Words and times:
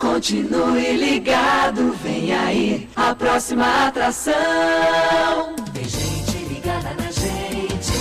Continue 0.00 0.96
ligado, 0.96 1.94
vem 2.02 2.32
aí 2.32 2.88
a 2.96 3.14
próxima 3.14 3.86
atração. 3.86 4.34
Tem 5.74 5.84
gente 5.84 6.38
ligada 6.48 6.94
na 6.94 7.10
gente. 7.10 7.92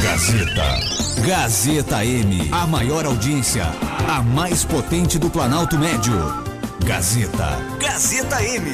Gazeta. 0.00 1.26
Gazeta 1.26 2.04
M. 2.04 2.48
A 2.52 2.68
maior 2.68 3.04
audiência. 3.04 3.66
A 4.08 4.22
mais 4.22 4.64
potente 4.64 5.18
do 5.18 5.28
Planalto 5.28 5.76
Médio. 5.76 6.14
Gazeta. 6.84 7.58
Gazeta 7.80 8.40
M. 8.40 8.70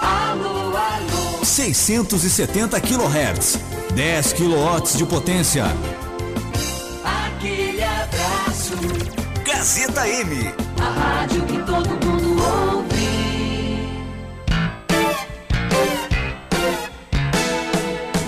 Alô, 0.00 0.74
alô. 0.74 1.44
670 1.44 2.80
kHz. 2.80 3.58
10 3.94 4.32
kW 4.32 4.96
de 4.96 5.04
potência. 5.04 5.66
Gazeta 9.64 10.06
M. 10.06 10.54
A 10.78 10.90
rádio 10.90 11.40
que 11.46 11.56
todo 11.60 11.88
mundo 11.88 12.36
ouve. 12.36 13.88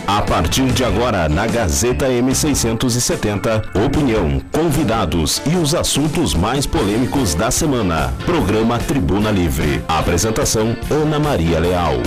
A 0.07 0.23
partir 0.23 0.65
de 0.73 0.83
agora, 0.83 1.29
na 1.29 1.47
Gazeta 1.47 2.09
M670, 2.09 3.85
opinião, 3.85 4.41
convidados 4.51 5.43
e 5.45 5.57
os 5.57 5.75
assuntos 5.75 6.33
mais 6.33 6.65
polêmicos 6.65 7.35
da 7.35 7.51
semana. 7.51 8.15
Programa 8.25 8.79
Tribuna 8.79 9.31
Livre. 9.31 9.85
Apresentação: 9.87 10.75
Ana 10.91 11.19
Maria 11.19 11.59
Leal. 11.59 12.01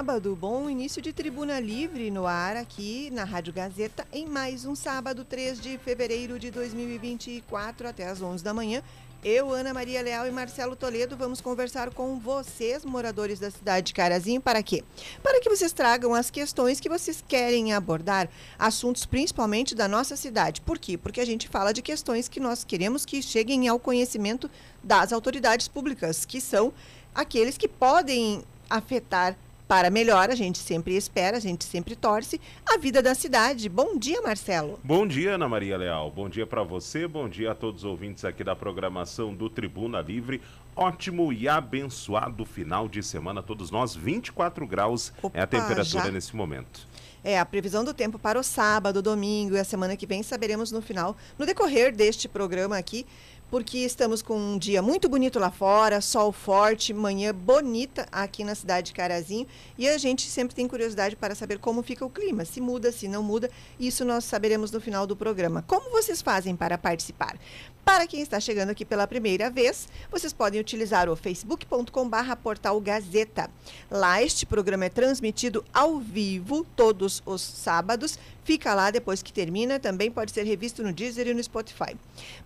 Sábado, 0.00 0.34
bom 0.34 0.70
início 0.70 1.02
de 1.02 1.12
Tribuna 1.12 1.60
Livre 1.60 2.10
no 2.10 2.26
ar 2.26 2.56
aqui 2.56 3.10
na 3.12 3.22
Rádio 3.22 3.52
Gazeta 3.52 4.06
em 4.10 4.24
mais 4.24 4.64
um 4.64 4.74
sábado, 4.74 5.26
3 5.26 5.60
de 5.60 5.76
fevereiro 5.76 6.38
de 6.38 6.50
2024 6.50 7.86
até 7.86 8.06
às 8.06 8.22
11 8.22 8.42
da 8.42 8.54
manhã. 8.54 8.82
Eu, 9.22 9.50
Ana 9.52 9.74
Maria 9.74 10.00
Leal 10.00 10.26
e 10.26 10.30
Marcelo 10.30 10.74
Toledo 10.74 11.18
vamos 11.18 11.42
conversar 11.42 11.90
com 11.90 12.18
vocês, 12.18 12.82
moradores 12.82 13.38
da 13.38 13.50
cidade 13.50 13.88
de 13.88 13.92
Carazinho, 13.92 14.40
para 14.40 14.62
quê? 14.62 14.82
Para 15.22 15.38
que 15.38 15.50
vocês 15.50 15.70
tragam 15.70 16.14
as 16.14 16.30
questões 16.30 16.80
que 16.80 16.88
vocês 16.88 17.22
querem 17.28 17.74
abordar, 17.74 18.26
assuntos 18.58 19.04
principalmente 19.04 19.74
da 19.74 19.86
nossa 19.86 20.16
cidade. 20.16 20.62
Por 20.62 20.78
quê? 20.78 20.96
Porque 20.96 21.20
a 21.20 21.26
gente 21.26 21.46
fala 21.46 21.74
de 21.74 21.82
questões 21.82 22.26
que 22.26 22.40
nós 22.40 22.64
queremos 22.64 23.04
que 23.04 23.20
cheguem 23.20 23.68
ao 23.68 23.78
conhecimento 23.78 24.50
das 24.82 25.12
autoridades 25.12 25.68
públicas, 25.68 26.24
que 26.24 26.40
são 26.40 26.72
aqueles 27.14 27.58
que 27.58 27.68
podem 27.68 28.42
afetar 28.70 29.36
para 29.70 29.88
melhor, 29.88 30.30
a 30.30 30.34
gente 30.34 30.58
sempre 30.58 30.96
espera, 30.96 31.36
a 31.36 31.40
gente 31.40 31.62
sempre 31.62 31.94
torce, 31.94 32.40
a 32.66 32.76
vida 32.76 33.00
da 33.00 33.14
cidade. 33.14 33.68
Bom 33.68 33.96
dia, 33.96 34.20
Marcelo. 34.20 34.80
Bom 34.82 35.06
dia, 35.06 35.36
Ana 35.36 35.48
Maria 35.48 35.76
Leal. 35.78 36.10
Bom 36.10 36.28
dia 36.28 36.44
para 36.44 36.64
você, 36.64 37.06
bom 37.06 37.28
dia 37.28 37.52
a 37.52 37.54
todos 37.54 37.84
os 37.84 37.88
ouvintes 37.88 38.24
aqui 38.24 38.42
da 38.42 38.56
programação 38.56 39.32
do 39.32 39.48
Tribuna 39.48 40.00
Livre. 40.00 40.42
Ótimo 40.74 41.32
e 41.32 41.48
abençoado 41.48 42.44
final 42.44 42.88
de 42.88 43.00
semana, 43.00 43.44
todos 43.44 43.70
nós. 43.70 43.94
24 43.94 44.66
graus 44.66 45.12
é 45.32 45.40
a 45.40 45.44
Opa, 45.44 45.46
temperatura 45.46 46.04
já? 46.04 46.10
nesse 46.10 46.34
momento. 46.34 46.88
É, 47.22 47.38
a 47.38 47.46
previsão 47.46 47.84
do 47.84 47.94
tempo 47.94 48.18
para 48.18 48.40
o 48.40 48.42
sábado, 48.42 49.00
domingo 49.00 49.54
e 49.54 49.60
a 49.60 49.64
semana 49.64 49.96
que 49.96 50.06
vem 50.06 50.22
saberemos 50.22 50.72
no 50.72 50.82
final, 50.82 51.16
no 51.38 51.46
decorrer 51.46 51.94
deste 51.94 52.26
programa 52.26 52.76
aqui, 52.76 53.06
porque 53.50 53.78
estamos 53.78 54.22
com 54.22 54.38
um 54.38 54.56
dia 54.56 54.80
muito 54.80 55.08
bonito 55.08 55.38
lá 55.38 55.50
fora, 55.50 56.00
sol 56.00 56.30
forte, 56.30 56.94
manhã 56.94 57.34
bonita 57.34 58.06
aqui 58.12 58.44
na 58.44 58.54
cidade 58.54 58.88
de 58.88 58.92
Carazinho, 58.92 59.46
e 59.76 59.88
a 59.88 59.98
gente 59.98 60.22
sempre 60.22 60.54
tem 60.54 60.68
curiosidade 60.68 61.16
para 61.16 61.34
saber 61.34 61.58
como 61.58 61.82
fica 61.82 62.04
o 62.04 62.10
clima, 62.10 62.44
se 62.44 62.60
muda, 62.60 62.92
se 62.92 63.08
não 63.08 63.22
muda, 63.22 63.50
isso 63.78 64.04
nós 64.04 64.24
saberemos 64.24 64.70
no 64.70 64.80
final 64.80 65.06
do 65.06 65.16
programa. 65.16 65.64
Como 65.66 65.90
vocês 65.90 66.22
fazem 66.22 66.54
para 66.54 66.78
participar? 66.78 67.36
Para 67.84 68.06
quem 68.06 68.20
está 68.20 68.38
chegando 68.38 68.70
aqui 68.70 68.84
pela 68.84 69.06
primeira 69.06 69.50
vez, 69.50 69.88
vocês 70.10 70.32
podem 70.32 70.60
utilizar 70.60 71.08
o 71.08 71.16
facebook.com/barra 71.16 72.36
portal 72.36 72.80
Gazeta. 72.80 73.50
Lá 73.90 74.22
este 74.22 74.46
programa 74.46 74.84
é 74.84 74.88
transmitido 74.88 75.64
ao 75.72 75.98
vivo 75.98 76.64
todos 76.76 77.22
os 77.26 77.40
sábados. 77.40 78.18
Fica 78.44 78.74
lá 78.74 78.90
depois 78.90 79.22
que 79.22 79.32
termina. 79.32 79.78
Também 79.78 80.10
pode 80.10 80.32
ser 80.32 80.44
revisto 80.44 80.82
no 80.82 80.92
Deezer 80.92 81.28
e 81.28 81.34
no 81.34 81.42
Spotify. 81.42 81.96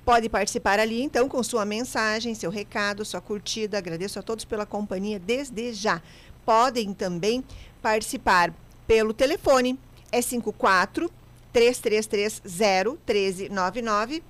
Pode 0.05 0.28
participar 0.28 0.78
ali 0.78 1.03
então 1.03 1.28
com 1.28 1.43
sua 1.43 1.65
mensagem, 1.65 2.34
seu 2.34 2.51
recado, 2.51 3.05
sua 3.05 3.21
curtida. 3.21 3.78
Agradeço 3.78 4.19
a 4.19 4.22
todos 4.22 4.45
pela 4.45 4.65
companhia 4.65 5.19
desde 5.19 5.72
já. 5.72 6.01
Podem 6.45 6.93
também 6.95 7.45
participar 7.83 8.53
pelo 8.87 9.12
telefone 9.12 9.78
é 10.12 10.22
54 10.22 11.11
3330 11.53 12.43
1399 12.49 14.22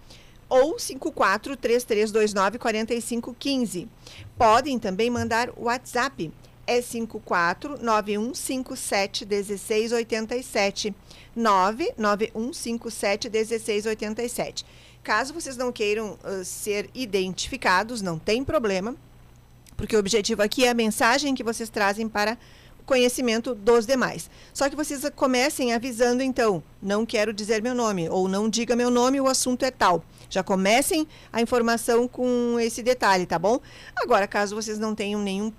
ou 0.48 0.78
54 0.78 1.56
3329 1.56 2.58
4515. 2.58 3.88
Podem 4.36 4.78
também 4.78 5.10
mandar 5.10 5.50
o 5.56 5.64
WhatsApp. 5.64 6.32
É 6.66 6.80
54 6.80 7.78
9157 7.82 9.26
1687. 9.26 10.94
99157 11.36 13.28
1687. 13.28 14.66
Caso 15.02 15.34
vocês 15.34 15.56
não 15.56 15.70
queiram 15.70 16.18
ah, 16.24 16.42
ser 16.42 16.88
identificados, 16.94 18.00
não 18.00 18.18
tem 18.18 18.42
problema, 18.42 18.96
porque 19.76 19.94
o 19.94 19.98
objetivo 19.98 20.42
aqui 20.42 20.64
é 20.64 20.70
a 20.70 20.74
mensagem 20.74 21.34
que 21.34 21.44
vocês 21.44 21.68
trazem 21.68 22.08
para 22.08 22.38
conhecimento 22.86 23.54
dos 23.54 23.86
demais. 23.86 24.30
Só 24.52 24.68
que 24.68 24.76
vocês 24.76 25.02
comecem 25.14 25.72
avisando, 25.72 26.22
então, 26.22 26.62
não 26.82 27.04
quero 27.06 27.32
dizer 27.32 27.62
meu 27.62 27.74
nome, 27.74 28.08
ou 28.08 28.28
não 28.28 28.48
diga 28.48 28.76
meu 28.76 28.90
nome, 28.90 29.20
o 29.20 29.28
assunto 29.28 29.64
é 29.64 29.70
tal. 29.70 30.04
Já 30.28 30.42
comecem 30.42 31.06
a 31.32 31.40
informação 31.40 32.08
com 32.08 32.58
esse 32.58 32.82
detalhe, 32.82 33.26
tá 33.26 33.38
bom? 33.38 33.60
Agora, 33.96 34.26
caso 34.26 34.54
vocês 34.54 34.78
não 34.78 34.94
tenham 34.94 35.22
nenhum 35.22 35.52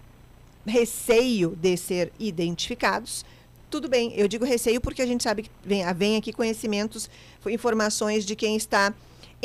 receio 0.65 1.55
de 1.55 1.77
ser 1.77 2.11
identificados, 2.19 3.23
tudo 3.69 3.87
bem. 3.87 4.13
Eu 4.15 4.27
digo 4.27 4.45
receio 4.45 4.79
porque 4.79 5.01
a 5.01 5.05
gente 5.05 5.23
sabe 5.23 5.43
que 5.43 5.49
vem, 5.63 5.83
vem 5.93 6.17
aqui 6.17 6.31
conhecimentos, 6.31 7.09
informações 7.47 8.25
de 8.25 8.35
quem 8.35 8.55
está 8.55 8.93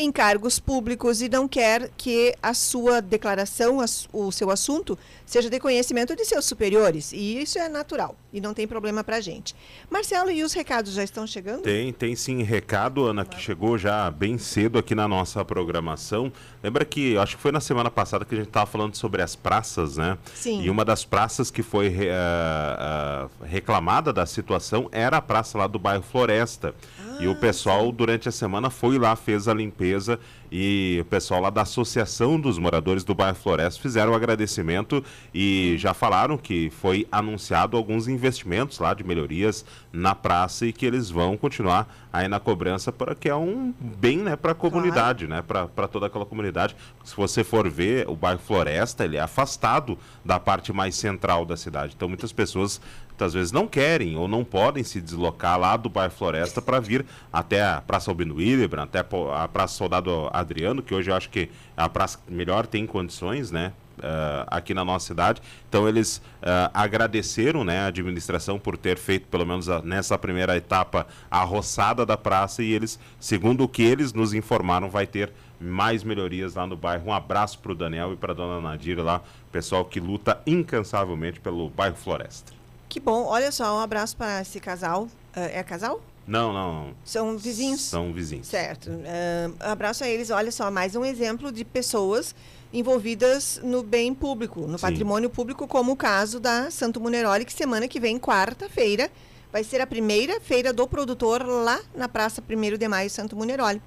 em 0.00 0.10
cargos 0.10 0.58
públicos 0.58 1.20
e 1.20 1.28
não 1.28 1.46
quer 1.46 1.90
que 1.96 2.34
a 2.42 2.54
sua 2.54 3.02
declaração, 3.02 3.78
o 4.12 4.32
seu 4.32 4.50
assunto, 4.50 4.98
seja 5.26 5.50
de 5.50 5.60
conhecimento 5.60 6.16
de 6.16 6.24
seus 6.24 6.46
superiores. 6.46 7.12
E 7.12 7.42
isso 7.42 7.58
é 7.58 7.68
natural 7.68 8.16
e 8.32 8.40
não 8.40 8.54
tem 8.54 8.66
problema 8.66 9.04
para 9.04 9.16
a 9.16 9.20
gente. 9.20 9.54
Marcelo, 9.90 10.30
e 10.30 10.42
os 10.42 10.52
recados 10.52 10.92
já 10.94 11.04
estão 11.04 11.26
chegando? 11.26 11.62
Tem, 11.62 11.92
tem 11.92 12.16
sim 12.16 12.42
recado, 12.42 13.04
Ana, 13.06 13.24
que 13.24 13.40
chegou 13.40 13.76
já 13.76 14.10
bem 14.10 14.38
cedo 14.38 14.78
aqui 14.78 14.94
na 14.94 15.06
nossa 15.06 15.44
programação. 15.44 16.32
Lembra 16.62 16.84
que, 16.84 17.18
acho 17.18 17.36
que 17.36 17.42
foi 17.42 17.52
na 17.52 17.60
semana 17.60 17.90
passada 17.90 18.24
que 18.24 18.34
a 18.34 18.38
gente 18.38 18.48
estava 18.48 18.66
falando 18.66 18.94
sobre 18.96 19.20
as 19.20 19.36
praças, 19.36 19.96
né? 19.96 20.16
Sim. 20.34 20.62
E 20.62 20.70
uma 20.70 20.84
das 20.84 21.04
praças 21.04 21.50
que 21.50 21.62
foi 21.62 22.08
ah, 22.10 23.28
ah, 23.42 23.44
reclamada 23.44 24.12
da 24.12 24.24
situação 24.24 24.88
era 24.92 25.18
a 25.18 25.22
praça 25.22 25.58
lá 25.58 25.66
do 25.66 25.78
bairro 25.78 26.02
Floresta. 26.02 26.74
E 27.20 27.28
o 27.28 27.36
pessoal, 27.36 27.92
durante 27.92 28.30
a 28.30 28.32
semana, 28.32 28.70
foi 28.70 28.98
lá, 28.98 29.14
fez 29.14 29.46
a 29.46 29.52
limpeza 29.52 30.18
e 30.50 30.98
o 31.00 31.04
pessoal 31.04 31.40
lá 31.40 31.50
da 31.50 31.62
Associação 31.62 32.40
dos 32.40 32.58
Moradores 32.58 33.04
do 33.04 33.14
Bairro 33.14 33.36
Floresta 33.36 33.80
fizeram 33.80 34.12
o 34.12 34.14
agradecimento 34.14 35.04
e 35.32 35.76
já 35.78 35.94
falaram 35.94 36.36
que 36.36 36.70
foi 36.70 37.06
anunciado 37.12 37.76
alguns 37.76 38.08
investimentos 38.08 38.78
lá 38.78 38.92
de 38.94 39.04
melhorias 39.04 39.64
na 39.92 40.14
praça 40.14 40.66
e 40.66 40.72
que 40.72 40.84
eles 40.84 41.10
vão 41.10 41.36
continuar 41.36 41.94
aí 42.12 42.26
na 42.26 42.40
cobrança 42.40 42.90
para 42.90 43.14
que 43.14 43.28
é 43.28 43.36
um 43.36 43.72
bem 43.78 44.18
né, 44.18 44.34
para 44.34 44.52
a 44.52 44.54
comunidade, 44.54 45.28
né, 45.28 45.42
para 45.42 45.86
toda 45.86 46.06
aquela 46.06 46.26
comunidade. 46.26 46.74
Se 47.04 47.14
você 47.14 47.44
for 47.44 47.68
ver, 47.68 48.08
o 48.08 48.16
bairro 48.16 48.40
Floresta 48.40 49.04
ele 49.04 49.18
é 49.18 49.20
afastado 49.20 49.96
da 50.24 50.40
parte 50.40 50.72
mais 50.72 50.96
central 50.96 51.44
da 51.44 51.56
cidade. 51.56 51.92
Então 51.94 52.08
muitas 52.08 52.32
pessoas 52.32 52.80
muitas 53.20 53.34
vezes 53.34 53.52
não 53.52 53.66
querem 53.66 54.16
ou 54.16 54.26
não 54.26 54.42
podem 54.42 54.82
se 54.82 54.98
deslocar 54.98 55.58
lá 55.58 55.76
do 55.76 55.90
bairro 55.90 56.12
Floresta 56.12 56.62
para 56.62 56.80
vir 56.80 57.04
até 57.30 57.62
a 57.62 57.82
Praça 57.86 58.10
Albino 58.10 58.36
Willebrand, 58.36 58.84
até 58.84 59.00
a 59.00 59.46
Praça 59.48 59.74
Soldado 59.74 60.30
Adriano, 60.32 60.82
que 60.82 60.94
hoje 60.94 61.10
eu 61.10 61.14
acho 61.14 61.28
que 61.28 61.50
é 61.76 61.82
a 61.82 61.88
praça 61.88 62.18
que 62.26 62.32
melhor 62.32 62.66
tem 62.66 62.86
condições, 62.86 63.50
né? 63.50 63.72
ah, 64.02 64.46
aqui 64.46 64.72
na 64.72 64.82
nossa 64.82 65.06
cidade. 65.08 65.42
Então 65.68 65.86
eles 65.86 66.22
ah, 66.42 66.70
agradeceram 66.72 67.62
né, 67.62 67.80
a 67.80 67.86
administração 67.88 68.58
por 68.58 68.78
ter 68.78 68.96
feito, 68.96 69.26
pelo 69.28 69.44
menos 69.44 69.68
a- 69.68 69.82
nessa 69.82 70.16
primeira 70.16 70.56
etapa, 70.56 71.06
a 71.30 71.44
roçada 71.44 72.06
da 72.06 72.16
praça 72.16 72.62
e 72.62 72.72
eles, 72.72 72.98
segundo 73.18 73.64
o 73.64 73.68
que 73.68 73.82
eles 73.82 74.14
nos 74.14 74.32
informaram, 74.32 74.88
vai 74.88 75.06
ter 75.06 75.30
mais 75.60 76.02
melhorias 76.02 76.54
lá 76.54 76.66
no 76.66 76.74
bairro. 76.74 77.08
Um 77.08 77.12
abraço 77.12 77.58
para 77.58 77.72
o 77.72 77.74
Daniel 77.74 78.14
e 78.14 78.16
para 78.16 78.32
a 78.32 78.34
dona 78.34 78.62
Nadira 78.62 79.02
lá, 79.02 79.20
pessoal 79.52 79.84
que 79.84 80.00
luta 80.00 80.40
incansavelmente 80.46 81.38
pelo 81.38 81.68
bairro 81.68 81.96
Floresta. 81.96 82.59
Que 82.90 82.98
bom. 82.98 83.24
Olha 83.24 83.52
só, 83.52 83.76
um 83.76 83.78
abraço 83.78 84.16
para 84.16 84.42
esse 84.42 84.58
casal. 84.58 85.06
Ah, 85.32 85.42
é 85.42 85.62
casal? 85.62 86.02
Não, 86.26 86.52
não, 86.52 86.86
não. 86.86 86.94
São 87.04 87.38
vizinhos? 87.38 87.82
São 87.82 88.12
vizinhos. 88.12 88.48
Certo. 88.48 88.90
Ah, 89.60 89.70
abraço 89.72 90.02
a 90.02 90.08
eles. 90.08 90.28
Olha 90.30 90.50
só, 90.50 90.72
mais 90.72 90.96
um 90.96 91.04
exemplo 91.04 91.52
de 91.52 91.64
pessoas 91.64 92.34
envolvidas 92.72 93.60
no 93.62 93.84
bem 93.84 94.12
público, 94.12 94.62
no 94.62 94.76
Sim. 94.76 94.82
patrimônio 94.82 95.30
público, 95.30 95.68
como 95.68 95.92
o 95.92 95.96
caso 95.96 96.40
da 96.40 96.68
Santo 96.68 97.00
Muneroli, 97.00 97.44
que 97.44 97.52
semana 97.52 97.86
que 97.86 98.00
vem, 98.00 98.18
quarta-feira, 98.18 99.08
vai 99.52 99.62
ser 99.62 99.80
a 99.80 99.86
primeira 99.86 100.40
feira 100.40 100.72
do 100.72 100.86
produtor 100.88 101.46
lá 101.46 101.80
na 101.94 102.08
Praça 102.08 102.42
1 102.42 102.76
de 102.76 102.88
Maio, 102.88 103.08
Santo 103.08 103.36
Muneroli. 103.36 103.80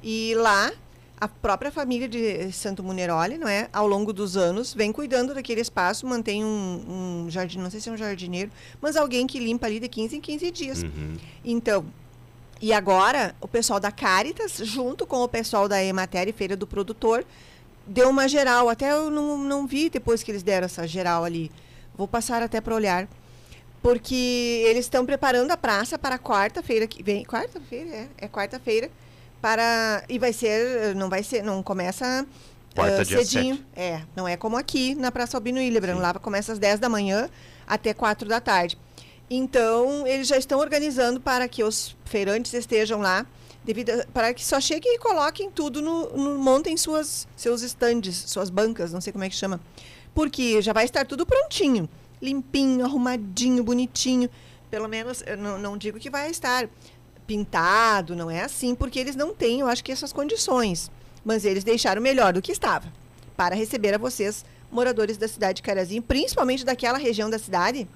E 0.00 0.32
lá, 0.36 0.72
a 1.24 1.28
própria 1.28 1.72
família 1.72 2.06
de 2.06 2.52
Santo 2.52 2.82
Muneroli, 2.82 3.38
não 3.38 3.48
é, 3.48 3.70
ao 3.72 3.86
longo 3.86 4.12
dos 4.12 4.36
anos, 4.36 4.74
vem 4.74 4.92
cuidando 4.92 5.34
daquele 5.34 5.62
espaço, 5.62 6.06
mantém 6.06 6.44
um, 6.44 7.24
um 7.24 7.30
jardim, 7.30 7.58
não 7.58 7.70
sei 7.70 7.80
se 7.80 7.88
é 7.88 7.92
um 7.92 7.96
jardineiro, 7.96 8.50
mas 8.78 8.94
alguém 8.94 9.26
que 9.26 9.38
limpa 9.38 9.66
ali 9.66 9.80
de 9.80 9.88
15 9.88 10.16
em 10.16 10.20
15 10.20 10.50
dias. 10.50 10.82
Uhum. 10.82 11.16
Então, 11.42 11.86
e 12.60 12.74
agora, 12.74 13.34
o 13.40 13.48
pessoal 13.48 13.80
da 13.80 13.90
Caritas, 13.90 14.58
junto 14.62 15.06
com 15.06 15.22
o 15.22 15.28
pessoal 15.28 15.66
da 15.66 15.82
Emater 15.82 16.28
e 16.28 16.32
Feira 16.32 16.54
do 16.54 16.66
Produtor, 16.66 17.24
deu 17.86 18.10
uma 18.10 18.28
geral. 18.28 18.68
Até 18.68 18.92
eu 18.92 19.10
não, 19.10 19.38
não 19.38 19.66
vi 19.66 19.88
depois 19.88 20.22
que 20.22 20.30
eles 20.30 20.42
deram 20.42 20.66
essa 20.66 20.86
geral 20.86 21.24
ali. 21.24 21.50
Vou 21.96 22.06
passar 22.06 22.42
até 22.42 22.60
para 22.60 22.74
olhar. 22.74 23.08
Porque 23.82 24.62
eles 24.66 24.84
estão 24.84 25.06
preparando 25.06 25.50
a 25.50 25.56
praça 25.56 25.98
para 25.98 26.18
quarta-feira 26.18 26.86
que 26.86 27.02
vem. 27.02 27.24
Quarta-feira? 27.24 27.90
É, 27.90 28.08
é 28.18 28.28
quarta-feira. 28.28 28.90
Para. 29.44 30.02
E 30.08 30.18
vai 30.18 30.32
ser. 30.32 30.94
Não 30.94 31.10
vai 31.10 31.22
ser. 31.22 31.42
Não 31.42 31.62
começa. 31.62 32.26
Quarta, 32.74 33.02
uh, 33.02 33.04
cedinho. 33.04 33.56
7. 33.56 33.66
É, 33.76 34.00
não 34.16 34.26
é 34.26 34.38
como 34.38 34.56
aqui 34.56 34.94
na 34.94 35.12
Praça 35.12 35.36
Albino 35.36 35.60
Hildebrand. 35.60 35.98
Lá 35.98 36.14
começa 36.14 36.50
às 36.54 36.58
10 36.58 36.80
da 36.80 36.88
manhã 36.88 37.28
até 37.66 37.92
4 37.92 38.26
da 38.26 38.40
tarde. 38.40 38.78
Então, 39.28 40.06
eles 40.06 40.26
já 40.28 40.38
estão 40.38 40.58
organizando 40.58 41.20
para 41.20 41.46
que 41.46 41.62
os 41.62 41.94
feirantes 42.06 42.54
estejam 42.54 43.00
lá, 43.02 43.26
devido 43.62 43.90
a- 43.90 44.06
para 44.14 44.32
que 44.32 44.42
só 44.42 44.58
cheguem 44.58 44.94
e 44.94 44.98
coloquem 44.98 45.50
tudo 45.50 45.82
no, 45.82 46.16
no 46.16 46.38
montem 46.38 46.74
suas 46.78 47.28
seus 47.36 47.60
estandes, 47.60 48.16
suas 48.26 48.48
bancas, 48.48 48.94
não 48.94 49.00
sei 49.02 49.12
como 49.12 49.24
é 49.24 49.28
que 49.28 49.36
chama. 49.36 49.60
Porque 50.14 50.62
já 50.62 50.72
vai 50.72 50.86
estar 50.86 51.04
tudo 51.06 51.26
prontinho, 51.26 51.86
limpinho, 52.20 52.82
arrumadinho, 52.82 53.62
bonitinho. 53.62 54.30
Pelo 54.70 54.88
menos, 54.88 55.22
eu 55.26 55.36
não, 55.36 55.58
não 55.58 55.76
digo 55.76 55.98
que 56.00 56.08
vai 56.08 56.30
estar 56.30 56.66
pintado, 57.26 58.14
não 58.14 58.30
é 58.30 58.42
assim, 58.42 58.74
porque 58.74 58.98
eles 58.98 59.16
não 59.16 59.34
têm, 59.34 59.60
eu 59.60 59.68
acho 59.68 59.82
que 59.82 59.92
essas 59.92 60.12
condições. 60.12 60.90
Mas 61.24 61.44
eles 61.44 61.64
deixaram 61.64 62.02
melhor 62.02 62.32
do 62.32 62.42
que 62.42 62.52
estava, 62.52 62.92
para 63.36 63.54
receber 63.54 63.94
a 63.94 63.98
vocês, 63.98 64.44
moradores 64.70 65.16
da 65.16 65.28
cidade 65.28 65.56
de 65.56 65.62
Carazinho, 65.62 66.02
principalmente 66.02 66.64
daquela 66.64 66.98
região 66.98 67.30
da 67.30 67.38
cidade, 67.38 67.88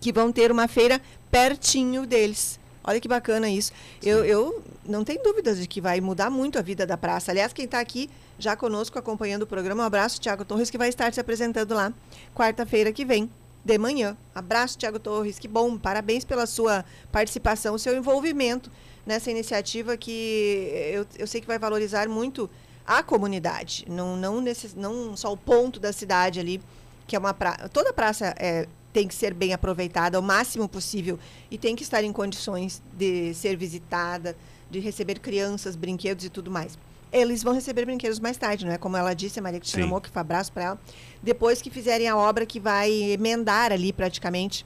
que 0.00 0.12
vão 0.12 0.32
ter 0.32 0.50
uma 0.50 0.66
feira 0.66 1.00
pertinho 1.30 2.06
deles. 2.06 2.58
Olha 2.82 3.00
que 3.00 3.08
bacana 3.08 3.48
isso. 3.48 3.72
Eu, 4.02 4.24
eu 4.24 4.62
não 4.86 5.04
tenho 5.04 5.22
dúvidas 5.22 5.58
de 5.58 5.66
que 5.66 5.80
vai 5.80 6.00
mudar 6.00 6.30
muito 6.30 6.58
a 6.58 6.62
vida 6.62 6.86
da 6.86 6.96
praça. 6.96 7.30
Aliás, 7.30 7.52
quem 7.52 7.66
está 7.66 7.78
aqui 7.78 8.08
já 8.38 8.56
conosco 8.56 8.98
acompanhando 8.98 9.42
o 9.42 9.46
programa, 9.46 9.82
um 9.82 9.86
abraço, 9.86 10.18
Tiago 10.18 10.44
Torres, 10.44 10.70
que 10.70 10.78
vai 10.78 10.88
estar 10.88 11.12
se 11.12 11.20
apresentando 11.20 11.74
lá 11.74 11.92
quarta-feira 12.34 12.90
que 12.90 13.04
vem, 13.04 13.30
de 13.64 13.78
manhã. 13.78 14.16
Abraço, 14.34 14.78
Tiago 14.78 14.98
Torres, 14.98 15.38
que 15.38 15.48
bom. 15.48 15.78
Parabéns 15.78 16.24
pela 16.24 16.46
sua 16.46 16.84
participação, 17.12 17.76
seu 17.78 17.96
envolvimento 17.96 18.70
nessa 19.04 19.30
iniciativa 19.30 19.96
que 19.96 20.70
eu, 20.92 21.06
eu 21.18 21.26
sei 21.26 21.40
que 21.40 21.46
vai 21.46 21.58
valorizar 21.58 22.08
muito 22.08 22.48
a 22.86 23.02
comunidade, 23.02 23.84
não, 23.88 24.16
não, 24.16 24.40
necess, 24.40 24.74
não 24.74 25.16
só 25.16 25.32
o 25.32 25.36
ponto 25.36 25.78
da 25.78 25.92
cidade 25.92 26.40
ali, 26.40 26.60
que 27.06 27.14
é 27.14 27.18
uma 27.18 27.32
praça. 27.32 27.68
Toda 27.68 27.92
praça 27.92 28.34
é, 28.36 28.66
tem 28.92 29.06
que 29.06 29.14
ser 29.14 29.32
bem 29.32 29.52
aproveitada 29.52 30.16
ao 30.16 30.22
máximo 30.22 30.68
possível 30.68 31.18
e 31.50 31.56
tem 31.56 31.76
que 31.76 31.82
estar 31.82 32.02
em 32.02 32.12
condições 32.12 32.82
de 32.92 33.32
ser 33.34 33.56
visitada, 33.56 34.36
de 34.70 34.80
receber 34.80 35.18
crianças, 35.20 35.76
brinquedos 35.76 36.24
e 36.24 36.30
tudo 36.30 36.50
mais. 36.50 36.76
Eles 37.12 37.42
vão 37.42 37.52
receber 37.52 37.84
brinquedos 37.84 38.20
mais 38.20 38.36
tarde, 38.36 38.64
não 38.64 38.72
é? 38.72 38.78
Como 38.78 38.96
ela 38.96 39.14
disse, 39.14 39.38
a 39.38 39.42
Maria 39.42 39.58
Cristina. 39.58 39.86
Moura, 39.86 40.02
que 40.04 40.10
foi 40.10 40.20
abraço 40.20 40.52
para 40.52 40.62
ela. 40.62 40.80
Depois 41.22 41.60
que 41.60 41.70
fizerem 41.70 42.08
a 42.08 42.16
obra 42.16 42.46
que 42.46 42.60
vai 42.60 42.90
emendar 42.90 43.72
ali 43.72 43.92
praticamente 43.92 44.64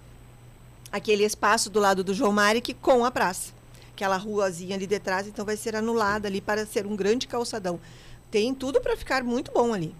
aquele 0.92 1.24
espaço 1.24 1.70
do 1.70 1.80
lado 1.80 2.04
do 2.04 2.14
João 2.14 2.32
Maric 2.32 2.74
com 2.74 3.04
a 3.04 3.10
praça. 3.10 3.52
Aquela 3.92 4.16
ruazinha 4.16 4.76
ali 4.76 4.86
de 4.86 4.98
trás, 4.98 5.26
então 5.26 5.44
vai 5.44 5.56
ser 5.56 5.74
anulada 5.74 6.28
ali 6.28 6.40
para 6.40 6.66
ser 6.66 6.86
um 6.86 6.94
grande 6.94 7.26
calçadão. 7.26 7.80
Tem 8.30 8.54
tudo 8.54 8.80
para 8.80 8.96
ficar 8.96 9.22
muito 9.24 9.50
bom 9.52 9.72
ali. 9.72 9.94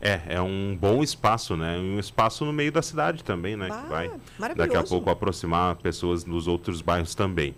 É, 0.00 0.20
é 0.30 0.40
um 0.40 0.76
bom 0.78 1.02
espaço, 1.02 1.56
né? 1.56 1.78
Um 1.78 1.98
espaço 1.98 2.44
no 2.44 2.52
meio 2.52 2.72
da 2.72 2.82
cidade 2.82 3.22
também, 3.22 3.56
né? 3.56 3.68
Bah, 3.68 3.82
que 3.82 3.88
vai 3.88 4.54
daqui 4.54 4.76
a 4.76 4.82
pouco 4.82 5.08
aproximar 5.08 5.76
pessoas 5.76 6.24
dos 6.24 6.48
outros 6.48 6.82
bairros 6.82 7.14
também. 7.14 7.54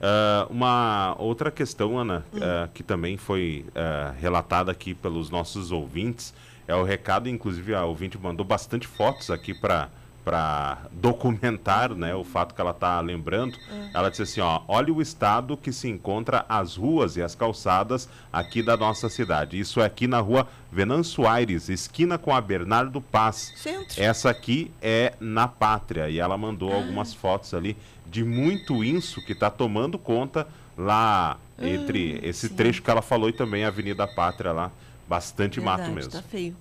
Ah, 0.00 0.46
uma 0.50 1.16
outra 1.18 1.50
questão, 1.50 1.98
Ana, 1.98 2.24
ah, 2.40 2.68
que 2.72 2.82
também 2.82 3.16
foi 3.16 3.64
ah, 3.74 4.14
relatada 4.18 4.70
aqui 4.70 4.94
pelos 4.94 5.30
nossos 5.30 5.72
ouvintes, 5.72 6.34
é 6.68 6.74
o 6.74 6.82
recado, 6.82 7.28
inclusive 7.28 7.74
a 7.74 7.84
ouvinte 7.84 8.18
mandou 8.18 8.44
bastante 8.44 8.86
fotos 8.86 9.30
aqui 9.30 9.54
para 9.54 9.88
para 10.26 10.78
documentar 10.90 11.94
né, 11.94 12.12
o 12.12 12.24
fato 12.24 12.52
que 12.52 12.60
ela 12.60 12.72
está 12.72 13.00
lembrando. 13.00 13.56
Hum. 13.72 13.90
Ela 13.94 14.10
disse 14.10 14.22
assim, 14.22 14.40
ó, 14.40 14.60
olha 14.66 14.92
o 14.92 15.00
estado 15.00 15.56
que 15.56 15.70
se 15.72 15.88
encontra 15.88 16.44
as 16.48 16.74
ruas 16.74 17.16
e 17.16 17.22
as 17.22 17.36
calçadas 17.36 18.08
aqui 18.32 18.60
da 18.60 18.76
nossa 18.76 19.08
cidade. 19.08 19.56
Isso 19.56 19.80
é 19.80 19.84
aqui 19.84 20.08
na 20.08 20.18
rua 20.18 20.48
Venâncio 20.72 21.28
Aires, 21.28 21.68
esquina 21.68 22.18
com 22.18 22.34
a 22.34 22.40
Bernardo 22.40 23.00
Paz. 23.00 23.52
Centro. 23.54 24.02
Essa 24.02 24.28
aqui 24.28 24.72
é 24.82 25.14
na 25.20 25.46
Pátria 25.46 26.10
e 26.10 26.18
ela 26.18 26.36
mandou 26.36 26.72
algumas 26.72 27.14
fotos 27.14 27.54
ali 27.54 27.76
de 28.04 28.24
muito 28.24 28.82
inso 28.82 29.24
que 29.24 29.32
está 29.32 29.48
tomando 29.48 29.96
conta 29.96 30.48
lá 30.76 31.38
entre 31.56 32.18
esse 32.24 32.48
trecho 32.48 32.82
que 32.82 32.90
ela 32.90 33.00
falou 33.00 33.28
e 33.28 33.32
também 33.32 33.64
a 33.64 33.68
Avenida 33.68 34.08
Pátria 34.08 34.50
lá. 34.50 34.72
Bastante 35.08 35.60
mato 35.60 35.84
Verdade, 35.84 35.94
mesmo. 35.94 36.10
Tá 36.10 36.22
feio. 36.22 36.56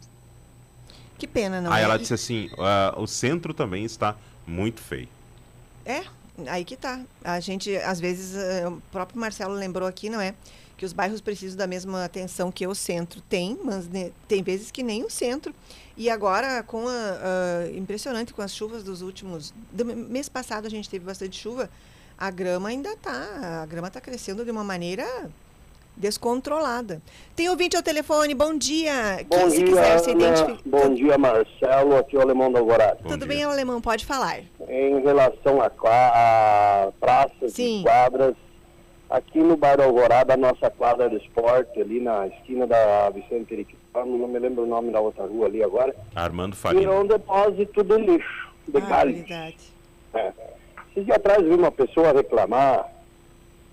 Que 1.18 1.28
pena, 1.28 1.62
não 1.62 1.72
Aí 1.72 1.82
é? 1.82 1.86
ela 1.86 1.98
disse 1.98 2.14
assim, 2.14 2.50
ah, 2.58 2.94
o 2.98 3.08
centro 3.08 3.54
também 3.54 3.86
está 3.86 4.16
muito 4.46 4.82
feio. 4.82 5.08
É, 5.86 6.04
aí 6.48 6.66
que 6.66 6.76
tá. 6.76 7.02
A 7.24 7.40
gente, 7.40 7.76
às 7.78 8.00
vezes, 8.00 8.36
eh, 8.36 8.68
o 8.68 8.82
próprio 8.92 9.20
Marcelo 9.20 9.54
lembrou 9.54 9.88
aqui, 9.88 10.10
não 10.10 10.20
é? 10.20 10.34
Que 10.78 10.86
os 10.86 10.92
bairros 10.92 11.22
precisam 11.22 11.58
da 11.58 11.66
mesma 11.68 12.04
atenção 12.04 12.52
que 12.52 12.68
o 12.68 12.76
centro 12.76 13.22
tem, 13.22 13.58
mas 13.64 13.88
né, 13.88 14.12
tem 14.28 14.44
vezes 14.44 14.72
que 14.72 14.84
nem 14.84 15.04
o 15.06 15.10
centro. 15.10 15.54
E 15.96 16.10
agora, 16.10 16.62
com 16.64 16.86
a, 16.88 16.92
a- 16.92 17.72
impressionante 17.78 18.34
com 18.34 18.42
as 18.42 18.54
chuvas 18.54 18.84
dos 18.84 19.02
últimos. 19.02 19.54
Do 19.72 19.86
mês 19.86 20.28
passado 20.28 20.66
a 20.66 20.70
gente 20.70 20.90
teve 20.90 21.06
bastante 21.06 21.40
chuva, 21.40 21.70
a 22.18 22.30
grama 22.30 22.68
ainda 22.70 22.96
tá. 22.98 23.62
A 23.64 23.66
grama 23.66 23.88
está 23.88 24.02
crescendo 24.02 24.44
de 24.44 24.52
uma 24.52 24.64
maneira 24.66 25.06
descontrolada. 25.98 27.02
Tem 27.36 27.50
ouvinte 27.50 27.76
ao 27.76 27.84
telefone, 27.84 28.34
bom 28.34 28.58
dia. 28.58 29.26
Bom 29.30 29.38
Quem 29.38 29.50
se 29.50 29.58
dia, 29.58 29.66
quiser 29.68 30.00
se 30.00 30.12
Ana. 30.12 30.20
identificar. 30.24 30.60
Bom 30.66 30.94
dia, 30.94 31.18
Marcelo. 31.18 31.98
Aqui 31.98 32.16
é 32.16 32.20
o 32.20 32.22
Alemão 32.22 32.52
da 32.52 32.60
Alvorada. 32.60 32.98
Bom 33.02 33.10
Tudo 33.10 33.26
dia. 33.26 33.36
bem, 33.36 33.44
alemão? 33.44 33.82
Pode 33.82 34.06
falar. 34.06 34.40
Em 34.68 35.00
relação 35.02 35.62
a, 35.62 35.68
a 35.68 36.92
praças 37.00 37.54
Sim. 37.54 37.80
e 37.82 37.84
quadras, 37.84 38.36
aqui 39.10 39.40
no 39.40 39.56
bairro 39.56 39.84
Alvorada, 39.84 40.34
a 40.34 40.38
nossa 40.38 40.70
quadra 40.70 41.10
de 41.10 41.18
esporte, 41.18 41.80
ali 41.80 42.00
na 42.00 42.28
esquina 42.28 42.66
da 42.68 43.10
Vicente 43.12 43.46
Periquitano, 43.46 44.18
não 44.18 44.28
me 44.28 44.40
lembro 44.40 44.64
o 44.64 44.68
nome 44.68 44.92
da 44.92 45.00
outra 45.00 45.26
rua 45.26 45.48
ali 45.48 45.64
agora, 45.64 45.96
Armando 46.16 46.56
virou 46.56 46.74
Farina. 46.74 46.92
um 47.00 47.08
depósito 47.08 47.84
de 47.84 47.98
lixo, 47.98 48.50
de 48.68 48.78
Ah, 48.78 48.82
galhos. 48.82 49.18
verdade. 49.20 49.58
É. 50.14 50.32
Esses 50.92 51.06
dias 51.06 51.18
atrás 51.18 51.44
vi 51.44 51.54
uma 51.54 51.72
pessoa 51.72 52.14
reclamar, 52.14 52.90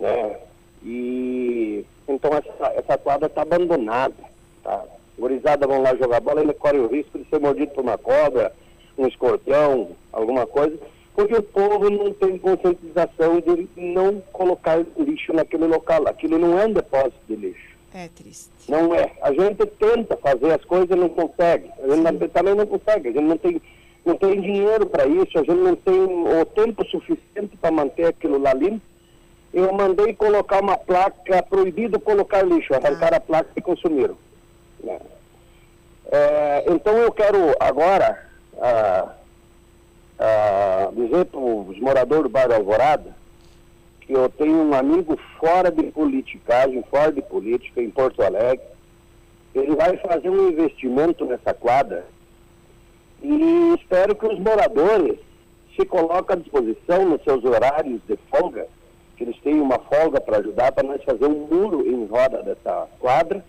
né? 0.00 0.36
E 0.84 1.84
então 2.12 2.30
essa, 2.32 2.72
essa 2.74 2.98
quadra 2.98 3.26
está 3.26 3.42
abandonada. 3.42 4.14
Tá? 4.62 4.84
Gurizada 5.18 5.66
vão 5.66 5.82
lá 5.82 5.94
jogar 5.96 6.20
bola, 6.20 6.40
ele 6.40 6.52
corre 6.54 6.78
o 6.78 6.86
risco 6.88 7.18
de 7.18 7.28
ser 7.28 7.38
mordido 7.40 7.72
por 7.72 7.82
uma 7.82 7.98
cobra, 7.98 8.52
um 8.96 9.06
escorpião, 9.06 9.90
alguma 10.12 10.46
coisa, 10.46 10.76
porque 11.14 11.34
o 11.34 11.42
povo 11.42 11.90
não 11.90 12.12
tem 12.14 12.38
conscientização 12.38 13.40
de 13.40 13.68
não 13.76 14.22
colocar 14.32 14.84
lixo 14.98 15.32
naquele 15.32 15.66
local. 15.66 16.06
Aquilo 16.08 16.38
não 16.38 16.58
é 16.58 16.66
um 16.66 16.72
depósito 16.72 17.18
de 17.28 17.36
lixo. 17.36 17.72
É 17.94 18.08
triste. 18.08 18.50
Não 18.70 18.94
é. 18.94 19.12
A 19.20 19.30
gente 19.34 19.66
tenta 19.78 20.16
fazer 20.16 20.50
as 20.52 20.64
coisas 20.64 20.88
e 20.90 20.94
não 20.94 21.10
consegue. 21.10 21.70
A 21.82 21.88
gente 21.94 22.00
não- 22.02 22.28
também 22.28 22.54
não 22.54 22.66
consegue. 22.66 23.08
A 23.08 23.12
gente 23.12 23.24
não 23.24 23.36
tem, 23.36 23.60
não 24.06 24.16
tem 24.16 24.40
dinheiro 24.40 24.86
para 24.86 25.06
isso, 25.06 25.38
a 25.38 25.42
gente 25.42 25.58
não 25.58 25.76
tem 25.76 26.00
o 26.02 26.44
tempo 26.46 26.82
suficiente 26.86 27.54
para 27.60 27.70
manter 27.70 28.06
aquilo 28.06 28.38
lá 28.38 28.54
limpo. 28.54 28.80
Eu 29.52 29.72
mandei 29.72 30.14
colocar 30.14 30.62
uma 30.62 30.78
placa, 30.78 31.42
proibido 31.42 32.00
colocar 32.00 32.42
lixo, 32.42 32.74
arrancar 32.74 33.14
a 33.14 33.20
placa 33.20 33.50
e 33.54 33.60
consumiram. 33.60 34.16
né? 34.82 34.98
É, 36.10 36.64
então 36.68 36.96
eu 36.98 37.12
quero 37.12 37.54
agora 37.60 38.26
ah, 38.58 39.14
ah, 40.18 40.90
dizer 40.92 41.26
para 41.26 41.40
os 41.40 41.78
moradores 41.78 42.24
do 42.24 42.28
bairro 42.28 42.54
Alvorada 42.54 43.14
que 44.00 44.12
eu 44.12 44.28
tenho 44.28 44.56
um 44.56 44.74
amigo 44.74 45.18
fora 45.38 45.70
de 45.70 45.84
politicagem, 45.84 46.82
fora 46.90 47.12
de 47.12 47.22
política, 47.22 47.80
em 47.80 47.90
Porto 47.90 48.22
Alegre. 48.22 48.66
Ele 49.54 49.76
vai 49.76 49.96
fazer 49.98 50.28
um 50.28 50.48
investimento 50.48 51.24
nessa 51.24 51.54
quadra 51.54 52.04
e 53.22 53.74
espero 53.78 54.14
que 54.16 54.26
os 54.26 54.38
moradores 54.38 55.18
se 55.76 55.86
coloquem 55.86 56.36
à 56.36 56.38
disposição 56.38 57.08
nos 57.08 57.22
seus 57.22 57.44
horários 57.44 58.00
de 58.08 58.18
folga, 58.30 58.66
que 59.22 59.30
eles 59.30 59.40
tenham 59.40 59.62
uma 59.62 59.78
folga 59.78 60.20
para 60.20 60.38
ajudar 60.38 60.72
para 60.72 60.82
nós 60.82 61.02
fazer 61.04 61.26
um 61.26 61.46
muro 61.46 61.86
em 61.86 62.06
roda 62.06 62.42
dessa 62.42 62.88
quadra. 62.98 63.44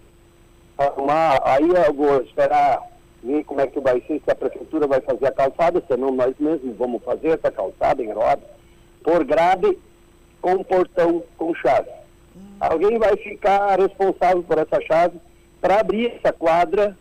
Arrumar, 0.78 1.42
aí 1.44 1.68
eu 1.68 1.94
vou 1.94 2.22
esperar 2.22 2.80
ver 3.24 3.44
como 3.46 3.62
é 3.62 3.68
que 3.68 3.80
vai 3.80 4.00
ser, 4.02 4.22
se 4.24 4.32
a 4.32 4.36
prefeitura 4.36 4.86
vai 4.86 5.02
fazer 5.02 5.28
a 5.28 5.32
calçada, 5.32 5.84
senão 5.88 6.12
nós 6.12 6.36
mesmos 6.40 6.78
vamos 6.78 7.02
fazer 7.04 7.30
essa 7.30 7.52
calçada 7.52 8.04
em 8.04 8.12
roda 8.12 8.44
por 9.04 9.24
grade 9.24 9.78
com 10.42 10.64
portão 10.64 11.24
com 11.38 11.56
chave. 11.56 11.90
Alguém 12.60 13.00
vai 13.00 13.16
ficar 13.18 13.80
responsável 13.80 14.44
por 14.44 14.58
essa 14.58 14.80
chave 14.82 15.20
para 15.60 15.80
abrir 15.80 16.14
essa 16.14 16.32
quadra 16.32 16.98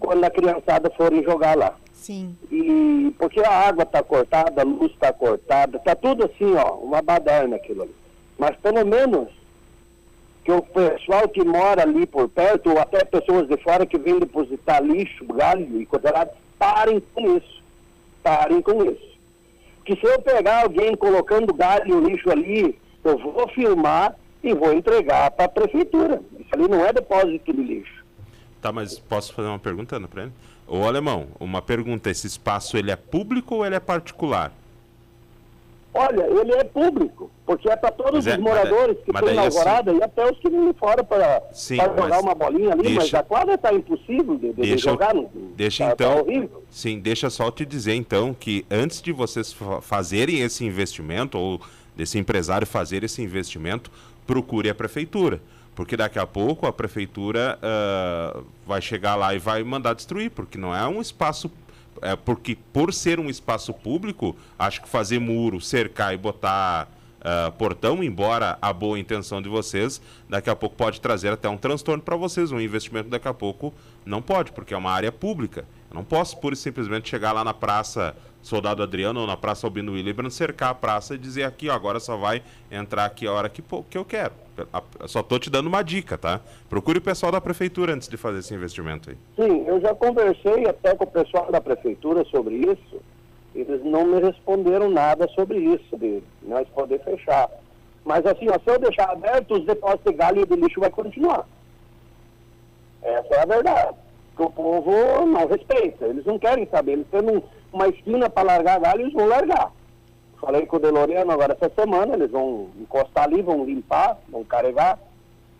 quando 0.00 0.24
a 0.24 0.30
criançada 0.30 0.90
for 0.90 1.12
jogar 1.22 1.56
lá. 1.56 1.74
Sim. 1.92 2.36
E 2.50 3.14
porque 3.18 3.40
a 3.40 3.50
água 3.50 3.82
está 3.82 4.02
cortada, 4.02 4.62
a 4.62 4.64
luz 4.64 4.92
está 4.92 5.12
cortada, 5.12 5.76
está 5.76 5.94
tudo 5.94 6.24
assim, 6.24 6.54
ó, 6.54 6.76
uma 6.76 7.02
baderna 7.02 7.56
aquilo 7.56 7.82
ali. 7.82 7.94
Mas 8.38 8.56
pelo 8.56 8.86
menos 8.86 9.28
que 10.44 10.52
o 10.52 10.62
pessoal 10.62 11.28
que 11.28 11.44
mora 11.44 11.82
ali 11.82 12.06
por 12.06 12.28
perto, 12.28 12.70
ou 12.70 12.78
até 12.78 13.04
pessoas 13.04 13.46
de 13.48 13.56
fora 13.58 13.84
que 13.84 13.98
vêm 13.98 14.18
depositar 14.18 14.82
lixo, 14.82 15.26
galho 15.26 15.80
e 15.80 15.84
coisa 15.84 16.30
parem 16.58 17.02
com 17.12 17.36
isso. 17.36 17.62
Parem 18.22 18.62
com 18.62 18.82
isso. 18.84 19.18
Que 19.84 19.94
se 19.96 20.06
eu 20.06 20.22
pegar 20.22 20.62
alguém 20.62 20.96
colocando 20.96 21.52
galho 21.52 22.06
e 22.06 22.10
lixo 22.10 22.30
ali, 22.30 22.78
eu 23.04 23.18
vou 23.18 23.48
filmar 23.48 24.16
e 24.42 24.54
vou 24.54 24.72
entregar 24.72 25.30
para 25.32 25.46
a 25.46 25.48
prefeitura. 25.48 26.22
Isso 26.38 26.48
ali 26.52 26.68
não 26.68 26.84
é 26.84 26.92
depósito 26.92 27.52
de 27.52 27.62
lixo. 27.62 28.04
Tá, 28.62 28.72
mas 28.72 28.98
posso 28.98 29.34
fazer 29.34 29.48
uma 29.48 29.58
pergunta, 29.58 29.96
Ana, 29.96 30.08
para 30.08 30.22
ele? 30.24 30.32
Ô, 30.66 30.84
Alemão, 30.84 31.28
uma 31.38 31.62
pergunta, 31.62 32.10
esse 32.10 32.26
espaço 32.26 32.76
ele 32.76 32.90
é 32.90 32.96
público 32.96 33.56
ou 33.56 33.66
ele 33.66 33.76
é 33.76 33.80
particular? 33.80 34.52
Olha, 35.98 36.26
ele 36.26 36.52
é 36.52 36.62
público, 36.62 37.28
porque 37.44 37.68
é 37.68 37.74
para 37.74 37.90
todos 37.90 38.24
é, 38.24 38.32
os 38.32 38.38
moradores 38.38 38.96
mas, 38.96 39.04
que 39.04 39.12
mas 39.12 39.24
tem 39.24 39.34
na 39.34 39.42
assim, 39.42 39.58
Alvorada 39.58 39.92
e 39.92 40.02
até 40.02 40.30
os 40.30 40.38
que 40.38 40.48
vêm 40.48 40.72
fora 40.74 41.02
para 41.02 41.42
jogar 41.52 42.20
uma 42.20 42.34
bolinha 42.36 42.72
ali, 42.72 42.82
deixa, 42.82 43.00
mas 43.00 43.14
a 43.14 43.22
quadra 43.24 43.54
está 43.54 43.74
impossível 43.74 44.36
de, 44.36 44.52
de 44.52 44.62
deixa, 44.62 44.90
jogar. 44.90 45.12
No, 45.12 45.28
deixa 45.56 45.86
tá, 45.86 45.92
então, 45.92 46.24
tá 46.24 46.60
sim, 46.70 47.00
deixa 47.00 47.28
só 47.28 47.50
te 47.50 47.66
dizer 47.66 47.94
então 47.94 48.32
que 48.32 48.64
antes 48.70 49.02
de 49.02 49.10
vocês 49.10 49.56
fazerem 49.82 50.40
esse 50.40 50.64
investimento 50.64 51.36
ou 51.36 51.60
desse 51.96 52.16
empresário 52.16 52.64
fazer 52.64 53.02
esse 53.02 53.20
investimento, 53.20 53.90
procure 54.24 54.70
a 54.70 54.74
prefeitura 54.74 55.40
porque 55.78 55.96
daqui 55.96 56.18
a 56.18 56.26
pouco 56.26 56.66
a 56.66 56.72
prefeitura 56.72 57.56
uh, 57.62 58.44
vai 58.66 58.82
chegar 58.82 59.14
lá 59.14 59.32
e 59.32 59.38
vai 59.38 59.62
mandar 59.62 59.94
destruir, 59.94 60.28
porque 60.28 60.58
não 60.58 60.74
é 60.74 60.84
um 60.88 61.00
espaço. 61.00 61.48
É 62.02 62.16
porque 62.16 62.56
por 62.72 62.92
ser 62.92 63.18
um 63.20 63.28
espaço 63.28 63.72
público, 63.72 64.36
acho 64.58 64.82
que 64.82 64.88
fazer 64.88 65.18
muro, 65.18 65.60
cercar 65.60 66.14
e 66.14 66.16
botar 66.16 66.88
uh, 67.18 67.52
portão, 67.52 68.02
embora 68.02 68.58
a 68.60 68.72
boa 68.72 68.98
intenção 68.98 69.42
de 69.42 69.48
vocês, 69.48 70.00
daqui 70.28 70.50
a 70.50 70.56
pouco 70.56 70.76
pode 70.76 71.00
trazer 71.00 71.32
até 71.32 71.48
um 71.48 71.56
transtorno 71.56 72.02
para 72.02 72.16
vocês. 72.16 72.52
Um 72.52 72.60
investimento 72.60 73.08
daqui 73.08 73.28
a 73.28 73.34
pouco 73.34 73.72
não 74.04 74.22
pode, 74.22 74.52
porque 74.52 74.74
é 74.74 74.76
uma 74.76 74.90
área 74.90 75.12
pública. 75.12 75.64
Eu 75.90 75.94
não 75.94 76.04
posso 76.04 76.36
pura 76.38 76.54
e 76.54 76.56
simplesmente 76.56 77.08
chegar 77.08 77.32
lá 77.32 77.44
na 77.44 77.54
praça 77.54 78.14
Soldado 78.48 78.82
Adriano 78.82 79.20
ou 79.20 79.26
na 79.26 79.36
Praça 79.36 79.66
Albino 79.66 79.92
Willibrand, 79.92 80.30
cercar 80.30 80.70
a 80.70 80.74
praça 80.74 81.14
e 81.14 81.18
dizer 81.18 81.44
aqui, 81.44 81.68
ó, 81.68 81.74
agora 81.74 82.00
só 82.00 82.16
vai 82.16 82.42
entrar 82.70 83.04
aqui 83.04 83.26
a 83.26 83.32
hora 83.32 83.48
que, 83.50 83.60
pô, 83.60 83.82
que 83.82 83.98
eu 83.98 84.06
quero. 84.06 84.32
Só 85.06 85.22
tô 85.22 85.38
te 85.38 85.50
dando 85.50 85.66
uma 85.66 85.82
dica, 85.82 86.16
tá? 86.16 86.40
Procure 86.68 86.98
o 86.98 87.02
pessoal 87.02 87.30
da 87.30 87.42
prefeitura 87.42 87.92
antes 87.92 88.08
de 88.08 88.16
fazer 88.16 88.38
esse 88.38 88.54
investimento 88.54 89.10
aí. 89.10 89.16
Sim, 89.36 89.64
eu 89.66 89.78
já 89.80 89.94
conversei 89.94 90.66
até 90.66 90.94
com 90.94 91.04
o 91.04 91.06
pessoal 91.06 91.52
da 91.52 91.60
prefeitura 91.60 92.24
sobre 92.24 92.54
isso. 92.54 93.02
Eles 93.54 93.84
não 93.84 94.06
me 94.06 94.18
responderam 94.20 94.90
nada 94.90 95.28
sobre 95.34 95.58
isso, 95.58 95.96
de 95.98 96.22
nós 96.42 96.66
poder 96.70 97.04
fechar. 97.04 97.50
Mas 98.02 98.24
assim, 98.24 98.46
ó, 98.48 98.58
se 98.58 98.70
eu 98.70 98.78
deixar 98.78 99.10
aberto, 99.10 99.58
os 99.58 99.66
depósitos 99.66 100.10
de 100.10 100.18
galho 100.18 100.40
e 100.40 100.46
de 100.46 100.56
lixo 100.56 100.80
vai 100.80 100.90
continuar. 100.90 101.46
Essa 103.02 103.34
é 103.34 103.42
a 103.42 103.46
verdade. 103.46 103.96
Que 104.34 104.42
o 104.42 104.50
povo 104.50 104.90
não 105.26 105.46
respeita. 105.46 106.06
Eles 106.06 106.24
não 106.24 106.38
querem 106.38 106.66
saber. 106.68 106.92
Eles 106.92 107.06
têm 107.10 107.20
um, 107.20 107.42
uma 107.72 107.88
esquina 107.88 108.28
para 108.30 108.46
largar 108.46 108.80
galho, 108.80 109.02
eles 109.02 109.12
vão 109.12 109.26
largar. 109.26 109.72
Falei 110.40 110.66
com 110.66 110.76
o 110.76 110.80
Deloriano 110.80 111.32
agora 111.32 111.56
essa 111.60 111.72
semana, 111.74 112.14
eles 112.14 112.30
vão 112.30 112.68
encostar 112.80 113.24
ali, 113.24 113.42
vão 113.42 113.64
limpar, 113.64 114.18
vão 114.28 114.44
carregar, 114.44 114.98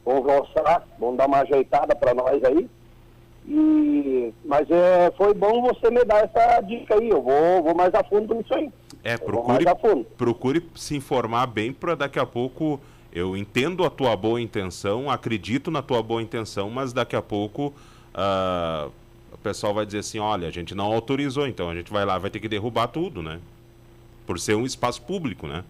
vão 0.05 0.21
roçar, 0.21 0.87
vão 0.99 1.17
dar 1.17 1.27
uma 1.27 1.41
ajeitada 1.41 1.95
para 1.95 2.15
nós 2.15 2.43
aí. 2.45 2.69
E, 3.47 4.33
mas 4.45 4.71
é, 4.71 5.11
foi 5.17 5.35
bom 5.35 5.63
você 5.63 5.91
me 5.91 6.05
dar 6.05 6.25
essa 6.25 6.61
dica 6.61 6.95
aí, 6.95 7.09
eu 7.09 7.23
vou, 7.23 7.63
vou 7.63 7.75
mais 7.75 7.95
a 7.95 8.05
fundo 8.05 8.35
nisso 8.35 8.55
aí. 8.55 8.71
É, 9.03 9.17
procure, 9.17 9.65
procure 10.17 10.71
se 10.75 10.97
informar 10.97 11.47
bem 11.47 11.73
para 11.73 11.95
daqui 11.95 12.19
a 12.19 12.27
pouco. 12.27 12.81
Eu 13.11 13.37
entendo 13.37 13.85
a 13.85 13.91
tua 13.91 14.15
boa 14.15 14.41
intenção, 14.41 15.11
acredito 15.11 15.71
na 15.71 15.81
tua 15.81 16.03
boa 16.03 16.21
intenção, 16.21 16.69
mas 16.69 16.93
daqui 16.93 17.17
a 17.17 17.23
pouco 17.23 17.73
uh, 18.15 18.93
o 19.33 19.39
pessoal 19.39 19.75
vai 19.75 19.87
dizer 19.87 19.99
assim, 19.99 20.19
olha, 20.19 20.49
a 20.49 20.51
gente 20.51 20.75
não 20.75 20.93
autorizou, 20.93 21.47
então 21.47 21.71
a 21.71 21.75
gente 21.75 21.93
vai 21.93 22.05
lá, 22.05 22.19
vai 22.19 22.31
ter 22.31 22.41
que 22.41 22.49
derrubar 22.49 22.89
tudo, 22.89 23.23
né? 23.23 23.41
Por 24.27 24.39
ser 24.39 24.55
um 24.55 24.65
espaço 24.65 25.03
público, 25.03 25.47
né? 25.47 25.65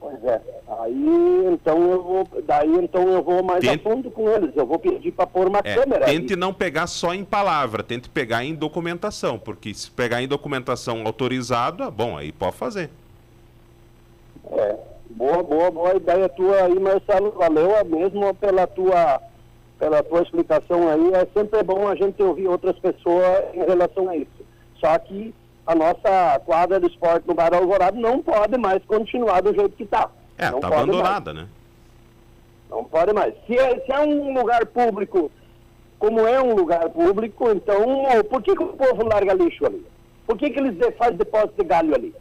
Pois 0.00 0.24
é. 0.24 0.40
Aí 0.80 1.46
então 1.52 1.80
eu 1.90 2.02
vou, 2.02 2.28
daí 2.44 2.74
então 2.74 3.08
eu 3.08 3.22
vou 3.22 3.42
mais 3.42 3.60
tente, 3.60 3.86
a 3.86 3.90
fundo 3.90 4.10
com 4.10 4.28
eles. 4.28 4.50
Eu 4.56 4.66
vou 4.66 4.78
pedir 4.78 5.12
para 5.12 5.26
pôr 5.26 5.46
uma 5.46 5.60
é, 5.62 5.74
câmera. 5.74 6.06
Tente 6.06 6.32
aí. 6.32 6.38
não 6.38 6.52
pegar 6.52 6.86
só 6.88 7.14
em 7.14 7.24
palavra, 7.24 7.82
tente 7.82 8.08
pegar 8.08 8.44
em 8.44 8.54
documentação, 8.54 9.38
porque 9.38 9.72
se 9.72 9.90
pegar 9.90 10.20
em 10.20 10.26
documentação 10.26 11.06
autorizada, 11.06 11.90
bom, 11.90 12.16
aí 12.16 12.32
pode 12.32 12.56
fazer. 12.56 12.90
É, 14.50 14.76
boa, 15.10 15.42
boa, 15.42 15.70
boa 15.70 15.94
ideia 15.94 16.28
tua 16.28 16.64
aí, 16.64 16.78
Marcelo. 16.80 17.30
Valeu 17.32 17.84
mesmo 17.84 18.34
pela 18.34 18.66
tua 18.66 19.20
pela 19.82 20.00
tua 20.04 20.22
explicação 20.22 20.88
aí. 20.88 21.12
É 21.12 21.26
sempre 21.36 21.60
bom 21.64 21.88
a 21.88 21.96
gente 21.96 22.22
ouvir 22.22 22.46
outras 22.46 22.78
pessoas 22.78 23.52
em 23.52 23.64
relação 23.64 24.08
a 24.08 24.16
isso. 24.16 24.46
Só 24.78 24.96
que 24.96 25.34
a 25.66 25.74
nossa 25.74 26.40
quadra 26.46 26.78
de 26.78 26.86
esporte 26.86 27.26
no 27.26 27.34
Bairro 27.34 27.56
Alvorado 27.56 27.98
não 27.98 28.22
pode 28.22 28.56
mais 28.56 28.80
continuar 28.84 29.40
do 29.40 29.52
jeito 29.52 29.76
que 29.76 29.82
está. 29.82 30.08
É, 30.38 30.46
está 30.46 30.68
abandonada, 30.68 31.34
mais. 31.34 31.46
né? 31.46 31.52
Não 32.70 32.84
pode 32.84 33.12
mais. 33.12 33.34
Se 33.44 33.58
é, 33.58 33.80
se 33.80 33.90
é 33.90 33.98
um 33.98 34.32
lugar 34.32 34.64
público, 34.66 35.32
como 35.98 36.20
é 36.20 36.40
um 36.40 36.54
lugar 36.54 36.88
público, 36.90 37.50
então 37.50 37.76
por 38.30 38.40
que, 38.40 38.54
que 38.54 38.62
o 38.62 38.68
povo 38.68 39.04
larga 39.04 39.34
lixo 39.34 39.66
ali? 39.66 39.84
Por 40.24 40.38
que, 40.38 40.48
que 40.50 40.60
eles 40.60 40.78
fazem 40.96 41.16
depósito 41.16 41.60
de 41.60 41.64
galho 41.64 41.92
ali? 41.92 42.14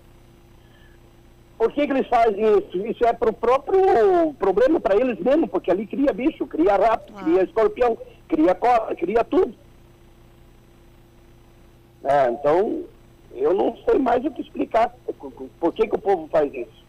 Por 1.62 1.72
que, 1.74 1.86
que 1.86 1.94
eles 1.94 2.08
fazem 2.08 2.58
isso? 2.58 2.88
Isso 2.88 3.06
é 3.06 3.13
para 3.13 3.30
o 3.30 3.34
próprio 3.34 4.34
problema 4.39 4.80
para 4.80 5.00
eles 5.00 5.20
mesmo, 5.20 5.48
porque 5.48 5.70
ali 5.70 5.86
cria 5.86 6.12
bicho, 6.12 6.48
cria 6.48 6.75
rato, 6.75 7.13
ah. 7.15 7.22
cria 7.22 7.44
escorpião, 7.44 7.96
cria 8.27 8.56
cobra, 8.56 8.96
cria 8.96 9.24
tudo. 9.24 9.53
É, 12.03 12.32
então, 12.32 12.84
eu 13.36 13.53
não 13.53 13.77
sei 13.86 14.00
mais 14.00 14.25
o 14.25 14.32
que 14.32 14.41
explicar. 14.41 14.91
Por 15.60 15.72
que, 15.72 15.88
que 15.88 15.96
o 15.96 16.01
povo 16.01 16.27
faz 16.32 16.51
isso? 16.51 16.81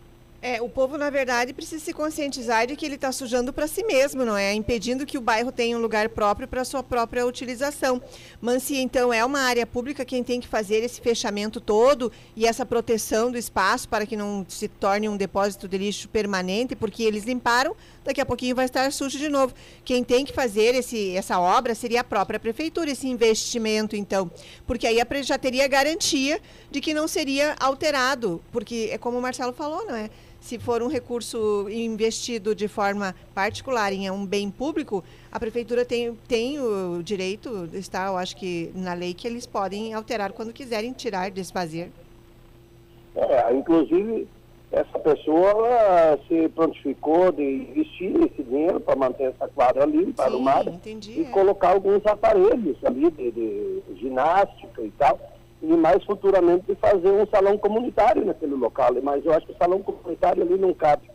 É, 0.45 0.61
o 0.61 0.69
povo, 0.69 0.99
na 0.99 1.09
verdade, 1.09 1.53
precisa 1.53 1.85
se 1.85 1.93
conscientizar 1.93 2.67
de 2.67 2.75
que 2.75 2.85
ele 2.85 2.97
está 2.97 3.13
sujando 3.13 3.53
para 3.53 3.69
si 3.69 3.85
mesmo, 3.85 4.25
não 4.25 4.37
é? 4.37 4.53
Impedindo 4.53 5.07
que 5.07 5.17
o 5.17 5.21
bairro 5.21 5.53
tenha 5.53 5.79
um 5.79 5.81
lugar 5.81 6.09
próprio 6.09 6.49
para 6.49 6.65
sua 6.65 6.83
própria 6.83 7.25
utilização. 7.25 8.03
Mas 8.41 8.65
se 8.65 8.77
então 8.77 9.13
é 9.13 9.25
uma 9.25 9.39
área 9.39 9.65
pública 9.65 10.05
quem 10.05 10.25
tem 10.25 10.41
que 10.41 10.49
fazer 10.49 10.83
esse 10.83 11.01
fechamento 11.01 11.61
todo 11.61 12.11
e 12.35 12.45
essa 12.45 12.67
proteção 12.67 13.31
do 13.31 13.39
espaço 13.39 13.89
para 13.89 14.05
que 14.05 14.17
não 14.17 14.45
se 14.49 14.67
torne 14.67 15.09
um 15.09 15.17
depósito 15.17 15.69
de 15.69 15.79
lixo 15.79 16.09
permanente, 16.09 16.75
porque 16.75 17.05
eles 17.05 17.23
limparam, 17.23 17.77
daqui 18.03 18.21
a 18.21 18.27
pouquinho 18.27 18.57
vai 18.57 18.65
estar 18.65 18.91
sujo 18.91 19.19
de 19.19 19.29
novo. 19.29 19.55
Quem 19.85 20.03
tem 20.03 20.25
que 20.25 20.33
fazer 20.33 20.75
esse, 20.75 21.15
essa 21.15 21.39
obra 21.39 21.73
seria 21.73 22.01
a 22.01 22.05
própria 22.05 22.41
prefeitura, 22.41 22.91
esse 22.91 23.07
investimento, 23.07 23.95
então. 23.95 24.29
Porque 24.67 24.89
aí 24.89 25.01
a 25.01 25.07
já 25.23 25.39
teria 25.39 25.69
garantia 25.69 26.41
de 26.69 26.81
que 26.81 26.93
não 26.93 27.07
seria 27.07 27.55
alterado, 27.61 28.43
porque 28.51 28.89
é 28.91 28.99
como 28.99 29.19
o 29.19 29.23
Marcelo 29.23 29.53
falou, 29.53 29.87
não 29.87 29.95
é? 29.95 30.11
Se 30.43 30.59
for 30.59 30.83
um 30.83 30.89
recurso 30.89 31.69
investido 31.71 32.53
de 32.55 32.67
forma 32.67 33.15
particular 33.33 33.93
em 33.93 34.11
um 34.11 34.27
bem 34.27 34.51
público, 34.51 35.03
a 35.31 35.39
prefeitura 35.39 35.85
tem, 35.85 36.15
tem 36.27 36.61
o 36.61 37.01
direito, 37.01 37.69
está, 37.73 38.09
eu 38.09 38.17
acho 38.17 38.37
que 38.37 38.73
na 38.75 38.93
lei, 38.93 39.15
que 39.15 39.27
eles 39.27 39.47
podem 39.47 39.95
alterar 39.95 40.33
quando 40.33 40.53
quiserem 40.53 40.93
tirar, 40.93 41.31
desfazer. 41.31 41.91
É, 43.15 43.55
inclusive, 43.55 44.27
essa 44.73 44.99
pessoa 44.99 46.19
se 46.27 46.49
prontificou 46.49 47.31
de 47.31 47.43
investir 47.43 48.17
esse 48.25 48.43
dinheiro 48.43 48.81
para 48.81 48.97
manter 48.97 49.29
essa 49.29 49.47
quadra 49.47 49.85
limpa, 49.85 50.25
arrumada, 50.25 50.71
entendi, 50.71 51.21
e 51.21 51.23
é. 51.23 51.31
colocar 51.31 51.71
alguns 51.71 52.05
aparelhos 52.05 52.77
ali 52.85 53.09
de, 53.13 53.31
de 53.31 53.83
ginástica 54.01 54.83
e 54.83 54.91
tal 54.99 55.21
e 55.63 55.77
mais 55.77 56.03
futuramente 56.05 56.75
fazer 56.75 57.11
um 57.11 57.27
salão 57.27 57.57
comunitário 57.57 58.25
naquele 58.25 58.55
local. 58.55 58.91
Mas 59.03 59.25
eu 59.25 59.33
acho 59.33 59.47
que 59.47 59.53
o 59.53 59.57
salão 59.57 59.81
comunitário 59.81 60.43
ali 60.43 60.59
não 60.59 60.75
cabe. 60.75 61.09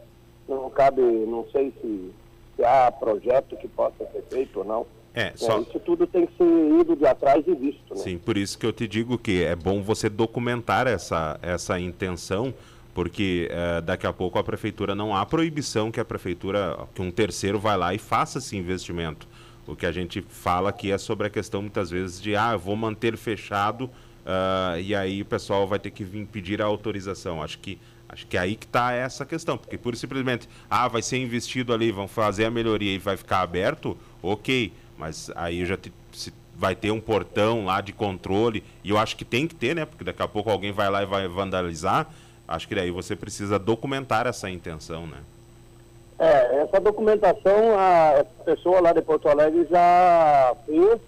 Não 0.48 0.70
cabe, 0.70 1.02
não 1.02 1.46
sei 1.52 1.74
se, 1.82 2.12
se 2.56 2.64
há 2.64 2.90
projeto 2.90 3.58
que 3.58 3.68
possa 3.68 4.06
ser 4.12 4.24
feito 4.30 4.60
ou 4.60 4.66
não. 4.66 4.86
É, 5.14 5.34
só... 5.36 5.58
É, 5.58 5.62
isso 5.62 5.80
tudo 5.80 6.08
tem 6.08 6.26
que 6.26 6.38
ser 6.38 6.80
ido 6.80 6.96
de 6.96 7.06
atrás 7.06 7.44
e 7.46 7.54
visto. 7.54 7.94
Né? 7.94 7.98
Sim, 7.98 8.18
por 8.18 8.38
isso 8.38 8.58
que 8.58 8.66
eu 8.66 8.72
te 8.72 8.88
digo 8.88 9.18
que 9.18 9.44
é 9.44 9.56
bom 9.56 9.82
você 9.82 10.08
documentar 10.08 10.88
essa, 10.88 11.38
essa 11.42 11.78
intenção, 11.78 12.54
porque 12.94 13.50
é, 13.52 13.82
daqui 13.82 14.08
a 14.08 14.14
pouco 14.14 14.40
a 14.40 14.44
prefeitura 14.44 14.96
não 14.96 15.14
há 15.14 15.26
proibição 15.26 15.92
que 15.92 16.00
a 16.00 16.06
prefeitura, 16.06 16.78
que 16.96 17.02
um 17.02 17.12
terceiro 17.12 17.60
vai 17.60 17.76
lá 17.76 17.94
e 17.94 17.98
faça 17.98 18.38
esse 18.38 18.56
investimento. 18.56 19.28
O 19.68 19.76
que 19.76 19.86
a 19.86 19.92
gente 19.92 20.22
fala 20.22 20.70
aqui 20.70 20.92
é 20.92 20.98
sobre 20.98 21.28
a 21.28 21.30
questão 21.30 21.62
muitas 21.62 21.90
vezes 21.90 22.22
de, 22.22 22.36
ah, 22.36 22.56
vou 22.56 22.76
manter 22.78 23.18
fechado 23.18 23.90
Uh, 24.28 24.82
e 24.82 24.94
aí 24.94 25.22
o 25.22 25.26
pessoal 25.26 25.66
vai 25.66 25.80
ter 25.80 25.90
que 25.90 26.04
vir 26.04 26.26
pedir 26.26 26.62
a 26.62 26.66
autorização. 26.66 27.42
Acho 27.42 27.58
que 27.60 27.80
Acho 28.10 28.26
que 28.26 28.38
é 28.38 28.40
aí 28.40 28.56
que 28.56 28.66
está 28.66 28.94
essa 28.94 29.26
questão, 29.26 29.58
porque 29.58 29.78
por 29.78 29.96
simplesmente, 29.96 30.48
ah, 30.70 30.88
vai 30.88 31.02
ser 31.02 31.18
investido 31.18 31.74
ali, 31.74 31.92
vão 31.92 32.08
fazer 32.08 32.46
a 32.46 32.52
melhoria 32.52 32.94
e 32.94 32.98
vai 32.98 33.18
ficar 33.18 33.42
aberto, 33.42 33.98
ok, 34.24 34.72
mas 34.98 35.30
aí 35.36 35.66
já 35.66 35.76
te, 35.76 35.92
se 36.14 36.34
vai 36.56 36.74
ter 36.74 36.90
um 36.90 37.02
portão 37.02 37.66
lá 37.66 37.82
de 37.82 37.92
controle, 37.92 38.64
e 38.82 38.92
eu 38.92 38.98
acho 38.98 39.16
que 39.18 39.26
tem 39.26 39.46
que 39.46 39.54
ter, 39.54 39.76
né? 39.76 39.86
Porque 39.86 40.06
daqui 40.06 40.22
a 40.22 40.28
pouco 40.28 40.50
alguém 40.50 40.72
vai 40.72 40.90
lá 40.90 41.04
e 41.04 41.06
vai 41.06 41.28
vandalizar. 41.28 42.08
Acho 42.48 42.68
que 42.68 42.76
daí 42.76 42.90
você 42.90 43.14
precisa 43.14 43.60
documentar 43.60 44.26
essa 44.26 44.50
intenção, 44.50 45.06
né? 45.06 45.18
É, 46.18 46.62
essa 46.64 46.80
documentação 46.80 47.78
a 47.78 48.26
pessoa 48.44 48.80
lá 48.80 48.94
de 48.94 49.02
Porto 49.02 49.28
Alegre 49.28 49.68
já 49.70 50.56
fez 50.66 51.00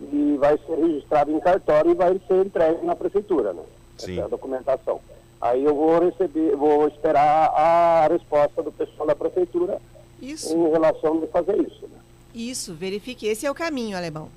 e 0.00 0.36
vai 0.38 0.58
ser 0.58 0.74
registrado 0.76 1.30
em 1.30 1.40
cartório 1.40 1.90
e 1.90 1.94
vai 1.94 2.20
ser 2.26 2.46
entregue 2.46 2.84
na 2.86 2.94
prefeitura, 2.94 3.52
né? 3.52 3.62
Sim. 3.96 4.12
Essa 4.12 4.20
é 4.20 4.24
a 4.24 4.28
documentação. 4.28 5.00
Aí 5.40 5.64
eu 5.64 5.74
vou 5.74 6.00
receber, 6.00 6.56
vou 6.56 6.86
esperar 6.88 7.48
a 7.54 8.08
resposta 8.10 8.62
do 8.62 8.72
pessoal 8.72 9.06
da 9.06 9.14
prefeitura 9.14 9.80
Isso, 10.20 10.56
em 10.56 10.70
relação 10.70 11.20
de 11.20 11.26
fazer 11.28 11.56
isso, 11.60 11.82
né? 11.82 11.98
isso, 12.34 12.74
verifique. 12.74 13.26
Esse 13.26 13.46
é 13.46 13.50
o 13.50 13.54
caminho, 13.54 13.96
Alemão. 13.96 14.28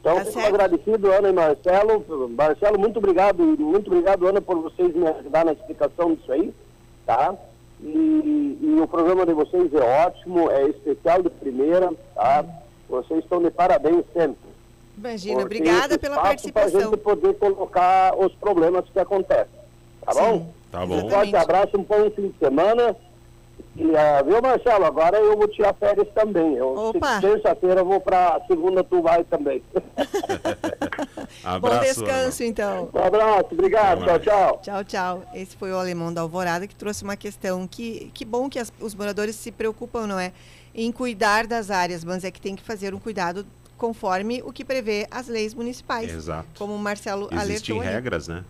Então, 0.00 0.16
Tá 0.16 0.24
fico 0.24 0.32
certo. 0.32 0.48
agradecido, 0.48 1.12
Ana 1.12 1.28
e 1.28 1.32
Marcelo. 1.32 2.28
Marcelo, 2.30 2.78
muito 2.78 2.98
obrigado, 2.98 3.42
e 3.42 3.62
muito 3.62 3.86
obrigado, 3.88 4.26
Ana, 4.26 4.40
por 4.40 4.58
vocês 4.58 4.94
me 4.94 5.06
ajudar 5.06 5.44
na 5.44 5.52
explicação 5.52 6.14
disso 6.14 6.32
aí, 6.32 6.52
tá? 7.06 7.34
E, 7.80 8.58
e 8.60 8.80
o 8.80 8.86
programa 8.88 9.24
de 9.24 9.32
vocês 9.32 9.72
é 9.72 10.04
ótimo, 10.06 10.50
é 10.50 10.64
especial 10.68 11.22
de 11.22 11.30
primeira, 11.30 11.92
tá? 12.14 12.44
Vocês 12.92 13.20
estão 13.24 13.42
de 13.42 13.50
parabéns 13.50 14.04
sempre. 14.12 14.36
Imagina, 14.98 15.40
Porque 15.40 15.56
obrigada 15.56 15.98
pela 15.98 16.14
espaço 16.16 16.20
Para 16.20 16.20
a 16.20 16.22
participação. 16.24 16.80
gente 16.90 16.96
poder 16.98 17.34
colocar 17.38 18.14
os 18.18 18.32
problemas 18.34 18.84
que 18.92 18.98
acontecem, 19.00 19.46
tá 20.04 20.12
Sim, 20.12 20.20
bom? 20.20 20.46
Tá 20.70 20.86
bom. 20.86 21.06
Um 21.06 21.10
forte 21.10 21.34
abraço, 21.34 21.78
um 21.78 21.82
bom 21.82 22.10
fim 22.10 22.28
de 22.28 22.38
semana. 22.38 22.94
E, 23.74 23.96
ah, 23.96 24.20
viu, 24.22 24.42
Marcelo? 24.42 24.84
Agora 24.84 25.16
eu 25.18 25.34
vou 25.34 25.48
tirar 25.48 25.72
férias 25.74 26.06
também. 26.14 26.56
Eu, 26.56 26.76
Opa. 26.76 27.20
Terça-feira 27.22 27.80
eu 27.80 27.84
vou 27.86 28.00
para 28.00 28.38
segunda, 28.46 28.84
tu 28.84 29.00
vai 29.00 29.24
também. 29.24 29.62
Bom 29.74 31.68
Abraço, 31.68 31.84
descanso, 32.04 32.44
então. 32.44 32.88
um 32.92 32.98
abraço, 33.02 33.46
obrigado, 33.52 34.04
tchau, 34.04 34.18
tchau. 34.18 34.60
Tchau, 34.62 34.84
tchau. 34.84 35.22
Esse 35.34 35.56
foi 35.56 35.72
o 35.72 35.76
alemão 35.78 36.12
da 36.12 36.20
Alvorada 36.20 36.66
que 36.66 36.74
trouxe 36.74 37.02
uma 37.02 37.16
questão 37.16 37.66
que, 37.66 38.10
que 38.14 38.24
bom 38.24 38.48
que 38.48 38.58
as- 38.58 38.72
os 38.80 38.94
moradores 38.94 39.34
se 39.36 39.50
preocupam, 39.50 40.06
não 40.06 40.18
é? 40.18 40.32
Em 40.74 40.90
cuidar 40.90 41.46
das 41.46 41.70
áreas, 41.70 42.02
mas 42.04 42.24
é 42.24 42.30
que 42.30 42.40
tem 42.40 42.56
que 42.56 42.62
fazer 42.62 42.94
um 42.94 42.98
cuidado 42.98 43.46
conforme 43.76 44.42
o 44.44 44.52
que 44.52 44.64
prevê 44.64 45.06
as 45.10 45.28
leis 45.28 45.52
municipais. 45.54 46.10
Exato. 46.12 46.48
Como 46.56 46.74
o 46.74 46.78
Marcelo 46.78 47.28
Existem 47.32 47.40
alertou 47.76 47.80
ali. 47.80 47.88
regras, 47.90 48.28
né? 48.28 48.44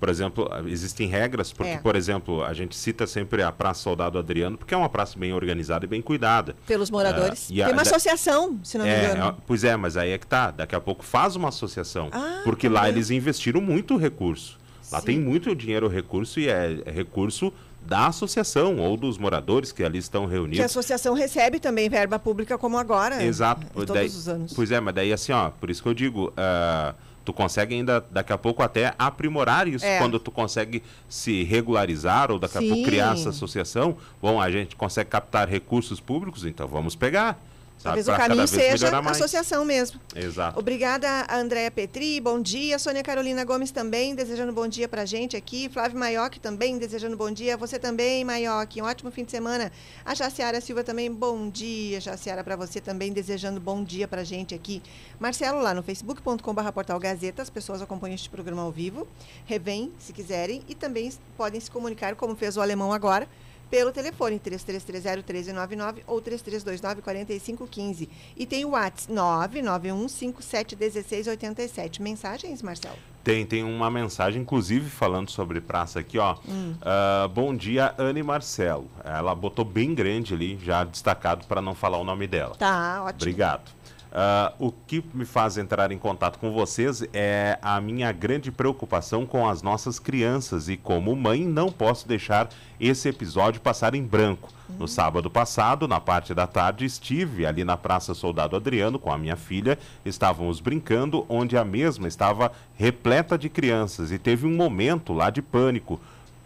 Por 0.00 0.08
exemplo, 0.08 0.48
existem 0.66 1.06
regras, 1.06 1.52
porque, 1.52 1.72
É. 1.72 1.76
por 1.76 1.94
exemplo, 1.94 2.42
a 2.42 2.54
gente 2.54 2.74
cita 2.74 3.06
sempre 3.06 3.42
a 3.42 3.52
Praça 3.52 3.82
Soldado 3.82 4.18
Adriano, 4.18 4.56
porque 4.56 4.72
é 4.72 4.76
uma 4.76 4.88
praça 4.88 5.18
bem 5.18 5.34
organizada 5.34 5.84
e 5.84 5.88
bem 5.88 6.00
cuidada. 6.00 6.56
Pelos 6.66 6.90
moradores. 6.90 7.48
Ah, 7.50 7.54
e 7.54 7.62
a- 7.62 7.66
tem 7.66 7.74
uma 7.74 7.82
da- 7.84 7.90
associação, 7.90 8.58
se 8.64 8.78
não 8.78 8.86
me 8.86 8.90
É, 8.90 9.04
engano. 9.12 9.26
é, 9.28 9.34
pois 9.46 9.62
é, 9.62 9.76
mas 9.76 9.98
aí 9.98 10.10
é 10.12 10.16
que 10.18 10.26
tá. 10.26 10.50
Daqui 10.52 10.74
a 10.74 10.80
pouco 10.80 11.04
faz 11.04 11.36
uma 11.36 11.50
associação. 11.50 12.08
Ah, 12.12 12.40
porque 12.44 12.66
tá 12.66 12.72
lá 12.76 12.88
eles 12.88 13.10
investiram 13.10 13.60
muito 13.60 13.98
recurso. 13.98 14.58
Lá 14.90 15.00
Sim. 15.00 15.06
tem 15.06 15.20
muito 15.20 15.54
dinheiro 15.54 15.86
recurso 15.86 16.40
e 16.40 16.48
é, 16.48 16.80
é 16.86 16.90
recurso 16.90 17.52
da 17.86 18.06
associação 18.06 18.78
ou 18.78 18.96
dos 18.96 19.18
moradores 19.18 19.72
que 19.72 19.82
ali 19.82 19.98
estão 19.98 20.22
Que 20.22 20.28
a 20.28 20.32
reunidos. 20.32 20.64
associação 20.64 21.14
recebe 21.14 21.58
também 21.58 21.88
verba 21.88 22.18
pública 22.18 22.56
como 22.58 22.78
agora. 22.78 23.22
Exato. 23.24 23.66
Todos 23.72 23.94
Daí- 23.94 24.06
os 24.06 24.28
anos. 24.28 24.52
Pois 24.52 24.70
é, 24.70 24.78
mas 24.80 24.94
daí 24.94 25.12
assim, 25.12 25.32
ó, 25.32 25.50
por 25.50 25.70
isso 25.70 25.82
que 25.82 25.88
eu 25.88 25.94
digo, 25.94 26.32
ah, 26.36 26.94
tu 27.24 27.32
consegue 27.32 27.74
ainda 27.74 28.04
daqui 28.10 28.32
a 28.32 28.38
pouco 28.38 28.62
até 28.62 28.94
aprimorar 28.98 29.66
isso 29.68 29.84
É. 29.84 29.98
quando 29.98 30.18
tu 30.18 30.30
consegue 30.30 30.82
se 31.08 31.42
regularizar 31.44 32.30
ou 32.30 32.38
daqui 32.38 32.58
a 32.58 32.60
Sim. 32.60 32.68
pouco 32.68 32.84
criar 32.84 33.14
essa 33.14 33.30
associação. 33.30 33.96
Bom, 34.22 34.40
a 34.40 34.50
gente 34.50 34.76
consegue 34.76 35.10
captar 35.10 35.48
recursos 35.48 36.00
públicos, 36.00 36.44
então 36.44 36.68
vamos 36.68 36.94
pegar. 36.94 37.38
Sabe, 37.80 38.04
Talvez 38.04 38.08
o 38.08 38.14
caminho 38.14 38.46
seja 38.46 38.94
a 38.94 39.10
associação 39.10 39.64
mesmo. 39.64 39.98
Exato. 40.14 40.58
Obrigada, 40.58 41.08
a 41.26 41.38
Andréa 41.38 41.70
Petri. 41.70 42.20
Bom 42.20 42.38
dia. 42.38 42.78
Sônia 42.78 43.02
Carolina 43.02 43.42
Gomes 43.42 43.70
também, 43.70 44.14
desejando 44.14 44.52
bom 44.52 44.68
dia 44.68 44.86
pra 44.86 45.06
gente 45.06 45.34
aqui. 45.34 45.66
Flávio 45.70 45.98
Maioc 45.98 46.36
também, 46.40 46.76
desejando 46.76 47.16
bom 47.16 47.30
dia. 47.30 47.56
Você 47.56 47.78
também, 47.78 48.22
Maioc. 48.22 48.76
Um 48.76 48.84
ótimo 48.84 49.10
fim 49.10 49.24
de 49.24 49.30
semana. 49.30 49.72
A 50.04 50.14
Jaciara 50.14 50.60
Silva 50.60 50.84
também, 50.84 51.10
bom 51.10 51.48
dia. 51.48 51.98
Jaciara, 52.02 52.44
pra 52.44 52.54
você 52.54 52.82
também, 52.82 53.14
desejando 53.14 53.58
bom 53.58 53.82
dia 53.82 54.06
pra 54.06 54.24
gente 54.24 54.54
aqui. 54.54 54.82
Marcelo, 55.18 55.62
lá 55.62 55.72
no 55.72 55.82
facebook.com.br 55.82 56.72
portal 56.74 57.00
Gazeta, 57.00 57.40
as 57.40 57.48
pessoas 57.48 57.80
acompanham 57.80 58.14
este 58.14 58.28
programa 58.28 58.60
ao 58.60 58.70
vivo. 58.70 59.08
Revém, 59.46 59.90
se 59.98 60.12
quiserem, 60.12 60.62
e 60.68 60.74
também 60.74 61.10
podem 61.34 61.58
se 61.58 61.70
comunicar, 61.70 62.14
como 62.14 62.36
fez 62.36 62.58
o 62.58 62.60
alemão 62.60 62.92
agora, 62.92 63.26
pelo 63.70 63.92
telefone 63.92 64.40
3330-1399 64.40 65.98
ou 66.06 66.20
3329-4515. 66.20 68.08
E 68.36 68.44
tem 68.44 68.64
o 68.64 68.70
WhatsApp 68.70 69.12
991571687. 69.12 72.00
Mensagens, 72.00 72.62
Marcelo? 72.62 72.96
Tem, 73.22 73.44
tem 73.44 73.62
uma 73.62 73.90
mensagem, 73.90 74.40
inclusive, 74.40 74.88
falando 74.88 75.30
sobre 75.30 75.60
praça 75.60 76.00
aqui, 76.00 76.18
ó. 76.18 76.36
Hum. 76.48 76.74
Ah, 76.80 77.28
bom 77.32 77.54
dia, 77.54 77.94
Anne 77.98 78.22
Marcelo. 78.22 78.90
Ela 79.04 79.34
botou 79.34 79.64
bem 79.64 79.94
grande 79.94 80.32
ali, 80.32 80.58
já 80.62 80.84
destacado 80.84 81.46
para 81.46 81.60
não 81.60 81.74
falar 81.74 81.98
o 81.98 82.04
nome 82.04 82.26
dela. 82.26 82.56
Tá, 82.56 83.02
ótimo. 83.04 83.20
Obrigado. 83.20 83.70
Ah, 84.12 84.52
o 84.58 84.72
que 84.72 85.04
me 85.14 85.24
faz 85.24 85.56
entrar 85.56 85.92
em 85.92 85.98
contato 85.98 86.38
com 86.38 86.52
vocês 86.52 87.02
é 87.12 87.58
a 87.62 87.80
minha 87.80 88.10
grande 88.10 88.50
preocupação 88.50 89.24
com 89.24 89.48
as 89.48 89.62
nossas 89.62 89.98
crianças 90.00 90.68
e 90.68 90.76
como 90.76 91.14
mãe 91.14 91.44
não 91.44 91.70
posso 91.70 92.08
deixar 92.08 92.48
esse 92.80 93.08
episódio 93.08 93.60
passar 93.60 93.94
em 93.94 94.02
branco. 94.02 94.48
No 94.78 94.88
sábado 94.88 95.30
passado, 95.30 95.86
na 95.86 96.00
parte 96.00 96.32
da 96.32 96.46
tarde, 96.46 96.84
estive 96.84 97.44
ali 97.46 97.64
na 97.64 97.76
Praça 97.76 98.14
Soldado 98.14 98.56
Adriano 98.56 98.98
com 98.98 99.12
a 99.12 99.18
minha 99.18 99.36
filha. 99.36 99.78
Estávamos 100.04 100.60
brincando, 100.60 101.24
onde 101.28 101.56
a 101.56 101.64
mesma 101.64 102.08
estava 102.08 102.52
repleta 102.74 103.36
de 103.36 103.48
crianças 103.48 104.10
e 104.10 104.18
teve 104.18 104.46
um 104.46 104.54
momento 104.54 105.12
lá 105.12 105.30
de 105.30 105.42
pânico 105.42 106.00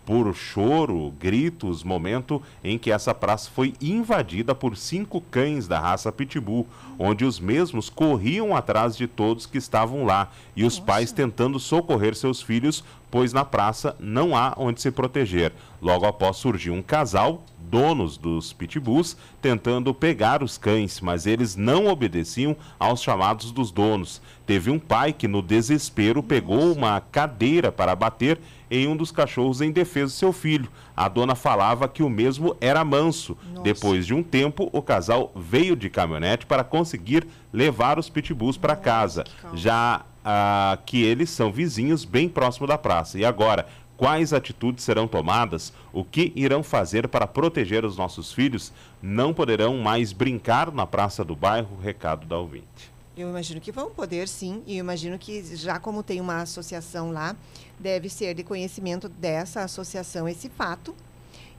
por 0.04 0.34
choro, 0.34 1.12
gritos, 1.18 1.82
momento 1.82 2.42
em 2.62 2.78
que 2.78 2.90
essa 2.90 3.14
praça 3.14 3.50
foi 3.50 3.74
invadida 3.80 4.54
por 4.54 4.76
cinco 4.76 5.20
cães 5.20 5.66
da 5.66 5.80
raça 5.80 6.12
Pitbull, 6.12 6.66
onde 6.98 7.24
os 7.24 7.40
mesmos 7.40 7.88
corriam 7.88 8.54
atrás 8.54 8.96
de 8.96 9.06
todos 9.06 9.46
que 9.46 9.58
estavam 9.58 10.04
lá 10.04 10.30
e 10.54 10.64
os 10.64 10.78
pais 10.78 11.10
tentando 11.10 11.58
socorrer 11.58 12.14
seus 12.14 12.42
filhos, 12.42 12.84
pois 13.10 13.32
na 13.32 13.44
praça 13.44 13.96
não 13.98 14.36
há 14.36 14.54
onde 14.56 14.80
se 14.80 14.90
proteger. 14.90 15.52
Logo 15.80 16.04
após 16.04 16.36
surgiu 16.36 16.74
um 16.74 16.82
casal, 16.82 17.44
donos 17.58 18.16
dos 18.16 18.52
pitbulls, 18.52 19.16
tentando 19.40 19.94
pegar 19.94 20.42
os 20.42 20.58
cães, 20.58 21.00
mas 21.00 21.26
eles 21.26 21.56
não 21.56 21.86
obedeciam 21.86 22.56
aos 22.78 23.02
chamados 23.02 23.50
dos 23.52 23.70
donos. 23.70 24.20
Teve 24.46 24.70
um 24.70 24.78
pai 24.78 25.12
que, 25.12 25.26
no 25.26 25.42
desespero, 25.42 26.22
pegou 26.22 26.72
uma 26.72 27.00
cadeira 27.00 27.72
para 27.72 27.96
bater 27.96 28.38
em 28.70 28.86
um 28.86 28.96
dos 28.96 29.10
cachorros 29.10 29.60
em 29.60 29.70
defesa 29.70 30.06
do 30.06 30.16
seu 30.16 30.32
filho. 30.32 30.68
A 30.96 31.08
dona 31.08 31.34
falava 31.34 31.88
que 31.88 32.02
o 32.02 32.10
mesmo 32.10 32.56
era 32.60 32.84
manso. 32.84 33.36
Depois 33.62 34.06
de 34.06 34.14
um 34.14 34.22
tempo, 34.22 34.68
o 34.72 34.82
casal 34.82 35.32
veio 35.34 35.76
de 35.76 35.90
caminhonete 35.90 36.46
para 36.46 36.64
conseguir 36.64 37.26
levar 37.52 37.98
os 37.98 38.08
pitbulls 38.08 38.56
para 38.56 38.76
casa, 38.76 39.24
já 39.54 40.04
ah, 40.24 40.78
que 40.86 41.02
eles 41.02 41.30
são 41.30 41.52
vizinhos 41.52 42.04
bem 42.04 42.28
próximo 42.28 42.66
da 42.66 42.78
praça. 42.78 43.18
E 43.18 43.24
agora, 43.24 43.66
quais 43.96 44.32
atitudes 44.32 44.84
serão 44.84 45.06
tomadas? 45.06 45.72
O 45.92 46.04
que 46.04 46.32
irão 46.34 46.62
fazer 46.62 47.08
para 47.08 47.26
proteger 47.26 47.84
os 47.84 47.96
nossos 47.96 48.32
filhos? 48.32 48.72
Não 49.02 49.34
poderão 49.34 49.78
mais 49.78 50.12
brincar 50.12 50.72
na 50.72 50.86
praça 50.86 51.24
do 51.24 51.36
bairro? 51.36 51.78
Recado 51.80 52.26
da 52.26 52.38
ouvinte. 52.38 52.93
Eu 53.16 53.28
imagino 53.28 53.60
que 53.60 53.70
vão 53.70 53.90
poder, 53.90 54.26
sim. 54.26 54.62
E 54.66 54.76
imagino 54.76 55.16
que, 55.18 55.54
já 55.54 55.78
como 55.78 56.02
tem 56.02 56.20
uma 56.20 56.42
associação 56.42 57.12
lá, 57.12 57.36
deve 57.78 58.08
ser 58.08 58.34
de 58.34 58.42
conhecimento 58.42 59.08
dessa 59.08 59.62
associação 59.62 60.28
esse 60.28 60.48
fato. 60.48 60.94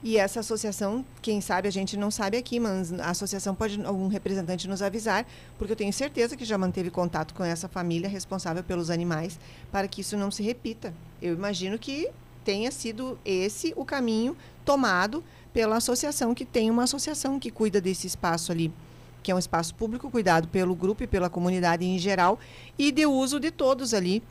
E 0.02 0.18
essa 0.18 0.40
associação, 0.40 1.04
quem 1.22 1.40
sabe, 1.40 1.66
a 1.66 1.70
gente 1.70 1.96
não 1.96 2.10
sabe 2.10 2.36
aqui, 2.36 2.60
mas 2.60 2.92
a 2.92 3.10
associação 3.10 3.54
pode 3.54 3.82
algum 3.84 4.08
representante 4.08 4.68
nos 4.68 4.82
avisar, 4.82 5.26
porque 5.56 5.72
eu 5.72 5.76
tenho 5.76 5.92
certeza 5.92 6.36
que 6.36 6.44
já 6.44 6.58
manteve 6.58 6.90
contato 6.90 7.32
com 7.34 7.42
essa 7.42 7.66
família 7.66 8.08
responsável 8.08 8.62
pelos 8.62 8.90
animais 8.90 9.40
para 9.72 9.88
que 9.88 10.02
isso 10.02 10.16
não 10.16 10.30
se 10.30 10.42
repita. 10.42 10.92
Eu 11.20 11.34
imagino 11.34 11.78
que 11.78 12.10
tenha 12.44 12.70
sido 12.70 13.18
esse 13.24 13.72
o 13.76 13.84
caminho 13.84 14.36
tomado 14.64 15.24
pela 15.54 15.76
associação, 15.76 16.34
que 16.34 16.44
tem 16.44 16.70
uma 16.70 16.84
associação 16.84 17.40
que 17.40 17.50
cuida 17.50 17.80
desse 17.80 18.06
espaço 18.06 18.52
ali 18.52 18.70
que 19.26 19.32
é 19.32 19.34
um 19.34 19.40
espaço 19.40 19.74
público 19.74 20.08
cuidado 20.08 20.46
pelo 20.46 20.72
grupo 20.72 21.02
e 21.02 21.06
pela 21.08 21.28
comunidade 21.28 21.84
em 21.84 21.98
geral 21.98 22.38
e 22.78 22.92
de 22.92 23.06
uso 23.06 23.40
de 23.40 23.50
todos 23.50 23.92
ali. 23.92 24.22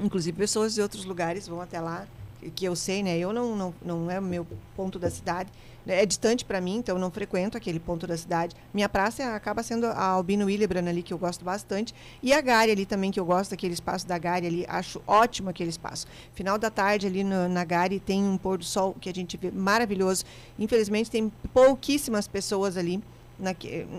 Inclusive 0.00 0.36
pessoas 0.36 0.74
de 0.74 0.82
outros 0.82 1.04
lugares 1.04 1.46
vão 1.46 1.60
até 1.60 1.80
lá 1.80 2.08
que 2.56 2.64
eu 2.64 2.74
sei, 2.74 3.04
né? 3.04 3.16
Eu 3.16 3.32
não, 3.32 3.54
não, 3.54 3.74
não 3.80 4.10
é 4.10 4.18
o 4.18 4.22
meu 4.22 4.44
ponto 4.74 4.98
da 4.98 5.08
cidade. 5.08 5.48
É 5.86 6.04
distante 6.04 6.44
para 6.44 6.60
mim, 6.60 6.78
então 6.78 6.96
eu 6.96 7.00
não 7.00 7.08
frequento 7.08 7.56
aquele 7.56 7.78
ponto 7.78 8.04
da 8.04 8.16
cidade. 8.16 8.56
Minha 8.74 8.88
praça 8.88 9.36
acaba 9.36 9.62
sendo 9.62 9.86
a 9.86 10.02
Albino 10.02 10.46
Willebrand 10.46 10.88
ali, 10.88 11.04
que 11.04 11.14
eu 11.14 11.18
gosto 11.18 11.44
bastante. 11.44 11.94
E 12.20 12.32
a 12.32 12.40
Gare 12.40 12.72
ali 12.72 12.84
também, 12.84 13.12
que 13.12 13.20
eu 13.20 13.24
gosto 13.24 13.50
daquele 13.50 13.74
espaço 13.74 14.08
da 14.08 14.18
Gare 14.18 14.44
ali. 14.44 14.66
Acho 14.68 15.00
ótimo 15.06 15.50
aquele 15.50 15.70
espaço. 15.70 16.08
Final 16.34 16.58
da 16.58 16.68
tarde 16.68 17.06
ali 17.06 17.22
no, 17.22 17.48
na 17.48 17.64
Gare 17.64 18.00
tem 18.00 18.24
um 18.24 18.36
pôr 18.36 18.58
do 18.58 18.64
sol 18.64 18.96
que 19.00 19.08
a 19.08 19.14
gente 19.14 19.36
vê 19.36 19.52
maravilhoso. 19.52 20.24
Infelizmente 20.58 21.08
tem 21.12 21.32
pouquíssimas 21.54 22.26
pessoas 22.26 22.76
ali. 22.76 23.00
Na, 23.38 23.54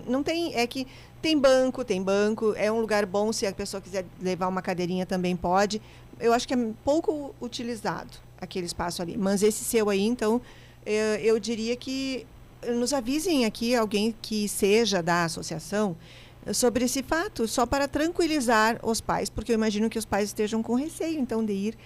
não 0.08 0.24
tem, 0.24 0.56
é 0.56 0.66
que 0.66 0.88
tem 1.22 1.38
banco, 1.38 1.84
tem 1.84 2.02
banco, 2.02 2.54
é 2.56 2.72
um 2.72 2.80
lugar 2.80 3.06
bom 3.06 3.32
se 3.32 3.46
a 3.46 3.52
pessoa 3.52 3.82
quiser 3.82 4.06
levar 4.22 4.48
uma 4.48 4.62
cadeirinha 4.62 5.06
também 5.06 5.36
pode. 5.36 5.82
Eu 6.20 6.34
acho 6.34 6.48
que 6.48 6.54
é 6.54 6.58
pouco 6.84 7.36
utilizado 7.42 8.12
aquele 8.40 8.66
espaço 8.66 9.02
ali. 9.02 9.18
Mas 9.18 9.44
esse 9.44 9.64
seu 9.64 9.90
aí, 9.90 10.06
então, 10.06 10.42
eu, 10.86 11.16
eu 11.22 11.40
diria 11.40 11.76
que 11.76 12.26
nos 12.76 12.94
avisem 12.94 13.46
aqui 13.46 13.76
alguém 13.76 14.16
que 14.22 14.48
seja 14.48 15.02
da 15.02 15.26
associação 15.26 15.96
sobre 16.54 16.86
esse 16.86 17.04
fato, 17.04 17.48
só 17.48 17.66
para 17.66 17.88
tranquilizar 17.88 18.80
os 18.82 19.02
pais, 19.02 19.30
porque 19.30 19.52
eu 19.52 19.56
imagino 19.56 19.90
que 19.90 20.00
os 20.00 20.06
pais 20.06 20.30
estejam 20.30 20.64
com 20.64 20.76
receio, 20.76 21.20
então, 21.20 21.44
de 21.44 21.54
ir 21.54 21.78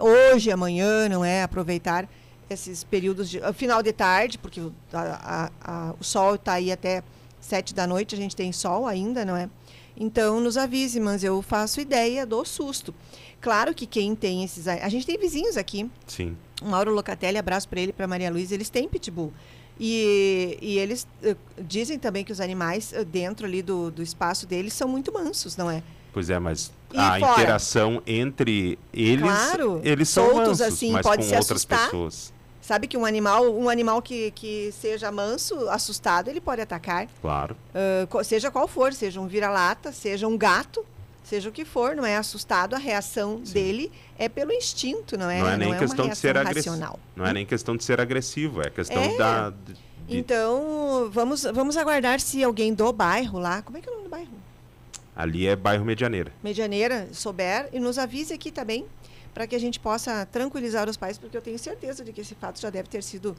hoje, 0.00 0.50
amanhã, 0.50 1.08
não 1.08 1.24
é? 1.24 1.42
Aproveitar 1.42 2.08
esses 2.48 2.84
períodos 2.84 3.28
de 3.30 3.40
final 3.54 3.82
de 3.82 3.92
tarde, 3.92 4.38
porque 4.38 4.60
a, 4.92 5.50
a, 5.62 5.88
a, 5.88 5.94
o 5.98 6.04
sol 6.04 6.34
está 6.34 6.54
aí 6.54 6.70
até 6.70 7.02
sete 7.40 7.74
da 7.74 7.86
noite, 7.86 8.14
a 8.14 8.18
gente 8.18 8.34
tem 8.34 8.52
sol 8.52 8.86
ainda, 8.86 9.24
não 9.24 9.36
é? 9.36 9.48
Então, 9.96 10.40
nos 10.40 10.56
avise, 10.56 10.98
mas 10.98 11.22
eu 11.22 11.40
faço 11.40 11.80
ideia 11.80 12.26
do 12.26 12.44
susto. 12.44 12.94
Claro 13.40 13.74
que 13.74 13.86
quem 13.86 14.14
tem 14.16 14.42
esses. 14.42 14.66
A 14.66 14.88
gente 14.88 15.06
tem 15.06 15.18
vizinhos 15.18 15.56
aqui. 15.56 15.88
Sim. 16.06 16.36
Mauro 16.62 16.92
Locatelli, 16.92 17.38
abraço 17.38 17.68
para 17.68 17.80
ele, 17.80 17.92
para 17.92 18.06
Maria 18.06 18.30
Luísa, 18.30 18.54
eles 18.54 18.70
têm 18.70 18.88
pitbull. 18.88 19.32
E, 19.78 20.56
e 20.62 20.78
eles 20.78 21.06
uh, 21.22 21.36
dizem 21.62 21.98
também 21.98 22.24
que 22.24 22.32
os 22.32 22.40
animais 22.40 22.92
uh, 22.92 23.04
dentro 23.04 23.44
ali 23.46 23.60
do, 23.60 23.90
do 23.90 24.02
espaço 24.02 24.46
deles 24.46 24.72
são 24.72 24.88
muito 24.88 25.12
mansos, 25.12 25.56
não 25.56 25.70
é? 25.70 25.82
Pois 26.12 26.30
é, 26.30 26.38
mas 26.38 26.72
e 26.92 26.96
a 26.96 27.18
fora? 27.18 27.32
interação 27.32 28.00
entre 28.06 28.78
eles, 28.92 29.20
claro, 29.20 29.80
eles 29.82 30.08
são 30.08 30.26
soltos, 30.26 30.46
mansos, 30.46 30.60
assim, 30.60 30.92
mas 30.92 31.02
pode 31.02 31.22
com 31.22 31.28
outras 31.28 31.50
assustar. 31.50 31.84
pessoas. 31.86 32.32
Sabe 32.64 32.86
que 32.86 32.96
um 32.96 33.04
animal, 33.04 33.54
um 33.54 33.68
animal 33.68 34.00
que, 34.00 34.30
que 34.30 34.72
seja 34.72 35.12
manso, 35.12 35.68
assustado, 35.68 36.28
ele 36.28 36.40
pode 36.40 36.62
atacar. 36.62 37.06
Claro. 37.20 37.54
Uh, 37.74 38.24
seja 38.24 38.50
qual 38.50 38.66
for, 38.66 38.94
seja 38.94 39.20
um 39.20 39.26
vira-lata, 39.26 39.92
seja 39.92 40.26
um 40.26 40.38
gato, 40.38 40.82
seja 41.22 41.50
o 41.50 41.52
que 41.52 41.62
for, 41.62 41.94
não 41.94 42.06
é 42.06 42.16
assustado, 42.16 42.72
a 42.72 42.78
reação 42.78 43.42
Sim. 43.44 43.52
dele 43.52 43.92
é 44.18 44.30
pelo 44.30 44.50
instinto, 44.50 45.18
não 45.18 45.28
é? 45.28 45.40
Não 45.40 45.48
é 45.48 45.56
nem 45.58 45.68
não 45.68 45.74
é 45.74 45.78
questão 45.78 46.08
de 46.08 46.16
ser 46.16 46.38
agressivo. 46.38 46.98
Não 47.14 47.26
é 47.26 47.34
nem 47.34 47.44
questão 47.44 47.76
de 47.76 47.84
ser 47.84 48.00
agressivo, 48.00 48.62
é 48.62 48.70
questão 48.70 49.02
é. 49.02 49.18
da. 49.18 49.50
De... 49.50 49.76
Então, 50.08 51.10
vamos, 51.12 51.42
vamos 51.42 51.76
aguardar 51.76 52.18
se 52.18 52.42
alguém 52.42 52.72
do 52.72 52.90
bairro 52.94 53.38
lá. 53.38 53.60
Como 53.60 53.76
é 53.76 53.82
que 53.82 53.90
é 53.90 53.92
o 53.92 53.96
nome 53.96 54.08
do 54.08 54.10
bairro? 54.10 54.32
Ali 55.14 55.46
é 55.46 55.54
bairro 55.54 55.84
Medianeira. 55.84 56.32
Medianeira, 56.42 57.08
souber, 57.12 57.68
e 57.74 57.78
nos 57.78 57.98
avise 57.98 58.32
aqui 58.32 58.50
também, 58.50 58.86
para 59.34 59.46
que 59.48 59.56
a 59.56 59.58
gente 59.58 59.80
possa 59.80 60.24
tranquilizar 60.24 60.88
os 60.88 60.96
pais, 60.96 61.18
porque 61.18 61.36
eu 61.36 61.42
tenho 61.42 61.58
certeza 61.58 62.04
de 62.04 62.12
que 62.12 62.20
esse 62.20 62.36
fato 62.36 62.60
já 62.60 62.70
deve 62.70 62.88
ter 62.88 63.02
sido 63.02 63.30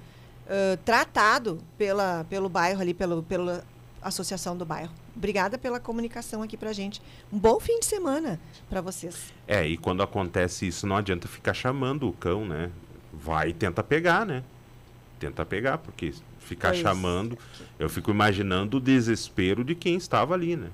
uh, 0.46 0.78
tratado 0.84 1.60
pela, 1.78 2.26
pelo 2.30 2.50
bairro 2.50 2.82
ali, 2.82 2.94
pelo, 2.94 3.24
pela 3.24 3.64
associação 4.02 4.58
do 4.58 4.66
bairro. 4.66 4.92
Obrigada 5.16 5.58
pela 5.58 5.80
comunicação 5.80 6.44
aqui 6.44 6.58
pra 6.58 6.74
gente. 6.74 7.02
Um 7.32 7.40
bom 7.40 7.60
fim 7.60 7.80
de 7.80 7.86
semana 7.86 8.40
para 8.70 8.82
vocês. 8.82 9.34
É, 9.48 9.66
e 9.66 9.78
quando 9.78 10.04
acontece 10.04 10.68
isso, 10.68 10.86
não 10.86 10.98
adianta 10.98 11.28
ficar 11.28 11.54
chamando 11.54 12.08
o 12.08 12.14
cão, 12.14 12.46
né? 12.46 12.70
Vai 13.14 13.50
e 13.50 13.54
tenta 13.54 13.82
pegar, 13.82 14.26
né? 14.26 14.44
Tenta 15.18 15.46
pegar, 15.46 15.78
porque 15.78 16.14
ficar 16.40 16.70
pois. 16.70 16.82
chamando, 16.82 17.38
eu 17.80 17.90
fico 17.90 18.12
imaginando 18.12 18.78
o 18.78 18.80
desespero 18.82 19.64
de 19.64 19.74
quem 19.74 19.96
estava 19.96 20.34
ali, 20.34 20.58
né? 20.58 20.70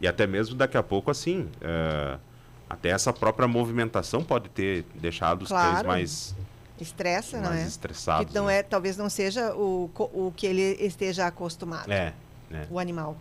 E 0.00 0.06
até 0.06 0.26
mesmo 0.26 0.54
daqui 0.54 0.76
a 0.76 0.82
pouco, 0.82 1.10
assim, 1.10 1.48
uh, 1.62 2.20
até 2.68 2.90
essa 2.90 3.12
própria 3.12 3.46
movimentação 3.46 4.22
pode 4.22 4.48
ter 4.48 4.84
deixado 4.94 5.42
os 5.42 5.48
claro. 5.48 5.74
cães 5.74 5.86
mais 5.86 6.34
estressa, 6.80 7.38
mais 7.38 7.48
não 7.48 7.56
é? 7.56 7.66
estressados. 7.66 8.28
Que 8.28 8.34
não 8.34 8.46
né? 8.46 8.58
é, 8.58 8.62
talvez 8.62 8.96
não 8.96 9.08
seja 9.08 9.54
o, 9.54 9.90
o 9.96 10.32
que 10.36 10.46
ele 10.46 10.76
esteja 10.80 11.26
acostumado. 11.26 11.90
É, 11.90 12.12
é. 12.50 12.66
O 12.70 12.78
animal. 12.78 13.16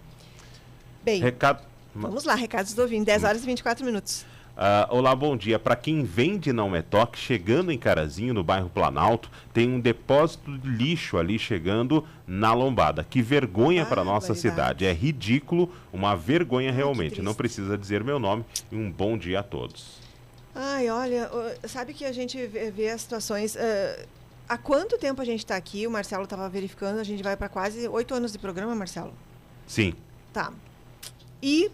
Bem, 1.03 1.21
Recado... 1.21 1.63
vamos 1.93 2.23
lá, 2.23 2.35
recados 2.35 2.73
do 2.73 2.81
ouvinte, 2.81 3.05
10 3.05 3.23
horas 3.23 3.43
e 3.43 3.45
24 3.45 3.85
minutos. 3.85 4.25
Uh, 4.55 4.87
olá, 4.89 5.13
bom 5.13 5.35
dia. 5.35 5.59
Para 5.59 5.75
quem 5.75 6.03
vem 6.03 6.37
de 6.37 6.53
Não 6.53 6.73
É 6.73 6.81
Toque, 6.81 7.19
chegando 7.19 7.73
em 7.73 7.77
Carazinho, 7.77 8.33
no 8.33 8.41
bairro 8.41 8.69
Planalto, 8.69 9.29
tem 9.53 9.69
um 9.69 9.81
depósito 9.81 10.57
de 10.57 10.69
lixo 10.69 11.17
ali 11.17 11.37
chegando 11.37 12.07
na 12.25 12.53
lombada. 12.53 13.03
Que 13.03 13.21
vergonha 13.21 13.85
para 13.85 14.01
nossa 14.05 14.33
cidade. 14.33 14.85
É 14.85 14.93
ridículo, 14.93 15.69
uma 15.91 16.15
vergonha 16.15 16.71
realmente. 16.71 17.21
Não 17.21 17.33
precisa 17.33 17.77
dizer 17.77 18.01
meu 18.01 18.17
nome. 18.17 18.45
E 18.71 18.75
um 18.77 18.89
bom 18.89 19.17
dia 19.17 19.41
a 19.41 19.43
todos. 19.43 19.99
Ai, 20.55 20.89
olha, 20.89 21.29
sabe 21.67 21.93
que 21.93 22.05
a 22.05 22.13
gente 22.13 22.47
vê, 22.47 22.89
as 22.89 23.01
situações. 23.01 23.55
Uh, 23.55 24.07
há 24.47 24.57
quanto 24.57 24.97
tempo 24.97 25.21
a 25.21 25.25
gente 25.25 25.39
está 25.39 25.57
aqui? 25.57 25.85
O 25.85 25.91
Marcelo 25.91 26.23
estava 26.23 26.47
verificando, 26.47 26.99
a 26.99 27.03
gente 27.03 27.21
vai 27.21 27.35
para 27.35 27.49
quase 27.49 27.89
oito 27.89 28.13
anos 28.13 28.31
de 28.31 28.39
programa, 28.39 28.73
Marcelo? 28.73 29.13
Sim. 29.67 29.93
Tá. 30.31 30.53
E 31.43 31.69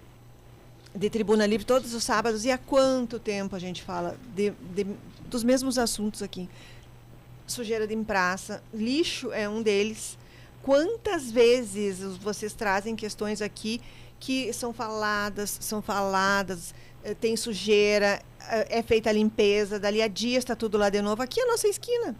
de 0.93 1.09
Tribuna 1.09 1.45
Livre 1.45 1.65
todos 1.65 1.93
os 1.93 2.03
sábados. 2.03 2.45
E 2.45 2.51
há 2.51 2.57
quanto 2.57 3.19
tempo 3.19 3.55
a 3.55 3.59
gente 3.59 3.81
fala 3.81 4.17
de, 4.35 4.51
de, 4.73 4.85
dos 5.25 5.43
mesmos 5.43 5.77
assuntos 5.77 6.21
aqui? 6.21 6.49
Sujeira 7.47 7.85
de 7.87 7.95
praça, 7.97 8.63
lixo 8.73 9.31
é 9.31 9.47
um 9.47 9.61
deles. 9.61 10.17
Quantas 10.61 11.31
vezes 11.31 11.99
vocês 12.17 12.53
trazem 12.53 12.95
questões 12.95 13.41
aqui 13.41 13.81
que 14.19 14.53
são 14.53 14.71
faladas, 14.71 15.57
são 15.59 15.81
faladas, 15.81 16.73
eh, 17.03 17.15
tem 17.15 17.35
sujeira, 17.35 18.21
eh, 18.47 18.77
é 18.79 18.83
feita 18.83 19.09
a 19.09 19.13
limpeza, 19.13 19.79
dali 19.79 20.01
a 20.01 20.07
dia 20.07 20.37
está 20.37 20.55
tudo 20.55 20.77
lá 20.77 20.89
de 20.89 21.01
novo. 21.01 21.21
Aqui 21.23 21.39
é 21.41 21.43
a 21.43 21.47
nossa 21.47 21.67
esquina. 21.67 22.15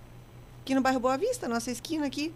Aqui 0.62 0.74
no 0.74 0.82
bairro 0.82 1.00
Boa 1.00 1.18
Vista, 1.18 1.48
nossa 1.48 1.70
esquina 1.70 2.08
aqui. 2.08 2.34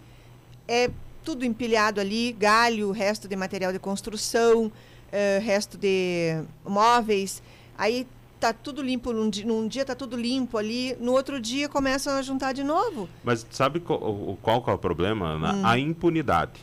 É 0.67 0.91
tudo 1.23 1.43
empilhado 1.43 1.99
ali, 1.99 2.31
galho, 2.33 2.91
resto 2.91 3.27
de 3.27 3.35
material 3.35 3.73
de 3.73 3.79
construção, 3.79 4.71
uh, 5.15 5.43
resto 5.43 5.77
de 5.77 6.43
móveis. 6.65 7.41
Aí 7.77 8.05
tá 8.39 8.53
tudo 8.53 8.81
limpo 8.81 9.13
num 9.13 9.29
dia, 9.29 9.45
num 9.45 9.67
dia 9.67 9.85
tá 9.85 9.95
tudo 9.95 10.15
limpo 10.15 10.57
ali, 10.57 10.95
no 10.99 11.13
outro 11.13 11.39
dia 11.39 11.69
começam 11.69 12.13
a 12.13 12.21
juntar 12.21 12.53
de 12.53 12.63
novo. 12.63 13.09
Mas 13.23 13.45
sabe 13.49 13.79
qual, 13.79 14.37
qual, 14.41 14.63
é 14.67 14.71
o 14.71 14.77
problema? 14.77 15.35
Hum. 15.35 15.65
A 15.65 15.79
impunidade. 15.79 16.59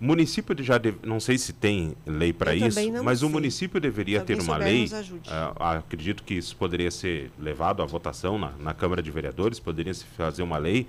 O 0.00 0.04
município 0.04 0.56
já 0.64 0.78
deve, 0.78 0.98
não 1.06 1.20
sei 1.20 1.36
se 1.36 1.52
tem 1.52 1.94
lei 2.06 2.32
para 2.32 2.54
isso, 2.54 2.78
mas 3.04 3.18
sei. 3.18 3.28
o 3.28 3.30
município 3.30 3.78
deveria 3.78 4.22
ter 4.22 4.40
uma 4.40 4.56
lei. 4.56 4.86
Uh, 4.86 5.62
acredito 5.62 6.22
que 6.22 6.34
isso 6.34 6.56
poderia 6.56 6.90
ser 6.90 7.30
levado 7.38 7.82
à 7.82 7.84
votação 7.84 8.38
na, 8.38 8.52
na 8.58 8.72
Câmara 8.72 9.02
de 9.02 9.10
Vereadores, 9.10 9.60
poderia 9.60 9.92
se 9.92 10.06
fazer 10.16 10.42
uma 10.42 10.56
lei 10.56 10.86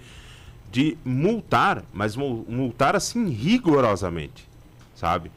de 0.72 0.98
multar, 1.04 1.84
mas 1.92 2.16
multar 2.16 2.96
assim 2.96 3.30
rigorosamente, 3.30 4.48
sabe? 4.96 5.30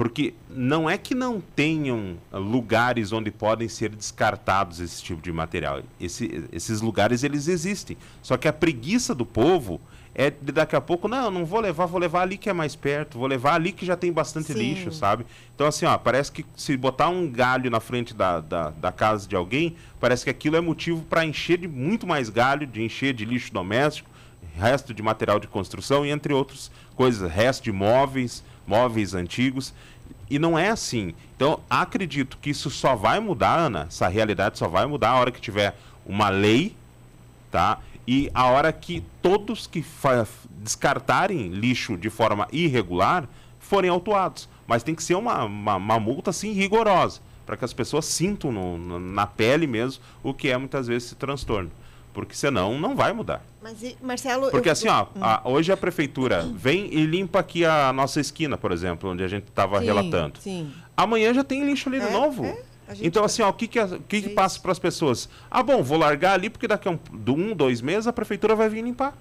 Porque 0.00 0.32
não 0.48 0.88
é 0.88 0.96
que 0.96 1.14
não 1.14 1.42
tenham 1.54 2.16
lugares 2.32 3.12
onde 3.12 3.30
podem 3.30 3.68
ser 3.68 3.90
descartados 3.90 4.80
esse 4.80 5.02
tipo 5.02 5.20
de 5.20 5.30
material. 5.30 5.82
Esse, 6.00 6.48
esses 6.50 6.80
lugares 6.80 7.22
eles 7.22 7.48
existem. 7.48 7.98
Só 8.22 8.38
que 8.38 8.48
a 8.48 8.52
preguiça 8.54 9.14
do 9.14 9.26
povo 9.26 9.78
é 10.14 10.30
de 10.30 10.52
daqui 10.52 10.74
a 10.74 10.80
pouco, 10.80 11.06
não, 11.06 11.30
não 11.30 11.44
vou 11.44 11.60
levar, 11.60 11.84
vou 11.84 12.00
levar 12.00 12.22
ali 12.22 12.38
que 12.38 12.48
é 12.48 12.52
mais 12.54 12.74
perto, 12.74 13.18
vou 13.18 13.26
levar 13.26 13.56
ali 13.56 13.72
que 13.72 13.84
já 13.84 13.94
tem 13.94 14.10
bastante 14.10 14.54
Sim. 14.54 14.58
lixo, 14.58 14.90
sabe? 14.90 15.26
Então, 15.54 15.66
assim, 15.66 15.84
ó, 15.84 15.98
parece 15.98 16.32
que 16.32 16.46
se 16.56 16.74
botar 16.78 17.10
um 17.10 17.30
galho 17.30 17.70
na 17.70 17.78
frente 17.78 18.14
da, 18.14 18.40
da, 18.40 18.70
da 18.70 18.90
casa 18.90 19.28
de 19.28 19.36
alguém, 19.36 19.76
parece 20.00 20.24
que 20.24 20.30
aquilo 20.30 20.56
é 20.56 20.62
motivo 20.62 21.02
para 21.02 21.26
encher 21.26 21.58
de 21.58 21.68
muito 21.68 22.06
mais 22.06 22.30
galho, 22.30 22.66
de 22.66 22.82
encher 22.82 23.12
de 23.12 23.26
lixo 23.26 23.52
doméstico, 23.52 24.08
resto 24.56 24.94
de 24.94 25.02
material 25.02 25.38
de 25.38 25.46
construção 25.46 26.06
e 26.06 26.10
entre 26.10 26.32
outras 26.32 26.70
coisas, 26.96 27.30
resto 27.30 27.64
de 27.64 27.72
móveis, 27.72 28.42
móveis 28.70 29.14
antigos. 29.14 29.74
E 30.30 30.38
não 30.38 30.56
é 30.56 30.70
assim. 30.70 31.12
Então, 31.34 31.58
acredito 31.68 32.38
que 32.40 32.50
isso 32.50 32.70
só 32.70 32.94
vai 32.94 33.18
mudar, 33.18 33.56
Ana, 33.56 33.86
essa 33.88 34.06
realidade 34.06 34.58
só 34.58 34.68
vai 34.68 34.86
mudar 34.86 35.10
a 35.10 35.18
hora 35.18 35.32
que 35.32 35.40
tiver 35.40 35.76
uma 36.06 36.28
lei, 36.28 36.76
tá? 37.50 37.78
E 38.06 38.30
a 38.32 38.46
hora 38.46 38.72
que 38.72 39.02
todos 39.20 39.66
que 39.66 39.84
descartarem 40.62 41.48
lixo 41.48 41.96
de 41.96 42.08
forma 42.08 42.46
irregular 42.52 43.28
forem 43.58 43.90
autuados. 43.90 44.48
Mas 44.66 44.84
tem 44.84 44.94
que 44.94 45.02
ser 45.02 45.16
uma, 45.16 45.44
uma, 45.44 45.76
uma 45.76 45.98
multa, 45.98 46.30
assim, 46.30 46.52
rigorosa, 46.52 47.20
para 47.44 47.56
que 47.56 47.64
as 47.64 47.72
pessoas 47.72 48.04
sintam 48.04 48.52
no, 48.52 49.00
na 49.00 49.26
pele 49.26 49.66
mesmo 49.66 50.02
o 50.22 50.32
que 50.32 50.48
é 50.48 50.56
muitas 50.56 50.86
vezes 50.86 51.06
esse 51.08 51.16
transtorno 51.16 51.70
porque 52.12 52.34
senão 52.34 52.78
não 52.78 52.96
vai 52.96 53.12
mudar. 53.12 53.44
Mas, 53.62 53.96
Marcelo... 54.02 54.50
Porque 54.50 54.68
eu... 54.68 54.72
assim, 54.72 54.88
ó, 54.88 55.04
hum. 55.14 55.20
a, 55.22 55.42
hoje 55.44 55.70
a 55.70 55.76
prefeitura 55.76 56.42
vem 56.54 56.92
e 56.92 57.04
limpa 57.04 57.40
aqui 57.40 57.64
a 57.64 57.92
nossa 57.92 58.20
esquina, 58.20 58.56
por 58.56 58.72
exemplo, 58.72 59.10
onde 59.10 59.22
a 59.22 59.28
gente 59.28 59.44
estava 59.48 59.78
relatando. 59.78 60.38
Sim. 60.40 60.72
Amanhã 60.96 61.32
já 61.32 61.44
tem 61.44 61.64
lixo 61.64 61.88
ali 61.88 61.98
é, 61.98 62.06
de 62.06 62.12
novo. 62.12 62.44
É, 62.44 62.62
Então, 63.00 63.22
vai- 63.22 63.26
assim, 63.26 63.42
ó, 63.42 63.50
o 63.50 63.52
que, 63.52 63.66
que, 63.66 63.80
o 63.80 64.00
que, 64.02 64.22
que 64.22 64.28
passa 64.30 64.58
para 64.58 64.72
as 64.72 64.78
pessoas? 64.78 65.28
Ah, 65.50 65.62
bom, 65.62 65.82
vou 65.82 65.98
largar 65.98 66.34
ali 66.34 66.50
porque 66.50 66.66
daqui 66.66 66.88
a 66.88 66.92
um, 66.92 66.98
um, 67.28 67.54
dois 67.54 67.80
meses 67.80 68.06
a 68.06 68.12
prefeitura 68.12 68.54
vai 68.54 68.68
vir 68.68 68.82
limpar. 68.82 69.14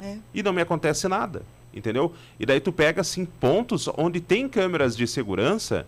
É. 0.00 0.16
E 0.32 0.42
não 0.42 0.52
me 0.52 0.62
acontece 0.62 1.08
nada, 1.08 1.42
entendeu? 1.74 2.14
E 2.38 2.46
daí 2.46 2.60
tu 2.60 2.72
pega, 2.72 3.00
assim, 3.00 3.24
pontos 3.24 3.88
onde 3.96 4.20
tem 4.20 4.48
câmeras 4.48 4.96
de 4.96 5.06
segurança 5.06 5.86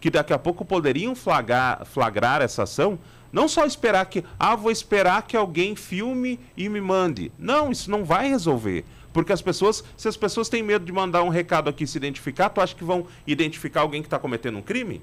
que 0.00 0.10
daqui 0.10 0.32
a 0.32 0.38
pouco 0.38 0.64
poderiam 0.64 1.14
flagrar, 1.14 1.84
flagrar 1.86 2.42
essa 2.42 2.64
ação. 2.64 2.98
Não 3.32 3.48
só 3.48 3.64
esperar 3.64 4.04
que, 4.06 4.22
ah, 4.38 4.54
vou 4.54 4.70
esperar 4.70 5.22
que 5.22 5.36
alguém 5.36 5.74
filme 5.74 6.38
e 6.56 6.68
me 6.68 6.80
mande. 6.80 7.32
Não, 7.38 7.72
isso 7.72 7.90
não 7.90 8.04
vai 8.04 8.28
resolver. 8.28 8.84
Porque 9.12 9.32
as 9.32 9.42
pessoas, 9.42 9.82
se 9.96 10.08
as 10.08 10.16
pessoas 10.16 10.48
têm 10.48 10.62
medo 10.62 10.84
de 10.84 10.92
mandar 10.92 11.22
um 11.22 11.28
recado 11.28 11.68
aqui 11.68 11.86
se 11.86 11.96
identificar, 11.96 12.48
tu 12.50 12.60
acha 12.60 12.74
que 12.74 12.84
vão 12.84 13.06
identificar 13.26 13.80
alguém 13.80 14.02
que 14.02 14.06
está 14.06 14.18
cometendo 14.18 14.58
um 14.58 14.62
crime? 14.62 15.00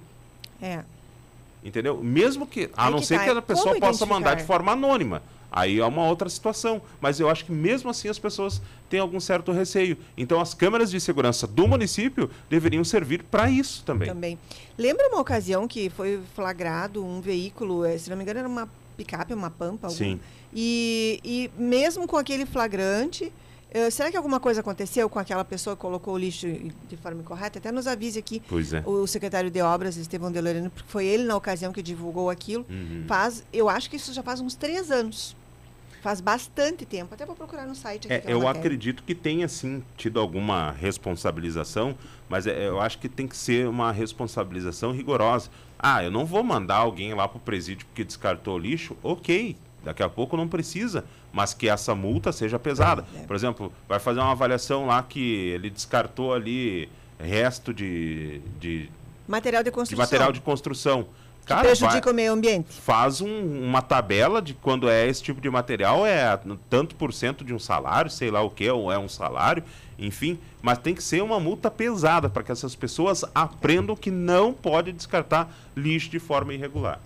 É. 0.61 0.83
Entendeu? 1.63 2.01
Mesmo 2.01 2.47
que, 2.47 2.69
a 2.75 2.85
Aí 2.85 2.91
não 2.91 2.99
que 2.99 3.05
ser 3.05 3.17
tá, 3.17 3.23
que 3.25 3.29
a 3.31 3.41
pessoa 3.41 3.75
como 3.75 3.79
possa 3.79 4.05
mandar 4.05 4.35
de 4.35 4.43
forma 4.43 4.71
anônima. 4.71 5.21
Aí 5.51 5.79
é 5.79 5.85
uma 5.85 6.05
outra 6.07 6.29
situação. 6.29 6.81
Mas 7.01 7.19
eu 7.19 7.29
acho 7.29 7.45
que 7.45 7.51
mesmo 7.51 7.89
assim 7.89 8.07
as 8.07 8.19
pessoas 8.19 8.61
têm 8.89 8.99
algum 8.99 9.19
certo 9.19 9.51
receio. 9.51 9.97
Então 10.17 10.39
as 10.39 10.53
câmeras 10.53 10.91
de 10.91 10.99
segurança 10.99 11.47
do 11.47 11.67
município 11.67 12.29
deveriam 12.49 12.83
servir 12.83 13.23
para 13.23 13.49
isso 13.49 13.83
também. 13.83 14.07
Também. 14.09 14.39
Lembra 14.77 15.07
uma 15.09 15.19
ocasião 15.21 15.67
que 15.67 15.89
foi 15.89 16.19
flagrado 16.35 17.03
um 17.05 17.19
veículo, 17.21 17.85
eh, 17.85 17.97
se 17.97 18.09
não 18.09 18.17
me 18.17 18.23
engano, 18.23 18.39
era 18.39 18.47
uma 18.47 18.69
picape, 18.97 19.33
uma 19.33 19.49
pampa? 19.49 19.87
algum- 19.87 19.97
Sim. 19.97 20.19
E, 20.53 21.19
e 21.23 21.51
mesmo 21.61 22.07
com 22.07 22.17
aquele 22.17 22.45
flagrante, 22.45 23.31
eh, 23.71 23.89
será 23.91 24.09
que 24.09 24.17
alguma 24.17 24.39
coisa 24.39 24.61
aconteceu 24.61 25.07
com 25.09 25.19
aquela 25.19 25.45
pessoa 25.45 25.75
que 25.75 25.81
colocou 25.81 26.15
o 26.15 26.17
lixo 26.17 26.47
de 26.87 26.97
forma 26.97 27.21
incorreta? 27.21 27.59
Até 27.59 27.71
nos 27.71 27.85
avise 27.87 28.17
aqui 28.19 28.41
é. 28.73 28.89
o 28.89 29.05
secretário 29.05 29.51
de 29.51 29.61
obras, 29.61 29.95
Estevão 29.95 30.31
Deloreno, 30.31 30.69
porque 30.71 30.89
foi 30.89 31.05
ele 31.05 31.23
na 31.23 31.35
ocasião 31.35 31.71
que 31.71 31.81
divulgou 31.83 32.29
aquilo. 32.29 32.65
Uhum. 32.69 33.05
Faz, 33.07 33.43
eu 33.53 33.69
acho 33.69 33.89
que 33.89 33.95
isso 33.95 34.11
já 34.13 34.23
faz 34.23 34.39
uns 34.41 34.55
três 34.55 34.89
anos. 34.91 35.35
Faz 36.01 36.21
bastante 36.21 36.85
tempo. 36.85 37.13
Até 37.13 37.25
vou 37.25 37.35
procurar 37.35 37.65
no 37.65 37.75
site 37.75 38.05
aqui. 38.05 38.13
É, 38.13 38.17
aquela 38.17 38.31
eu 38.31 38.39
matéria. 38.43 38.59
acredito 38.59 39.03
que 39.03 39.13
tenha 39.13 39.47
sim 39.47 39.83
tido 39.97 40.19
alguma 40.19 40.71
responsabilização, 40.71 41.95
mas 42.29 42.47
é, 42.47 42.67
eu 42.67 42.79
acho 42.79 42.97
que 42.99 43.09
tem 43.09 43.27
que 43.27 43.35
ser 43.35 43.67
uma 43.67 43.91
responsabilização 43.91 44.91
rigorosa. 44.91 45.49
Ah, 45.77 46.03
eu 46.03 46.11
não 46.11 46.25
vou 46.25 46.43
mandar 46.43 46.77
alguém 46.77 47.13
lá 47.13 47.27
pro 47.27 47.39
presídio 47.39 47.85
porque 47.87 48.03
descartou 48.03 48.57
lixo, 48.57 48.95
ok. 49.03 49.55
Daqui 49.83 50.03
a 50.03 50.09
pouco 50.09 50.35
não 50.35 50.47
precisa, 50.47 51.05
mas 51.31 51.53
que 51.53 51.69
essa 51.69 51.95
multa 51.95 52.31
seja 52.33 52.59
pesada. 52.59 53.05
É. 53.15 53.19
Por 53.25 53.35
exemplo, 53.35 53.71
vai 53.87 53.97
fazer 53.99 54.19
uma 54.19 54.31
avaliação 54.31 54.85
lá 54.85 55.01
que 55.01 55.21
ele 55.21 55.69
descartou 55.69 56.33
ali 56.33 56.89
resto 57.17 57.73
de, 57.73 58.39
de, 58.59 58.89
Material 59.27 59.63
de 59.63 59.69
de 59.69 59.73
construção. 59.75 60.03
material 60.03 60.31
de 60.33 60.41
construção. 60.41 61.07
Cara, 61.49 61.61
prejudica 61.63 62.01
vai- 62.01 62.13
o 62.13 62.15
meio 62.15 62.31
ambiente. 62.33 62.71
faz 62.71 63.19
um- 63.21 63.63
uma 63.63 63.81
tabela 63.81 64.41
de 64.41 64.53
quando 64.53 64.89
é 64.89 65.07
esse 65.07 65.21
tipo 65.21 65.41
de 65.41 65.49
material, 65.49 66.05
é 66.05 66.39
tanto 66.69 66.95
por 66.95 67.11
cento 67.13 67.43
de 67.43 67.53
um 67.53 67.59
salário, 67.59 68.09
sei 68.09 68.31
lá 68.31 68.41
o 68.41 68.49
que, 68.49 68.69
ou 68.69 68.91
é 68.91 68.97
um 68.97 69.09
salário, 69.09 69.63
enfim, 69.97 70.39
mas 70.61 70.77
tem 70.77 70.95
que 70.95 71.03
ser 71.03 71.21
uma 71.21 71.39
multa 71.39 71.69
pesada 71.69 72.29
para 72.29 72.43
que 72.43 72.51
essas 72.51 72.75
pessoas 72.75 73.25
aprendam 73.35 73.95
que 73.95 74.11
não 74.11 74.53
pode 74.53 74.91
descartar 74.91 75.53
lixo 75.75 76.09
de 76.09 76.19
forma 76.19 76.53
irregular. 76.53 76.99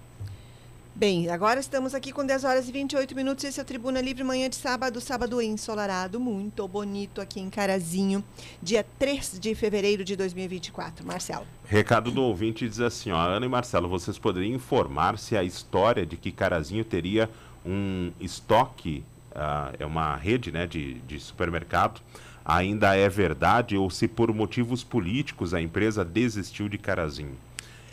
Bem, 0.96 1.28
agora 1.28 1.60
estamos 1.60 1.96
aqui 1.96 2.12
com 2.12 2.24
10 2.24 2.44
horas 2.44 2.70
e 2.70 2.72
28 2.72 3.16
minutos. 3.16 3.44
Esse 3.44 3.60
é 3.60 3.64
o 3.64 3.66
Tribuna 3.66 4.00
Livre, 4.00 4.24
manhã 4.24 4.48
de 4.48 4.56
sábado, 4.56 5.02
sábado 5.02 5.42
ensolarado, 5.42 6.20
muito 6.20 6.68
bonito 6.68 7.20
aqui 7.20 7.40
em 7.40 7.50
Carazinho, 7.50 8.24
dia 8.62 8.86
3 9.00 9.40
de 9.40 9.56
fevereiro 9.56 10.04
de 10.04 10.16
2024. 10.16 11.04
Marcelo. 11.04 11.48
Recado 11.66 12.12
do 12.12 12.22
ouvinte 12.22 12.70
diz 12.70 12.80
assim, 12.80 13.12
ó, 13.12 13.18
Ana 13.18 13.44
e 13.48 13.50
Marcelo, 13.50 13.90
vocês 13.90 14.20
poderiam 14.20 14.54
informar 14.54 15.18
se 15.18 15.36
a 15.36 15.44
história 15.44 16.06
de 16.06 16.16
que 16.16 16.32
Carazinho 16.32 16.86
teria 16.86 17.28
um 17.66 18.12
estoque, 18.20 19.04
ah, 19.34 19.74
é 19.80 19.86
uma 19.88 20.16
rede 20.16 20.52
né, 20.52 20.68
de, 20.68 21.00
de 21.08 21.20
supermercado, 21.20 22.02
ainda 22.46 22.96
é 22.96 23.10
verdade 23.10 23.76
ou 23.76 23.90
se 23.90 24.08
por 24.08 24.32
motivos 24.32 24.84
políticos 24.84 25.56
a 25.56 25.62
empresa 25.62 26.06
desistiu 26.06 26.70
de 26.70 26.78
Carazinho? 26.78 27.36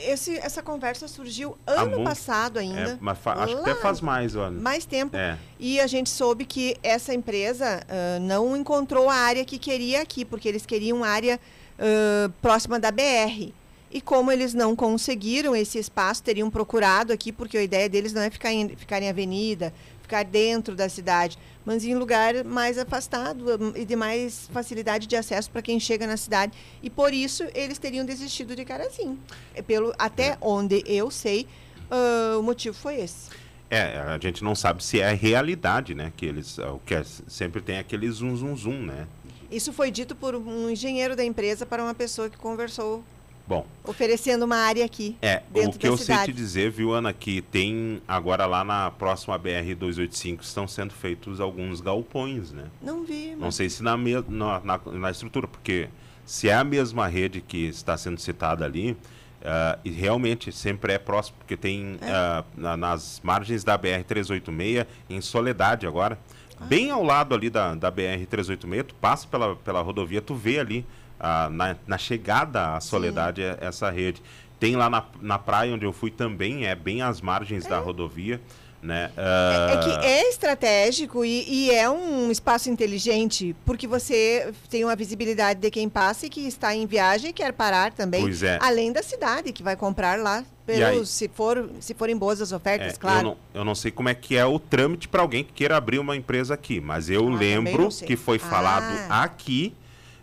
Esse, 0.05 0.37
essa 0.39 0.63
conversa 0.63 1.07
surgiu 1.09 1.57
ano 1.67 1.91
muito- 1.97 2.05
passado 2.05 2.59
ainda. 2.59 2.93
É, 2.93 2.99
mas 3.01 3.19
fa- 3.19 3.35
acho 3.35 3.55
que 3.55 3.61
até 3.71 3.75
faz 3.81 4.01
mais, 4.01 4.35
Ana. 4.37 4.61
mais 4.61 4.85
tempo. 4.85 5.17
É. 5.17 5.37
E 5.59 5.81
a 5.81 5.87
gente 5.87 6.11
soube 6.11 6.45
que 6.45 6.77
essa 6.83 7.13
empresa 7.15 7.81
ah, 7.89 8.19
não 8.21 8.57
encontrou 8.57 9.09
a 9.09 9.15
área 9.15 9.45
que 9.45 9.59
queria 9.59 10.01
aqui, 10.03 10.25
porque 10.25 10.49
eles 10.49 10.65
queriam 10.67 11.05
área 11.05 11.39
ah, 11.79 12.31
próxima 12.41 12.79
da 12.79 12.91
BR. 12.91 13.53
E 13.93 14.01
como 14.01 14.31
eles 14.31 14.55
não 14.55 14.77
conseguiram 14.77 15.55
esse 15.57 15.77
espaço, 15.77 16.23
teriam 16.23 16.49
procurado 16.49 17.13
aqui, 17.13 17.33
porque 17.33 17.59
a 17.59 17.63
ideia 17.63 17.89
deles 17.89 18.13
não 18.13 18.23
é 18.23 18.31
ficar 18.31 18.53
em, 18.53 18.69
ficar 18.77 19.03
em 19.03 19.09
avenida, 19.09 19.73
ficar 20.11 20.25
dentro 20.25 20.75
da 20.75 20.89
cidade, 20.89 21.39
mas 21.65 21.85
em 21.85 21.95
lugar 21.95 22.43
mais 22.43 22.77
afastado 22.77 23.45
hum, 23.61 23.73
e 23.77 23.85
de 23.85 23.95
mais 23.95 24.49
facilidade 24.53 25.07
de 25.07 25.15
acesso 25.15 25.49
para 25.49 25.63
quem 25.63 25.79
chega 25.79 26.05
na 26.05 26.17
cidade. 26.17 26.53
E 26.83 26.91
por 26.91 27.15
isso 27.15 27.45
eles 27.55 27.79
teriam 27.79 28.05
desistido 28.05 28.57
de 28.57 28.65
Carazinho. 28.65 29.17
É 29.55 29.63
Pelo, 29.63 29.95
até 29.97 30.37
onde 30.41 30.83
eu 30.85 31.13
sei, 31.13 31.47
ah, 31.89 32.37
o 32.39 32.43
motivo 32.43 32.77
foi 32.77 32.97
esse. 32.97 33.31
É, 33.71 33.99
a 34.01 34.19
gente 34.21 34.43
não 34.43 34.57
sabe 34.57 34.83
se 34.83 34.99
é 34.99 35.13
realidade, 35.15 35.95
né? 35.95 36.13
Que 36.17 36.27
eles, 36.27 36.59
o 36.59 36.81
que 36.85 36.93
é- 36.93 37.05
sempre 37.29 37.63
tem 37.63 37.79
aquele 37.79 38.11
zum 38.11 38.35
zum 38.37 38.57
zum, 38.57 38.83
né? 38.83 39.07
Isso 39.49 39.73
foi 39.73 39.93
dito 39.93 40.17
por 40.17 40.35
um 40.35 40.69
engenheiro 40.69 41.15
da 41.15 41.25
empresa 41.25 41.65
para 41.65 41.81
uma 41.81 41.95
pessoa 41.95 42.29
que 42.29 42.37
conversou, 42.37 43.05
Bom, 43.51 43.67
oferecendo 43.83 44.45
uma 44.45 44.55
área 44.59 44.85
aqui 44.85 45.17
é, 45.21 45.43
o 45.53 45.73
que 45.73 45.89
eu 45.89 45.97
sei 45.97 46.07
cidade. 46.07 46.27
te 46.27 46.37
dizer, 46.37 46.71
viu, 46.71 46.93
Ana, 46.93 47.13
que 47.13 47.43
tem 47.43 48.01
agora 48.07 48.47
lá 48.47 48.63
na 48.63 48.93
próxima 48.93 49.37
BR 49.37 49.75
285 49.77 50.45
estão 50.45 50.69
sendo 50.69 50.93
feitos 50.95 51.41
alguns 51.41 51.81
galpões, 51.81 52.53
né? 52.53 52.67
Não 52.81 53.03
vi, 53.03 53.33
Não 53.33 53.47
mas 53.47 53.57
sei 53.57 53.69
se 53.69 53.83
na, 53.83 53.97
me- 53.97 54.25
na, 54.29 54.61
na, 54.61 54.81
na 54.93 55.11
estrutura, 55.11 55.49
porque 55.49 55.89
se 56.25 56.49
é 56.49 56.55
a 56.55 56.63
mesma 56.63 57.09
rede 57.09 57.41
que 57.41 57.67
está 57.67 57.97
sendo 57.97 58.21
citada 58.21 58.65
ali, 58.65 58.97
ah, 59.45 59.77
e 59.85 59.91
realmente 59.91 60.53
sempre 60.53 60.93
é 60.93 60.99
próximo, 60.99 61.37
porque 61.39 61.57
tem 61.57 61.99
ah, 62.03 62.45
na- 62.57 62.77
nas 62.77 63.21
margens 63.25 63.65
da 63.65 63.77
BR-386, 63.77 64.87
em 65.11 65.21
Soledade 65.21 65.89
agora, 65.89 66.17
Ah. 66.61 66.67
bem 66.67 66.93
ao 66.93 67.03
lado 67.03 67.35
ali 67.35 67.51
da, 67.51 67.75
da 67.75 67.91
BR-386, 67.91 68.85
tu 68.85 68.95
passa 68.95 69.27
pela, 69.27 69.57
pela 69.57 69.81
rodovia, 69.83 70.21
tu 70.23 70.37
vê 70.37 70.61
ali 70.61 70.87
ah, 71.21 71.49
na, 71.51 71.77
na 71.87 71.99
chegada 71.99 72.75
à 72.77 72.81
Soledade 72.81 73.43
é- 73.43 73.59
essa 73.61 73.91
rede. 73.91 74.23
Tem 74.59 74.77
lá 74.77 74.91
na, 74.91 75.05
na 75.21 75.39
praia 75.39 75.75
onde 75.75 75.85
eu 75.87 75.93
fui 75.93 76.11
também, 76.11 76.67
é 76.67 76.75
bem 76.75 77.01
às 77.03 77.21
margens 77.21 77.65
da 77.67 77.79
rodovia, 77.79 78.41
né? 78.83 79.11
é 79.17 79.77
que 79.79 79.91
Ah, 79.91 80.01
é 80.05 80.29
estratégico 80.29 81.25
e, 81.25 81.45
e 81.49 81.71
é 81.71 81.89
um 81.89 82.31
espaço 82.31 82.69
inteligente, 82.71 83.55
porque 83.65 83.87
você 83.87 84.53
tem 84.69 84.85
uma 84.85 84.95
visibilidade 84.97 85.61
de 85.61 85.71
quem 85.71 85.89
passa 85.89 86.27
e 86.27 86.29
que 86.31 86.47
está 86.47 86.75
em 86.75 86.87
viagem 86.87 87.31
e 87.31 87.33
quer 87.33 87.53
parar 87.55 87.93
também, 87.93 88.21
Pois 88.23 88.43
é. 88.43 88.59
além 88.61 88.93
da 88.93 89.03
cidade, 89.03 89.53
que 89.53 89.63
vai 89.63 89.77
comprar 89.77 90.19
lá, 90.19 90.45
pelos, 90.67 91.09
se, 91.09 91.29
for, 91.29 91.69
se 91.81 91.95
forem 91.95 92.17
boas 92.17 92.41
as 92.41 92.53
ofertas, 92.53 92.93
É, 92.95 92.97
claro. 92.97 93.19
eu, 93.19 93.23
não, 93.25 93.37
eu 93.55 93.65
não 93.65 93.75
sei 93.75 93.91
como 93.91 94.09
é 94.09 94.15
que 94.15 94.37
é 94.37 94.45
o 94.47 94.59
trâmite 94.59 95.09
para 95.09 95.23
alguém 95.23 95.43
que 95.43 95.53
queira 95.53 95.77
abrir 95.77 95.99
uma 95.99 96.15
empresa 96.17 96.53
aqui, 96.55 96.81
mas 96.81 97.09
eu 97.11 97.27
Ah, 97.29 97.35
lembro 97.35 97.89
que 98.07 98.15
foi 98.17 98.39
falado 98.39 98.85
Ah. 99.09 99.25
aqui 99.25 99.75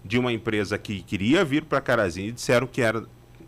de 0.07 0.17
uma 0.17 0.31
empresa 0.31 0.77
que 0.77 1.01
queria 1.03 1.43
vir 1.43 1.63
para 1.65 1.81
Carazinho 1.81 2.29
e 2.29 2.31
disseram 2.31 2.65
que 2.67 2.81
era. 2.81 3.05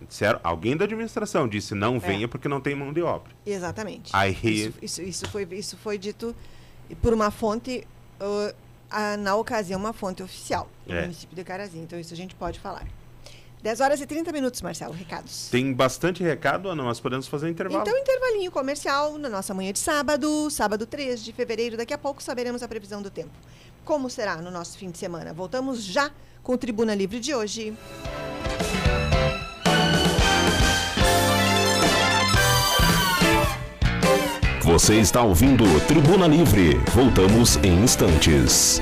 Disseram, 0.08 0.40
alguém 0.44 0.76
da 0.78 0.86
administração 0.86 1.48
disse 1.48 1.76
não 1.76 1.98
É. 1.98 2.00
venha 2.00 2.28
porque 2.28 2.48
não 2.48 2.60
tem 2.62 2.74
mão 2.76 2.92
de 2.94 3.02
obra. 3.02 3.32
Exatamente. 3.46 4.10
Aí- 4.14 4.36
Isso, 4.42 4.74
isso, 4.82 5.02
isso 5.02 5.30
foi, 5.30 5.48
isso 5.52 5.78
foi 5.78 5.98
dito 5.98 6.36
por 7.02 7.14
uma 7.14 7.30
fonte, 7.30 7.86
uh, 8.20 8.56
ah, 8.90 9.18
na 9.18 9.36
ocasião, 9.36 9.80
uma 9.80 9.94
fonte 9.94 10.24
oficial 10.24 10.70
do 10.88 10.94
É. 10.94 11.02
município 11.02 11.36
de 11.36 11.44
Carazinho. 11.44 11.84
Então, 11.84 12.00
isso 12.00 12.14
a 12.14 12.18
gente 12.18 12.34
pode 12.34 12.60
falar. 12.60 12.88
10 13.62 13.82
horas 13.82 14.00
e 14.00 14.06
30 14.08 14.32
minutos, 14.32 14.62
Marcelo. 14.62 14.94
Recados. 14.94 15.50
Tem 15.50 15.72
bastante 15.74 16.24
recado, 16.24 16.70
Ana, 16.70 16.82
mas 16.82 17.00
podemos 17.00 17.28
fazer 17.28 17.48
um 17.48 17.50
intervalo. 17.50 17.82
Então, 17.82 17.96
intervalinho 18.00 18.50
comercial 18.52 19.18
na 19.18 19.28
nossa 19.28 19.54
manhã 19.54 19.74
de 19.74 19.80
sábado, 19.80 20.50
sábado 20.50 20.86
3 20.88 21.22
de 21.24 21.34
fevereiro. 21.34 21.76
Daqui 21.76 21.94
a 21.94 21.98
pouco 21.98 22.24
saberemos 22.24 22.64
a 22.64 22.68
previsão 22.70 23.02
do 23.02 23.10
tempo. 23.10 23.32
Como 23.90 24.08
será 24.08 24.36
no 24.36 24.52
nosso 24.52 24.78
fim 24.78 24.92
de 24.92 25.00
semana? 25.00 25.34
Voltamos 25.34 25.84
já 25.84 26.12
com 26.44 26.54
o 26.54 26.58
Tribuna 26.60 26.94
Livre 26.94 27.20
de 27.20 27.34
hoje. 27.34 27.76
Você 34.62 35.00
está 35.00 35.24
ouvindo 35.24 35.64
Tribuna 35.88 36.28
Livre. 36.28 36.76
Voltamos 36.94 37.58
em 37.64 37.84
instantes. 37.84 38.80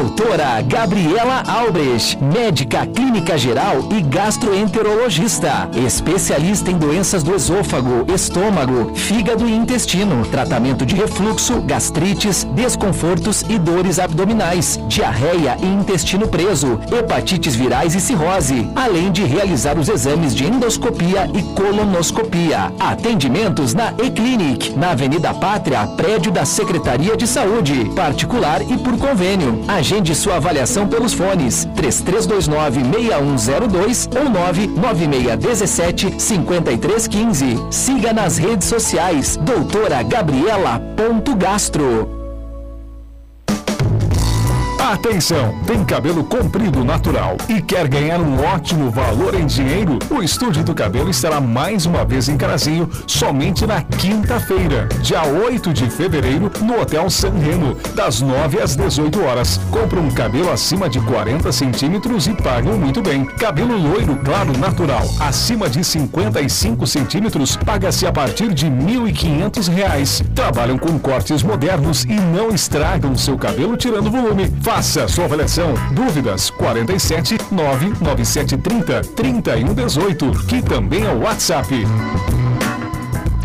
Doutor 0.00 0.30
Doutora 0.30 0.62
Gabriela 0.62 1.42
Albrecht, 1.44 2.16
médica 2.22 2.86
clínica 2.86 3.36
geral 3.36 3.88
e 3.90 4.00
gastroenterologista, 4.00 5.68
especialista 5.84 6.70
em 6.70 6.78
doenças 6.78 7.24
do 7.24 7.34
esôfago, 7.34 8.06
estômago, 8.14 8.92
fígado 8.94 9.48
e 9.48 9.52
intestino, 9.52 10.24
tratamento 10.26 10.86
de 10.86 10.94
refluxo, 10.94 11.60
gastrites, 11.62 12.44
desconfortos 12.54 13.42
e 13.48 13.58
dores 13.58 13.98
abdominais, 13.98 14.78
diarreia 14.86 15.56
e 15.60 15.66
intestino 15.66 16.28
preso, 16.28 16.78
hepatites 16.96 17.56
virais 17.56 17.96
e 17.96 18.00
cirrose, 18.00 18.70
além 18.76 19.10
de 19.10 19.24
realizar 19.24 19.76
os 19.76 19.88
exames 19.88 20.32
de 20.32 20.46
endoscopia 20.46 21.28
e 21.34 21.42
colonoscopia. 21.54 22.72
Atendimentos 22.78 23.74
na 23.74 23.92
E-Clinic, 23.98 24.78
na 24.78 24.90
Avenida 24.92 25.34
Pátria, 25.34 25.88
prédio 25.96 26.30
da 26.30 26.44
Secretaria 26.44 27.16
de 27.16 27.26
Saúde, 27.26 27.90
particular 27.96 28.62
e 28.62 28.78
por 28.78 28.96
convênio. 28.96 29.64
Agende 29.90 30.14
sua 30.14 30.36
avaliação 30.36 30.86
pelos 30.86 31.12
fones 31.12 31.66
3329-6102 31.74 34.08
ou 34.16 34.30
99617-5315. 34.78 37.72
Siga 37.72 38.12
nas 38.12 38.38
redes 38.38 38.68
sociais, 38.68 39.36
doutora 39.36 40.00
Gabriela.gastro. 40.04 42.19
Atenção! 44.90 45.54
Tem 45.68 45.84
cabelo 45.84 46.24
comprido 46.24 46.82
natural 46.84 47.36
e 47.48 47.62
quer 47.62 47.86
ganhar 47.86 48.20
um 48.20 48.44
ótimo 48.44 48.90
valor 48.90 49.36
em 49.36 49.46
dinheiro? 49.46 50.00
O 50.10 50.20
Estúdio 50.20 50.64
do 50.64 50.74
Cabelo 50.74 51.08
estará 51.08 51.40
mais 51.40 51.86
uma 51.86 52.04
vez 52.04 52.28
em 52.28 52.36
Carazinho 52.36 52.90
somente 53.06 53.64
na 53.68 53.82
quinta-feira, 53.82 54.88
dia 55.00 55.22
8 55.22 55.72
de 55.72 55.88
fevereiro, 55.88 56.50
no 56.62 56.80
Hotel 56.80 57.08
San 57.08 57.30
Remo, 57.34 57.76
das 57.94 58.20
9 58.20 58.60
às 58.60 58.74
18 58.74 59.22
horas. 59.22 59.60
Compra 59.70 60.00
um 60.00 60.10
cabelo 60.10 60.50
acima 60.50 60.88
de 60.88 60.98
40 61.02 61.52
centímetros 61.52 62.26
e 62.26 62.34
pagam 62.34 62.76
muito 62.76 63.00
bem. 63.00 63.24
Cabelo 63.24 63.76
loiro 63.76 64.16
claro 64.24 64.58
natural, 64.58 65.08
acima 65.20 65.70
de 65.70 65.84
55 65.84 66.84
centímetros, 66.84 67.56
paga-se 67.56 68.08
a 68.08 68.12
partir 68.12 68.52
de 68.52 68.66
1.500 68.66 69.68
reais. 69.68 70.20
Trabalham 70.34 70.76
com 70.76 70.98
cortes 70.98 71.44
modernos 71.44 72.02
e 72.02 72.14
não 72.14 72.50
estragam 72.52 73.16
seu 73.16 73.38
cabelo 73.38 73.76
tirando 73.76 74.10
volume. 74.10 74.50
Faça 74.80 75.06
sua 75.06 75.26
avaliação. 75.26 75.74
Dúvidas 75.92 76.48
47 76.48 77.36
99730 77.50 79.02
3118, 79.14 80.30
que 80.46 80.62
também 80.62 81.04
é 81.04 81.12
o 81.12 81.20
WhatsApp. 81.20 81.84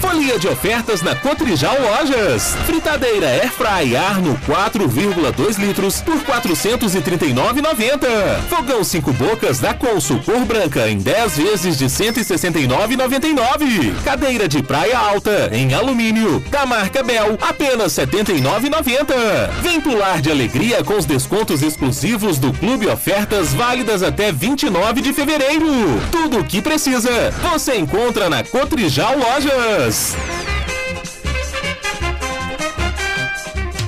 Folia 0.05 0.37
de 0.37 0.47
ofertas 0.47 1.01
na 1.01 1.15
Cotrijal 1.15 1.75
Lojas. 1.81 2.55
Fritadeira 2.67 3.27
Airfry 3.27 3.97
Arno 3.97 4.39
4,2 4.47 5.57
litros 5.57 5.99
por 5.99 6.19
439,90. 6.19 8.07
Fogão 8.47 8.83
5 8.83 9.11
bocas 9.13 9.57
da 9.57 9.73
Consul 9.73 10.21
cor 10.23 10.45
branca 10.45 10.87
em 10.87 10.99
10 10.99 11.37
vezes 11.37 11.75
de 11.75 11.85
169,99. 11.85 13.95
Cadeira 14.03 14.47
de 14.47 14.61
praia 14.61 14.99
alta 14.99 15.49
em 15.51 15.73
alumínio 15.73 16.39
da 16.51 16.67
marca 16.67 17.01
Bel 17.01 17.35
apenas 17.41 17.93
79,90. 17.93 19.49
Vem 19.63 19.81
pular 19.81 20.21
de 20.21 20.29
alegria 20.29 20.83
com 20.83 20.99
os 20.99 21.05
descontos 21.05 21.63
exclusivos 21.63 22.37
do 22.37 22.53
Clube 22.53 22.85
Ofertas 22.87 23.55
válidas 23.55 24.03
até 24.03 24.31
29 24.31 25.01
de 25.01 25.11
fevereiro. 25.13 25.65
Tudo 26.11 26.41
o 26.41 26.43
que 26.43 26.61
precisa 26.61 27.09
você 27.51 27.77
encontra 27.77 28.29
na 28.29 28.43
Cotrijal 28.43 29.17
Lojas. 29.17 29.94
News. 29.95 30.44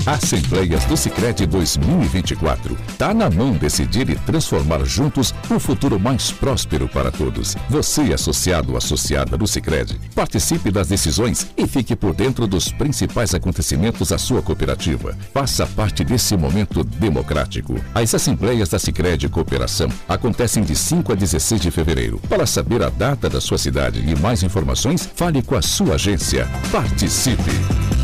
Assembleias 0.08 0.86
do 0.86 0.96
Sicredi 0.96 1.46
2024. 1.46 2.78
Tá 2.98 3.14
na 3.14 3.30
mão 3.30 3.52
decidir 3.52 4.10
e 4.10 4.16
transformar 4.16 4.86
juntos 4.86 5.36
um 5.52 5.60
futuro 5.60 6.00
mais 6.00 6.32
próspero 6.32 6.88
para 6.88 7.12
todos. 7.12 7.58
Você, 7.70 8.14
associado 8.14 8.72
ou 8.72 8.78
associada 8.78 9.38
do 9.38 9.46
Sicredi, 9.46 10.00
participe 10.16 10.72
das 10.72 10.88
decisões 10.88 11.48
e 11.58 11.68
fique 11.68 11.94
por 11.94 12.14
dentro 12.14 12.48
dos 12.48 12.72
principais 12.72 13.34
acontecimentos 13.34 14.08
da 14.08 14.18
sua 14.18 14.42
cooperativa. 14.42 15.14
Faça 15.34 15.68
parte 15.68 16.06
desse 16.06 16.38
momento 16.38 16.86
democrático. 16.86 17.76
As 17.94 18.16
assembleias 18.16 18.70
da 18.70 18.80
Sicredi 18.80 19.28
Cooperação 19.28 19.90
acontecem 20.08 20.64
de 20.64 20.74
5 20.74 21.12
a 21.12 21.16
16 21.16 21.60
de 21.60 21.70
fevereiro. 21.70 22.18
Para 22.30 22.46
saber 22.46 22.82
a 22.82 22.90
data 22.90 23.30
da 23.30 23.42
sua 23.42 23.58
cidade 23.58 24.00
e 24.00 24.18
mais 24.18 24.42
informações, 24.42 25.10
fale 25.18 25.42
com 25.42 25.56
a 25.56 25.62
sua 25.62 25.96
agência. 25.96 26.48
Participe. 26.72 27.97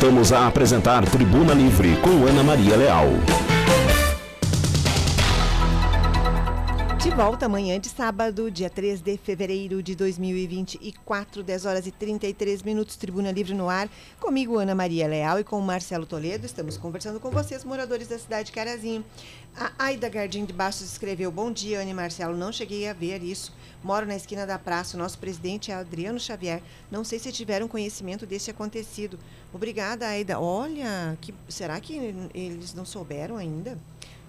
Voltamos 0.00 0.32
a 0.32 0.46
apresentar 0.46 1.04
Tribuna 1.10 1.52
Livre 1.52 1.94
com 2.00 2.26
Ana 2.26 2.42
Maria 2.42 2.74
Leal. 2.74 3.06
De 7.02 7.10
volta 7.10 7.44
amanhã 7.44 7.78
de 7.78 7.90
sábado, 7.90 8.50
dia 8.50 8.70
3 8.70 9.02
de 9.02 9.18
fevereiro 9.18 9.82
de 9.82 9.94
2024, 9.94 11.42
10 11.42 11.66
horas 11.66 11.86
e 11.86 11.90
33 11.90 12.62
minutos, 12.62 12.96
Tribuna 12.96 13.30
Livre 13.30 13.52
no 13.52 13.68
ar. 13.68 13.90
Comigo, 14.18 14.56
Ana 14.56 14.74
Maria 14.74 15.06
Leal 15.06 15.40
e 15.40 15.44
com 15.44 15.60
Marcelo 15.60 16.06
Toledo. 16.06 16.46
Estamos 16.46 16.78
conversando 16.78 17.20
com 17.20 17.30
vocês, 17.30 17.62
moradores 17.62 18.08
da 18.08 18.18
cidade 18.18 18.46
de 18.46 18.52
Carazinho. 18.52 19.04
A 19.54 19.70
Aida 19.78 20.08
Gardim 20.08 20.46
de 20.46 20.54
Bastos 20.54 20.90
escreveu: 20.90 21.30
Bom 21.30 21.52
dia, 21.52 21.80
Ana 21.80 21.90
e 21.90 21.94
Marcelo. 21.94 22.34
Não 22.34 22.50
cheguei 22.50 22.88
a 22.88 22.94
ver 22.94 23.22
isso. 23.22 23.52
Moro 23.82 24.06
na 24.06 24.14
esquina 24.14 24.46
da 24.46 24.58
praça. 24.58 24.96
O 24.96 25.00
nosso 25.00 25.18
presidente 25.18 25.70
é 25.70 25.74
Adriano 25.74 26.20
Xavier. 26.20 26.62
Não 26.90 27.02
sei 27.02 27.18
se 27.18 27.32
tiveram 27.32 27.66
conhecimento 27.66 28.26
desse 28.26 28.50
acontecido. 28.50 29.18
Obrigada, 29.52 30.06
Aida. 30.06 30.38
Olha, 30.38 31.16
que, 31.20 31.34
será 31.48 31.80
que 31.80 32.14
eles 32.34 32.74
não 32.74 32.84
souberam 32.84 33.36
ainda? 33.36 33.78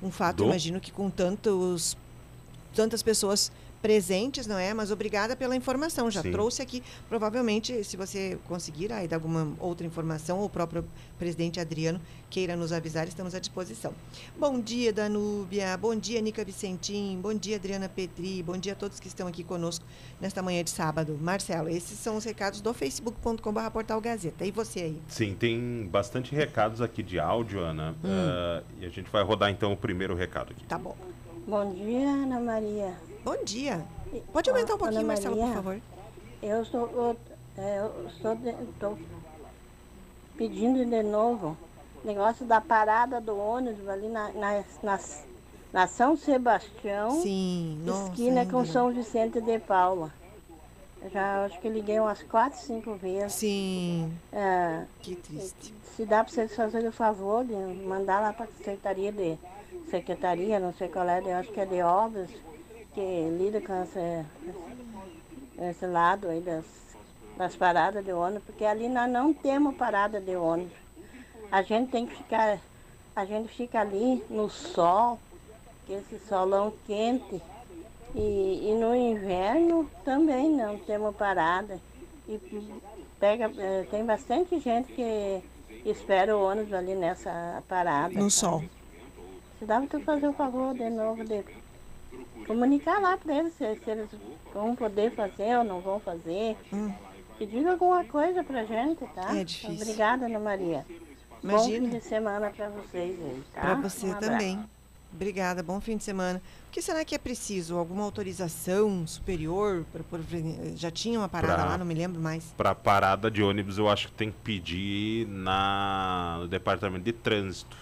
Um 0.01 0.09
fato, 0.09 0.37
Do? 0.37 0.45
imagino 0.45 0.79
que 0.79 0.91
com 0.91 1.09
tantos 1.09 1.95
tantas 2.73 3.03
pessoas 3.03 3.51
presentes, 3.81 4.45
não 4.45 4.57
é? 4.57 4.73
Mas 4.73 4.91
obrigada 4.91 5.35
pela 5.35 5.55
informação. 5.55 6.09
Já 6.11 6.21
Sim. 6.21 6.31
trouxe 6.31 6.61
aqui. 6.61 6.83
Provavelmente, 7.09 7.83
se 7.83 7.97
você 7.97 8.37
conseguir 8.47 8.91
aí 8.93 9.07
dar 9.07 9.17
alguma 9.17 9.53
outra 9.59 9.85
informação, 9.85 10.39
ou 10.39 10.45
o 10.45 10.49
próprio 10.49 10.85
presidente 11.17 11.59
Adriano 11.59 11.99
queira 12.29 12.55
nos 12.55 12.71
avisar, 12.71 13.07
estamos 13.07 13.35
à 13.35 13.39
disposição. 13.39 13.93
Bom 14.37 14.59
dia, 14.59 14.93
Danúbia. 14.93 15.75
Bom 15.77 15.95
dia, 15.95 16.21
Nica 16.21 16.45
Vicentim. 16.45 17.19
Bom 17.21 17.33
dia, 17.33 17.57
Adriana 17.57 17.89
Petri. 17.89 18.41
Bom 18.43 18.57
dia 18.57 18.73
a 18.73 18.75
todos 18.75 18.99
que 18.99 19.07
estão 19.07 19.27
aqui 19.27 19.43
conosco 19.43 19.83
nesta 20.19 20.41
manhã 20.41 20.63
de 20.63 20.69
sábado. 20.69 21.17
Marcelo, 21.19 21.67
esses 21.67 21.97
são 21.99 22.15
os 22.15 22.23
recados 22.23 22.61
do 22.61 22.73
facebook.com.br 22.73 23.69
portal 23.73 23.99
Gazeta. 23.99 24.45
E 24.45 24.51
você 24.51 24.81
aí? 24.81 25.01
Sim, 25.07 25.35
tem 25.37 25.87
bastante 25.91 26.33
recados 26.33 26.81
aqui 26.81 27.03
de 27.03 27.19
áudio, 27.19 27.59
Ana. 27.59 27.95
Hum. 28.03 28.07
Ah, 28.07 28.63
e 28.79 28.85
a 28.85 28.89
gente 28.89 29.09
vai 29.09 29.23
rodar 29.23 29.49
então 29.49 29.73
o 29.73 29.77
primeiro 29.77 30.15
recado 30.15 30.51
aqui. 30.51 30.63
Tá 30.65 30.77
bom. 30.77 30.95
Bom 31.47 31.73
dia, 31.73 32.07
Ana 32.07 32.39
Maria. 32.39 33.10
Bom 33.23 33.43
dia. 33.43 33.83
Pode 34.33 34.49
aumentar 34.49 34.75
um 34.75 34.77
pouquinho, 34.77 35.05
Marcelo, 35.05 35.35
por 35.35 35.41
Maria, 35.41 35.55
favor. 35.55 35.81
Eu 36.41 36.61
estou, 36.63 36.89
eu, 36.89 37.17
é, 37.57 37.79
eu 37.79 38.07
estou, 38.07 38.35
de- 38.35 38.49
estou 38.49 38.97
pedindo 40.37 40.83
de 40.83 41.03
novo 41.03 41.55
negócio 42.03 42.45
da 42.45 42.59
parada 42.59 43.21
do 43.21 43.37
ônibus 43.37 43.87
ali 43.87 44.07
na, 44.07 44.29
na, 44.29 44.63
na, 44.81 44.99
na 45.71 45.87
São 45.87 46.17
Sebastião, 46.17 47.21
Sim, 47.21 47.81
nossa. 47.85 48.09
esquina 48.09 48.45
com 48.45 48.59
ainda. 48.59 48.71
São 48.71 48.91
Vicente 48.91 49.39
de 49.39 49.59
Paula. 49.59 50.11
Já 51.11 51.45
acho 51.45 51.59
que 51.59 51.69
liguei 51.69 51.99
umas 51.99 52.21
quatro, 52.23 52.59
cinco 52.59 52.93
vezes. 52.95 53.33
Sim, 53.33 54.11
É, 54.31 54.83
que 55.01 55.15
triste. 55.15 55.73
se 55.95 56.05
dá 56.05 56.23
para 56.23 56.31
vocês 56.33 56.55
fazerem 56.55 56.89
o 56.89 56.91
favor 56.91 57.43
de 57.45 57.53
mandar 57.55 58.19
lá 58.19 58.33
para 58.33 58.45
a 58.45 58.57
Secretaria 58.57 59.11
de 59.11 59.37
Secretaria, 59.89 60.59
não 60.59 60.73
sei 60.73 60.87
qual 60.89 61.07
é, 61.07 61.19
eu 61.19 61.35
acho 61.37 61.51
que 61.51 61.59
é 61.59 61.65
de 61.65 61.81
obras, 61.81 62.29
que 62.93 63.29
lida 63.37 63.61
com 63.61 63.83
esse, 63.83 64.25
esse 65.69 65.85
lado 65.85 66.27
aí 66.27 66.41
das, 66.41 66.65
das 67.37 67.55
paradas 67.55 68.03
de 68.03 68.11
ônibus, 68.11 68.43
porque 68.45 68.65
ali 68.65 68.89
nós 68.89 69.09
não 69.09 69.33
temos 69.33 69.75
parada 69.75 70.19
de 70.19 70.35
ônibus. 70.35 70.77
A 71.51 71.61
gente 71.61 71.91
tem 71.91 72.05
que 72.05 72.15
ficar, 72.15 72.59
a 73.15 73.25
gente 73.25 73.49
fica 73.49 73.81
ali 73.81 74.23
no 74.29 74.49
sol, 74.49 75.19
que 75.85 75.93
esse 75.93 76.19
solão 76.27 76.73
quente, 76.85 77.41
e, 78.13 78.69
e 78.69 78.77
no 78.79 78.93
inverno 78.95 79.89
também 80.03 80.49
não 80.49 80.77
temos 80.77 81.15
parada. 81.15 81.79
E 82.27 82.39
pega, 83.19 83.51
eh, 83.57 83.85
tem 83.89 84.05
bastante 84.05 84.59
gente 84.59 84.91
que 84.93 85.41
espera 85.85 86.37
o 86.37 86.43
ônibus 86.43 86.73
ali 86.73 86.93
nessa 86.93 87.63
parada. 87.67 88.13
No 88.13 88.29
sol. 88.29 88.63
Se 89.59 89.65
dá 89.65 89.79
para 89.79 89.87
tu 89.87 89.99
fazer 90.01 90.27
o 90.27 90.33
favor 90.33 90.73
de 90.73 90.89
novo 90.89 91.23
de 91.23 91.43
comunicar 92.47 92.99
lá 92.99 93.17
para 93.17 93.37
eles 93.37 93.53
se, 93.53 93.75
se 93.75 93.89
eles 93.89 94.09
vão 94.53 94.75
poder 94.75 95.11
fazer 95.15 95.57
ou 95.57 95.63
não 95.63 95.79
vão 95.81 95.99
fazer. 95.99 96.55
Hum. 96.73 96.91
E 97.39 97.45
diga 97.45 97.71
alguma 97.71 98.03
coisa 98.05 98.43
pra 98.43 98.63
gente, 98.65 99.03
tá? 99.15 99.35
É 99.35 99.43
difícil. 99.43 99.75
Obrigada, 99.81 100.25
Ana 100.27 100.39
Maria. 100.39 100.85
Bom 101.43 101.49
Imagina. 101.53 101.89
fim 101.89 101.97
de 101.97 102.03
semana 102.03 102.51
para 102.55 102.69
vocês 102.69 103.19
aí, 103.19 103.43
tá? 103.53 103.61
Para 103.61 103.75
você 103.75 104.05
Um 104.07 104.13
também. 104.19 104.63
Obrigada, 105.13 105.61
bom 105.61 105.81
fim 105.81 105.97
de 105.97 106.03
semana. 106.05 106.41
O 106.69 106.71
que 106.71 106.81
será 106.81 107.03
que 107.03 107.13
é 107.13 107.17
preciso? 107.17 107.77
Alguma 107.77 108.03
autorização 108.03 109.05
superior? 109.05 109.83
Pra, 109.91 110.03
por- 110.03 110.21
já 110.75 110.89
tinha 110.89 111.19
uma 111.19 111.27
parada 111.27 111.55
Pra- 111.55 111.65
lá, 111.65 111.77
não 111.77 111.85
me 111.85 111.93
lembro 111.93 112.21
mais. 112.21 112.45
Para 112.55 112.73
parada 112.73 113.29
de 113.29 113.43
ônibus, 113.43 113.77
eu 113.77 113.89
acho 113.89 114.07
que 114.07 114.13
tem 114.13 114.31
que 114.31 114.37
pedir 114.43 115.27
na, 115.27 116.37
no 116.41 116.47
departamento 116.47 117.03
de 117.03 117.11
trânsito. 117.11 117.75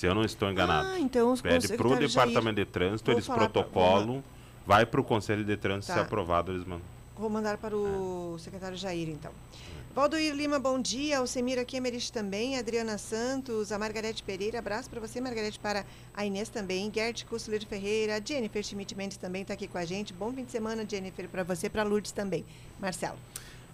Se 0.00 0.06
eu 0.06 0.14
não 0.14 0.22
estou 0.24 0.50
enganado. 0.50 0.88
Ah, 0.88 0.98
então 0.98 1.30
os 1.30 1.42
Pede 1.42 1.76
para 1.76 1.86
o 1.86 1.94
departamento 1.94 2.56
de 2.56 2.64
trânsito, 2.64 3.10
Vou 3.10 3.16
eles 3.18 3.26
falar 3.26 3.40
pra- 3.40 3.48
protocolam, 3.50 4.24
vai 4.66 4.86
para 4.86 4.98
o 4.98 5.04
conselho 5.04 5.44
de 5.44 5.54
trânsito, 5.58 5.88
Tá. 5.88 5.98
se 5.98 6.00
aprovado, 6.00 6.52
eles 6.52 6.64
mandam. 6.64 6.80
Vou 7.18 7.28
mandar 7.28 7.58
para 7.58 7.76
o 7.76 8.34
secretário 8.38 8.78
Jair, 8.78 9.10
então. 9.10 9.30
Valdoir 9.94 10.34
Lima, 10.34 10.58
bom 10.58 10.80
dia. 10.80 11.18
Alcemira 11.18 11.66
Kemerich 11.66 12.10
também. 12.10 12.56
Adriana 12.56 12.96
Santos, 12.96 13.72
a 13.72 13.78
Margarete 13.78 14.22
Pereira. 14.22 14.60
Abraço 14.60 14.88
para 14.88 15.00
você, 15.00 15.20
Margarete, 15.20 15.58
para 15.58 15.84
a 16.14 16.24
Inês 16.24 16.48
também. 16.48 16.90
Gert 16.94 17.26
Kussler 17.26 17.66
Ferreira. 17.66 18.16
A 18.16 18.20
Jennifer 18.24 18.62
Schmidt 18.64 18.94
Mendes 18.96 19.18
também 19.18 19.42
está 19.42 19.52
aqui 19.52 19.68
com 19.68 19.76
a 19.76 19.84
gente. 19.84 20.14
Bom 20.14 20.32
fim 20.32 20.44
de 20.44 20.50
semana, 20.52 20.82
Jennifer, 20.88 21.28
para 21.28 21.42
você, 21.42 21.68
para 21.68 21.82
Lourdes 21.82 22.12
também. 22.12 22.42
Marcelo. 22.80 23.18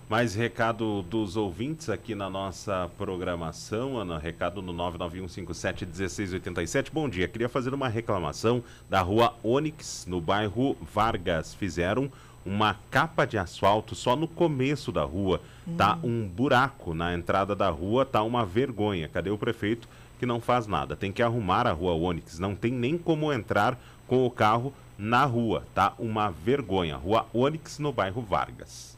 Mais 0.08 0.36
recado 0.36 1.02
dos 1.02 1.36
ouvintes 1.36 1.88
aqui 1.88 2.14
na 2.14 2.30
nossa 2.30 2.88
programação, 2.96 3.98
Ana. 3.98 4.18
Recado 4.18 4.62
no 4.62 4.72
991571687. 4.72 6.92
Bom 6.92 7.08
dia, 7.08 7.26
queria 7.26 7.48
fazer 7.48 7.74
uma 7.74 7.88
reclamação 7.88 8.62
da 8.88 9.00
rua 9.00 9.34
Onyx, 9.42 10.06
no 10.06 10.20
bairro 10.20 10.76
Vargas. 10.94 11.54
Fizeram 11.54 12.08
uma 12.44 12.76
capa 12.88 13.26
de 13.26 13.36
asfalto 13.36 13.96
só 13.96 14.14
no 14.14 14.28
começo 14.28 14.92
da 14.92 15.02
rua. 15.02 15.40
Tá 15.76 15.98
um 16.04 16.24
buraco 16.24 16.94
na 16.94 17.12
entrada 17.12 17.56
da 17.56 17.68
rua, 17.68 18.06
tá 18.06 18.22
uma 18.22 18.46
vergonha. 18.46 19.08
Cadê 19.08 19.30
o 19.30 19.38
prefeito 19.38 19.88
que 20.20 20.26
não 20.26 20.40
faz 20.40 20.68
nada? 20.68 20.94
Tem 20.94 21.10
que 21.10 21.20
arrumar 21.20 21.66
a 21.66 21.72
rua 21.72 21.94
Onyx. 21.94 22.38
Não 22.38 22.54
tem 22.54 22.70
nem 22.70 22.96
como 22.96 23.32
entrar 23.32 23.76
com 24.06 24.24
o 24.24 24.30
carro 24.30 24.72
na 24.96 25.24
rua. 25.24 25.64
Tá 25.74 25.94
uma 25.98 26.30
vergonha. 26.30 26.94
Rua 26.94 27.26
Onyx, 27.34 27.80
no 27.80 27.92
bairro 27.92 28.22
Vargas. 28.22 28.95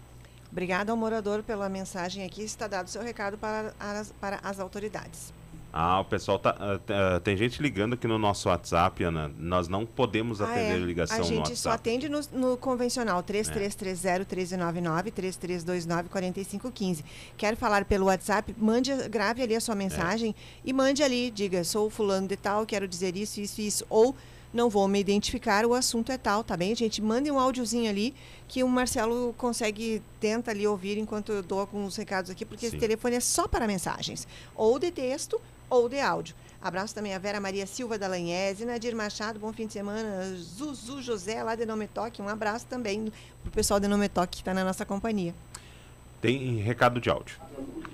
Obrigada 0.50 0.90
ao 0.90 0.96
morador 0.96 1.42
pela 1.42 1.68
mensagem 1.68 2.24
aqui. 2.24 2.42
Está 2.42 2.66
dado 2.66 2.86
o 2.86 2.90
seu 2.90 3.02
recado 3.02 3.36
para 3.38 3.72
as, 3.78 4.12
para 4.20 4.40
as 4.42 4.58
autoridades. 4.58 5.32
Ah, 5.70 6.00
o 6.00 6.04
pessoal 6.06 6.38
tá. 6.38 6.56
ah, 6.58 6.80
ah, 7.16 7.20
tem 7.20 7.36
gente 7.36 7.60
ligando 7.60 7.92
aqui 7.92 8.06
no 8.06 8.18
nosso 8.18 8.48
WhatsApp, 8.48 9.04
Ana. 9.04 9.30
Nós 9.38 9.68
não 9.68 9.84
podemos 9.84 10.40
Ah, 10.40 10.46
atender 10.46 10.76
é. 10.76 10.78
ligação 10.78 11.16
A 11.16 11.18
no 11.20 11.24
gente 11.26 11.54
só 11.56 11.68
WhatsApp. 11.70 11.74
atende 11.76 12.08
no, 12.08 12.20
no 12.32 12.56
convencional 12.56 13.22
3330-1399, 13.22 15.12
3329-4515. 15.12 17.04
Quer 17.36 17.54
falar 17.54 17.84
pelo 17.84 18.06
WhatsApp? 18.06 18.54
Mande, 18.58 18.90
grave 19.08 19.42
ali 19.42 19.54
a 19.54 19.60
sua 19.60 19.74
mensagem 19.74 20.34
e 20.64 20.72
mande 20.72 21.02
ali, 21.02 21.30
diga, 21.30 21.62
sou 21.64 21.90
fulano 21.90 22.26
de 22.26 22.36
tal, 22.36 22.64
quero 22.64 22.88
dizer 22.88 23.14
isso, 23.14 23.38
isso, 23.40 23.60
isso. 23.60 23.86
Ou 23.90 24.16
não 24.52 24.70
vou 24.70 24.88
me 24.88 24.98
identificar, 24.98 25.66
o 25.66 25.74
assunto 25.74 26.10
é 26.10 26.18
tal, 26.18 26.42
tá 26.42 26.56
bem, 26.56 26.74
gente? 26.74 27.02
Mande 27.02 27.30
um 27.30 27.38
áudiozinho 27.38 27.88
ali 27.88 28.14
que 28.46 28.62
o 28.62 28.68
Marcelo 28.68 29.34
consegue, 29.36 30.02
tenta 30.20 30.50
ali 30.50 30.66
ouvir 30.66 30.96
enquanto 30.98 31.32
eu 31.32 31.42
dou 31.42 31.66
com 31.66 31.84
os 31.84 31.96
recados 31.96 32.30
aqui, 32.30 32.44
porque 32.44 32.66
esse 32.66 32.76
Sim. 32.76 32.80
telefone 32.80 33.16
é 33.16 33.20
só 33.20 33.46
para 33.46 33.66
mensagens. 33.66 34.26
Ou 34.56 34.78
de 34.78 34.90
texto 34.90 35.40
ou 35.68 35.88
de 35.88 36.00
áudio. 36.00 36.34
Abraço 36.60 36.94
também 36.94 37.14
a 37.14 37.18
Vera 37.18 37.38
Maria 37.38 37.66
Silva 37.66 37.98
da 37.98 38.08
Lanhese, 38.08 38.64
Nadir 38.64 38.96
Machado, 38.96 39.38
bom 39.38 39.52
fim 39.52 39.66
de 39.66 39.74
semana. 39.74 40.34
Zuzu 40.34 41.00
José, 41.02 41.42
lá 41.42 41.54
de 41.54 41.64
Nometoque, 41.64 42.20
um 42.20 42.28
abraço 42.28 42.66
também 42.66 43.12
pro 43.42 43.52
pessoal 43.52 43.78
de 43.78 43.86
Nometoque 43.86 44.38
que 44.38 44.42
está 44.42 44.52
na 44.52 44.64
nossa 44.64 44.84
companhia. 44.84 45.34
Tem 46.20 46.56
recado 46.56 47.00
de 47.00 47.08
áudio. 47.08 47.38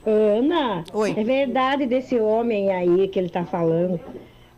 Ana, 0.07 0.83
Oi. 0.95 1.11
é 1.11 1.25
verdade 1.25 1.87
desse 1.87 2.19
homem 2.19 2.73
aí 2.73 3.07
que 3.09 3.19
ele 3.19 3.29
tá 3.29 3.45
falando. 3.45 4.01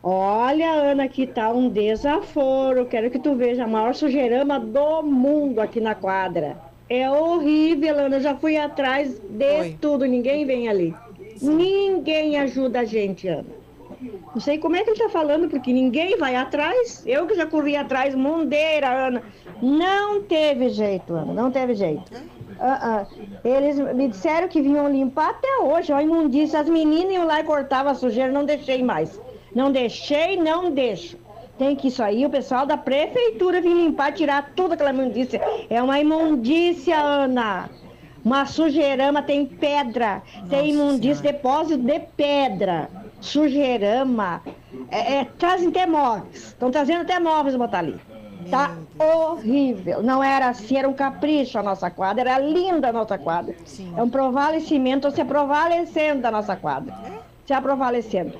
Olha, 0.08 0.70
Ana, 0.70 1.08
que 1.08 1.26
tá 1.26 1.50
um 1.50 1.68
desaforo. 1.68 2.86
Quero 2.86 3.10
que 3.10 3.18
tu 3.18 3.34
veja 3.34 3.64
a 3.64 3.66
maior 3.66 3.92
sujeirama 3.92 4.60
do 4.60 5.02
mundo 5.02 5.58
aqui 5.58 5.80
na 5.80 5.96
quadra. 5.96 6.56
É 6.88 7.10
horrível, 7.10 7.98
Ana. 7.98 8.18
Eu 8.18 8.20
já 8.20 8.36
fui 8.36 8.56
atrás 8.56 9.18
de 9.18 9.60
Oi. 9.60 9.76
tudo. 9.80 10.04
Ninguém 10.04 10.46
vem 10.46 10.68
ali. 10.68 10.94
Ninguém 11.42 12.38
ajuda 12.38 12.80
a 12.80 12.84
gente, 12.84 13.26
Ana. 13.26 13.48
Não 14.32 14.40
sei 14.40 14.58
como 14.58 14.76
é 14.76 14.84
que 14.84 14.90
ele 14.90 14.98
tá 14.98 15.08
falando, 15.08 15.48
porque 15.48 15.72
ninguém 15.72 16.16
vai 16.16 16.36
atrás. 16.36 17.02
Eu 17.04 17.26
que 17.26 17.34
já 17.34 17.44
corri 17.44 17.74
atrás, 17.74 18.14
mundeira, 18.14 19.08
Ana. 19.08 19.24
Não 19.60 20.22
teve 20.22 20.68
jeito, 20.68 21.14
Ana. 21.14 21.32
Não 21.32 21.50
teve 21.50 21.74
jeito. 21.74 22.12
Ah, 22.60 23.00
ah. 23.02 23.06
Eles 23.44 23.76
me 23.76 24.06
disseram 24.06 24.46
que 24.46 24.62
vinham 24.62 24.88
limpar 24.88 25.30
até 25.30 25.64
hoje, 25.64 25.92
ó, 25.92 26.00
imundícia. 26.00 26.60
As 26.60 26.68
meninas 26.68 27.12
iam 27.12 27.26
lá 27.26 27.40
e 27.40 27.44
cortavam 27.44 27.90
a 27.90 27.94
sujeira, 27.96 28.30
não 28.30 28.44
deixei 28.44 28.84
mais. 28.84 29.25
Não 29.56 29.72
deixei, 29.72 30.36
não 30.36 30.70
deixo. 30.70 31.16
Tem 31.58 31.74
que 31.74 31.88
isso 31.88 32.02
aí, 32.02 32.26
o 32.26 32.28
pessoal 32.28 32.66
da 32.66 32.76
prefeitura 32.76 33.58
vir 33.58 33.72
limpar, 33.72 34.12
tirar 34.12 34.52
tudo 34.54 34.74
aquela 34.74 34.90
imundícia. 34.90 35.40
É 35.70 35.82
uma 35.82 35.98
imundícia, 35.98 37.00
Ana. 37.00 37.70
Uma 38.22 38.44
sujeirama 38.44 39.22
tem 39.22 39.46
pedra, 39.46 40.22
tem 40.50 40.74
imundícia, 40.74 41.22
depósito 41.22 41.78
de 41.78 41.98
pedra, 42.00 42.90
sujeirama. 43.18 44.42
É, 44.90 45.20
é, 45.20 45.24
trazem 45.38 45.68
até 45.68 45.86
móveis. 45.86 46.48
Estão 46.48 46.70
trazendo 46.70 47.00
até 47.00 47.18
móveis 47.18 47.56
botar 47.56 47.78
ali. 47.78 47.98
Tá 48.50 48.76
horrível. 48.98 50.02
Não 50.02 50.22
era 50.22 50.48
assim, 50.48 50.76
era 50.76 50.86
um 50.86 50.92
capricho 50.92 51.58
a 51.58 51.62
nossa 51.62 51.90
quadra, 51.90 52.28
era 52.28 52.38
linda 52.38 52.90
a 52.90 52.92
nossa 52.92 53.16
quadra. 53.16 53.54
Sim. 53.64 53.94
É 53.96 54.02
um 54.02 54.10
provalecimento, 54.10 55.10
se 55.10 55.24
provalecendo 55.24 56.20
da 56.20 56.30
nossa 56.30 56.54
quadra. 56.54 56.94
Se 57.46 57.58
provalecendo. 57.62 58.34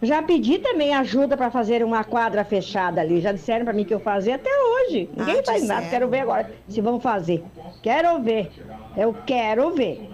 Já 0.00 0.22
pedi 0.22 0.58
também 0.58 0.94
ajuda 0.94 1.36
para 1.36 1.50
fazer 1.50 1.82
uma 1.82 2.04
quadra 2.04 2.44
fechada 2.44 3.00
ali. 3.00 3.20
Já 3.20 3.32
disseram 3.32 3.64
para 3.64 3.74
mim 3.74 3.84
que 3.84 3.92
eu 3.94 4.00
fazia 4.00 4.36
até 4.36 4.50
hoje. 4.50 5.10
Ninguém 5.16 5.40
Ah, 5.40 5.42
faz 5.44 5.66
nada. 5.66 5.80
disseram. 5.82 5.90
Quero 5.90 6.08
ver 6.08 6.20
agora 6.20 6.50
se 6.68 6.80
vão 6.80 7.00
fazer. 7.00 7.44
Quero 7.82 8.20
ver. 8.22 8.50
Eu 8.96 9.14
quero 9.26 9.70
ver. 9.72 10.08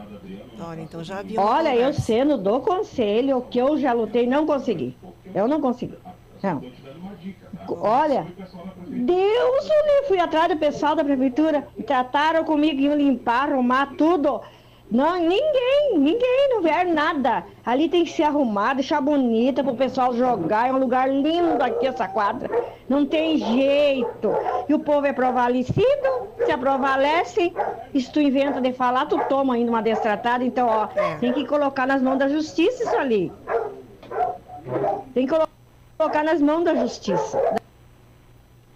Olha, 0.60 0.80
então 0.80 1.04
já 1.04 1.20
uma 1.22 1.42
Olha, 1.42 1.74
eu 1.76 1.92
sendo 1.92 2.38
do 2.38 2.60
conselho, 2.60 3.38
o 3.38 3.42
que 3.42 3.58
eu 3.58 3.76
já 3.78 3.92
lutei, 3.92 4.26
não 4.26 4.46
consegui. 4.46 4.96
Eu 5.34 5.46
não 5.46 5.60
consegui. 5.60 5.98
Não. 6.42 6.62
Olha, 7.80 8.26
Deus 8.86 9.64
livre, 9.64 10.08
fui 10.08 10.18
atrás 10.18 10.48
do 10.48 10.56
pessoal 10.58 10.94
da 10.94 11.02
prefeitura, 11.04 11.66
trataram 11.86 12.44
comigo, 12.44 12.80
iam 12.80 12.94
limpar, 12.96 13.50
arrumar 13.52 13.94
tudo. 13.96 14.40
Não, 14.90 15.16
ninguém, 15.18 15.98
ninguém, 15.98 16.48
não 16.50 16.62
vieram 16.62 16.92
nada. 16.94 17.44
Ali 17.64 17.88
tem 17.88 18.04
que 18.04 18.12
se 18.12 18.22
arrumar, 18.22 18.74
deixar 18.74 19.00
bonita 19.00 19.64
pro 19.64 19.74
pessoal 19.74 20.14
jogar. 20.14 20.68
É 20.68 20.72
um 20.72 20.78
lugar 20.78 21.08
lindo 21.10 21.60
aqui 21.64 21.86
essa 21.86 22.06
quadra. 22.06 22.48
Não 22.88 23.04
tem 23.04 23.38
jeito. 23.38 24.30
E 24.68 24.74
o 24.74 24.78
povo 24.78 25.06
é 25.06 25.12
provalecido, 25.12 26.28
se 26.44 26.52
aprovalece. 26.52 27.52
E 27.92 28.00
se 28.00 28.12
tu 28.12 28.20
inventa 28.20 28.60
de 28.60 28.72
falar, 28.72 29.06
tu 29.06 29.18
toma 29.28 29.54
ainda 29.54 29.70
uma 29.70 29.82
destratada. 29.82 30.44
Então, 30.44 30.68
ó, 30.68 30.88
É. 30.94 31.16
tem 31.16 31.32
que 31.32 31.44
colocar 31.46 31.86
nas 31.86 32.00
mãos 32.02 32.18
da 32.18 32.28
justiça 32.28 32.84
isso 32.84 32.96
ali. 32.96 33.32
Tem 35.12 35.26
que 35.26 35.32
colo- 35.32 35.48
colocar 35.98 36.22
nas 36.22 36.40
mãos 36.40 36.62
da 36.62 36.74
justiça. 36.76 37.40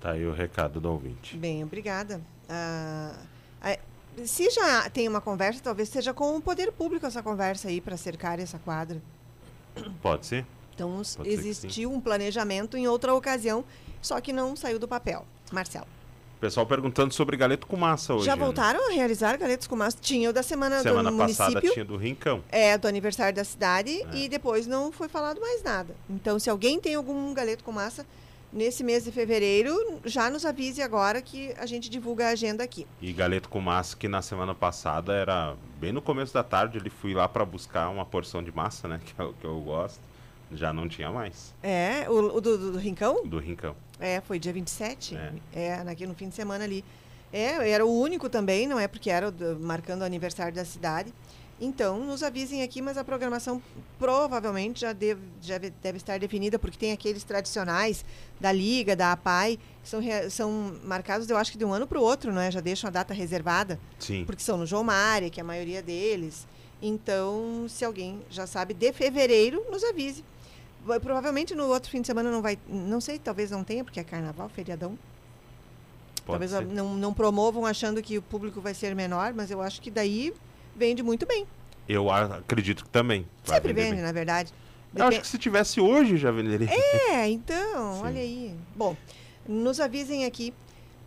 Tá 0.00 0.12
aí 0.12 0.24
o 0.26 0.32
recado 0.32 0.80
do 0.80 0.90
ouvinte. 0.90 1.36
Bem, 1.36 1.62
obrigada. 1.62 2.20
Ah, 2.48 3.12
se 4.26 4.50
já 4.50 4.88
tem 4.90 5.06
uma 5.08 5.20
conversa, 5.20 5.60
talvez 5.62 5.88
seja 5.88 6.12
com 6.14 6.36
o 6.36 6.40
poder 6.40 6.72
público 6.72 7.06
essa 7.06 7.22
conversa 7.22 7.68
aí 7.68 7.80
para 7.80 7.96
cercar 7.96 8.38
essa 8.40 8.58
quadra. 8.58 9.00
Pode 10.02 10.26
ser? 10.26 10.44
Então, 10.74 10.90
Pode 10.90 11.06
ser 11.12 11.28
existiu 11.28 11.92
um 11.92 12.00
planejamento 12.00 12.76
em 12.76 12.86
outra 12.86 13.14
ocasião, 13.14 13.64
só 14.00 14.20
que 14.20 14.32
não 14.32 14.54
saiu 14.56 14.78
do 14.78 14.86
papel. 14.88 15.24
Marcelo. 15.52 15.86
Pessoal 16.40 16.64
perguntando 16.66 17.12
sobre 17.12 17.36
galeto 17.36 17.66
com 17.66 17.76
massa 17.76 18.14
hoje. 18.14 18.26
já 18.26 18.36
né? 18.36 18.44
voltaram 18.44 18.88
a 18.88 18.92
realizar 18.92 19.36
galetos 19.36 19.66
com 19.66 19.74
massa? 19.74 19.96
Tinha 20.00 20.30
o 20.30 20.32
da 20.32 20.42
semana, 20.42 20.80
Semana 20.82 21.10
do 21.10 21.16
passada 21.16 21.48
município. 21.50 21.72
tinha 21.72 21.84
do 21.84 21.96
Rincão. 21.96 22.44
É, 22.48 22.78
do 22.78 22.86
aniversário 22.86 23.34
da 23.34 23.42
cidade 23.42 23.90
É. 24.12 24.16
e 24.16 24.28
depois 24.28 24.64
não 24.66 24.92
foi 24.92 25.08
falado 25.08 25.40
mais 25.40 25.64
nada. 25.64 25.96
Então, 26.08 26.38
se 26.38 26.48
alguém 26.48 26.78
tem 26.80 26.94
algum 26.94 27.34
galeto 27.34 27.64
com 27.64 27.72
massa 27.72 28.06
nesse 28.52 28.82
mês 28.82 29.04
de 29.04 29.12
fevereiro, 29.12 30.00
já 30.04 30.30
nos 30.30 30.44
avise 30.44 30.80
agora 30.82 31.20
que 31.20 31.52
a 31.58 31.66
gente 31.66 31.88
divulga 31.90 32.26
a 32.26 32.30
agenda 32.30 32.64
aqui. 32.64 32.86
E 33.00 33.12
galeto 33.12 33.48
com 33.48 33.60
massa 33.60 33.96
que 33.96 34.08
na 34.08 34.22
semana 34.22 34.54
passada 34.54 35.12
era 35.12 35.54
bem 35.78 35.92
no 35.92 36.00
começo 36.02 36.32
da 36.34 36.42
tarde. 36.42 36.78
Ele 36.78 36.90
fui 36.90 37.14
lá 37.14 37.28
para 37.28 37.44
buscar 37.44 37.88
uma 37.90 38.04
porção 38.04 38.42
de 38.42 38.50
massa, 38.54 38.88
né? 38.88 39.00
Que 39.04 39.20
é 39.20 39.24
o 39.24 39.32
que 39.32 39.44
eu 39.44 39.60
gosto. 39.60 40.00
Já 40.52 40.72
não 40.72 40.88
tinha 40.88 41.10
mais. 41.10 41.52
É, 41.62 42.06
o, 42.08 42.36
o 42.36 42.40
do, 42.40 42.56
do- 42.56 42.72
do 42.72 42.78
Rincão? 42.78 43.22
Do 43.26 43.38
Rincão. 43.38 43.76
É, 44.00 44.20
foi 44.22 44.38
dia 44.38 44.52
27. 44.52 45.14
É. 45.14 45.32
É, 45.52 45.84
naquele, 45.84 46.08
no 46.08 46.14
fim 46.16 46.28
de 46.30 46.34
semana 46.34 46.64
ali. 46.64 46.82
É, 47.30 47.70
era 47.70 47.84
o 47.84 48.00
único 48.00 48.30
também, 48.30 48.66
não 48.66 48.78
é 48.80 48.88
porque 48.88 49.10
era 49.10 49.30
do- 49.30 49.58
marcando 49.60 50.00
o 50.00 50.04
aniversário 50.04 50.54
da 50.54 50.64
cidade. 50.64 51.12
Então, 51.60 51.98
nos 52.04 52.22
avisem 52.22 52.62
aqui, 52.62 52.80
mas 52.80 52.96
a 52.96 53.02
programação 53.02 53.60
provavelmente 53.98 54.80
já 54.82 54.92
deve, 54.92 55.20
já 55.42 55.58
ve- 55.58 55.72
deve 55.82 55.96
estar 55.96 56.16
definida, 56.18 56.56
porque 56.56 56.78
tem 56.78 56.92
aqueles 56.92 57.24
tradicionais 57.24 58.04
da 58.40 58.52
Liga, 58.52 58.94
da 58.94 59.10
APAI, 59.10 59.58
que 59.82 59.88
são, 59.88 60.00
são 60.30 60.76
marcados, 60.84 61.28
eu 61.28 61.36
acho 61.36 61.50
que 61.50 61.58
de 61.58 61.64
um 61.64 61.72
ano 61.72 61.84
para 61.86 61.98
o 61.98 62.02
outro, 62.02 62.32
não 62.32 62.40
é? 62.40 62.48
Já 62.48 62.60
deixam 62.60 62.86
a 62.86 62.90
data 62.92 63.12
reservada, 63.12 63.78
Sim. 63.98 64.24
porque 64.24 64.40
são 64.42 64.56
no 64.56 64.66
João 64.66 64.84
Mária, 64.84 65.28
que 65.30 65.40
é 65.40 65.42
a 65.42 65.46
maioria 65.46 65.82
deles. 65.82 66.46
Então, 66.80 67.66
se 67.68 67.84
alguém 67.84 68.20
já 68.30 68.46
sabe 68.46 68.72
de 68.72 68.92
fevereiro, 68.92 69.64
nos 69.68 69.82
avise. 69.82 70.24
provavelmente 71.02 71.56
no 71.56 71.66
outro 71.66 71.90
fim 71.90 72.00
de 72.00 72.06
semana 72.06 72.30
não 72.30 72.40
vai. 72.40 72.56
Não 72.68 73.00
sei, 73.00 73.18
talvez 73.18 73.50
não 73.50 73.64
tenha, 73.64 73.82
porque 73.82 73.98
é 73.98 74.04
carnaval, 74.04 74.48
feriadão. 74.48 74.96
Pode 76.24 76.46
talvez 76.46 76.50
ser. 76.52 76.64
não, 76.72 76.94
não 76.94 77.12
promovam 77.12 77.66
achando 77.66 78.00
que 78.00 78.16
o 78.16 78.22
público 78.22 78.60
vai 78.60 78.74
ser 78.74 78.94
menor, 78.94 79.32
mas 79.34 79.50
eu 79.50 79.60
acho 79.60 79.80
que 79.82 79.90
daí 79.90 80.32
vende 80.78 81.02
muito 81.02 81.26
bem. 81.26 81.46
Eu 81.88 82.10
acredito 82.10 82.84
que 82.84 82.90
também. 82.90 83.26
Sempre 83.44 83.72
vende, 83.72 83.96
bem. 83.96 84.02
na 84.02 84.12
verdade. 84.12 84.52
Eu 84.94 85.06
acho 85.06 85.20
que 85.20 85.26
se 85.26 85.38
tivesse 85.38 85.80
hoje 85.80 86.16
já 86.16 86.30
venderia. 86.30 86.68
É, 87.10 87.28
então, 87.28 88.00
olha 88.02 88.20
aí. 88.20 88.54
Bom, 88.74 88.96
nos 89.46 89.80
avisem 89.80 90.24
aqui. 90.24 90.52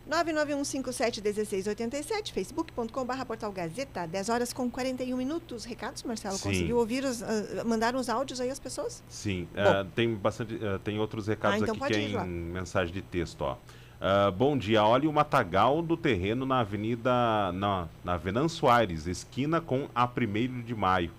991571687, 0.10 2.32
facebook.com.br 2.34 3.26
portal 3.26 3.52
Gazeta, 3.52 4.06
10 4.08 4.30
horas 4.30 4.54
com 4.54 4.70
41 4.70 5.16
minutos. 5.16 5.66
Recados, 5.66 6.04
Marcelo? 6.04 6.38
Sim. 6.38 6.44
Conseguiu 6.50 6.78
ouvir 6.78 7.04
os. 7.04 7.22
ah, 7.24 7.64
mandaram 7.66 8.00
os 8.00 8.10
áudios 8.10 8.40
aí 8.42 8.50
as 8.50 8.60
pessoas? 8.60 9.04
Sim, 9.08 9.48
Bom. 9.54 9.62
eh, 9.62 9.86
tem 9.96 10.14
bastante, 10.16 10.56
eh, 10.56 10.80
tem 10.84 11.00
outros 11.00 11.28
recados 11.28 11.62
Ah, 11.62 11.64
então 11.64 11.76
aqui 11.84 11.94
que 11.94 12.14
é 12.14 12.18
lá. 12.18 12.26
em 12.26 12.30
mensagem 12.30 12.94
de 12.94 13.02
texto, 13.02 13.42
ó. 13.42 13.58
Ah, 14.04 14.32
bom 14.32 14.58
dia, 14.58 14.84
olha 14.84 15.08
o 15.08 15.14
matagal 15.14 15.80
do 15.84 15.95
terreno 15.95 16.43
na 16.43 16.62
Avenida, 16.62 17.52
na, 17.54 17.88
na 18.04 18.18
Venâncio 18.18 18.68
Aires, 18.68 19.06
esquina 19.06 19.62
com 19.62 19.88
a 19.93 20.06
1 20.06 20.62
de 20.64 20.74
maio. 20.74 21.12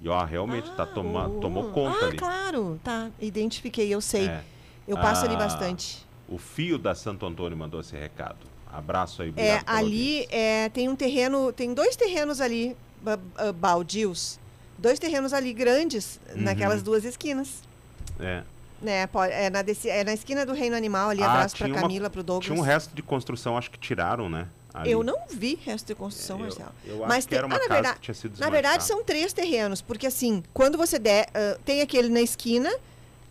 E 0.00 0.08
ó, 0.08 0.22
realmente 0.24 0.68
tá 0.72 0.84
toma, 0.84 1.30
tomou 1.40 1.70
conta 1.70 2.04
ah, 2.04 2.08
ali. 2.08 2.16
claro, 2.18 2.80
tá. 2.82 3.08
Identifiquei, 3.20 3.88
eu 3.94 4.00
sei. 4.00 4.26
É. 4.28 4.42
Eu 4.86 4.96
passo 4.98 5.24
ali 5.24 5.34
Ah, 5.34 5.38
bastante. 5.38 6.04
O 6.28 6.36
fio 6.36 6.76
da 6.76 6.94
Santo 6.94 7.24
Antônio 7.24 7.56
mandou 7.56 7.80
esse 7.80 7.96
recado. 7.96 8.36
Abraço 8.70 9.22
aí, 9.22 9.32
É, 9.36 9.62
ali 9.64 10.26
é, 10.30 10.68
tem 10.70 10.88
um 10.88 10.96
terreno, 10.96 11.52
tem 11.52 11.72
dois 11.72 11.94
terrenos 11.94 12.40
ali, 12.40 12.76
ba- 13.00 13.16
ba- 13.16 13.52
baldios. 13.52 14.40
Dois 14.76 14.98
terrenos 14.98 15.32
ali 15.32 15.52
grandes, 15.52 16.20
Uhum. 16.34 16.42
naquelas 16.42 16.82
duas 16.82 17.04
esquinas. 17.04 17.62
É. 18.18 18.42
Né, 18.84 19.06
pode- 19.06 19.32
é, 19.32 19.48
na, 19.48 19.62
desse- 19.62 19.88
é 19.88 20.04
na 20.04 20.12
esquina 20.12 20.44
do 20.44 20.52
Reino 20.52 20.76
Animal 20.76 21.08
ali, 21.08 21.22
Ah, 21.22 21.32
abraço 21.32 21.56
pra 21.56 21.64
tinha 21.66 21.74
uma- 21.74 21.80
Camila, 21.82 22.10
pro 22.10 22.22
Douglas. 22.22 22.44
Tinha 22.44 22.58
um 22.58 22.62
resto 22.62 22.94
de 22.94 23.02
construção, 23.02 23.56
acho 23.56 23.70
que 23.70 23.78
tiraram, 23.78 24.28
né? 24.28 24.46
ali. 24.74 24.90
Eu 24.90 25.04
não 25.04 25.16
vi 25.30 25.56
resto 25.64 25.86
de 25.86 25.94
construção, 25.94 26.36
É, 26.36 26.40
eu- 26.40 26.44
Marcelo. 26.46 26.70
eu 26.84 26.94
acho 26.96 27.08
Mas 27.08 27.24
que 27.24 27.30
tem, 27.30 27.38
era 27.38 27.46
uma 27.46 27.54
ah, 27.54 27.58
na 27.60 27.68
verdade, 27.74 27.94
que 27.94 28.00
tinha 28.02 28.14
sido 28.14 28.38
Na 28.40 28.50
verdade, 28.50 28.82
são 28.82 29.04
três 29.04 29.32
terrenos, 29.32 29.80
porque 29.80 30.04
assim, 30.04 30.42
quando 30.52 30.76
você 30.76 30.98
der, 30.98 31.28
ah, 31.32 31.56
tem 31.64 31.80
aquele 31.80 32.08
na 32.08 32.20
esquina, 32.20 32.68
ah, 32.68 32.80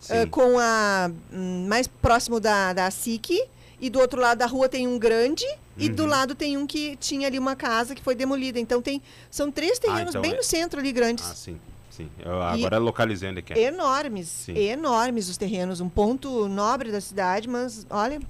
Sim. 0.00 0.26
com 0.28 0.58
a 0.58 1.10
hum, 1.30 1.66
mais 1.68 1.86
próximo 1.86 2.40
da, 2.40 2.72
da 2.72 2.90
SIC, 2.90 3.46
e 3.78 3.90
do 3.90 4.00
outro 4.00 4.20
lado 4.22 4.38
da 4.38 4.46
rua 4.46 4.70
tem 4.70 4.88
um 4.88 4.98
grande, 4.98 5.44
e 5.76 5.90
do 5.90 6.04
Uhum. 6.04 6.08
lado 6.08 6.34
tem 6.34 6.56
um 6.56 6.66
que 6.66 6.96
tinha 6.96 7.26
ali 7.28 7.38
uma 7.38 7.54
casa 7.54 7.94
que 7.94 8.02
foi 8.02 8.14
demolida. 8.14 8.58
Então 8.58 8.80
tem, 8.80 9.02
são 9.30 9.50
três 9.52 9.78
terrenos 9.78 10.10
então 10.14 10.22
bem 10.22 10.32
é- 10.32 10.36
no 10.36 10.42
centro 10.42 10.80
ali 10.80 10.92
grandes. 10.92 11.30
Ah, 11.30 11.34
sim, 11.34 11.60
sim. 11.96 12.08
Eu 12.24 12.42
agora 12.42 12.78
localizei 12.78 13.30
onde 13.30 13.44
é 13.50 13.58
é. 13.58 13.62
Enormes, 13.64 14.28
Sim. 14.28 14.56
enormes 14.56 15.28
os 15.28 15.36
terrenos, 15.36 15.80
um 15.80 15.88
ponto 15.88 16.48
nobre 16.48 16.90
da 16.90 17.00
cidade, 17.00 17.48
mas 17.48 17.86
olha, 17.90 18.20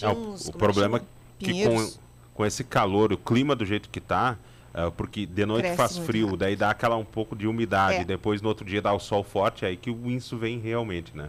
É, 0.00 0.08
uns, 0.08 0.46
o 0.46 0.50
é 0.50 0.52
problema 0.52 0.98
é 0.98 1.02
que 1.38 1.64
com, 1.68 1.90
com 2.34 2.46
esse 2.46 2.62
calor, 2.64 3.12
o 3.12 3.16
clima 3.18 3.54
do 3.56 3.64
jeito 3.64 3.88
que 3.88 4.00
tá, 4.00 4.36
é, 4.74 4.90
porque 4.90 5.26
de 5.26 5.44
noite 5.46 5.62
Cresce 5.64 5.76
faz 5.76 5.98
frio, 5.98 6.26
rápido. 6.26 6.38
daí 6.40 6.56
dá 6.56 6.70
aquela 6.70 6.96
um 6.96 7.04
pouco 7.04 7.34
de 7.36 7.46
umidade, 7.46 8.00
É. 8.00 8.04
depois 8.04 8.40
no 8.42 8.48
outro 8.48 8.64
dia 8.64 8.80
dá 8.80 8.92
o 8.92 8.98
sol 8.98 9.22
forte, 9.22 9.64
aí 9.66 9.76
que 9.76 9.90
o 9.90 10.10
inso 10.10 10.36
vem 10.36 10.58
realmente, 10.58 11.16
né? 11.16 11.28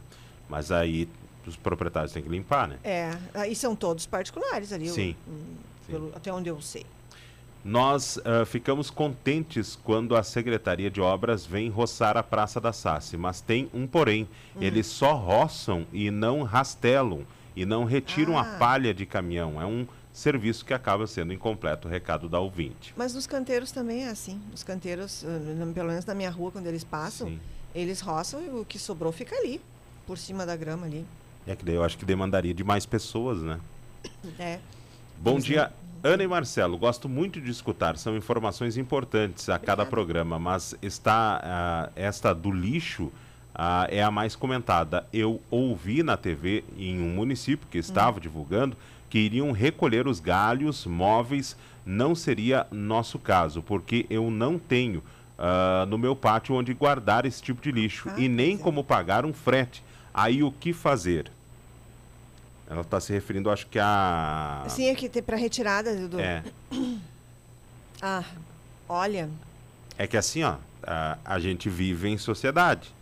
Mas 0.49 0.71
aí 0.71 1.07
os 1.45 1.55
proprietários 1.57 2.11
têm 2.13 2.23
que 2.23 2.29
limpar, 2.29 2.67
né? 2.67 2.77
É, 2.83 3.11
e 3.49 3.55
são 3.55 3.75
todos 3.75 4.05
particulares 4.05 4.71
ali, 4.71 4.89
o- 4.89 4.93
Sim, 4.93 5.15
hum, 5.27 5.55
pelo- 5.87 6.11
até 6.15 6.31
onde 6.31 6.49
eu 6.49 6.61
sei. 6.61 6.85
Nós 7.63 8.19
ah, 8.25 8.45
ficamos 8.45 8.89
contentes 8.89 9.77
quando 9.83 10.15
a 10.15 10.23
Secretaria 10.23 10.91
de 10.91 10.99
Obras 10.99 11.45
vem 11.45 11.69
roçar 11.69 12.17
a 12.17 12.23
Praça 12.23 12.59
da 12.59 12.73
Sassi, 12.73 13.15
mas 13.15 13.39
tem 13.39 13.69
um 13.73 13.87
porém. 13.87 14.27
Hum. 14.55 14.59
Eles 14.61 14.85
só 14.87 15.13
roçam 15.15 15.85
e 15.93 16.11
não 16.11 16.43
rastelam 16.43 17.21
e 17.55 17.65
não 17.65 17.85
retiram 17.85 18.37
Ah. 18.37 18.41
a 18.41 18.57
palha 18.57 18.93
de 18.93 19.05
caminhão. 19.05 19.61
É 19.61 19.65
um 19.65 19.87
serviço 20.11 20.65
que 20.65 20.73
acaba 20.73 21.07
sendo 21.07 21.31
incompleto, 21.33 21.87
o 21.87 21.91
recado 21.91 22.27
da 22.27 22.39
ouvinte. 22.39 22.93
Mas 22.97 23.13
nos 23.15 23.25
canteiros 23.25 23.71
também 23.71 24.03
é 24.03 24.09
assim. 24.09 24.41
Os 24.53 24.61
canteiros, 24.63 25.23
ah, 25.25 25.71
pelo 25.73 25.87
menos 25.89 26.05
na 26.05 26.13
minha 26.13 26.29
rua, 26.29 26.51
quando 26.51 26.67
eles 26.67 26.83
passam, 26.83 27.27
Sim. 27.29 27.39
eles 27.73 28.01
roçam 28.01 28.43
e 28.43 28.49
o 28.49 28.65
que 28.65 28.77
sobrou 28.77 29.11
fica 29.13 29.35
ali, 29.37 29.61
por 30.05 30.17
cima 30.17 30.45
da 30.45 30.55
grama 30.57 30.85
ali. 30.85 31.05
É 31.47 31.55
que 31.55 31.63
daí 31.63 31.75
eu 31.75 31.83
acho 31.83 31.97
que 31.97 32.03
demandaria 32.05 32.53
de 32.53 32.63
mais 32.63 32.85
pessoas, 32.85 33.41
né? 33.41 33.59
É. 34.37 34.59
Bom 35.17 35.39
dia, 35.39 35.71
Ana 36.03 36.21
e 36.21 36.27
Marcelo. 36.27 36.77
Gosto 36.77 37.07
muito 37.07 37.39
de 37.39 37.49
escutar, 37.49 37.97
são 37.97 38.17
informações 38.17 38.75
importantes 38.75 39.47
a 39.47 39.57
cada 39.57 39.85
programa, 39.85 40.37
mas 40.37 40.75
está 40.81 41.39
ah, 41.41 41.89
esta 41.95 42.35
do 42.35 42.51
lixo 42.51 43.09
ah, 43.55 43.87
é 43.89 44.03
a 44.03 44.11
mais 44.11 44.35
comentada. 44.35 45.07
Eu 45.13 45.39
ouvi 45.49 46.03
na 46.03 46.17
TV 46.17 46.65
em 46.77 46.99
um 46.99 47.15
município 47.15 47.65
que 47.71 47.77
estava 47.77 48.19
divulgando 48.19 48.75
que 49.09 49.17
iriam 49.17 49.53
recolher 49.53 50.05
os 50.05 50.19
galhos 50.19 50.85
móveis. 50.85 51.55
Não 51.85 52.13
seria 52.13 52.67
nosso 52.69 53.17
caso, 53.17 53.61
porque 53.61 54.05
eu 54.09 54.29
não 54.29 54.59
tenho 54.59 55.01
ah, 55.39 55.85
no 55.87 55.97
meu 55.97 56.17
pátio 56.17 56.53
onde 56.53 56.73
guardar 56.73 57.25
esse 57.25 57.41
tipo 57.41 57.61
de 57.61 57.71
lixo 57.71 58.09
Ah, 58.09 58.19
e 58.19 58.27
nem 58.27 58.57
pois 58.57 58.59
é. 58.59 58.63
como 58.63 58.83
pagar 58.83 59.25
um 59.25 59.31
frete. 59.31 59.81
Aí 60.13 60.43
o 60.43 60.51
que 60.51 60.73
fazer? 60.73 61.31
Ela 62.69 62.81
está 62.81 62.99
se 62.99 63.11
referindo, 63.13 63.49
acho 63.49 63.67
que 63.67 63.77
a. 63.79 64.63
Sim, 64.69 64.87
é 64.87 64.95
que 64.95 65.09
tem 65.09 65.21
para 65.21 65.35
retirada 65.37 66.07
do. 66.07 66.19
É, 66.19 66.43
Ah, 68.01 68.23
olha, 68.89 69.29
é 69.97 70.07
que 70.07 70.17
assim, 70.17 70.43
ó, 70.43 70.55
a, 70.81 71.17
a 71.23 71.39
gente 71.39 71.69
vive 71.69 72.09
em 72.09 72.17
sociedade. 72.17 72.93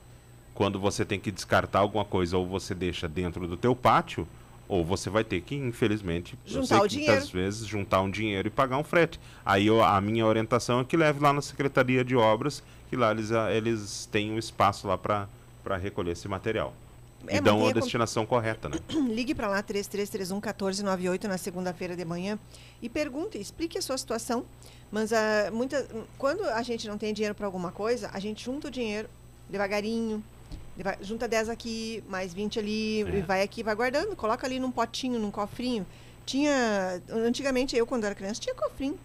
Quando 0.53 0.79
você 0.79 1.03
tem 1.05 1.19
que 1.19 1.31
descartar 1.31 1.79
alguma 1.79 2.05
coisa 2.05 2.37
ou 2.37 2.45
você 2.45 2.75
deixa 2.75 3.07
dentro 3.07 3.47
do 3.47 3.55
teu 3.57 3.75
pátio, 3.75 4.27
ou 4.67 4.85
você 4.85 5.09
vai 5.09 5.23
ter 5.23 5.41
que, 5.41 5.55
infelizmente, 5.55 6.37
Juntar 6.45 6.65
sei 6.67 6.77
o 6.79 6.87
dinheiro. 6.87 7.11
muitas 7.13 7.29
vezes 7.31 7.65
juntar 7.67 8.01
um 8.01 8.11
dinheiro 8.11 8.47
e 8.47 8.51
pagar 8.51 8.77
um 8.77 8.83
frete. 8.83 9.19
Aí 9.45 9.67
eu- 9.67 9.83
a 9.83 9.99
minha 10.01 10.25
orientação 10.25 10.81
é 10.81 10.83
que 10.83 10.95
leve 10.95 11.19
lá 11.19 11.33
na 11.33 11.41
Secretaria 11.41 12.03
de 12.03 12.15
Obras, 12.15 12.61
que 12.89 12.95
lá 12.95 13.11
eles, 13.11 13.31
eles 13.31 14.07
têm 14.11 14.31
um 14.31 14.37
espaço 14.37 14.87
lá 14.87 14.97
para 14.97 15.27
recolher 15.81 16.11
esse 16.11 16.27
material. 16.27 16.73
É, 17.27 17.37
e 17.37 17.41
dão 17.41 17.63
a 17.65 17.73
com- 17.73 17.79
destinação 17.79 18.25
correta, 18.25 18.67
né? 18.69 18.77
ligue 19.09 19.33
para 19.35 19.47
lá 19.47 19.61
3331-1498 19.63 21.23
na 21.25 21.37
segunda-feira 21.37 21.95
de 21.95 22.03
manhã 22.05 22.37
e 22.81 22.89
pergunte, 22.89 23.37
explique 23.37 23.77
a 23.77 23.81
sua 23.81 23.97
situação. 23.97 24.45
Mas 24.91 25.13
ah, 25.13 25.49
muita, 25.53 25.87
quando 26.17 26.43
a 26.45 26.61
gente 26.63 26.87
não 26.87 26.97
tem 26.97 27.13
dinheiro 27.13 27.35
para 27.35 27.45
alguma 27.45 27.71
coisa, 27.71 28.09
a 28.13 28.19
gente 28.19 28.43
junta 28.43 28.67
o 28.67 28.71
dinheiro 28.71 29.07
devagarinho, 29.49 30.23
deva- 30.75 30.97
junta 31.01 31.27
10 31.27 31.49
aqui, 31.49 32.03
mais 32.09 32.33
20 32.33 32.59
ali, 32.59 33.01
É. 33.03 33.17
e 33.17 33.21
vai 33.21 33.41
aqui, 33.41 33.63
vai 33.63 33.75
guardando, 33.75 34.15
coloca 34.15 34.45
ali 34.47 34.59
num 34.59 34.71
potinho, 34.71 35.19
num 35.19 35.31
cofrinho. 35.31 35.85
Tinha, 36.25 37.01
antigamente 37.09 37.75
eu 37.75 37.85
quando 37.87 38.03
era 38.05 38.15
criança 38.15 38.39
tinha 38.39 38.55
cofrinho, 38.55 38.97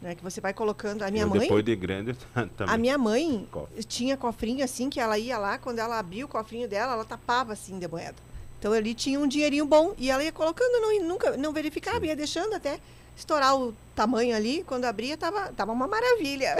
né, 0.00 0.14
que 0.14 0.22
você 0.22 0.40
vai 0.40 0.52
colocando. 0.52 1.02
A 1.02 1.10
minha 1.10 1.24
eu, 1.24 1.28
mãe, 1.28 1.40
depois 1.40 1.64
de 1.64 1.76
grande 1.76 2.14
também. 2.56 2.74
a 2.74 2.78
minha 2.78 2.98
mãe 2.98 3.46
Cofre. 3.50 3.84
tinha 3.84 4.16
cofrinho 4.16 4.64
assim, 4.64 4.88
que 4.88 5.00
ela 5.00 5.18
ia 5.18 5.38
lá, 5.38 5.58
quando 5.58 5.78
ela 5.78 5.98
abria 5.98 6.24
o 6.24 6.28
cofrinho 6.28 6.68
dela, 6.68 6.92
ela 6.92 7.04
tapava 7.04 7.52
assim 7.52 7.78
de 7.78 7.88
moeda. 7.88 8.16
Então 8.58 8.72
ali 8.72 8.94
tinha 8.94 9.20
um 9.20 9.26
dinheirinho 9.26 9.64
bom 9.64 9.94
e 9.96 10.10
ela 10.10 10.22
ia 10.22 10.32
colocando, 10.32 10.80
não, 10.80 11.02
nunca 11.06 11.36
não 11.36 11.52
verificava, 11.52 12.06
ia 12.06 12.16
deixando 12.16 12.54
até 12.54 12.80
estourar 13.18 13.56
o 13.56 13.74
tamanho 13.94 14.34
ali. 14.34 14.62
Quando 14.64 14.84
abria, 14.84 15.16
tava, 15.16 15.52
tava 15.52 15.72
uma 15.72 15.88
maravilha. 15.88 16.56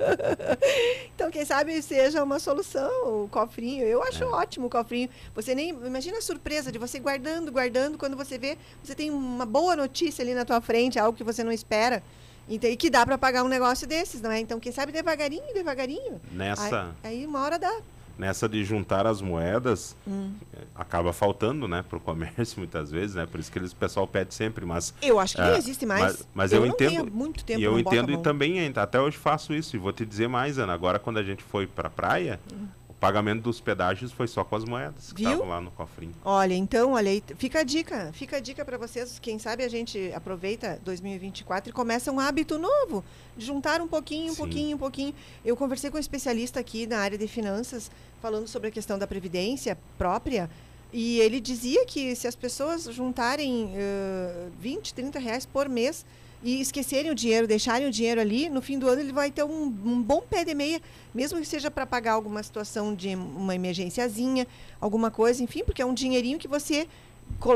então, 1.14 1.30
quem 1.30 1.44
sabe 1.44 1.80
seja 1.82 2.24
uma 2.24 2.38
solução 2.38 3.24
o 3.24 3.28
cofrinho. 3.28 3.84
Eu 3.84 4.02
acho 4.02 4.24
ótimo 4.24 4.66
o 4.66 4.70
cofrinho. 4.70 5.08
Você 5.34 5.54
nem. 5.54 5.68
Imagina 5.68 6.18
a 6.18 6.22
surpresa 6.22 6.72
de 6.72 6.78
você 6.78 6.98
guardando, 6.98 7.52
guardando, 7.52 7.98
quando 7.98 8.16
você 8.16 8.38
vê, 8.38 8.56
você 8.82 8.94
tem 8.94 9.10
uma 9.10 9.44
boa 9.44 9.76
notícia 9.76 10.22
ali 10.22 10.34
na 10.34 10.44
tua 10.44 10.60
frente, 10.60 10.98
algo 10.98 11.16
que 11.16 11.24
você 11.24 11.44
não 11.44 11.52
espera. 11.52 12.02
Então, 12.50 12.68
e 12.68 12.76
que 12.76 12.90
dá 12.90 13.06
para 13.06 13.16
pagar 13.16 13.44
um 13.44 13.48
negócio 13.48 13.86
desses, 13.86 14.20
não 14.20 14.30
é? 14.30 14.40
Então, 14.40 14.58
quem 14.58 14.72
sabe 14.72 14.90
devagarinho, 14.92 15.54
devagarinho. 15.54 16.20
Nessa, 16.32 16.92
Aí, 17.04 17.20
aí 17.20 17.26
uma 17.26 17.40
hora 17.42 17.58
dá. 17.58 17.72
nessa 18.18 18.48
de 18.48 18.62
juntar 18.64 19.06
as 19.06 19.22
moedas, 19.22 19.96
Hum. 20.06 20.32
eh, 20.52 20.58
acaba 20.74 21.12
faltando, 21.12 21.66
né, 21.68 21.82
pro 21.88 22.00
comércio 22.00 22.58
muitas 22.60 22.90
vezes, 22.90 23.14
né? 23.14 23.24
Por 23.24 23.38
isso 23.40 23.50
que 23.52 23.58
eles, 23.58 23.72
o 23.72 23.76
pessoal 23.76 24.06
pede 24.06 24.34
sempre, 24.34 24.66
mas 24.66 24.92
Eu 25.00 25.18
acho 25.20 25.36
que 25.36 25.40
É, 25.40 25.46
não 25.50 25.56
existe 25.56 25.86
mais. 25.86 26.02
Mas, 26.02 26.28
mas 26.34 26.52
eu, 26.52 26.60
não 26.60 26.66
entendo. 26.66 27.10
muito 27.10 27.44
tempo 27.44 27.60
e 27.60 27.64
eu 27.64 27.76
a 27.76 27.80
entendo 27.80 28.10
e 28.12 28.18
também 28.18 28.70
até 28.76 29.00
hoje 29.00 29.16
faço 29.16 29.54
isso. 29.54 29.76
E 29.76 29.78
vou 29.78 29.92
te 29.92 30.04
dizer 30.04 30.28
mais, 30.28 30.58
Ana. 30.58 30.72
Agora, 30.74 30.98
quando 30.98 31.18
a 31.18 31.22
gente 31.22 31.42
foi 31.42 31.66
pra 31.66 31.88
praia, 31.88 32.40
o 32.52 32.79
pagamento 33.00 33.42
dos 33.42 33.60
pedágios 33.60 34.12
foi 34.12 34.28
só 34.28 34.44
com 34.44 34.54
as 34.54 34.64
moedas 34.64 35.12
que 35.12 35.22
Viu? 35.22 35.30
estavam 35.30 35.48
lá 35.48 35.60
no 35.60 35.70
cofrinho. 35.70 36.14
Olha, 36.22 36.54
então, 36.54 36.92
olha 36.92 37.10
aí, 37.10 37.22
fica 37.38 37.60
a 37.60 37.62
dica, 37.62 38.10
fica 38.12 38.36
a 38.36 38.40
dica 38.40 38.62
para 38.62 38.76
vocês, 38.76 39.18
quem 39.18 39.38
sabe 39.38 39.64
a 39.64 39.68
gente 39.68 40.12
aproveita 40.12 40.78
2024 40.84 41.70
e 41.70 41.72
começa 41.72 42.12
um 42.12 42.20
hábito 42.20 42.58
novo, 42.58 43.02
de 43.36 43.46
juntar 43.46 43.80
um 43.80 43.88
pouquinho, 43.88 44.32
um 44.32 44.34
Sim. 44.34 44.36
pouquinho, 44.36 44.76
um 44.76 44.78
pouquinho. 44.78 45.14
Eu 45.42 45.56
conversei 45.56 45.90
com 45.90 45.96
um 45.96 46.00
especialista 46.00 46.60
aqui 46.60 46.86
na 46.86 46.98
área 46.98 47.16
de 47.16 47.26
finanças, 47.26 47.90
falando 48.20 48.46
sobre 48.46 48.68
a 48.68 48.70
questão 48.70 48.98
da 48.98 49.06
previdência 49.06 49.78
própria, 49.96 50.50
e 50.92 51.20
ele 51.20 51.40
dizia 51.40 51.86
que 51.86 52.14
se 52.14 52.26
as 52.28 52.34
pessoas 52.34 52.84
juntarem 52.84 53.72
eh, 53.74 54.48
20, 54.58 54.92
30 54.92 55.18
reais 55.18 55.46
por 55.46 55.68
mês, 55.68 56.04
e 56.42 56.60
esquecerem 56.60 57.10
o 57.10 57.14
dinheiro, 57.14 57.46
deixarem 57.46 57.86
o 57.86 57.90
dinheiro 57.90 58.20
ali, 58.20 58.48
no 58.48 58.62
fim 58.62 58.78
do 58.78 58.88
ano 58.88 59.00
ele 59.00 59.12
vai 59.12 59.30
ter 59.30 59.44
um, 59.44 59.64
um 59.64 60.02
bom 60.02 60.22
pé 60.22 60.44
de 60.44 60.54
meia, 60.54 60.80
mesmo 61.14 61.38
que 61.38 61.46
seja 61.46 61.70
para 61.70 61.86
pagar 61.86 62.12
alguma 62.12 62.42
situação 62.42 62.94
de 62.94 63.14
uma 63.14 63.54
emergenciazinha, 63.54 64.46
alguma 64.80 65.10
coisa, 65.10 65.42
enfim, 65.42 65.62
porque 65.64 65.82
é 65.82 65.86
um 65.86 65.94
dinheirinho 65.94 66.38
que 66.38 66.48
você 66.48 66.88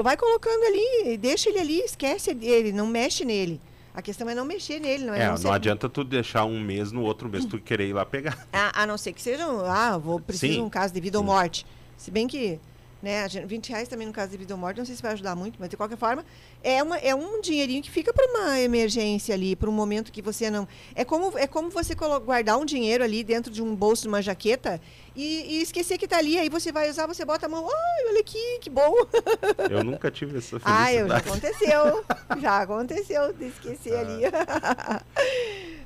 vai 0.02 0.16
colocando 0.16 0.62
ali, 0.64 1.16
deixa 1.16 1.48
ele 1.48 1.58
ali, 1.58 1.80
esquece 1.80 2.36
ele, 2.40 2.72
não 2.72 2.86
mexe 2.86 3.24
nele. 3.24 3.60
A 3.94 4.02
questão 4.02 4.28
é 4.28 4.34
não 4.34 4.44
mexer 4.44 4.80
nele, 4.80 5.04
não 5.04 5.14
é? 5.14 5.22
É, 5.22 5.28
não 5.28 5.38
não 5.38 5.52
adianta 5.52 5.88
tu 5.88 6.02
deixar 6.02 6.44
um 6.44 6.60
mês, 6.60 6.90
no 6.90 7.02
outro 7.02 7.28
mês 7.28 7.44
tu 7.44 7.60
querer 7.60 7.88
ir 7.88 7.92
lá 7.92 8.04
pegar. 8.04 8.46
A, 8.52 8.82
a 8.82 8.86
não 8.86 8.98
ser 8.98 9.12
que 9.12 9.22
seja, 9.22 9.46
ah, 9.66 9.96
vou 9.96 10.18
preciso 10.18 10.52
de 10.52 10.58
Sim. 10.58 10.64
um 10.64 10.68
caso 10.68 10.92
de 10.92 11.00
vida 11.00 11.16
ou 11.16 11.22
Sim. 11.22 11.30
morte. 11.30 11.66
Se 11.96 12.10
bem 12.10 12.26
que, 12.26 12.58
né, 13.04 13.22
a 13.24 13.28
gente- 13.28 13.46
20 13.46 13.68
reais 13.68 13.86
também 13.86 14.06
no 14.06 14.12
caso 14.14 14.30
de 14.32 14.38
vida 14.38 14.54
ou 14.54 14.58
morte, 14.58 14.78
não 14.78 14.86
sei 14.86 14.96
se 14.96 15.02
vai 15.02 15.12
ajudar 15.12 15.36
muito, 15.36 15.56
mas 15.60 15.68
de 15.68 15.76
qualquer 15.76 15.98
forma, 15.98 16.24
é, 16.62 16.82
uma, 16.82 16.96
é 16.96 17.14
um 17.14 17.40
dinheirinho 17.42 17.82
que 17.82 17.90
fica 17.90 18.12
para 18.14 18.26
uma 18.26 18.58
emergência 18.58 19.34
ali, 19.34 19.54
para 19.54 19.68
um 19.68 19.72
momento 19.72 20.10
que 20.10 20.22
você 20.22 20.48
não. 20.50 20.66
É 20.94 21.04
como, 21.04 21.36
é 21.38 21.46
como 21.46 21.68
você 21.68 21.94
guardar 21.94 22.58
um 22.58 22.64
dinheiro 22.64 23.04
ali 23.04 23.22
dentro 23.22 23.52
de 23.52 23.62
um 23.62 23.76
bolso 23.76 24.02
de 24.02 24.08
uma 24.08 24.22
jaqueta 24.22 24.80
e, 25.14 25.58
e 25.58 25.62
esquecer 25.62 25.98
que 25.98 26.08
tá 26.08 26.16
ali, 26.16 26.38
aí 26.38 26.48
você 26.48 26.72
vai 26.72 26.88
usar, 26.88 27.06
você 27.06 27.24
bota 27.26 27.44
a 27.44 27.48
mão, 27.48 27.68
ai, 27.68 28.04
olha 28.08 28.20
aqui, 28.20 28.58
que 28.60 28.70
bom. 28.70 28.94
Eu 29.70 29.84
nunca 29.84 30.10
tive 30.10 30.38
essa 30.38 30.58
ah, 30.64 30.92
eu, 30.92 31.06
já 31.06 31.20
felicidade. 31.20 31.28
aconteceu. 31.28 32.04
já 32.40 32.58
aconteceu 32.62 33.32
de 33.34 33.44
esquecer 33.48 33.96
ali. 33.96 34.22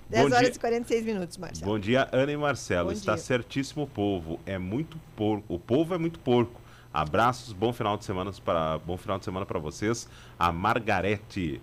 10 0.08 0.22
Bom 0.30 0.34
horas 0.36 0.48
dia. 0.48 0.56
e 0.56 0.60
46 0.60 1.04
minutos, 1.04 1.36
Marcelo. 1.36 1.70
Bom 1.70 1.78
dia, 1.78 2.08
Ana 2.12 2.32
e 2.32 2.36
Marcelo. 2.36 2.86
Bom 2.86 2.92
Está 2.92 3.14
dia. 3.14 3.22
certíssimo 3.22 3.82
o 3.82 3.86
povo. 3.86 4.40
É 4.46 4.56
muito 4.56 4.98
porco. 5.14 5.44
O 5.52 5.58
povo 5.58 5.94
é 5.94 5.98
muito 5.98 6.18
porco. 6.20 6.58
Abraços, 7.02 7.52
bom 7.52 7.72
final 7.72 7.96
de 7.96 8.04
semana 8.04 8.32
para 8.44 8.78
bom 8.78 8.96
final 8.96 9.18
de 9.20 9.24
semana 9.24 9.46
para 9.46 9.58
vocês. 9.60 10.08
A 10.38 10.50
Margarete. 10.50 11.60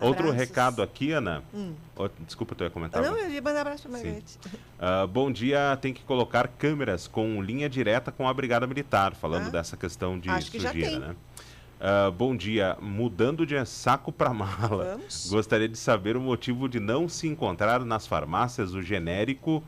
Outro 0.00 0.28
Abraços. 0.28 0.48
recado 0.48 0.80
aqui, 0.82 1.12
Ana. 1.12 1.42
Hum. 1.52 1.74
Ó, 1.96 2.08
Desculpa, 2.24 2.54
tu 2.54 2.64
ia 2.64 2.70
comentar. 2.70 3.02
Não, 3.02 3.16
eu 3.18 3.30
ia 3.30 3.42
mandar 3.42 3.60
abraço 3.62 3.82
Sim. 3.82 3.88
Margarete. 3.92 4.38
Ah, 4.78 5.06
bom 5.06 5.30
dia, 5.30 5.76
tem 5.80 5.92
que 5.92 6.02
colocar 6.04 6.48
câmeras 6.48 7.06
com 7.06 7.42
linha 7.42 7.68
direta 7.68 8.10
com 8.10 8.26
a 8.26 8.32
Brigada 8.32 8.66
Militar, 8.66 9.14
falando 9.14 9.48
Ah, 9.48 9.50
dessa 9.50 9.76
questão 9.76 10.18
de 10.18 10.30
acho 10.30 10.50
que 10.50 10.58
já 10.60 10.70
sujeira, 10.70 10.90
tem. 10.90 11.00
né? 11.00 11.16
Ah, 11.80 12.10
bom 12.10 12.34
dia, 12.34 12.76
mudando 12.80 13.44
de 13.44 13.62
saco 13.66 14.10
para 14.10 14.32
mala. 14.32 14.84
Vamos. 14.96 15.28
Gostaria 15.28 15.68
de 15.68 15.76
saber 15.76 16.16
o 16.16 16.20
motivo 16.20 16.66
de 16.68 16.80
não 16.80 17.08
se 17.08 17.26
encontrar 17.28 17.84
nas 17.84 18.06
farmácias 18.06 18.72
o 18.72 18.80
genérico 18.80 19.62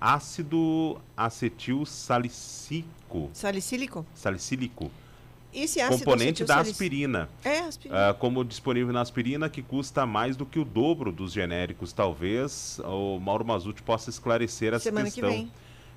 ácido 0.00 1.00
acetil 1.16 1.84
salicílico, 1.86 2.88
Salicílico? 3.32 4.04
salicílico 4.14 4.90
Esse 5.52 5.80
ácido 5.80 6.04
componente 6.04 6.44
da 6.44 6.60
aspirina. 6.60 7.28
É, 7.44 7.60
aspirina. 7.60 8.10
Ah, 8.10 8.14
como 8.14 8.44
disponível 8.44 8.92
na 8.92 9.00
aspirina, 9.00 9.48
que 9.48 9.62
custa 9.62 10.04
mais 10.04 10.36
do 10.36 10.44
que 10.44 10.58
o 10.58 10.64
dobro 10.64 11.10
dos 11.10 11.32
genéricos. 11.32 11.92
Talvez 11.92 12.78
o 12.84 13.18
Mauro 13.18 13.44
Mazuti 13.44 13.82
possa 13.82 14.10
esclarecer 14.10 14.74
essa 14.74 14.84
Semana 14.84 15.06
que 15.06 15.14
questão, 15.14 15.30
vem. 15.30 15.50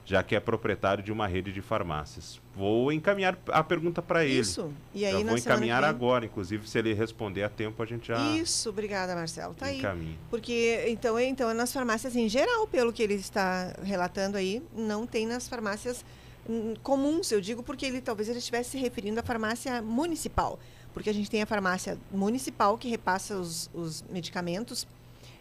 já 0.05 0.23
que 0.23 0.35
é 0.35 0.39
proprietário 0.39 1.03
de 1.03 1.11
uma 1.11 1.27
rede 1.27 1.51
de 1.51 1.61
farmácias. 1.61 2.39
Vou 2.55 2.93
encaminhar 2.93 3.37
a 3.47 3.61
pergunta 3.61 4.01
para 4.01 4.23
ele. 4.23 4.39
Isso. 4.39 4.71
E 4.93 5.05
aí, 5.05 5.11
já 5.11 5.19
vou 5.19 5.35
que 5.35 5.41
encaminhar 5.41 5.83
agora, 5.83 6.25
inclusive, 6.25 6.67
se 6.67 6.79
ele 6.79 6.93
responder 6.93 7.43
a 7.43 7.49
tempo, 7.49 7.83
a 7.83 7.85
gente 7.85 8.07
já 8.07 8.19
Isso, 8.35 8.69
obrigada, 8.69 9.13
Marcelo. 9.15 9.53
Tá 9.53 9.65
aí. 9.65 9.79
encaminha. 9.79 10.17
Porque, 10.29 10.85
então, 10.87 11.19
então, 11.19 11.49
é 11.49 11.53
nas 11.53 11.73
farmácias 11.73 12.15
em 12.15 12.29
geral, 12.29 12.67
pelo 12.67 12.93
que 12.93 13.03
ele 13.03 13.15
está 13.15 13.73
relatando 13.83 14.37
aí, 14.37 14.63
não 14.73 15.05
tem 15.05 15.25
nas 15.25 15.47
farmácias 15.47 16.05
comuns, 16.83 17.31
eu 17.31 17.39
digo 17.41 17.63
porque 17.63 17.85
ele 17.85 18.01
talvez 18.01 18.29
ele 18.29 18.39
estivesse 18.39 18.71
se 18.71 18.77
referindo 18.77 19.19
à 19.19 19.23
farmácia 19.23 19.81
municipal. 19.81 20.59
Porque 20.93 21.09
a 21.09 21.13
gente 21.13 21.29
tem 21.29 21.41
a 21.41 21.45
farmácia 21.45 21.97
municipal 22.11 22.77
que 22.77 22.89
repassa 22.89 23.37
os, 23.37 23.69
os 23.73 24.03
medicamentos 24.09 24.85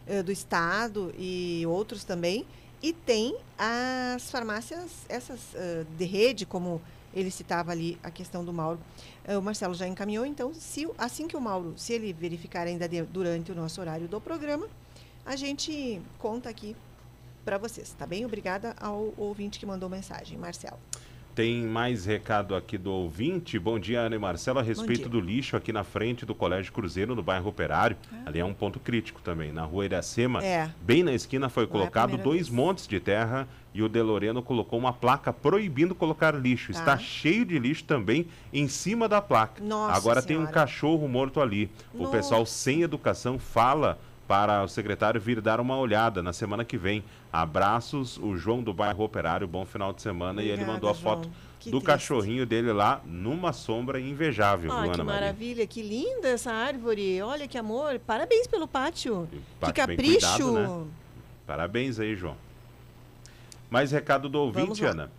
eh, 0.07 0.23
do 0.23 0.31
Estado 0.31 1.13
e 1.19 1.65
outros 1.67 2.05
também. 2.05 2.47
E 2.83 2.93
tem 2.93 3.37
as 3.59 4.31
farmácias, 4.31 4.91
essas 5.09 5.41
eh, 5.55 5.85
de 5.99 6.05
rede, 6.05 6.47
como 6.47 6.81
ele 7.13 7.31
citava 7.31 7.73
ali 7.73 7.99
a 8.03 8.11
questão 8.11 8.45
do 8.45 8.53
Mauro. 8.53 8.79
Eh, 9.25 9.37
o 9.37 9.43
Marcelo 9.43 9.75
já 9.75 9.89
encaminhou, 9.89 10.25
então, 10.25 10.55
se, 10.55 10.89
assim 10.97 11.27
que 11.27 11.37
o 11.37 11.41
Mauro, 11.41 11.75
se 11.77 11.93
ele 11.93 12.13
verificar 12.13 12.67
ainda 12.69 12.89
de- 12.89 13.03
durante 13.03 13.51
o 13.51 13.55
nosso 13.55 13.81
horário 13.81 14.07
do 14.07 14.21
programa, 14.21 14.69
a 15.27 15.35
gente 15.35 16.01
conta 16.19 16.49
aqui 16.49 16.77
para 17.45 17.59
vocês, 17.59 17.95
tá 17.99 18.07
bem? 18.07 18.25
Obrigada 18.25 18.75
ao 18.81 19.13
ouvinte 19.17 19.59
que 19.59 19.67
mandou 19.67 19.89
mensagem, 19.89 20.37
Marcelo. 20.39 20.79
Tem 21.33 21.63
mais 21.65 22.05
recado 22.05 22.57
aqui 22.57 22.77
do 22.77 22.91
ouvinte. 22.91 23.57
Bom 23.59 23.79
dia, 23.79 24.01
Ana 24.01 24.17
e 24.17 24.19
Marcelo. 24.19 24.59
A 24.59 24.63
respeito 24.63 25.09
do 25.09 25.21
lixo 25.21 25.57
aqui 25.57 25.73
na 25.73 25.85
frente 25.85 26.27
do 26.27 26.35
Colégio 26.35 26.73
Cruzeiro, 26.73 27.15
no 27.15 27.23
bairro 27.23 27.49
Operário. 27.49 27.97
Ali 28.27 28.41
é 28.41 28.45
um 28.45 28.53
ponto 28.53 28.81
crítico 28.81 29.23
também. 29.23 29.53
Na 29.53 29.63
rua 29.63 29.85
Iracema, 29.85 30.45
É. 30.45 30.69
bem 30.83 31.05
na 31.05 31.13
esquina, 31.15 31.49
foi 31.49 31.63
Não 31.65 31.71
é 31.71 31.73
colocado 31.73 32.09
primeira 32.11 32.25
dois 32.25 32.49
vez. 32.49 32.51
montes 32.51 32.87
de 32.87 32.99
terra 32.99 33.49
e 33.73 33.81
o 33.81 33.89
De 33.89 34.03
Loreno 34.03 34.43
colocou 34.43 34.77
uma 34.79 34.93
placa 34.93 35.33
proibindo 35.33 35.95
colocar 35.95 36.35
lixo. 36.35 36.73
Tá. 36.73 36.79
Está 36.81 36.99
cheio 36.99 37.45
de 37.45 37.59
lixo 37.61 37.85
também 37.85 38.27
em 38.53 38.67
cima 38.67 39.09
da 39.09 39.23
placa. 39.23 39.63
Nossa 39.63 39.97
Agora 39.97 40.21
tem 40.21 40.37
um 40.37 40.41
Senhora. 40.41 40.53
cachorro 40.53 41.07
morto 41.09 41.41
ali. 41.41 41.71
O 41.95 42.09
pessoal 42.09 42.45
sem 42.45 42.83
educação 42.83 43.39
fala 43.39 43.99
para 44.31 44.63
o 44.63 44.69
secretário 44.69 45.21
vir 45.21 45.41
dar 45.41 45.59
uma 45.59 45.77
olhada 45.77 46.23
na 46.23 46.33
semana 46.33 46.65
que 46.65 46.79
vem. 46.79 47.03
Abraços, 47.33 48.17
o 48.17 48.37
João 48.37 48.63
do 48.63 48.73
bairro 48.73 49.03
Operário. 49.03 49.49
Bom 49.49 49.65
final 49.67 49.93
de 49.93 50.01
semana. 50.01 50.41
e 50.41 50.45
ele 50.45 50.53
Obrigada, 50.53 50.73
mandou 50.73 50.89
a 50.89 50.93
João. 50.93 51.17
foto 51.17 51.29
Que 51.59 51.69
do 51.69 51.79
triste. 51.81 51.87
cachorrinho 51.87 52.47
dele 52.47 52.73
lá 52.73 53.01
numa 53.05 53.53
sombra 53.53 53.99
invejável, 54.01 54.71
Ah, 54.71 54.83
viu, 54.83 54.93
que 54.93 55.01
Ana 55.01 55.03
Maria? 55.05 55.21
maravilha, 55.21 55.67
que 55.67 55.83
linda 55.83 56.29
essa 56.29 56.53
árvore. 56.53 57.21
Olha 57.21 57.49
que 57.49 57.59
amor. 57.59 57.99
Parabéns 58.07 58.47
pelo 58.47 58.69
pátio. 58.69 59.29
Pátio 59.59 59.75
que 59.75 59.81
capricho. 59.81 60.21
cuidado, 60.45 60.53
né? 60.85 60.91
Parabéns 61.45 61.99
aí, 61.99 62.15
João. 62.15 62.37
Mais 63.69 63.91
recado 63.91 64.29
do 64.29 64.39
ouvinte. 64.39 64.85
Ana. 64.85 65.11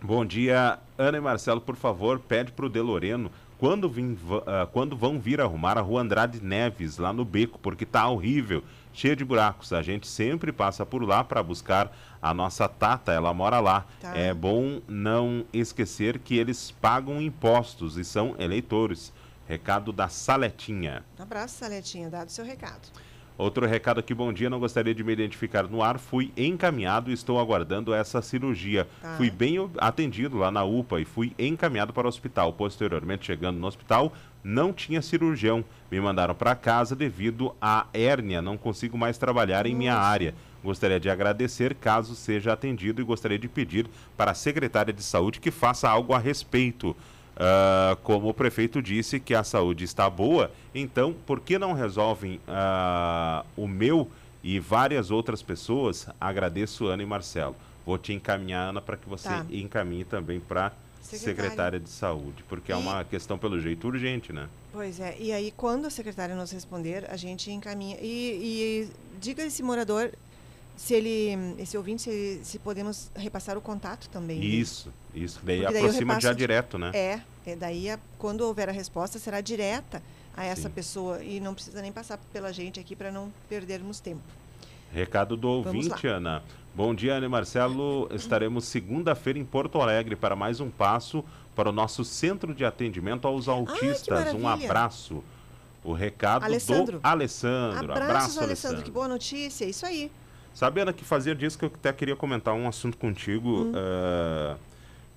Bom 0.00 0.24
dia, 0.24 0.78
Ana 0.96 1.18
e 1.18 1.20
Marcelo, 1.20 1.60
por 1.60 1.74
favor, 1.74 2.20
pede 2.20 2.52
pro 2.52 2.68
De 2.68 2.80
Loreno 2.80 3.28
quando, 3.58 3.88
vim, 3.88 4.18
ah, 4.46 4.66
quando 4.70 4.96
vão 4.96 5.18
vir 5.18 5.40
arrumar 5.40 5.78
a 5.78 5.80
rua 5.80 6.02
Andrade 6.02 6.42
Neves, 6.42 6.98
lá 6.98 7.12
no 7.12 7.24
beco, 7.24 7.58
porque 7.58 7.86
tá 7.86 8.08
horrível, 8.08 8.62
cheia 8.92 9.16
de 9.16 9.24
buracos. 9.24 9.72
A 9.72 9.82
gente 9.82 10.06
sempre 10.06 10.52
passa 10.52 10.84
por 10.84 11.02
lá 11.02 11.24
para 11.24 11.42
buscar 11.42 11.94
a 12.20 12.34
nossa 12.34 12.68
Tata, 12.68 13.12
ela 13.12 13.32
mora 13.32 13.60
lá. 13.60 13.86
Tá. 14.00 14.16
É 14.16 14.34
bom 14.34 14.80
não 14.86 15.44
esquecer 15.52 16.18
que 16.18 16.36
eles 16.36 16.70
pagam 16.70 17.20
impostos 17.20 17.96
e 17.96 18.04
são 18.04 18.34
eleitores. 18.38 19.12
Recado 19.48 19.92
da 19.92 20.08
Saletinha. 20.08 21.04
Um 21.18 21.22
abraço, 21.22 21.58
Saletinha, 21.58 22.10
dado 22.10 22.28
o 22.28 22.32
seu 22.32 22.44
recado. 22.44 22.88
Outro 23.38 23.66
recado 23.66 24.00
aqui, 24.00 24.14
bom 24.14 24.32
dia, 24.32 24.48
não 24.48 24.58
gostaria 24.58 24.94
de 24.94 25.04
me 25.04 25.12
identificar 25.12 25.64
no 25.64 25.82
ar, 25.82 25.98
fui 25.98 26.32
encaminhado 26.34 27.10
e 27.10 27.14
estou 27.14 27.38
aguardando 27.38 27.92
essa 27.92 28.22
cirurgia. 28.22 28.88
Tá. 29.02 29.14
Fui 29.18 29.30
bem 29.30 29.56
atendido 29.76 30.38
lá 30.38 30.50
na 30.50 30.64
UPA 30.64 31.00
e 31.00 31.04
fui 31.04 31.34
encaminhado 31.38 31.92
para 31.92 32.06
o 32.06 32.08
hospital. 32.08 32.54
Posteriormente, 32.54 33.26
chegando 33.26 33.58
no 33.58 33.66
hospital, 33.66 34.10
não 34.42 34.72
tinha 34.72 35.02
cirurgião. 35.02 35.62
Me 35.90 36.00
mandaram 36.00 36.34
para 36.34 36.54
casa 36.54 36.96
devido 36.96 37.54
à 37.60 37.86
hérnia, 37.92 38.40
não 38.40 38.56
consigo 38.56 38.96
mais 38.96 39.18
trabalhar 39.18 39.66
em 39.66 39.74
minha 39.74 39.96
área. 39.96 40.34
Gostaria 40.64 40.98
de 40.98 41.10
agradecer 41.10 41.74
caso 41.74 42.14
seja 42.14 42.54
atendido 42.54 43.02
e 43.02 43.04
gostaria 43.04 43.38
de 43.38 43.48
pedir 43.48 43.86
para 44.16 44.30
a 44.30 44.34
secretária 44.34 44.94
de 44.94 45.02
saúde 45.02 45.40
que 45.40 45.50
faça 45.50 45.90
algo 45.90 46.14
a 46.14 46.18
respeito. 46.18 46.96
Ah, 47.38 47.96
como 48.02 48.28
o 48.28 48.34
prefeito 48.34 48.80
disse 48.80 49.20
que 49.20 49.34
a 49.34 49.44
saúde 49.44 49.84
está 49.84 50.08
boa, 50.08 50.50
então 50.74 51.12
por 51.26 51.40
que 51.40 51.58
não 51.58 51.72
resolvem 51.74 52.40
ah, 52.48 53.44
o 53.56 53.68
meu 53.68 54.08
e 54.42 54.58
várias 54.58 55.10
outras 55.10 55.42
pessoas? 55.42 56.06
Agradeço, 56.20 56.86
Ana 56.86 57.02
e 57.02 57.06
Marcelo. 57.06 57.54
Vou 57.84 57.98
te 57.98 58.12
encaminhar, 58.12 58.70
Ana, 58.70 58.80
para 58.80 58.96
que 58.96 59.08
você 59.08 59.28
Tá. 59.28 59.46
encaminhe 59.50 60.04
também 60.04 60.40
para 60.40 60.72
Secretária. 61.00 61.42
secretária 61.44 61.80
de 61.80 61.88
saúde, 61.90 62.42
porque 62.48 62.72
é 62.72 62.74
E- 62.74 62.78
uma 62.78 63.04
questão, 63.04 63.38
pelo 63.38 63.60
jeito, 63.60 63.86
urgente, 63.86 64.32
né? 64.32 64.48
Pois 64.72 64.98
é, 64.98 65.16
e 65.20 65.30
aí 65.32 65.52
quando 65.56 65.86
a 65.86 65.90
secretária 65.90 66.34
nos 66.34 66.50
responder, 66.50 67.06
a 67.10 67.16
gente 67.16 67.50
encaminha. 67.50 67.96
E, 68.00 68.88
e 68.88 69.18
diga 69.20 69.42
esse 69.44 69.62
morador 69.62 70.10
se 70.76 70.94
ele, 70.94 71.54
esse 71.58 71.76
ouvinte, 71.76 72.02
se, 72.02 72.40
se 72.44 72.58
podemos 72.58 73.10
repassar 73.14 73.56
o 73.56 73.60
contato 73.60 74.08
também. 74.10 74.38
dele. 74.40 74.60
Isso, 74.60 74.92
isso. 75.14 75.40
Daí 75.42 75.60
Porque 75.60 75.72
daí 75.72 75.82
aproxima 75.84 76.12
já 76.14 76.18
repasso 76.18 76.34
de- 76.34 76.38
direto, 76.38 76.78
né? 76.78 76.90
É, 76.94 77.20
é 77.46 77.56
daí 77.56 77.90
a- 77.90 77.98
quando 78.18 78.42
houver 78.42 78.68
a 78.68 78.72
resposta 78.72 79.18
será 79.18 79.40
direta 79.40 80.02
a 80.36 80.44
essa 80.44 80.68
Sim. 80.68 80.74
pessoa 80.74 81.22
e 81.24 81.40
não 81.40 81.54
precisa 81.54 81.80
nem 81.80 81.90
passar 81.90 82.18
pela 82.32 82.52
gente 82.52 82.78
aqui 82.78 82.94
para 82.94 83.10
não 83.10 83.32
perdermos 83.48 84.00
tempo. 84.00 84.20
Recado 84.92 85.36
do 85.36 85.48
ouvinte. 85.48 86.06
Ana. 86.06 86.42
Bom 86.74 86.94
dia, 86.94 87.14
Ana 87.14 87.24
e 87.26 87.28
Marcelo. 87.28 88.06
Estaremos 88.12 88.66
segunda-feira 88.66 89.38
em 89.38 89.44
Porto 89.44 89.80
Alegre 89.80 90.14
para 90.14 90.36
mais 90.36 90.60
um 90.60 90.70
passo 90.70 91.24
para 91.54 91.70
o 91.70 91.72
nosso 91.72 92.04
centro 92.04 92.54
de 92.54 92.64
atendimento 92.66 93.26
aos 93.26 93.48
autistas. 93.48 94.34
um 94.34 94.40
maravilha. 94.40 94.68
abraço. 94.68 95.24
O 95.82 95.92
recado 95.94 96.44
Alessandro. 96.44 96.98
do 96.98 97.06
Alessandro. 97.06 97.78
Abraços, 97.92 98.02
Abraço, 98.10 98.40
Alessandro, 98.40 98.82
que 98.82 98.90
boa 98.90 99.08
notícia, 99.08 99.64
isso 99.64 99.86
aí. 99.86 100.10
Sabe, 100.56 100.80
Ana, 100.80 100.90
que 100.90 101.04
fazia 101.04 101.34
disso 101.34 101.58
que 101.58 101.66
eu 101.66 101.72
até 101.74 101.92
queria 101.92 102.16
comentar 102.16 102.54
um 102.54 102.66
assunto 102.66 102.96
contigo. 102.96 103.64
Hum. 103.64 103.72
eh, 103.76 104.56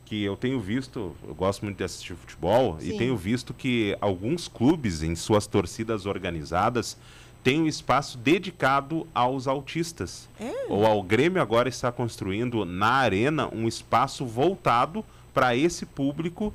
que 0.04 0.24
eu 0.24 0.36
tenho 0.36 0.60
visto, 0.60 1.16
eu 1.26 1.36
gosto 1.36 1.64
muito 1.64 1.78
de 1.78 1.84
assistir 1.84 2.16
futebol, 2.16 2.78
e 2.82 2.90
Sim. 2.90 2.98
tenho 2.98 3.16
visto 3.16 3.54
que 3.54 3.96
alguns 4.02 4.48
clubes, 4.48 5.04
em 5.04 5.16
suas 5.16 5.46
torcidas 5.46 6.08
organizadas, 6.08 6.98
tem 7.44 7.62
um 7.62 7.68
espaço 7.68 8.18
dedicado 8.18 9.08
aos 9.14 9.48
autistas. 9.48 10.28
É? 10.42 10.66
Ou 10.68 10.86
ao 10.86 11.02
Grêmio 11.04 11.40
agora 11.40 11.70
está 11.70 11.92
construindo 11.92 12.66
na 12.66 12.94
arena 12.94 13.48
um 13.54 13.68
espaço 13.68 14.26
voltado 14.26 15.06
para 15.32 15.56
esse 15.56 15.86
público 15.86 16.52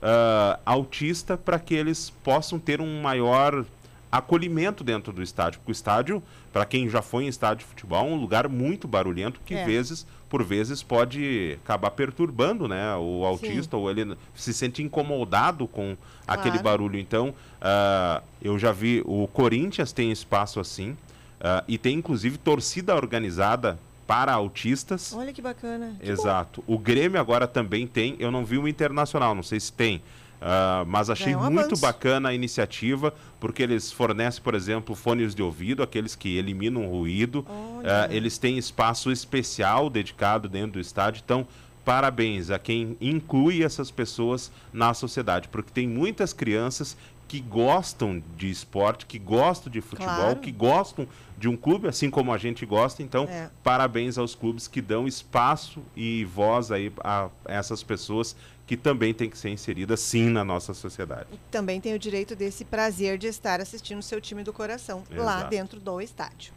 ah, 0.00 0.60
autista 0.64 1.36
para 1.36 1.58
que 1.58 1.74
eles 1.74 2.10
possam 2.22 2.58
ter 2.58 2.80
um 2.80 3.00
maior 3.02 3.64
acolhimento 4.10 4.82
dentro 4.82 5.12
do 5.12 5.22
estádio. 5.22 5.60
Porque 5.60 5.70
o 5.70 5.72
estádio, 5.72 6.22
para 6.52 6.64
quem 6.64 6.88
já 6.88 7.02
foi 7.02 7.24
em 7.24 7.28
estádio 7.28 7.58
de 7.58 7.64
futebol, 7.66 8.06
é 8.06 8.10
um 8.10 8.16
lugar 8.16 8.48
muito 8.48 8.88
barulhento 8.88 9.40
que 9.44 9.54
É. 9.54 9.64
vezes, 9.64 10.06
por 10.28 10.42
vezes 10.42 10.82
pode 10.82 11.58
acabar 11.64 11.90
perturbando, 11.90 12.66
né, 12.68 12.94
o 12.96 13.24
autista 13.24 13.76
ou 13.76 13.90
ele 13.90 14.16
se 14.34 14.52
sente 14.54 14.82
incomodado 14.82 15.66
com 15.68 15.96
aquele 16.26 16.58
Claro. 16.58 16.64
barulho. 16.64 16.98
Então, 16.98 17.34
ah, 17.60 18.22
eu 18.42 18.58
já 18.58 18.72
vi 18.72 19.02
o 19.04 19.26
Corinthians 19.28 19.92
tem 19.92 20.10
espaço 20.10 20.58
assim 20.60 20.96
ah, 21.40 21.62
e 21.68 21.76
tem 21.78 21.96
inclusive 21.96 22.38
torcida 22.38 22.94
organizada 22.96 23.78
para 24.06 24.32
autistas. 24.32 25.12
Olha 25.14 25.32
que 25.34 25.42
bacana. 25.42 25.94
Que. 26.00 26.10
Exato. 26.10 26.64
O 26.66 26.78
Grêmio 26.78 27.20
agora 27.20 27.46
também 27.46 27.86
tem. 27.86 28.16
Eu 28.18 28.30
não 28.30 28.42
vi 28.42 28.56
o 28.56 28.66
Internacional, 28.66 29.34
não 29.34 29.42
sei 29.42 29.60
se 29.60 29.70
tem. 29.70 30.02
Ah, 30.40 30.84
mas 30.86 31.10
achei 31.10 31.32
é 31.32 31.36
um 31.36 31.50
muito 31.50 31.76
bacana 31.78 32.28
a 32.28 32.34
iniciativa, 32.34 33.12
porque 33.40 33.62
eles 33.62 33.90
fornecem, 33.92 34.42
por 34.42 34.54
exemplo, 34.54 34.94
fones 34.94 35.34
de 35.34 35.42
ouvido, 35.42 35.82
aqueles 35.82 36.14
que 36.14 36.36
eliminam 36.36 36.86
o 36.86 36.90
ruído. 36.90 37.44
Ah, 37.84 38.08
eles 38.10 38.38
têm 38.38 38.56
espaço 38.58 39.10
especial 39.10 39.90
dedicado 39.90 40.48
dentro 40.48 40.72
do 40.72 40.80
estádio. 40.80 41.22
Então, 41.24 41.46
parabéns 41.84 42.50
a 42.50 42.58
quem 42.58 42.96
inclui 43.00 43.62
essas 43.62 43.90
pessoas 43.90 44.50
na 44.72 44.92
sociedade, 44.94 45.48
porque 45.48 45.70
tem 45.72 45.88
muitas 45.88 46.32
crianças 46.32 46.96
que 47.26 47.40
gostam 47.40 48.22
de 48.38 48.50
esporte, 48.50 49.04
que 49.04 49.18
gostam 49.18 49.70
de 49.70 49.82
futebol, 49.82 50.14
Claro. 50.14 50.36
que 50.40 50.50
gostam 50.50 51.06
de 51.36 51.46
um 51.46 51.56
clube, 51.58 51.86
assim 51.86 52.08
como 52.08 52.32
a 52.32 52.38
gente 52.38 52.64
gosta. 52.64 53.02
Então, 53.02 53.24
É. 53.24 53.50
parabéns 53.62 54.16
aos 54.16 54.34
clubes 54.34 54.66
que 54.66 54.80
dão 54.80 55.06
espaço 55.06 55.80
e 55.94 56.24
voz 56.24 56.70
aí 56.72 56.90
a 57.04 57.28
essas 57.44 57.82
pessoas 57.82 58.34
que 58.68 58.76
também 58.76 59.14
têm 59.14 59.30
que 59.30 59.38
ser 59.38 59.48
inseridas 59.48 59.98
sim 59.98 60.28
na 60.28 60.44
nossa 60.44 60.74
sociedade. 60.74 61.26
Também 61.50 61.80
tem 61.80 61.94
o 61.94 61.98
direito 61.98 62.36
desse 62.36 62.66
prazer 62.66 63.16
de 63.16 63.26
estar 63.26 63.62
assistindo 63.62 63.98
o 64.00 64.02
seu 64.02 64.20
time 64.20 64.44
do 64.44 64.52
coração 64.52 65.02
lá 65.10 65.36
Exato. 65.38 65.50
dentro 65.50 65.80
do 65.80 66.00
estádio. 66.02 66.52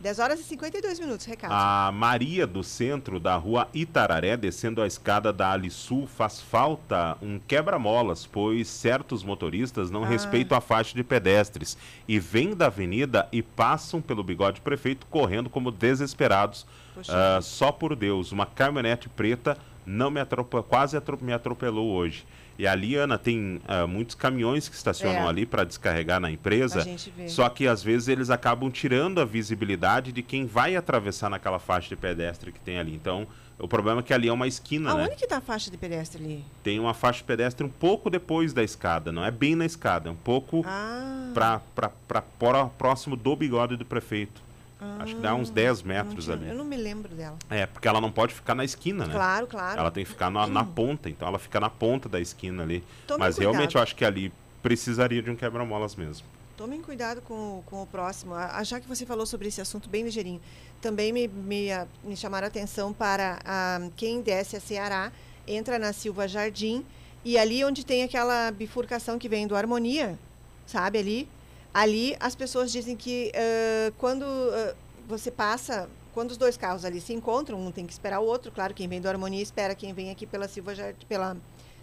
10 0.00 0.18
horas 0.18 0.40
e 0.40 0.42
52 0.42 0.98
minutos, 1.00 1.24
recado. 1.24 1.52
A 1.52 1.90
Maria 1.92 2.46
do 2.48 2.62
centro 2.64 3.18
da 3.20 3.36
rua 3.36 3.68
Itararé, 3.72 4.36
descendo 4.36 4.82
a 4.82 4.86
escada 4.88 5.32
da 5.32 5.52
Ali 5.52 5.70
Sul, 5.70 6.06
faz 6.06 6.40
falta 6.40 7.16
um 7.22 7.38
quebra-molas, 7.38 8.26
pois 8.26 8.66
certos 8.68 9.22
motoristas 9.22 9.88
não 9.90 10.02
Ah. 10.04 10.08
respeitam 10.08 10.58
a 10.58 10.60
faixa 10.60 10.94
de 10.96 11.02
pedestres 11.04 11.78
e 12.08 12.18
vêm 12.18 12.54
da 12.56 12.66
avenida 12.66 13.28
e 13.32 13.40
passam 13.40 14.02
pelo 14.02 14.22
bigode 14.24 14.60
prefeito 14.60 15.06
correndo 15.06 15.48
como 15.48 15.70
desesperados. 15.70 16.66
Ah, 17.08 17.38
só 17.40 17.70
por 17.70 17.94
Deus, 17.94 18.32
uma 18.32 18.46
caminhonete 18.46 19.08
preta 19.08 19.56
não 19.86 20.10
me 20.10 20.20
atrope- 20.20 20.62
quase 20.64 21.00
me 21.22 21.32
atropelou 21.32 21.92
hoje. 21.92 22.24
E 22.58 22.66
ali, 22.66 22.96
Ana, 22.96 23.18
tem 23.18 23.60
ah, 23.68 23.86
muitos 23.86 24.14
caminhões 24.14 24.66
que 24.68 24.74
estacionam 24.74 25.22
É. 25.26 25.28
ali 25.28 25.44
para 25.46 25.62
descarregar 25.62 26.18
na 26.18 26.30
empresa. 26.30 26.84
Só 27.28 27.48
que 27.50 27.68
às 27.68 27.82
vezes 27.82 28.08
eles 28.08 28.30
acabam 28.30 28.70
tirando 28.70 29.20
a 29.20 29.24
visibilidade 29.24 30.10
de 30.10 30.22
quem 30.22 30.46
vai 30.46 30.74
atravessar 30.74 31.28
naquela 31.30 31.58
faixa 31.58 31.88
de 31.90 31.96
pedestre 31.96 32.50
que 32.50 32.58
tem 32.60 32.78
ali. 32.78 32.94
Então, 32.94 33.26
o 33.58 33.68
problema 33.68 34.00
é 34.00 34.02
que 34.02 34.12
ali 34.14 34.28
é 34.28 34.32
uma 34.32 34.46
esquina, 34.46 34.90
Aonde 34.90 35.10
né? 35.10 35.16
que 35.16 35.26
tá 35.26 35.36
a 35.36 35.40
faixa 35.42 35.70
de 35.70 35.76
pedestre 35.76 36.22
ali? 36.24 36.44
Tem 36.62 36.80
uma 36.80 36.94
faixa 36.94 37.18
de 37.18 37.24
pedestre 37.24 37.64
um 37.64 37.68
pouco 37.68 38.08
depois 38.08 38.54
da 38.54 38.62
escada, 38.64 39.12
não 39.12 39.22
é 39.24 39.30
bem 39.30 39.54
na 39.54 39.66
escada, 39.66 40.08
é 40.08 40.12
um 40.12 40.16
pouco 40.16 40.62
Ah, 40.66 41.60
pró- 42.08 42.70
próximo 42.78 43.16
do 43.16 43.36
bigode 43.36 43.76
do 43.76 43.84
prefeito. 43.84 44.45
Acho 44.78 45.16
que 45.16 45.22
dá 45.22 45.34
uns 45.34 45.48
10 45.48 45.66
eu 45.66 45.72
Ah, 45.72 45.76
não 45.78 46.04
metros 46.04 46.28
ali. 46.30 46.48
Eu 46.48 46.54
não 46.54 46.64
me 46.64 46.76
lembro 46.76 47.14
dela. 47.14 47.38
É, 47.48 47.64
porque 47.66 47.88
ela 47.88 48.00
não 48.00 48.12
pode 48.12 48.34
ficar 48.34 48.54
na 48.54 48.64
esquina, 48.64 49.06
né? 49.06 49.14
Claro, 49.14 49.46
claro. 49.46 49.80
Ela 49.80 49.90
tem 49.90 50.04
que 50.04 50.10
ficar 50.10 50.30
na, 50.30 50.46
na 50.46 50.64
ponta, 50.64 51.08
então 51.08 51.26
ela 51.26 51.38
fica 51.38 51.58
na 51.58 51.70
ponta 51.70 52.08
da 52.08 52.20
esquina 52.20 52.62
ali. 52.62 52.84
Tomem 53.06 53.20
Mas 53.20 53.36
cuidado. 53.36 53.52
realmente 53.52 53.76
eu 53.76 53.82
acho 53.82 53.96
que 53.96 54.04
ali 54.04 54.32
precisaria 54.62 55.22
de 55.22 55.30
um 55.30 55.36
quebra-molas 55.36 55.96
mesmo. 55.96 56.26
Tomem 56.56 56.80
cuidado 56.82 57.20
com, 57.22 57.62
com 57.66 57.82
o 57.82 57.86
próximo. 57.86 58.34
Ah, 58.34 58.62
Já 58.64 58.80
que 58.80 58.88
você 58.88 59.06
falou 59.06 59.26
sobre 59.26 59.48
esse 59.48 59.60
assunto 59.60 59.88
bem 59.88 60.04
ligeirinho, 60.04 60.40
também 60.80 61.12
me, 61.12 61.28
me, 61.28 61.70
ah, 61.72 61.86
me 62.04 62.16
chamaram 62.16 62.46
a 62.46 62.48
atenção 62.48 62.92
para 62.92 63.38
ah, 63.44 63.88
quem 63.96 64.20
desce 64.20 64.56
a 64.56 64.60
Ceará, 64.60 65.12
entra 65.46 65.78
na 65.78 65.92
Silva 65.92 66.26
Jardim, 66.28 66.84
e 67.24 67.36
ali 67.38 67.64
onde 67.64 67.84
tem 67.84 68.02
aquela 68.02 68.50
bifurcação 68.50 69.18
que 69.18 69.28
vem 69.28 69.46
do 69.46 69.56
Harmonia, 69.56 70.18
sabe, 70.66 70.98
ali, 70.98 71.28
ali 71.76 72.16
as 72.18 72.34
pessoas 72.34 72.72
dizem 72.72 72.96
que 72.96 73.30
ah, 73.34 73.92
quando 73.98 74.24
ah, 74.24 74.74
você 75.06 75.30
passa, 75.30 75.90
quando 76.14 76.30
os 76.30 76.38
dois 76.38 76.56
carros 76.56 76.86
ali 76.86 77.02
se 77.02 77.12
encontram, 77.12 77.60
um 77.60 77.70
tem 77.70 77.84
que 77.86 77.92
esperar 77.92 78.20
o 78.20 78.24
outro, 78.24 78.50
claro, 78.50 78.72
quem 78.72 78.88
vem 78.88 78.98
do 78.98 79.08
Harmonia 79.08 79.42
espera 79.42 79.74
quem 79.74 79.92
vem 79.92 80.10
aqui 80.10 80.26
pela 80.26 80.48
Silva 80.48 80.74
Jardim, 80.74 81.06
pela 81.06 81.36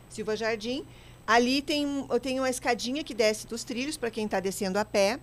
Silva 0.10 0.36
Jardim. 0.36 0.84
Ali 1.28 1.62
tem, 1.62 1.86
tem 2.24 2.40
uma 2.40 2.50
escadinha 2.50 3.04
que 3.04 3.14
desce 3.14 3.46
dos 3.46 3.64
trilhos 3.64 3.96
para 3.96 4.10
quem 4.10 4.26
está 4.26 4.40
descendo 4.40 4.80
a 4.80 4.84
pé, 4.84 5.20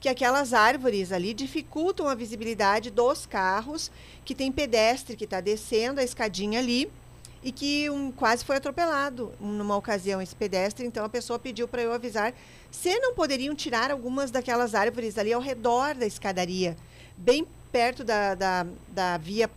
que 0.00 0.08
aquelas 0.08 0.54
árvores 0.54 1.12
ali 1.12 1.34
dificultam 1.34 2.08
a 2.08 2.14
visibilidade 2.14 2.90
dos 2.90 3.26
carros, 3.26 3.90
que 4.24 4.34
tem 4.34 4.50
pedestre 4.50 5.16
que 5.16 5.24
está 5.24 5.42
descendo 5.42 6.00
a 6.00 6.02
escadinha 6.02 6.60
ali 6.60 6.90
e 7.44 7.52
que 7.52 7.90
um, 7.90 8.10
quase 8.10 8.42
foi 8.42 8.56
atropelado 8.56 9.32
numa 9.38 9.76
ocasião 9.76 10.20
esse 10.20 10.34
pedestre. 10.34 10.86
Então 10.86 11.04
a 11.04 11.08
pessoa 11.08 11.38
pediu 11.38 11.68
para 11.68 11.82
eu 11.82 11.92
avisar 11.92 12.32
se 12.70 12.98
não 12.98 13.14
poderiam 13.14 13.54
tirar 13.54 13.90
algumas 13.90 14.30
daquelas 14.30 14.74
árvores 14.74 15.18
ali 15.18 15.32
ao 15.32 15.40
redor 15.40 15.94
da 15.94 16.06
escadaria, 16.06 16.74
bem 17.16 17.46
perto 17.70 18.02
da, 18.02 18.34
da, 18.34 18.66
da 18.88 19.18
via 19.18 19.50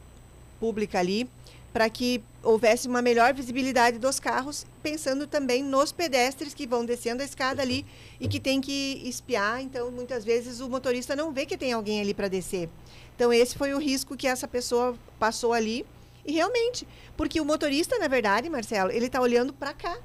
pública 0.60 1.00
ali, 1.00 1.30
para 1.72 1.90
que 1.90 2.22
houvesse 2.44 2.88
uma 2.88 3.02
melhor 3.02 3.34
visibilidade 3.34 4.00
dos 4.00 4.20
carros, 4.20 4.66
pensando 4.82 5.28
também 5.28 5.64
nos 5.64 5.92
pedestres 5.92 6.54
que 6.54 6.66
vão 6.66 6.84
descendo 6.84 7.22
a 7.22 7.26
escada 7.26 7.62
ali 7.62 7.86
e 8.20 8.28
que 8.28 8.40
tem 8.40 8.60
que 8.60 9.02
espiar. 9.06 9.62
Então, 9.62 9.92
muitas 9.92 10.26
vezes 10.26 10.60
o 10.60 10.70
motorista 10.70 11.16
não 11.16 11.32
vê 11.32 11.46
que 11.46 11.58
tem 11.58 11.74
alguém 11.74 12.02
ali 12.02 12.14
para 12.14 12.28
descer. 12.28 12.70
Então, 13.16 13.32
esse 13.32 13.56
foi 13.58 13.74
o 13.74 13.78
risco 13.80 14.18
que 14.18 14.28
essa 14.28 14.48
pessoa 14.48 14.98
passou 15.20 15.54
ali. 15.54 15.86
E 16.28 16.34
realmente, 16.34 16.86
porque 17.16 17.40
o 17.40 17.46
motorista, 17.46 17.98
na 17.98 18.10
verdade, 18.10 18.50
Marcelo, 18.50 18.92
ele 18.92 19.06
está 19.06 19.22
olhando 19.22 19.54
para 19.54 19.74
cá, 19.74 19.98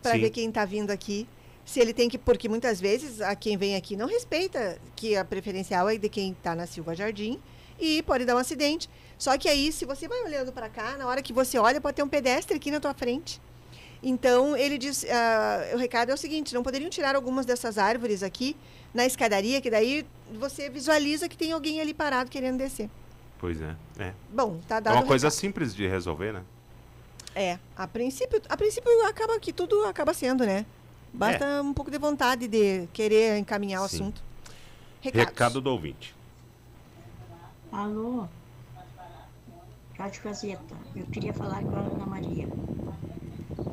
para 0.00 0.12
ver 0.12 0.30
quem 0.30 0.48
está 0.48 0.64
vindo 0.64 0.92
aqui. 0.92 1.26
Se 1.64 1.80
ele 1.80 1.92
tem 1.92 2.08
que, 2.08 2.16
porque 2.16 2.48
muitas 2.48 2.80
vezes 2.80 3.20
a 3.20 3.34
quem 3.34 3.56
vem 3.56 3.74
aqui 3.74 3.96
não 3.96 4.06
respeita 4.06 4.80
que 4.94 5.16
a 5.16 5.24
preferencial 5.24 5.88
é 5.88 5.98
de 5.98 6.08
quem 6.08 6.30
está 6.30 6.54
na 6.54 6.66
Silva 6.66 6.94
Jardim 6.94 7.38
e 7.78 8.02
pode 8.04 8.24
dar 8.24 8.36
um 8.36 8.38
acidente. 8.38 8.88
Só 9.18 9.36
que 9.36 9.48
aí, 9.48 9.72
se 9.72 9.84
você 9.84 10.06
vai 10.06 10.22
olhando 10.22 10.52
para 10.52 10.68
cá, 10.68 10.96
na 10.96 11.06
hora 11.08 11.20
que 11.20 11.32
você 11.32 11.58
olha, 11.58 11.80
pode 11.80 11.96
ter 11.96 12.02
um 12.04 12.08
pedestre 12.08 12.56
aqui 12.56 12.70
na 12.70 12.78
tua 12.78 12.94
frente. 12.94 13.40
Então, 14.00 14.56
ele 14.56 14.78
diz, 14.78 15.04
ah, 15.10 15.74
o 15.74 15.76
recado 15.76 16.10
é 16.10 16.14
o 16.14 16.16
seguinte, 16.16 16.54
não 16.54 16.62
poderiam 16.62 16.88
tirar 16.88 17.16
algumas 17.16 17.44
dessas 17.44 17.78
árvores 17.78 18.22
aqui 18.22 18.56
na 18.94 19.04
escadaria, 19.04 19.60
que 19.60 19.70
daí 19.70 20.06
você 20.38 20.70
visualiza 20.70 21.28
que 21.28 21.36
tem 21.36 21.50
alguém 21.50 21.80
ali 21.80 21.92
parado 21.92 22.30
querendo 22.30 22.58
descer. 22.58 22.88
Pois 23.38 23.60
é. 23.60 23.76
É, 23.98 24.12
Bom, 24.32 24.58
tá 24.66 24.76
é 24.76 24.80
dado 24.80 24.94
uma 24.96 25.04
o 25.04 25.06
coisa 25.06 25.28
recado. 25.28 25.38
simples 25.40 25.74
de 25.74 25.86
resolver, 25.86 26.32
né? 26.32 26.42
É, 27.34 27.58
a 27.76 27.86
princípio, 27.86 28.42
a 28.48 28.56
princípio 28.56 28.90
acaba 29.06 29.38
que 29.38 29.52
tudo 29.52 29.84
acaba 29.84 30.12
sendo, 30.12 30.44
né? 30.44 30.66
Basta 31.12 31.62
um 31.62 31.72
pouco 31.72 31.90
de 31.90 31.98
vontade 31.98 32.48
de 32.48 32.86
querer 32.92 33.38
encaminhar 33.38 33.80
o 33.82 33.84
É. 33.84 33.88
Sim. 33.88 33.96
assunto. 33.96 34.22
Recados. 35.00 35.28
Recado 35.28 35.60
do 35.60 35.70
ouvinte. 35.70 36.14
Alô? 37.70 38.26
Rádio 39.96 40.22
Gazeta, 40.22 40.74
eu 40.96 41.06
queria 41.06 41.32
falar 41.32 41.62
com 41.64 41.76
a 41.76 41.80
Ana 41.80 42.06
Maria. 42.06 42.48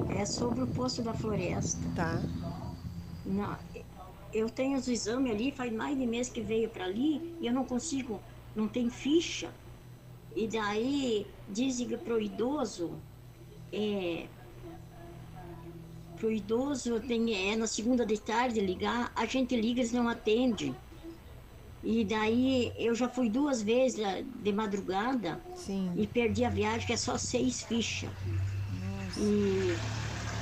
É 0.09 0.26
sobre 0.26 0.61
o 0.61 0.68
posto 0.68 1.01
da 1.01 1.13
floresta. 1.13 1.82
Tá. 1.95 2.22
Na- 3.26 3.59
eu 4.34 4.49
tenho 4.49 4.78
os 4.78 4.88
exames 4.88 5.32
ali, 5.32 5.51
faz 5.51 5.72
mais 5.74 5.97
de 5.97 6.05
mês 6.05 6.30
que 6.30 6.41
veio 6.41 6.70
para 6.70 6.86
ali 6.86 7.36
e 7.41 7.47
eu 7.47 7.53
não 7.53 7.63
consigo, 7.63 8.20
não 8.56 8.68
tem 8.68 8.89
ficha. 8.89 9.53
E 10.36 10.47
daí 10.47 11.28
dizem 11.49 11.88
que 11.88 11.97
pro 11.97 12.22
idoso, 12.22 12.91
é, 13.72 14.28
pro 16.16 16.32
idoso 16.32 16.99
tem, 17.01 17.51
é 17.51 17.56
na 17.56 17.68
segunda 17.68 18.06
de 18.06 18.20
tarde 18.20 18.60
ligar, 18.60 19.12
a 19.16 19.26
gente 19.26 19.56
liga, 19.56 19.82
eles 19.82 19.91
não 19.91 20.08
atendem. 20.08 20.76
E 21.84 22.03
daí 22.03 22.74
eu 22.78 22.95
já 22.95 23.08
fui 23.08 23.30
duas 23.30 23.62
vezes 23.62 23.99
eh, 23.99 24.24
de 24.24 24.51
madrugada 24.51 25.39
Sim. 25.56 25.93
e 25.95 26.08
perdi 26.08 26.43
a 26.43 26.49
viagem, 26.49 26.88
que 26.88 26.93
é 26.93 26.97
só 26.97 27.16
seis 27.16 27.62
fichas. 27.62 28.10
E 29.16 29.78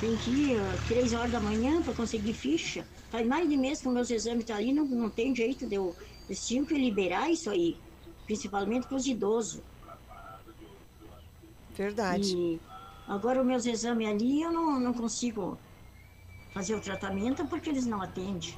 tem 0.00 0.16
que 0.16 0.30
ir 0.30 0.56
eh, 0.56 0.78
três 0.88 1.12
horas 1.12 1.30
da 1.30 1.40
manhã 1.40 1.82
para 1.82 1.92
conseguir 1.92 2.32
ficha. 2.32 2.88
Faz 3.10 3.26
mais 3.26 3.46
de 3.46 3.58
mês 3.58 3.82
que 3.82 3.88
meus 3.88 4.10
exames 4.10 4.40
estão 4.40 4.56
ali, 4.56 4.72
não, 4.72 4.86
não 4.86 5.10
tem 5.10 5.34
jeito 5.34 5.68
de 5.68 5.76
eu. 5.76 5.94
Eles 6.26 6.46
tinham 6.46 6.64
que 6.64 6.74
liberar 6.74 7.30
isso 7.30 7.50
aí, 7.50 7.76
principalmente 8.26 8.86
para 8.86 8.96
os 8.96 9.06
idosos. 9.06 9.60
Verdade. 11.76 12.34
E 12.36 12.60
agora 13.08 13.40
os 13.40 13.46
meus 13.46 13.66
exames 13.66 14.08
ali 14.08 14.42
eu 14.42 14.52
não, 14.52 14.78
não 14.80 14.92
consigo 14.94 15.58
fazer 16.52 16.74
o 16.74 16.80
tratamento 16.80 17.44
porque 17.46 17.68
eles 17.68 17.84
não 17.86 18.00
atendem. 18.00 18.54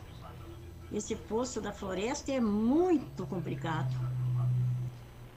esse 0.93 1.17
poço 1.17 1.61
da 1.61 1.73
floresta 1.73 2.31
é 2.33 2.41
muito 2.41 3.27
complicado. 3.27 3.93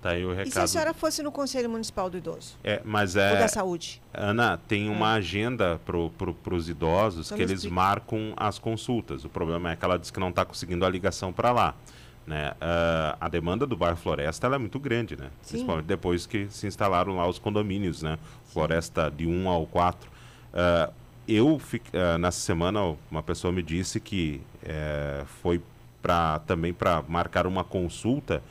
Tá 0.01 0.11
aí 0.11 0.25
o 0.25 0.32
E 0.32 0.36
se 0.36 0.39
a 0.41 0.43
recado. 0.45 0.67
senhora 0.69 0.93
fosse 0.93 1.21
no 1.21 1.30
Conselho 1.30 1.69
Municipal 1.69 2.09
do 2.09 2.17
Idoso? 2.17 2.57
É, 2.63 2.82
mas 2.86 3.15
Ou 3.17 3.21
é. 3.21 3.38
da 3.39 3.49
saúde? 3.49 4.01
Ana, 4.13 4.57
tem 4.57 4.89
uma 4.89 5.15
É. 5.15 5.17
agenda 5.17 5.77
para 5.86 5.97
pro, 6.09 6.55
os 6.55 6.69
idosos 6.69 7.27
Então 7.27 7.38
que 7.38 7.43
eles 7.43 7.59
explica. 7.59 7.75
marcam 7.75 8.34
as 8.38 8.57
consultas. 8.57 9.25
O 9.25 9.30
problema 9.30 9.71
é 9.71 9.75
que 9.75 9.84
ela 9.84 9.99
diz 9.99 10.09
que 10.09 10.19
não 10.19 10.30
está 10.30 10.45
conseguindo 10.45 10.86
a 10.86 10.89
ligação 10.89 11.34
para 11.34 11.51
lá. 11.51 11.75
Né? 12.30 12.53
Ah, 12.61 13.17
a 13.19 13.27
demanda 13.27 13.65
do 13.65 13.75
bairro 13.75 13.97
Floresta 13.97 14.45
é 14.45 14.57
muito 14.59 14.80
grande, 14.80 15.17
né? 15.17 15.32
Sim. 15.41 15.53
Principalmente 15.53 15.86
depois 15.88 16.27
que 16.27 16.47
se 16.51 16.67
instalaram 16.67 17.15
lá 17.15 17.27
os 17.27 17.39
condomínios, 17.39 18.03
né? 18.03 18.19
Floresta 18.53 19.09
de 19.09 19.25
1 19.25 19.49
ao 19.49 19.65
4. 19.65 20.07
Ah, 20.53 20.91
eu, 21.27 21.59
ah, 21.91 22.19
nessa 22.19 22.39
semana, 22.39 22.95
uma 23.09 23.23
pessoa 23.23 23.51
me 23.51 23.63
disse 23.63 23.99
que 23.99 24.41
eh, 24.63 25.23
foi 25.41 25.59
pra, 26.03 26.38
também 26.45 26.71
para 26.71 27.01
marcar 27.07 27.47
uma 27.47 27.63
consulta 27.63 28.43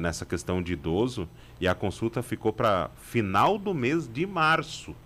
nessa 0.00 0.26
questão 0.26 0.60
de 0.60 0.72
idoso 0.72 1.28
e 1.60 1.68
a 1.68 1.76
consulta 1.76 2.24
ficou 2.24 2.52
para 2.52 2.90
final 3.02 3.56
do 3.56 3.72
mês 3.72 4.08
de 4.12 4.26
março. 4.26 4.96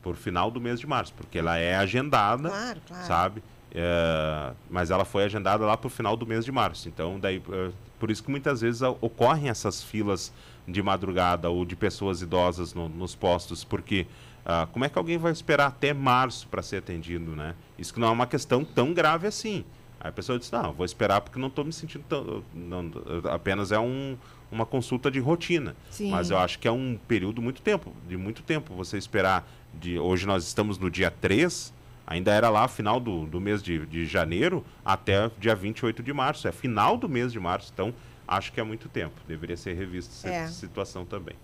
Por 0.00 0.14
final 0.14 0.48
do 0.48 0.60
mês 0.60 0.78
de 0.78 0.86
março, 0.86 1.12
porque 1.14 1.38
ela 1.40 1.56
é 1.58 1.74
agendada, 1.74 2.48
Claro, 2.48 2.80
claro. 2.86 3.06
sabe? 3.06 3.42
É, 3.74 4.52
mas 4.70 4.90
ela 4.90 5.04
foi 5.04 5.24
agendada 5.24 5.64
lá 5.64 5.76
para 5.76 5.86
o 5.86 5.90
final 5.90 6.16
do 6.16 6.26
mês 6.26 6.44
de 6.44 6.52
março. 6.52 6.88
Então, 6.88 7.18
daí, 7.18 7.42
eh, 7.50 7.70
por 7.98 8.10
isso 8.10 8.22
que 8.22 8.30
muitas 8.30 8.60
vezes 8.60 8.82
a- 8.82 8.90
ocorrem 8.90 9.48
essas 9.48 9.82
filas 9.82 10.32
de 10.68 10.82
madrugada 10.82 11.48
ou 11.48 11.64
de 11.64 11.74
pessoas 11.74 12.20
idosas 12.22 12.74
no- 12.74 12.88
nos 12.88 13.14
postos, 13.14 13.64
porque 13.64 14.06
ah, 14.44 14.66
como 14.72 14.84
é 14.84 14.88
que 14.88 14.98
alguém 14.98 15.16
vai 15.18 15.30
esperar 15.30 15.66
até 15.68 15.94
março 15.94 16.48
para 16.48 16.62
ser 16.62 16.78
atendido, 16.78 17.30
né? 17.36 17.54
Isso 17.78 17.94
que 17.94 18.00
não 18.00 18.08
é 18.08 18.10
uma 18.10 18.26
questão 18.26 18.64
tão 18.64 18.92
grave 18.92 19.26
assim. 19.26 19.64
Aí 20.00 20.08
a 20.08 20.12
pessoa 20.12 20.36
diz, 20.36 20.50
não, 20.50 20.72
vou 20.72 20.84
esperar 20.84 21.20
porque 21.20 21.38
não 21.38 21.46
estou 21.46 21.64
me 21.64 21.72
sentindo 21.72 22.04
tão... 22.08 22.42
Não, 22.52 22.90
apenas 23.32 23.70
é 23.70 23.78
um, 23.78 24.16
uma 24.50 24.66
consulta 24.66 25.12
de 25.12 25.20
rotina. 25.20 25.76
Sim. 25.90 26.10
Mas 26.10 26.30
eu 26.30 26.38
acho 26.38 26.58
que 26.58 26.66
é 26.66 26.72
um 26.72 26.98
período 27.06 27.40
muito 27.40 27.62
tempo, 27.62 27.92
de 28.08 28.16
muito 28.16 28.42
tempo 28.42 28.74
você 28.74 28.98
esperar. 28.98 29.48
De, 29.72 29.96
hoje 29.96 30.26
nós 30.26 30.44
estamos 30.44 30.76
no 30.76 30.90
dia 30.90 31.08
3, 31.08 31.72
ainda 32.06 32.32
era 32.32 32.48
lá 32.50 32.66
final 32.68 32.98
do, 33.00 33.26
do 33.26 33.40
mês 33.40 33.62
de, 33.62 33.84
de 33.86 34.06
janeiro 34.06 34.64
até 34.84 35.30
dia 35.38 35.54
28 35.54 36.02
de 36.02 36.12
março. 36.12 36.46
É 36.48 36.52
final 36.52 36.96
do 36.96 37.08
mês 37.08 37.32
de 37.32 37.40
março, 37.40 37.70
então 37.72 37.92
acho 38.26 38.52
que 38.52 38.60
é 38.60 38.64
muito 38.64 38.88
tempo. 38.88 39.14
Deveria 39.26 39.56
ser 39.56 39.74
revista 39.74 40.12
essa 40.28 40.28
É. 40.28 40.46
situação 40.48 41.04
também. 41.04 41.34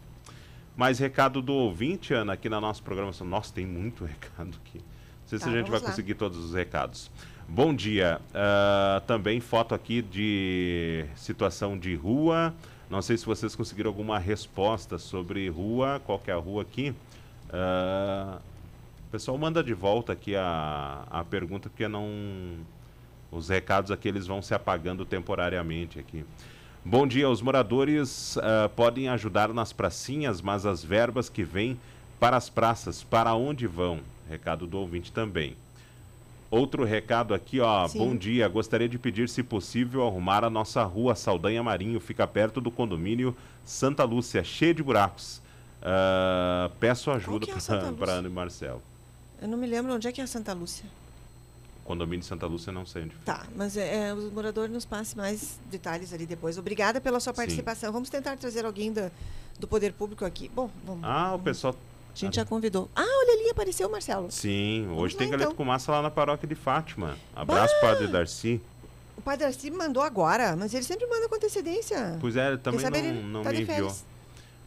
Mais 0.76 0.98
recado 0.98 1.42
do 1.42 1.52
ouvinte, 1.52 2.14
Ana, 2.14 2.34
aqui 2.34 2.48
na 2.48 2.60
nossa 2.60 2.82
programação. 2.82 3.26
Nossa, 3.26 3.52
tem 3.52 3.66
muito 3.66 4.04
recado 4.06 4.56
aqui. 4.64 4.78
Não 4.78 5.26
sei 5.26 5.38
se 5.38 5.44
Tá, 5.44 5.50
a 5.50 5.54
gente 5.54 5.70
vai 5.70 5.80
lá. 5.80 5.86
conseguir 5.86 6.14
todos 6.14 6.38
os 6.38 6.54
recados. 6.54 7.10
Bom 7.48 7.74
dia. 7.74 8.20
Ah, 8.34 9.02
também 9.06 9.40
foto 9.40 9.74
aqui 9.74 10.00
de 10.02 11.04
situação 11.16 11.76
de 11.78 11.94
rua. 11.94 12.54
Não 12.88 13.02
sei 13.02 13.16
se 13.18 13.26
vocês 13.26 13.54
conseguiram 13.56 13.90
alguma 13.90 14.18
resposta 14.18 14.96
sobre 14.98 15.48
rua. 15.48 16.00
Qual 16.06 16.18
que 16.18 16.30
é 16.30 16.34
a 16.34 16.38
rua 16.38 16.62
aqui? 16.62 16.94
Ah, 17.50 18.38
o 19.08 19.10
pessoal 19.10 19.38
manda 19.38 19.64
de 19.64 19.72
volta 19.72 20.12
aqui 20.12 20.36
a, 20.36 21.02
a 21.10 21.24
pergunta, 21.24 21.70
porque 21.70 21.88
não. 21.88 22.06
Os 23.32 23.48
recados 23.48 23.90
aqui 23.90 24.06
eles 24.06 24.26
vão 24.26 24.42
se 24.42 24.54
apagando 24.54 25.04
temporariamente 25.06 25.98
aqui. 25.98 26.24
Bom 26.84 27.06
dia, 27.06 27.28
os 27.28 27.40
moradores 27.40 28.36
ah, 28.36 28.70
podem 28.74 29.08
ajudar 29.08 29.52
nas 29.52 29.72
pracinhas, 29.72 30.42
mas 30.42 30.66
as 30.66 30.84
verbas 30.84 31.30
que 31.30 31.42
vêm 31.42 31.78
para 32.20 32.36
as 32.36 32.50
praças, 32.50 33.02
para 33.02 33.34
onde 33.34 33.66
vão? 33.66 34.00
Recado 34.28 34.66
do 34.66 34.78
ouvinte 34.78 35.10
também. 35.10 35.56
Outro 36.50 36.84
recado 36.84 37.32
aqui, 37.32 37.60
ó. 37.60 37.88
Sim. 37.88 37.98
Bom 37.98 38.14
dia. 38.14 38.46
Gostaria 38.46 38.88
de 38.88 38.98
pedir, 38.98 39.28
se 39.30 39.42
possível, 39.42 40.06
arrumar 40.06 40.44
a 40.44 40.50
nossa 40.50 40.82
rua 40.84 41.14
Saldanha 41.14 41.62
Marinho, 41.62 41.98
fica 41.98 42.26
perto 42.26 42.60
do 42.60 42.70
condomínio 42.70 43.34
Santa 43.64 44.04
Lúcia, 44.04 44.44
cheio 44.44 44.74
de 44.74 44.82
buracos. 44.82 45.40
Ah, 45.80 46.70
peço 46.78 47.10
ajuda 47.10 47.46
é 47.50 47.92
para 47.92 48.12
Ana 48.12 48.28
e 48.28 48.30
Marcelo. 48.30 48.82
Eu 49.40 49.48
não 49.48 49.58
me 49.58 49.66
lembro 49.66 49.94
onde 49.94 50.08
é 50.08 50.12
que 50.12 50.20
é 50.20 50.24
a 50.24 50.26
Santa 50.26 50.52
Lúcia. 50.52 50.84
Condomínio 51.84 52.24
Santa 52.24 52.46
Lúcia, 52.46 52.70
não 52.70 52.84
sei 52.84 53.04
onde 53.04 53.14
fica. 53.14 53.24
Tá, 53.24 53.46
mas 53.56 53.76
é, 53.76 54.08
é, 54.08 54.14
o 54.14 54.30
morador 54.30 54.68
nos 54.68 54.84
passe 54.84 55.16
mais 55.16 55.58
detalhes 55.70 56.12
ali 56.12 56.26
depois. 56.26 56.58
Obrigada 56.58 57.00
pela 57.00 57.18
sua 57.18 57.32
Sim. 57.32 57.36
participação. 57.38 57.90
Vamos 57.92 58.10
tentar 58.10 58.36
trazer 58.36 58.66
alguém 58.66 58.92
da, 58.92 59.10
do 59.58 59.66
poder 59.66 59.94
público 59.94 60.24
aqui. 60.24 60.50
Bom, 60.54 60.70
vamos. 60.84 61.02
Ah, 61.02 61.34
o 61.34 61.38
pessoal. 61.38 61.74
A 62.14 62.18
gente 62.18 62.36
já 62.36 62.44
convidou. 62.44 62.90
Ah, 62.94 63.00
olha 63.02 63.40
ali, 63.40 63.50
apareceu 63.50 63.88
o 63.88 63.90
Marcelo. 63.90 64.30
Sim, 64.30 64.88
hoje 64.88 65.14
lá, 65.14 65.18
tem 65.18 65.30
galeta 65.30 65.50
então. 65.50 65.56
com 65.56 65.64
massa 65.64 65.92
lá 65.92 66.02
na 66.02 66.10
paróquia 66.10 66.48
de 66.48 66.54
Fátima. 66.54 67.16
Abraço, 67.34 67.72
Padre 67.80 68.08
Darcy. 68.08 68.60
O 69.16 69.22
padre 69.22 69.46
me 69.64 69.70
mandou 69.70 70.02
agora, 70.02 70.56
mas 70.56 70.74
ele 70.74 70.84
sempre 70.84 71.06
manda 71.06 71.28
com 71.28 71.36
antecedência. 71.36 72.18
Pois 72.20 72.36
é, 72.36 72.56
também 72.56 73.12
não, 73.14 73.22
não 73.22 73.42
tá 73.42 73.50
me 73.50 73.56
de 73.56 73.62
enviou. 73.62 73.76
férias. 73.76 74.04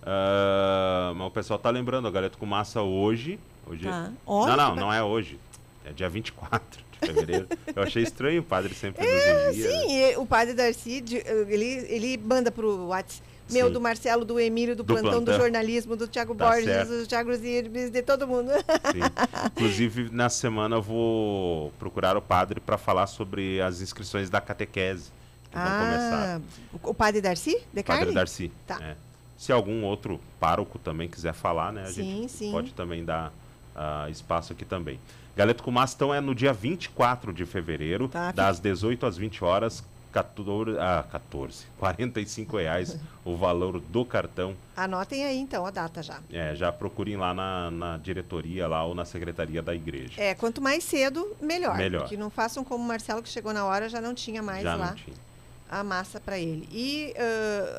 Ah, 0.04 1.14
mas 1.16 1.28
o 1.28 1.32
pessoal 1.32 1.60
tá 1.60 1.70
lembrando, 1.70 2.08
a 2.08 2.12
galeta 2.12 2.38
com 2.38 2.46
massa 2.46 2.82
hoje. 2.82 3.40
hoje 3.68 3.84
Tá. 3.84 4.12
Olha 4.26 4.56
não, 4.56 4.70
não, 4.70 4.76
não 4.84 4.94
é 4.94 5.04
hoje. 5.04 5.40
É 5.86 5.92
dia 5.92 6.10
24 6.10 6.80
de 6.92 7.08
fevereiro. 7.08 7.48
Eu 7.76 7.84
achei 7.84 8.04
estranho 8.04 8.42
o 8.42 8.44
padre 8.44 8.74
sempre 8.74 9.06
É, 9.06 9.48
nos 9.48 9.58
envia. 9.58 9.70
né? 9.72 9.82
sim, 9.82 9.94
e 10.12 10.18
o 10.18 10.26
padre 10.26 10.54
Darcy, 10.54 11.04
ele, 11.48 11.66
ele 11.90 12.18
manda 12.18 12.52
pro 12.52 12.88
WhatsApp. 12.88 13.30
Meu, 13.50 13.68
Sim. 13.68 13.74
do 13.74 13.82
Marcelo, 13.82 14.24
do 14.24 14.40
Emílio, 14.40 14.78
do, 14.78 14.84
Do 14.84 14.94
plantão, 14.94 15.20
do 15.20 15.26
plantão. 15.26 15.42
jornalismo, 15.42 15.98
do 15.98 16.08
Thiago 16.08 16.34
Tá 16.34 16.46
Borges, 16.52 16.64
certo. 16.66 16.88
do 16.90 17.06
Thiago 17.06 17.34
Zirbis, 17.36 17.90
de 17.90 18.02
todo 18.02 18.26
mundo. 18.26 18.50
Sim. 18.50 19.02
Inclusive, 19.52 20.10
na 20.10 20.30
semana 20.30 20.78
eu 20.78 20.82
vou 20.82 21.70
procurar 21.78 22.16
o 22.16 22.22
padre 22.22 22.62
para 22.62 22.78
falar 22.78 23.08
sobre 23.08 23.60
as 23.60 23.82
inscrições 23.82 24.30
da 24.30 24.40
catequese 24.40 25.12
que 25.52 25.58
vão 25.58 25.66
começar. 25.68 26.38
Ah, 26.38 26.42
o, 26.82 26.90
o 26.92 26.94
padre 26.94 27.20
Darcy? 27.20 27.52
De 27.74 27.84
Padre 27.84 27.84
Carli? 27.84 28.14
Darcy. 28.14 28.52
Tá. 28.66 28.80
é. 28.82 28.96
Se 29.42 29.52
algum 29.52 29.84
outro 29.84 30.22
pároco 30.40 30.78
também 30.78 31.10
quiser 31.10 31.34
falar, 31.34 31.74
né? 31.74 31.82
A 31.82 31.88
Sim, 31.88 32.04
gente 32.04 32.32
sim. 32.32 32.52
pode 32.52 32.76
também 32.76 33.04
dar 33.04 33.34
ah, 33.76 34.06
espaço 34.08 34.54
aqui 34.54 34.64
também. 34.64 35.00
Galeto 35.36 35.64
com 35.64 35.74
então, 35.84 36.14
é 36.14 36.22
no 36.22 36.36
dia 36.36 36.54
24 36.54 37.34
de 37.34 37.44
fevereiro, 37.44 38.08
Tá, 38.08 38.32
das 38.32 38.60
18 38.60 39.04
às 39.04 39.18
20 39.18 39.44
horas, 39.44 39.84
14, 40.12 40.78
ah, 40.78 41.04
14, 41.12 41.66
45 41.80 42.58
reais 42.62 43.00
o 43.26 43.36
valor 43.36 43.80
do 43.80 44.06
cartão. 44.06 44.56
Anotem 44.78 45.26
aí 45.26 45.40
então 45.40 45.66
a 45.66 45.72
data 45.72 46.04
já. 46.04 46.20
É, 46.32 46.54
já 46.54 46.72
procurem 46.72 47.18
lá 47.18 47.34
na, 47.34 47.72
na 47.72 47.98
diretoria 47.98 48.68
lá 48.68 48.84
ou 48.84 48.94
na 48.94 49.06
secretaria 49.06 49.64
da 49.64 49.74
igreja. 49.74 50.22
É, 50.22 50.36
quanto 50.36 50.62
mais 50.62 50.84
cedo, 50.84 51.36
melhor. 51.42 51.78
Melhor. 51.78 52.08
Que 52.08 52.16
não 52.16 52.30
façam 52.30 52.64
como 52.64 52.84
o 52.84 52.88
Marcelo, 52.88 53.24
que 53.24 53.30
chegou 53.30 53.52
na 53.52 53.66
hora, 53.66 53.90
já 53.90 54.00
não 54.00 54.14
tinha 54.14 54.44
mais 54.44 54.62
já 54.62 54.76
lá 54.76 54.90
não 54.90 54.96
tinha. 54.98 55.31
A 55.72 55.84
massa 55.84 56.20
para 56.20 56.38
ele. 56.38 56.68
E 56.72 57.14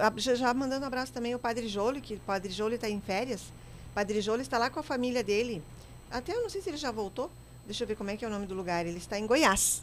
a- 0.01 0.13
já, 0.35 0.53
mandando 0.55 0.83
um 0.85 0.87
abraço 0.87 1.13
também 1.13 1.35
ao 1.35 1.39
Padre 1.39 1.69
Jolio, 1.69 2.01
que 2.01 2.15
o 2.15 2.21
Padre 2.21 2.51
Jolio 2.51 2.77
está 2.77 2.89
em 2.89 3.01
férias. 3.01 3.43
O 3.91 3.95
Padre 3.95 4.21
Jolio 4.23 4.41
está 4.43 4.57
lá 4.57 4.71
com 4.71 4.81
a 4.81 4.83
família 4.83 5.23
dele. 5.23 5.63
Até 6.11 6.35
eu 6.35 6.41
não 6.43 6.49
sei 6.49 6.63
se 6.63 6.71
ele 6.71 6.79
já 6.79 6.91
voltou. 6.91 7.31
Deixa 7.67 7.85
eu 7.85 7.89
ver 7.89 7.95
como 7.95 8.11
é 8.11 8.17
que 8.17 8.25
é 8.25 8.29
o 8.29 8.31
nome 8.31 8.47
do 8.47 8.55
lugar. 8.55 8.87
Ele 8.87 8.97
está 8.97 9.19
em 9.19 9.27
Goiás. 9.27 9.83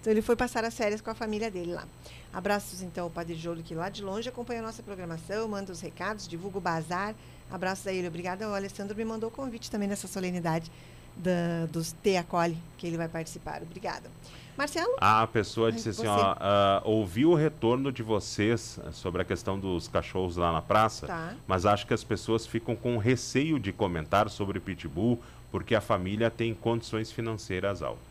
Então 0.00 0.12
ele 0.12 0.20
foi 0.20 0.36
passar 0.36 0.64
as 0.64 0.74
férias 0.74 1.00
com 1.00 1.10
a 1.10 1.14
família 1.14 1.50
dele 1.50 1.72
lá. 1.72 1.86
Abraços 2.32 2.82
então 2.82 3.04
ao 3.04 3.10
Padre 3.10 3.34
Jolio, 3.34 3.62
que 3.62 3.74
lá 3.74 3.88
de 3.88 4.02
longe 4.02 4.28
acompanha 4.28 4.60
a 4.60 4.62
nossa 4.64 4.82
programação, 4.82 5.46
manda 5.48 5.72
os 5.72 5.80
recados, 5.80 6.28
divulga 6.28 6.58
o 6.58 6.60
bazar. 6.60 7.14
Abraços 7.50 7.86
a 7.86 7.92
ele. 7.92 8.08
Obrigada. 8.08 8.48
O 8.48 8.54
Alessandro 8.54 8.96
me 8.96 9.04
mandou 9.04 9.28
o 9.28 9.32
convite 9.32 9.70
também 9.70 9.88
nessa 9.88 10.06
solenidade 10.08 10.70
da, 11.16 11.66
dos 11.70 11.92
Te 12.02 12.16
Acolhe, 12.16 12.56
que 12.78 12.86
ele 12.86 12.96
vai 12.96 13.08
participar. 13.08 13.62
Obrigada. 13.62 14.10
Marcelo? 14.56 14.94
A 14.98 15.26
pessoa 15.26 15.72
disse 15.72 15.88
assim, 15.88 16.06
ó, 16.06 16.36
ah, 16.38 16.82
ouvi 16.84 17.24
o 17.24 17.34
retorno 17.34 17.90
de 17.90 18.02
vocês 18.02 18.78
ah, 18.84 18.92
sobre 18.92 19.22
a 19.22 19.24
questão 19.24 19.58
dos 19.58 19.88
cachorros 19.88 20.36
lá 20.36 20.52
na 20.52 20.60
praça, 20.60 21.06
Tá. 21.06 21.34
mas 21.46 21.64
acho 21.64 21.86
que 21.86 21.94
as 21.94 22.04
pessoas 22.04 22.46
ficam 22.46 22.76
com 22.76 22.98
receio 22.98 23.58
de 23.58 23.72
comentar 23.72 24.28
sobre 24.28 24.60
Pitbull 24.60 25.18
porque 25.50 25.74
a 25.74 25.80
família 25.80 26.30
tem 26.30 26.54
condições 26.54 27.10
financeiras 27.10 27.82
altas. 27.82 28.02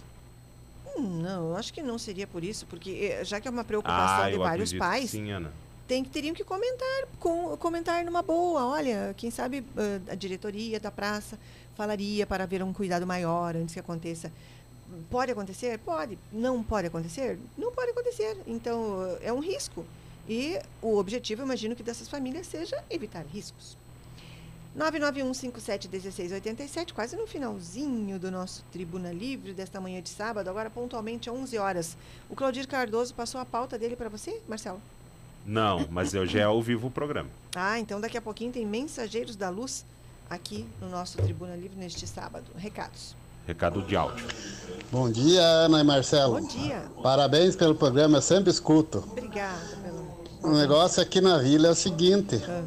Hum, 0.98 1.22
Não, 1.22 1.56
acho 1.56 1.72
que 1.74 1.82
não 1.82 1.98
seria 1.98 2.26
por 2.28 2.44
isso, 2.44 2.66
porque 2.66 2.90
eh, 3.20 3.24
já 3.24 3.40
que 3.40 3.48
é 3.48 3.52
uma 3.52 3.64
preocupação 3.64 4.26
Ah, 4.26 4.30
de 4.32 4.38
vários 4.38 4.74
pais, 4.74 5.12
sim, 5.12 5.32
Ana. 5.32 5.52
tem 5.88 6.04
que 6.04 6.10
teriam 6.10 6.34
que 6.36 6.44
comentar, 6.44 7.06
com, 7.20 7.56
comentar 7.58 8.04
numa 8.04 8.22
boa. 8.22 8.66
Olha, 8.66 9.14
quem 9.16 9.30
sabe 9.32 9.64
eh, 9.78 10.00
a 10.12 10.16
diretoria 10.16 10.80
da 10.80 10.92
praça 10.92 11.38
falaria 11.76 12.26
para 12.26 12.44
haver 12.44 12.64
um 12.64 12.74
cuidado 12.74 13.06
maior 13.06 13.56
antes 13.56 13.74
que 13.74 13.80
aconteça. 13.80 14.32
Pode 15.10 15.32
acontecer? 15.32 15.80
Pode. 15.80 16.18
Não 16.32 16.64
pode 16.64 16.88
acontecer? 16.88 17.40
Não 17.58 17.72
pode 17.72 17.92
acontecer. 17.92 18.38
Então, 18.46 19.18
é 19.22 19.32
um 19.32 19.40
risco. 19.40 19.86
E 20.28 20.60
o 20.82 20.98
objetivo, 20.98 21.44
imagino 21.44 21.76
que 21.76 21.84
dessas 21.84 22.08
famílias 22.08 22.48
seja 22.48 22.84
evitar 22.90 23.26
riscos. 23.26 23.78
991571687, 24.78 26.94
quase 26.94 27.18
no 27.18 27.28
finalzinho 27.28 28.18
do 28.18 28.32
nosso 28.32 28.64
Tribuna 28.72 29.12
Livre 29.12 29.54
desta 29.54 29.82
manhã 29.82 30.02
de 30.02 30.10
sábado, 30.10 30.50
agora 30.50 30.70
pontualmente 30.70 31.30
11 31.30 31.58
horas. 31.58 31.98
O 32.30 32.36
Claudir 32.36 32.66
Cardoso 32.68 33.14
passou 33.14 33.42
a 33.42 33.46
pauta 33.46 33.78
dele 33.78 33.98
para 33.98 34.08
você, 34.08 34.40
Marcelo? 34.48 34.82
Não, 35.46 35.86
mas 35.90 36.14
eu 36.14 36.26
já 36.26 36.46
ao 36.46 36.62
vivo 36.62 36.88
o 36.88 36.92
programa. 36.92 37.30
Ah, 37.56 37.80
então 37.80 38.00
daqui 38.00 38.18
a 38.18 38.22
pouquinho 38.22 38.54
tem 38.54 38.66
Mensageiros 38.66 39.36
da 39.36 39.50
Luz 39.50 39.86
aqui 40.32 40.66
no 40.80 40.90
nosso 40.90 41.18
Tribuna 41.18 41.56
Livre 41.58 41.78
neste 41.78 42.08
sábado. 42.08 42.46
Recados. 42.56 43.16
recado 43.46 43.82
de 43.82 43.98
áudio. 43.98 44.26
Bom 44.90 45.12
dia, 45.12 45.44
Ana 45.44 45.82
e 45.82 45.84
Marcelo. 45.84 46.40
Bom 46.40 46.48
dia. 46.48 46.82
Parabéns 47.04 47.56
pelo 47.56 47.76
programa, 47.76 48.18
eu 48.18 48.22
sempre 48.22 48.50
escuto. 48.50 49.04
Obrigada 49.12 49.60
pelo. 49.84 50.10
O 50.42 50.58
negócio 50.58 51.04
aqui 51.04 51.20
na 51.20 51.38
vila 51.38 51.68
é 51.68 51.72
o 51.72 51.76
seguinte. 51.76 52.42
Ah. 52.48 52.64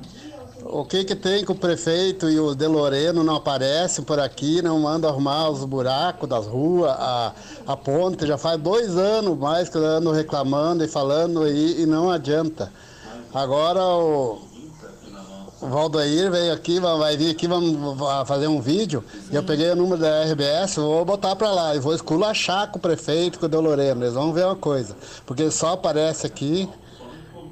O 0.66 0.84
que 0.84 1.04
que 1.04 1.14
tem 1.14 1.44
que 1.44 1.52
o 1.52 1.54
prefeito 1.54 2.28
e 2.30 2.38
o 2.38 2.54
De 2.54 2.66
Loreno 2.66 3.24
não 3.24 3.36
aparecem 3.36 4.04
por 4.04 4.18
aqui, 4.18 4.62
não 4.62 4.80
mandam 4.80 5.10
arrumar 5.10 5.50
os 5.50 5.64
buracos 5.64 6.28
das 6.28 6.46
ruas, 6.46 6.90
a, 6.90 7.34
a 7.66 7.76
ponte, 7.76 8.26
já 8.26 8.38
faz 8.38 8.60
dois 8.60 8.96
anos 8.96 9.38
mais 9.38 9.68
que 9.68 9.76
eu 9.76 9.84
ando 9.84 10.10
reclamando 10.10 10.82
e 10.84 10.88
falando 10.88 11.42
aí 11.42 11.82
e 11.82 11.86
não 11.86 12.10
adianta. 12.10 12.72
Agora 13.32 13.84
o, 13.84 14.40
o 15.64 15.68
Valdair 15.68 16.30
veio 16.30 16.52
aqui, 16.52 16.78
vai 16.78 17.16
vir 17.16 17.30
aqui, 17.30 17.46
vamos 17.48 17.96
va- 17.98 18.24
fazer 18.24 18.46
um 18.48 18.60
vídeo, 18.60 19.02
e 19.30 19.34
eu 19.34 19.42
peguei 19.42 19.70
o 19.70 19.76
número 19.76 20.00
da 20.00 20.22
RBS, 20.24 20.76
vou 20.76 21.04
botar 21.04 21.34
pra 21.36 21.50
lá, 21.50 21.74
e 21.74 21.78
vou 21.78 21.94
esculachar 21.94 22.70
com 22.70 22.78
o 22.78 22.80
prefeito, 22.82 23.38
com 23.38 23.46
o 23.46 23.48
De 23.48 23.56
Loreno, 23.56 24.02
eles 24.04 24.14
vão 24.14 24.32
ver 24.32 24.44
uma 24.44 24.56
coisa, 24.56 24.94
porque 25.24 25.50
só 25.50 25.72
aparece 25.72 26.26
aqui 26.26 26.68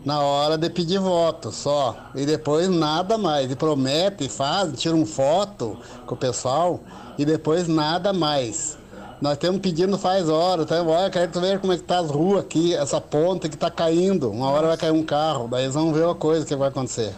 na 0.05 0.21
hora 0.21 0.59
de 0.59 0.69
pedir 0.69 0.99
voto 0.99 1.53
só. 1.53 1.95
E 2.15 2.27
depois 2.27 2.69
nada 2.69 3.17
mais. 3.17 3.49
E 3.51 3.55
promete, 3.55 4.29
faz, 4.29 4.73
tira 4.77 4.97
uma 4.97 5.07
foto 5.07 5.79
com 6.05 6.15
o 6.17 6.19
pessoal 6.19 6.81
e 7.17 7.25
depois 7.25 7.69
nada 7.69 8.13
mais. 8.13 8.77
Nós 9.21 9.35
estamos 9.35 9.61
pedindo 9.61 9.97
faz 9.97 10.29
hora, 10.29 10.67
tá? 10.67 10.83
Olha, 10.83 11.09
quero 11.09 11.29
que 11.29 11.33
tu 11.35 11.41
veja 11.41 11.61
como 11.61 11.73
é 11.73 11.77
que 11.77 11.85
tá 11.85 12.01
as 12.01 12.11
ruas 12.11 12.41
aqui, 12.41 12.75
essa 12.75 13.01
ponte 13.01 13.49
que 13.49 13.57
tá 13.57 13.71
caindo. 13.71 14.29
Uma 14.29 14.51
hora 14.51 14.67
vai 14.67 14.77
cair 14.77 14.91
um 14.91 15.05
carro, 15.05 15.47
daí 15.47 15.63
eles 15.63 15.75
vão 15.75 15.93
ver 15.93 16.05
uma 16.05 16.17
coisa 16.17 16.45
que 16.45 16.57
vai 16.57 16.69
acontecer. 16.69 17.15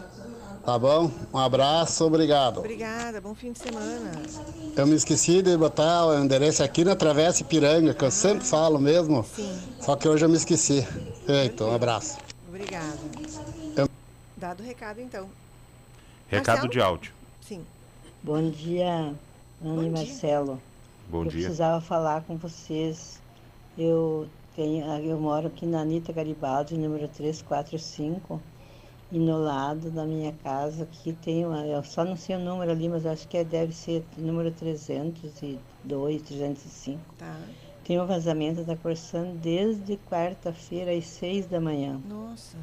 Tá 0.64 0.78
bom? 0.78 1.10
Um 1.32 1.38
abraço, 1.38 2.04
obrigado. 2.06 2.58
Obrigada, 2.58 3.20
bom 3.20 3.34
fim 3.34 3.52
de 3.52 3.58
semana. 3.58 4.12
Eu 4.74 4.86
me 4.86 4.94
esqueci 4.94 5.42
de 5.42 5.56
botar 5.58 6.06
o 6.06 6.18
endereço 6.18 6.62
aqui 6.62 6.84
na 6.84 6.96
Travessa 6.96 7.42
Ipiranga, 7.42 7.92
que 7.92 8.02
eu 8.02 8.10
sempre 8.10 8.46
falo 8.46 8.78
mesmo. 8.78 9.22
Sim. 9.24 9.54
Só 9.80 9.94
que 9.94 10.08
hoje 10.08 10.24
eu 10.24 10.28
me 10.28 10.36
esqueci. 10.36 10.82
Feito, 11.26 11.64
um 11.64 11.74
abraço. 11.74 12.16
Obrigada. 12.48 12.96
Eu- 13.76 13.88
Dado 14.38 14.62
o 14.62 14.66
recado, 14.66 15.00
então. 15.00 15.28
Recado 16.28 16.54
Marcelo? 16.56 16.72
de 16.72 16.80
áudio. 16.80 17.12
Sim. 17.42 17.62
Bom 18.22 18.50
dia, 18.50 19.12
Ana 19.62 19.82
e 19.86 19.90
Marcelo. 19.90 20.60
Bom 21.10 21.24
eu 21.24 21.28
dia. 21.30 21.40
precisava 21.42 21.80
falar 21.82 22.22
com 22.22 22.38
vocês. 22.38 23.20
Eu 23.76 24.26
tenho, 24.56 24.86
eu 25.04 25.18
moro 25.20 25.48
aqui 25.48 25.66
na 25.66 25.80
Anitta 25.80 26.10
Garibaldi, 26.10 26.74
número 26.74 27.06
345, 27.08 28.40
e 29.14 29.18
no 29.20 29.38
lado 29.38 29.92
da 29.92 30.04
minha 30.04 30.32
casa 30.32 30.82
aqui 30.82 31.12
tem 31.12 31.46
uma, 31.46 31.64
eu 31.64 31.84
só 31.84 32.04
não 32.04 32.16
sei 32.16 32.34
o 32.34 32.40
número 32.40 32.72
ali, 32.72 32.88
mas 32.88 33.06
acho 33.06 33.28
que 33.28 33.36
é- 33.36 33.44
deve 33.44 33.72
ser 33.72 34.04
número 34.18 34.50
302, 34.50 36.20
305. 36.22 37.14
Tá. 37.16 37.38
Tem 37.84 38.00
um 38.00 38.06
vazamento 38.06 38.64
da 38.64 38.76
Corsan 38.76 39.36
desde 39.36 39.96
quarta-feira 39.98 40.90
às 40.92 41.06
seis 41.06 41.46
da 41.46 41.60
manhã. 41.60 42.00
Nossa. 42.04 42.58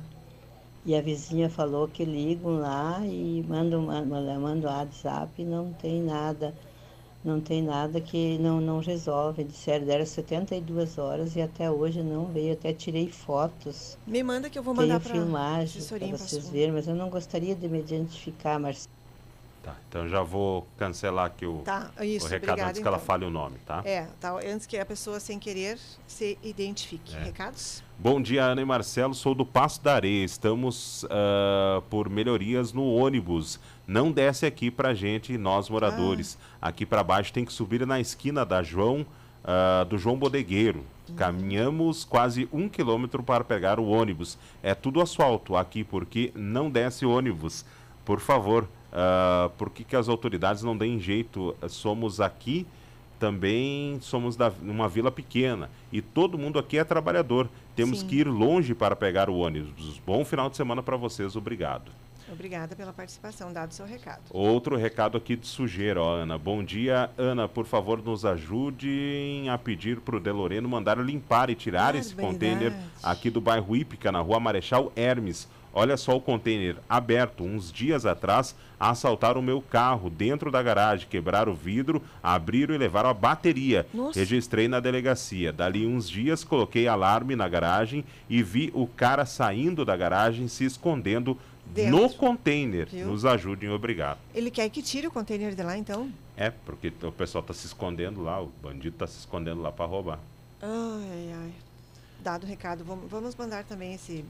E 0.83 0.93
a 0.93 1.01
vizinha 1.01 1.49
falou 1.49 1.87
que 1.87 2.03
ligam 2.03 2.59
lá 2.59 2.99
e 3.05 3.41
mandam, 3.47 3.83
mandam, 3.83 4.41
mandam 4.41 4.69
WhatsApp 4.69 5.41
e 5.41 5.45
não 5.45 5.71
tem 5.71 6.01
nada. 6.01 6.53
Não 7.23 7.39
tem 7.39 7.61
nada 7.61 8.01
que 8.01 8.37
não, 8.39 8.59
não 8.59 8.79
resolve. 8.79 9.43
Disseram, 9.43 9.85
deram 9.85 10.05
72 10.05 10.97
horas 10.97 11.35
e 11.35 11.41
até 11.41 11.69
hoje 11.69 12.01
não 12.01 12.25
veio. 12.25 12.53
Até 12.53 12.73
tirei 12.73 13.07
fotos. 13.07 13.97
Me 14.07 14.23
manda 14.23 14.49
que 14.49 14.57
eu 14.57 14.63
vou 14.63 14.73
mandar 14.73 14.99
para 14.99 15.13
filmagem 15.13 15.83
para 15.83 16.17
vocês 16.17 16.49
verem, 16.49 16.71
mas 16.71 16.87
eu 16.87 16.95
não 16.95 17.09
gostaria 17.09 17.55
de 17.55 17.67
me 17.67 17.79
identificar, 17.79 18.59
Marcelo. 18.59 19.00
Tá, 19.63 19.75
então 19.87 20.09
já 20.09 20.23
vou 20.23 20.67
cancelar 20.75 21.25
aqui 21.25 21.45
o, 21.45 21.59
Tá, 21.59 21.91
isso, 22.01 22.25
o 22.25 22.29
recado 22.29 22.49
obrigada, 22.49 22.69
antes 22.69 22.81
que 22.81 22.87
ela 22.87 22.97
então. 22.97 23.05
fale 23.05 23.25
o 23.25 23.29
nome, 23.29 23.59
tá? 23.63 23.83
É, 23.85 24.07
tá, 24.19 24.33
antes 24.43 24.65
que 24.65 24.75
a 24.75 24.85
pessoa 24.85 25.19
sem 25.19 25.37
querer 25.37 25.77
se 26.07 26.35
identifique. 26.41 27.15
É. 27.15 27.25
Recados? 27.25 27.83
Bom 27.99 28.19
dia, 28.19 28.43
Ana 28.43 28.61
e 28.61 28.65
Marcelo. 28.65 29.13
Sou 29.13 29.35
do 29.35 29.45
Passo 29.45 29.83
da 29.83 29.93
Areia. 29.93 30.25
Estamos 30.25 31.05
ah, 31.11 31.83
por 31.91 32.09
melhorias 32.09 32.73
no 32.73 32.91
ônibus. 32.91 33.59
Não 33.85 34.11
desce 34.11 34.47
aqui 34.47 34.71
pra 34.71 34.95
gente, 34.95 35.37
nós 35.37 35.69
moradores. 35.69 36.39
Aqui 36.59 36.83
para 36.83 37.03
baixo 37.03 37.31
tem 37.31 37.45
que 37.45 37.53
subir 37.53 37.85
na 37.85 37.99
esquina 37.99 38.43
da 38.43 38.63
João, 38.63 39.05
ah, 39.43 39.85
do 39.87 39.95
João 39.95 40.17
Bodegueiro. 40.17 40.83
Caminhamos 41.15 42.03
quase 42.03 42.49
um 42.51 42.67
quilômetro 42.67 43.21
para 43.21 43.43
pegar 43.43 43.79
o 43.79 43.87
ônibus. 43.87 44.39
É 44.63 44.73
tudo 44.73 45.01
asfalto 45.01 45.55
aqui 45.55 45.83
porque 45.83 46.31
não 46.33 46.67
desce 46.71 47.05
ônibus. 47.05 47.63
Por 48.03 48.19
favor, 48.19 48.67
ah, 48.91 49.49
por 49.57 49.69
que, 49.69 49.83
que 49.83 49.95
as 49.95 50.07
autoridades 50.07 50.63
não 50.63 50.77
deem 50.77 50.99
jeito? 50.99 51.55
Somos 51.67 52.19
aqui 52.19 52.65
também 53.21 53.99
somos 54.01 54.35
da, 54.35 54.51
uma 54.63 54.89
vila 54.89 55.11
pequena 55.11 55.69
e 55.91 56.01
todo 56.01 56.39
mundo 56.39 56.57
aqui 56.57 56.79
é 56.79 56.83
trabalhador. 56.83 57.47
Temos 57.75 57.99
Sim. 57.99 58.07
que 58.07 58.15
ir 58.15 58.27
longe 58.27 58.73
para 58.73 58.95
pegar 58.95 59.29
o 59.29 59.37
ônibus. 59.37 60.01
Bom 60.03 60.25
final 60.25 60.49
de 60.49 60.57
semana 60.57 60.81
para 60.81 60.97
vocês, 60.97 61.35
obrigado. 61.35 61.91
Obrigada 62.31 62.75
pela 62.75 62.91
participação, 62.91 63.53
dado 63.53 63.71
o 63.71 63.73
seu 63.73 63.85
recado. 63.85 64.21
Outro 64.31 64.75
recado 64.75 65.17
aqui 65.17 65.35
de 65.35 65.45
sujeira, 65.45 66.01
ó, 66.01 66.15
Ana. 66.15 66.37
Bom 66.37 66.63
dia, 66.63 67.11
Ana. 67.17 67.47
Por 67.47 67.65
favor, 67.65 68.01
nos 68.01 68.25
ajudem 68.25 69.49
a 69.49 69.57
pedir 69.57 69.99
para 69.99 70.15
o 70.15 70.19
Deloreno 70.19 70.67
mandar 70.67 70.97
limpar 70.97 71.49
e 71.49 71.55
tirar 71.55 71.93
esse 71.93 72.15
container 72.15 72.73
aqui 73.03 73.29
do 73.29 73.41
bairro 73.41 73.75
Ípica, 73.75 74.11
na 74.11 74.21
rua 74.21 74.39
Marechal 74.39 74.91
Hermes. 74.95 75.47
Olha 75.73 75.95
só 75.95 76.15
o 76.17 76.21
container 76.21 76.75
aberto. 76.89 77.43
Uns 77.43 77.71
dias 77.71 78.05
atrás, 78.05 78.55
assaltaram 78.79 79.39
o 79.39 79.43
meu 79.43 79.61
carro 79.61 80.09
dentro 80.09 80.51
da 80.51 80.61
garagem, 80.61 81.07
quebraram 81.09 81.53
o 81.53 81.55
vidro, 81.55 82.01
abriram 82.21 82.75
e 82.75 82.77
levaram 82.77 83.09
a 83.09 83.13
bateria. 83.13 83.85
Nossa. 83.93 84.19
Registrei 84.19 84.67
na 84.67 84.79
delegacia. 84.79 85.53
Dali 85.53 85.85
uns 85.85 86.09
dias, 86.09 86.43
coloquei 86.43 86.87
alarme 86.87 87.35
na 87.35 87.47
garagem 87.47 88.03
e 88.29 88.43
vi 88.43 88.71
o 88.73 88.85
cara 88.85 89.25
saindo 89.25 89.85
da 89.85 89.95
garagem, 89.95 90.47
se 90.47 90.65
escondendo 90.65 91.37
Dentro. 91.65 92.01
no 92.01 92.09
container. 92.13 92.87
Viu? 92.89 93.07
Nos 93.07 93.25
ajudem, 93.25 93.69
obrigado. 93.69 94.19
Ele 94.35 94.51
quer 94.51 94.69
que 94.69 94.81
tire 94.81 95.07
o 95.07 95.11
container 95.11 95.55
de 95.55 95.63
lá, 95.63 95.77
então? 95.77 96.11
É, 96.35 96.49
porque 96.49 96.91
o 97.03 97.11
pessoal 97.11 97.43
tá 97.43 97.53
se 97.53 97.65
escondendo 97.65 98.21
lá, 98.21 98.41
o 98.41 98.51
bandido 98.61 98.97
tá 98.97 99.07
se 99.07 99.19
escondendo 99.19 99.61
lá 99.61 99.71
para 99.71 99.85
roubar. 99.85 100.19
Ai, 100.61 101.33
ai. 101.33 101.51
Dado 102.19 102.43
o 102.43 102.47
recado, 102.47 102.83
vamos, 102.83 103.09
vamos 103.09 103.35
mandar 103.35 103.63
também 103.63 103.93
esse. 103.93 104.25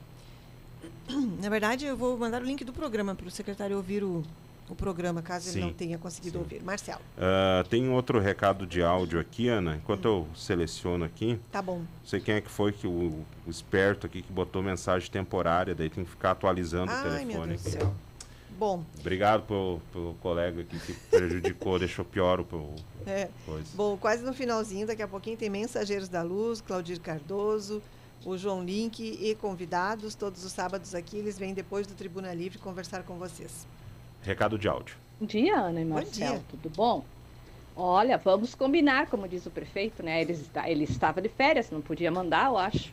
Na 1.40 1.50
verdade, 1.50 1.86
eu 1.86 1.96
vou 1.98 2.18
mandar 2.18 2.42
o 2.42 2.46
link 2.46 2.64
do 2.64 2.72
programa 2.74 3.14
para 3.16 3.28
o 3.28 3.32
secretário 3.32 3.76
ouvir 3.76 4.04
o, 4.04 4.24
o 4.70 4.76
programa, 4.76 5.22
caso 5.22 5.50
ele 5.50 5.54
Sim, 5.54 5.62
não 5.62 5.74
tenha 5.74 5.98
conseguido 5.98 6.40
ouvir. 6.40 6.64
Marcelo, 6.64 7.02
Ah, 7.18 7.64
tem 7.70 7.90
outro 7.90 8.20
recado 8.20 8.66
de 8.66 8.82
áudio 8.82 9.20
aqui, 9.20 9.48
Ana. 9.50 9.76
Enquanto 9.76 10.06
eu 10.06 10.28
seleciono 10.36 11.04
aqui, 11.04 11.40
tá 11.52 11.62
bom. 11.62 11.80
não 11.80 11.88
sei 12.06 12.20
quem 12.22 12.36
é 12.36 12.42
que 12.42 12.50
foi 12.50 12.72
que 12.72 12.88
o, 12.88 13.26
o 13.46 13.50
esperto 13.50 14.06
aqui 14.06 14.22
que 14.22 14.32
botou 14.32 14.62
mensagem 14.64 15.10
temporária, 15.12 15.76
daí 15.76 15.90
tem 15.90 16.04
que 16.06 16.10
ficar 16.12 16.32
atualizando 16.32 16.92
o 16.92 16.96
Ai, 16.96 17.26
meu 17.26 17.42
telefone 17.42 17.48
Deus 17.50 17.62
do 17.64 17.68
aqui. 17.70 17.78
céu. 17.80 17.94
Bom, 18.58 18.84
Obrigado 19.00 19.42
pelo, 19.48 19.82
pelo 19.92 20.14
colega 20.22 20.62
aqui 20.62 20.78
que 20.80 20.94
prejudicou, 21.10 21.78
deixou 21.80 22.06
pior 22.06 22.40
o, 22.42 22.44
o 22.44 22.76
é, 23.08 23.28
coisa. 23.44 23.66
bom, 23.74 23.98
quase 23.98 24.24
no 24.24 24.34
finalzinho, 24.34 24.86
daqui 24.86 25.02
a 25.02 25.08
pouquinho 25.08 25.36
tem 25.36 25.50
Mensageiros 25.50 26.08
da 26.08 26.22
Luz, 26.22 26.62
Claudir 26.62 27.00
Cardoso, 27.02 27.82
o 28.26 28.38
João 28.38 28.64
Link 28.64 29.00
e 29.00 29.36
convidados. 29.36 30.16
Todos 30.16 30.44
os 30.44 30.52
sábados 30.52 30.94
aqui, 30.94 31.18
eles 31.18 31.38
vêm 31.38 31.54
depois 31.54 31.88
do 31.88 31.94
Tribuna 31.94 32.34
Livre 32.34 32.58
conversar 32.58 33.04
com 33.04 33.16
vocês. 33.18 33.68
Recado 34.22 34.58
de 34.58 34.68
áudio. 34.68 34.96
Bom 35.20 35.26
dia, 35.26 35.60
Ana 35.60 35.82
e 35.82 35.86
Bom 35.86 35.96
Marcelo, 35.96 36.38
dia. 36.38 36.46
tudo 36.50 36.70
bom? 36.70 37.04
Olha, 37.76 38.18
vamos 38.18 38.54
combinar, 38.54 39.08
como 39.08 39.28
diz 39.28 39.46
o 39.46 39.52
prefeito, 39.52 40.04
né? 40.04 40.22
Ele, 40.22 40.34
está, 40.34 40.70
ele 40.70 40.84
estava 40.84 41.22
de 41.22 41.30
férias, 41.30 41.72
não 41.72 41.82
podia 41.82 42.12
mandar, 42.12 42.48
eu 42.48 42.58
acho. 42.58 42.92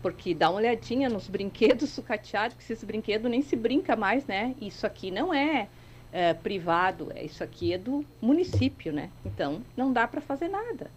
Porque 0.00 0.34
dá 0.34 0.50
uma 0.50 0.58
olhadinha 0.58 1.08
nos 1.08 1.28
brinquedos 1.28 1.90
sucateados, 1.90 2.56
que 2.56 2.62
esses 2.62 2.82
brinquedos 2.84 3.30
nem 3.30 3.42
se 3.42 3.56
brinca 3.56 3.94
mais, 3.96 4.26
né? 4.26 4.54
Isso 4.60 4.86
aqui 4.86 5.10
não 5.10 5.32
é, 5.32 5.68
é, 6.12 6.34
privado, 6.34 7.12
é, 7.14 7.24
isso 7.24 7.42
aqui 7.44 7.72
é 7.72 7.78
do 7.78 8.04
município, 8.20 8.92
né? 8.92 9.10
Então, 9.24 9.62
não 9.76 9.92
dá 9.92 10.08
para 10.08 10.20
fazer 10.20 10.48
nada. 10.48 10.90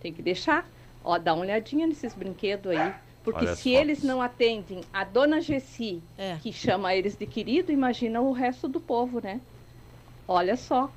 Tem 0.00 0.12
que 0.12 0.22
deixar. 0.22 0.68
Ó, 1.04 1.18
dá 1.18 1.32
uma 1.34 1.42
olhadinha 1.42 1.86
nesses 1.86 2.14
brinquedos 2.14 2.72
aí. 2.72 2.94
Porque 3.22 3.44
Olha 3.44 3.54
se 3.54 3.70
eles 3.70 4.02
não 4.02 4.22
atendem 4.22 4.80
a 4.92 5.04
dona 5.04 5.40
Gessi, 5.40 6.02
É. 6.16 6.36
que 6.40 6.52
chama 6.52 6.94
eles 6.94 7.16
de 7.16 7.26
querido, 7.26 7.70
imagina 7.70 8.20
o 8.20 8.32
resto 8.32 8.66
do 8.66 8.80
povo, 8.80 9.20
né? 9.22 9.40
Olha 10.26 10.56
só. 10.56 10.90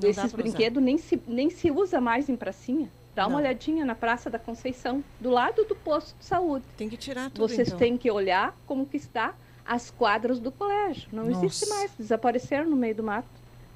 Não 0.00 0.08
Esses 0.10 0.24
usar. 0.24 0.36
brinquedos 0.36 0.82
nem 0.82 0.98
se, 0.98 1.20
nem 1.26 1.48
se 1.48 1.70
usa 1.70 2.00
mais 2.00 2.28
em 2.28 2.36
pracinha. 2.36 2.90
Dá 3.14 3.22
uma 3.26 3.30
Não. 3.34 3.38
olhadinha 3.38 3.84
na 3.84 3.94
Praça 3.94 4.28
da 4.28 4.38
Conceição, 4.38 5.02
do 5.20 5.30
lado 5.30 5.64
do 5.64 5.74
posto 5.74 6.14
de 6.18 6.24
saúde. 6.24 6.64
Tem 6.76 6.88
que 6.88 6.96
tirar 6.98 7.30
tudo, 7.30 7.48
Vocês 7.48 7.68
então. 7.68 7.78
têm 7.78 7.96
que 7.96 8.10
olhar 8.10 8.54
como 8.66 8.84
que 8.84 8.96
está 8.98 9.34
as 9.64 9.90
quadras 9.90 10.38
do 10.38 10.52
colégio. 10.52 11.08
Não 11.12 11.30
existe 11.30 11.64
Nossa. 11.66 11.74
mais, 11.74 11.92
desapareceram 11.98 12.68
no 12.68 12.76
meio 12.76 12.94
do 12.94 13.02
mato. 13.02 13.26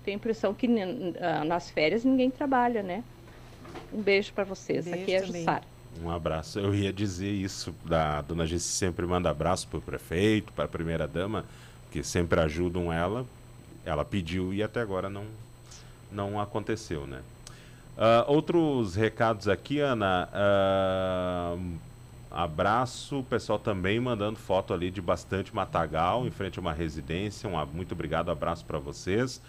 Tenho 0.05 0.17
a 0.17 0.19
impressão 0.19 0.53
que 0.53 0.67
ah, 1.21 1.45
nas 1.45 1.71
férias 1.71 2.05
ninguém 2.05 2.31
trabalha, 2.31 2.83
né? 2.83 3.03
Um 3.93 4.03
beijo 4.03 4.33
para 4.35 4.45
vocês. 4.45 4.85
Beijo 4.85 5.03
Aqui 5.03 5.13
é 5.15 5.19
a. 5.19 5.23
Jussara. 5.25 5.70
Um 6.03 6.11
abraço. 6.11 6.59
Eu 6.59 6.75
ia 6.75 6.93
dizer 6.93 7.31
isso, 7.31 7.75
da 7.85 8.23
dona 8.23 8.47
Gessi 8.47 8.69
sempre 8.69 9.05
manda 9.07 9.31
abraço 9.31 9.67
para 9.69 9.79
o 9.79 9.83
prefeito, 9.83 10.53
para 10.53 10.65
a 10.65 10.69
primeira 10.69 11.07
dama, 11.07 11.45
que 11.91 12.03
sempre 12.03 12.41
ajudam 12.41 12.93
ela. 12.93 13.27
Ela 13.85 14.05
pediu 14.05 14.55
e 14.55 14.63
até 14.63 14.81
agora 14.81 15.11
não, 15.11 15.25
não 16.11 16.41
aconteceu, 16.41 17.07
né? 17.07 17.21
Ah, 17.99 18.25
outros 18.29 18.95
recados 18.95 19.49
aqui, 19.49 19.81
Ana. 19.81 20.29
ah, 20.33 21.57
abraço, 22.31 23.19
o 23.19 23.25
pessoal 23.25 23.59
também 23.59 23.99
mandando 23.99 24.39
foto 24.39 24.73
ali 24.73 24.91
de 24.91 25.03
bastante 25.03 25.55
matagal 25.55 26.27
em 26.27 26.31
frente 26.31 26.59
a 26.59 26.63
uma 26.63 26.73
residência. 26.73 27.49
Um, 27.49 27.67
muito 27.67 27.93
obrigado, 27.93 28.31
abraço 28.31 28.65
para 28.65 28.79
vocês. 28.79 29.43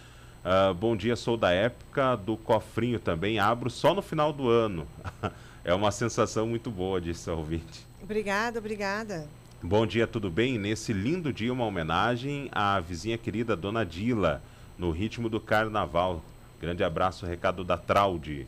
Ah, 0.44 0.74
bom 0.78 0.98
dia, 0.98 1.16
sou 1.16 1.38
da 1.38 1.52
época 1.52 2.16
do 2.18 2.36
cofrinho 2.36 3.00
também. 3.00 3.40
Abro 3.40 3.70
só 3.70 3.94
no 3.94 4.02
final 4.02 4.34
do 4.34 4.50
ano. 4.50 4.88
é 5.64 5.74
uma 5.74 5.92
sensação 5.92 6.48
muito 6.48 6.72
boa, 6.72 7.00
disse 7.00 7.30
o 7.30 7.38
ouvinte. 7.38 7.86
Obrigada, 8.02 8.60
obrigada. 8.60 9.28
Bom 9.62 9.86
dia, 9.86 10.08
tudo 10.08 10.30
bem? 10.32 10.58
Nesse 10.58 10.92
lindo 10.92 11.32
dia, 11.32 11.54
uma 11.54 11.66
homenagem 11.66 12.50
à 12.52 12.80
vizinha 12.80 13.18
querida 13.18 13.56
Dona 13.56 13.86
Dila, 13.86 14.42
no 14.78 14.90
ritmo 14.90 15.30
do 15.30 15.40
carnaval. 15.40 16.24
Grande 16.60 16.84
abraço, 16.84 17.26
recado 17.26 17.64
da 17.64 17.78
Traude. 17.78 18.48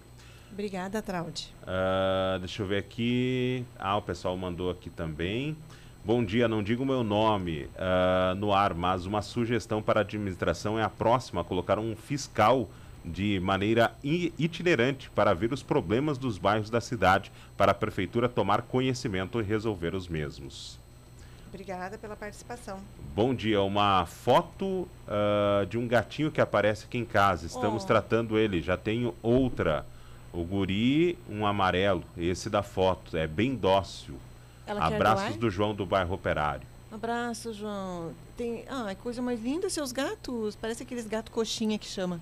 Obrigada, 0.52 1.02
Traude. 1.02 1.54
Ah, 1.68 2.38
deixa 2.40 2.64
eu 2.64 2.68
ver 2.68 2.78
aqui. 2.78 3.64
Ah, 3.78 3.98
o 3.98 4.02
pessoal 4.02 4.36
mandou 4.36 4.72
aqui 4.72 4.90
também. 4.90 5.56
Bom 6.04 6.24
dia, 6.24 6.48
não 6.48 6.62
digo 6.62 6.84
o 6.84 6.86
meu 6.86 7.04
nome 7.04 7.70
ah, 7.78 8.34
no 8.38 8.52
ar, 8.52 8.74
mas 8.74 9.06
uma 9.06 9.22
sugestão 9.22 9.82
para 9.82 10.00
a 10.00 10.04
administração 10.04 10.80
é 10.80 10.84
a 10.84 10.90
próxima: 10.90 11.44
colocar 11.44 11.78
um 11.78 11.96
fiscal 11.96 12.68
de 13.04 13.40
maneira 13.40 13.94
itinerante 14.04 15.10
para 15.10 15.34
ver 15.34 15.52
os 15.52 15.62
problemas 15.64 16.18
dos 16.18 16.38
bairros 16.38 16.70
da 16.70 16.80
cidade, 16.82 17.32
para 17.58 17.72
a 17.72 17.76
prefeitura 17.76 18.30
tomar 18.30 18.62
conhecimento 18.62 19.40
e 19.40 19.44
resolver 19.44 19.94
os 19.94 20.08
mesmos. 20.08 20.78
Obrigada 21.50 22.00
pela 22.00 22.16
participação. 22.16 22.80
Bom 23.16 23.36
dia, 23.36 23.62
uma 23.62 24.08
foto 24.08 24.88
ah, 25.08 25.66
de 25.70 25.78
um 25.78 25.88
gatinho 25.88 26.32
que 26.32 26.42
aparece 26.42 26.86
aqui 26.86 26.98
em 26.98 27.06
casa. 27.06 27.46
Estamos 27.46 27.84
Oh. 27.84 27.88
tratando 27.88 28.40
ele. 28.40 28.60
Já 28.60 28.76
tenho 28.76 29.14
outra. 29.22 29.86
O 30.32 30.44
guri, 30.44 31.16
um 31.30 31.46
amarelo. 31.46 32.04
Esse 32.18 32.50
da 32.50 32.64
foto. 32.64 33.16
É 33.16 33.28
bem 33.28 33.54
dócil. 33.56 34.16
Ela 34.66 34.88
Abraços 34.88 35.36
do 35.36 35.48
João 35.52 35.76
do 35.76 35.86
bairro 35.86 36.16
Operário. 36.16 36.66
Abraço, 36.92 37.54
João. 37.54 38.14
Tem, 38.36 38.66
ah, 38.68 38.90
é 38.90 38.96
coisa 38.96 39.22
mais 39.22 39.40
linda 39.40 39.70
seus 39.70 39.92
gatos. 39.92 40.56
Parece 40.56 40.82
aqueles 40.82 41.06
gatos 41.06 41.32
coxinha 41.32 41.78
que 41.78 41.86
chama. 41.86 42.20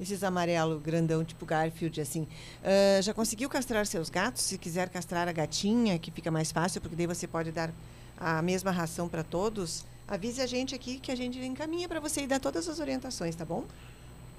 Esses 0.00 0.24
amarelo 0.24 0.78
grandão, 0.80 1.24
tipo 1.24 1.46
Garfield, 1.46 2.00
assim. 2.00 2.26
Ah, 2.64 3.00
já 3.00 3.14
conseguiu 3.14 3.48
castrar 3.48 3.86
seus 3.86 4.10
gatos? 4.10 4.42
Se 4.42 4.58
quiser 4.58 4.88
castrar 4.88 5.28
a 5.28 5.32
gatinha, 5.32 5.98
que 5.98 6.10
fica 6.10 6.30
mais 6.30 6.50
fácil, 6.50 6.80
porque 6.80 6.96
daí 6.96 7.06
você 7.06 7.26
pode 7.26 7.52
dar 7.52 7.70
a 8.18 8.40
mesma 8.42 8.70
ração 8.70 9.08
para 9.08 9.22
todos, 9.22 9.84
avise 10.06 10.40
a 10.40 10.46
gente 10.46 10.74
aqui 10.74 10.98
que 10.98 11.10
a 11.10 11.16
gente 11.16 11.38
encaminha 11.38 11.88
para 11.88 12.00
você 12.00 12.22
e 12.22 12.26
dá 12.26 12.38
todas 12.38 12.68
as 12.68 12.78
orientações, 12.78 13.34
tá 13.34 13.44
bom? 13.44 13.64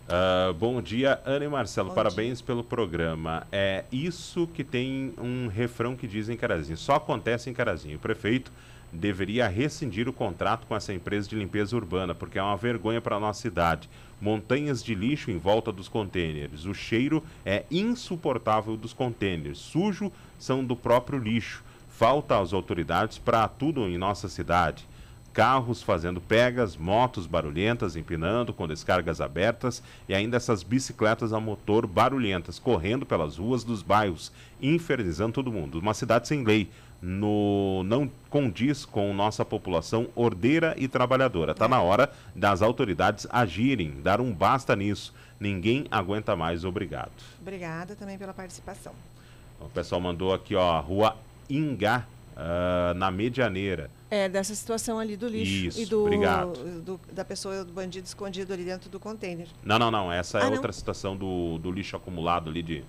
Ah, 0.08 0.54
bom 0.58 0.82
dia, 0.82 1.22
Ana 1.26 1.46
e 1.46 1.48
Marcelo. 1.48 1.90
Bom 1.90 1.96
Parabéns 1.96 2.42
pelo 2.42 2.64
programa. 2.64 3.48
É 3.52 3.86
isso 3.92 4.48
que 4.48 4.64
tem 4.64 5.14
um 5.18 5.48
refrão 5.48 5.96
que 5.96 6.08
diz 6.08 6.30
em 6.30 6.36
Carazinho. 6.36 6.78
Só 6.78 6.96
acontece 6.96 7.50
em 7.50 7.54
Carazinho. 7.54 7.98
O 7.98 8.00
prefeito 8.00 8.52
deveria 8.94 9.48
rescindir 9.48 10.08
o 10.08 10.14
contrato 10.14 10.68
com 10.68 10.76
essa 10.76 10.94
empresa 10.94 11.28
de 11.28 11.36
limpeza 11.36 11.76
urbana, 11.76 12.14
porque 12.14 12.38
é 12.38 12.44
uma 12.44 12.56
vergonha 12.56 13.02
para 13.02 13.16
a 13.16 13.20
nossa 13.20 13.42
cidade. 13.42 13.90
Montanhas 14.22 14.84
de 14.84 14.96
lixo 14.96 15.32
em 15.32 15.38
volta 15.38 15.72
dos 15.72 15.90
contêineres. 15.90 16.66
O 16.66 16.74
cheiro 16.74 17.24
é 17.46 17.66
insuportável 17.70 18.78
dos 18.78 18.94
contêineres. 18.94 19.58
Sujo 19.58 20.12
são 20.40 20.64
do 20.64 20.76
próprio 20.76 21.20
lixo. 21.20 21.64
Falta 21.90 22.40
às 22.40 22.54
autoridades 22.54 23.18
para 23.18 23.48
tudo 23.48 23.88
em 23.88 23.98
nossa 23.98 24.30
cidade 24.30 24.88
carros 25.34 25.82
fazendo 25.82 26.22
pegas, 26.22 26.78
motos 26.78 27.26
barulhentas 27.26 27.96
empinando 27.96 28.54
com 28.54 28.68
descargas 28.68 29.20
abertas 29.20 29.82
e 30.08 30.14
ainda 30.14 30.38
essas 30.38 30.62
bicicletas 30.62 31.34
a 31.34 31.40
motor 31.40 31.88
barulhentas 31.88 32.60
correndo 32.60 33.04
pelas 33.06 33.38
ruas 33.38 33.64
dos 33.64 33.82
bairros, 33.82 34.32
infernizando 34.62 35.34
todo 35.34 35.52
mundo. 35.52 35.80
Uma 35.80 35.96
cidade 35.96 36.28
sem 36.28 36.44
lei, 36.44 36.70
no, 37.08 37.84
não 37.84 38.10
condiz 38.30 38.86
com 38.86 39.14
nossa 39.14 39.44
população 39.44 40.08
ordeira 40.16 40.74
e 40.78 40.88
trabalhadora. 40.88 41.52
Está 41.52 41.68
na 41.68 41.82
hora 41.82 42.10
das 42.34 42.62
autoridades 42.62 43.28
agirem, 43.30 43.96
dar 44.02 44.22
um 44.22 44.32
basta 44.32 44.74
nisso. 44.74 45.14
Ninguém 45.38 45.86
aguenta 45.92 46.34
mais, 46.34 46.64
obrigado. 46.64 47.12
Obrigada 47.42 47.94
também 47.96 48.18
pela 48.18 48.34
participação. 48.34 48.94
O 49.60 49.68
pessoal 49.70 50.00
mandou 50.00 50.34
aqui, 50.34 50.56
ó, 50.56 50.80
Rua 50.80 51.18
Ingá, 51.50 52.06
ah, 52.38 52.94
na 52.96 53.12
Medianeira. 53.12 53.92
É, 54.10 54.30
dessa 54.30 54.56
situação 54.56 54.98
ali 55.00 55.18
do 55.18 55.28
lixo 55.28 55.68
Isso, 55.68 55.82
e 55.82 55.86
do, 55.86 56.02
obrigado. 56.04 56.54
do- 56.82 57.00
da 57.12 57.26
pessoa, 57.26 57.66
do 57.66 57.74
bandido 57.74 58.06
escondido 58.08 58.54
ali 58.54 58.64
dentro 58.64 58.90
do 58.90 59.00
container. 59.00 59.48
Não, 59.64 59.78
não, 59.78 59.92
não. 59.92 60.10
Essa 60.12 60.38
é 60.38 60.42
Ah, 60.44 60.46
não? 60.46 60.54
outra 60.54 60.72
situação 60.72 61.18
do, 61.18 61.58
do 61.58 61.70
lixo 61.72 61.96
acumulado 61.98 62.50
ali 62.50 62.62
de, 62.64 62.84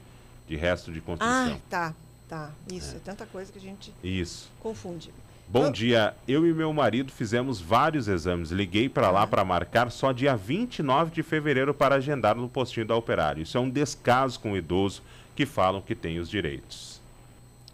de 0.47 0.55
resto 0.55 0.93
de 0.93 0.99
Ah, 0.99 1.03
construção. 1.03 1.61
tá, 1.69 1.95
tá. 2.29 2.51
Isso, 2.73 2.97
é. 2.97 2.99
tanta 2.99 3.27
coisa 3.27 3.53
que 3.53 3.59
a 3.59 3.63
gente 3.63 3.93
Isso. 4.03 4.51
confunde. 4.61 5.13
Bom 5.47 5.71
dia. 5.71 6.15
Eu 6.27 6.47
e 6.47 6.55
meu 6.55 6.73
marido 6.73 7.13
fizemos 7.13 7.61
vários 7.61 8.09
exames. 8.09 8.51
Liguei 8.51 8.89
para 8.89 9.09
Ah. 9.09 9.11
lá 9.11 9.27
para 9.27 9.45
marcar 9.45 9.91
só 9.91 10.11
dia 10.11 10.35
29 10.35 11.11
de 11.11 11.23
fevereiro 11.23 11.75
para 11.75 11.97
agendar 11.97 12.35
no 12.35 12.49
postinho 12.49 12.87
da 12.87 12.97
Operário. 12.97 13.43
Isso 13.43 13.57
é 13.59 13.61
um 13.61 13.69
descaso 13.69 14.41
com 14.41 14.53
o 14.53 14.57
idoso 14.57 15.03
que 15.37 15.45
falam 15.45 15.83
que 15.83 15.95
tem 15.95 16.19
os 16.19 16.31
direitos. 16.31 17.01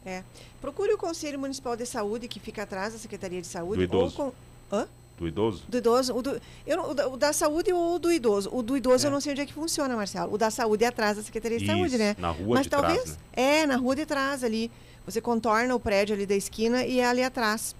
É. 0.05 0.25
Procure 0.61 0.93
o 0.93 0.99
Conselho 0.99 1.39
Municipal 1.39 1.77
de 1.77 1.87
Saúde, 1.87 2.27
que 2.27 2.41
fica 2.41 2.63
atrás 2.65 2.93
da 2.93 2.99
Secretaria 2.99 3.41
de 3.41 3.47
Saúde. 3.47 3.77
Do 3.77 3.83
idoso. 3.85 4.21
Ou 4.21 4.33
com... 4.71 4.77
Hã? 4.77 4.89
Do 5.21 5.29
idoso? 5.29 5.65
Do 5.69 5.77
idoso. 5.77 6.15
O, 6.15 6.23
do... 6.23 6.41
Eu, 6.67 6.83
o, 7.13 7.17
da, 7.19 7.31
saúde 7.35 7.71
ou 7.71 7.97
o 7.97 7.99
do 7.99 8.11
idoso? 8.11 8.49
O 8.51 8.63
do 8.63 8.75
idoso 8.75 9.07
eu 9.07 9.11
não 9.11 9.21
sei 9.21 9.33
onde 9.33 9.43
é 9.43 9.47
que 9.47 9.53
funciona, 9.53 9.95
Marcelo. 9.95 10.33
O 10.33 10.39
da 10.39 10.51
saúde 10.51 10.83
é 10.83 10.87
atrás 10.87 11.19
da 11.19 11.23
Secretaria 11.23 11.59
de 11.59 11.65
Isso, 11.65 11.75
Saúde, 11.75 11.99
né? 11.99 12.17
na 12.19 12.31
rua 12.31 12.55
Mas 12.55 12.63
de 12.63 12.71
trás, 12.71 12.87
talvez. 12.87 13.11
né? 13.11 13.17
É, 13.35 13.67
na 13.67 13.77
rua 13.77 13.95
de 13.95 14.07
trás 14.07 14.43
ali. 14.43 14.71
Você 15.05 15.21
contorna 15.21 15.75
o 15.75 15.79
prédio 15.79 16.15
ali 16.15 16.25
da 16.25 16.35
esquina 16.35 16.87
e 16.87 17.01
é 17.01 17.07
ali 17.07 17.23
atrás. 17.23 17.77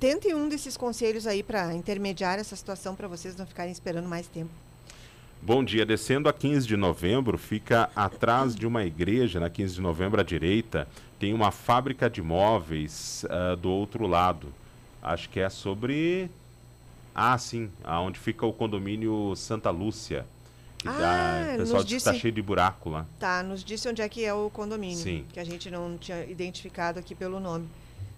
Tente 0.00 0.34
um 0.34 0.48
desses 0.48 0.76
conselhos 0.76 1.24
aí 1.24 1.40
para 1.40 1.72
intermediar 1.72 2.40
essa 2.40 2.56
situação 2.56 2.96
para 2.96 3.06
vocês 3.06 3.36
não 3.36 3.46
ficarem 3.46 3.70
esperando 3.70 4.08
mais 4.08 4.26
tempo. 4.26 4.50
Bom 5.40 5.62
dia. 5.62 5.86
Descendo 5.86 6.28
a 6.28 6.32
15 6.32 6.66
de 6.66 6.76
novembro, 6.76 7.38
fica 7.38 7.90
atrás 7.94 8.56
de 8.56 8.66
uma 8.66 8.84
igreja, 8.84 9.38
na 9.38 9.48
15 9.48 9.74
de 9.74 9.80
novembro 9.80 10.20
à 10.20 10.24
direita, 10.24 10.88
tem 11.20 11.32
uma 11.32 11.52
fábrica 11.52 12.10
de 12.10 12.20
móveis 12.20 13.24
ah, 13.30 13.54
do 13.54 13.70
outro 13.70 14.04
lado. 14.08 14.52
Acho 15.00 15.28
que 15.28 15.38
é 15.38 15.48
sobre. 15.48 16.28
Ah, 17.14 17.36
sim, 17.38 17.70
aonde 17.84 18.18
fica 18.18 18.44
o 18.46 18.52
condomínio 18.52 19.34
Santa 19.36 19.70
Lúcia. 19.70 20.24
Ah, 20.84 20.98
dá, 20.98 21.54
o 21.54 21.56
pessoal 21.58 21.84
diz 21.84 21.98
que 21.98 22.04
tá 22.04 22.10
disse- 22.10 22.22
cheio 22.22 22.34
de 22.34 22.42
buraco 22.42 22.90
lá. 22.90 23.06
Tá, 23.18 23.42
nos 23.42 23.62
disse 23.62 23.88
onde 23.88 24.02
é 24.02 24.08
que 24.08 24.24
é 24.24 24.34
o 24.34 24.50
condomínio. 24.50 24.96
Sim. 24.96 25.24
Que 25.32 25.38
a 25.38 25.44
gente 25.44 25.70
não 25.70 25.96
tinha 25.96 26.24
identificado 26.24 26.98
aqui 26.98 27.14
pelo 27.14 27.38
nome. 27.38 27.68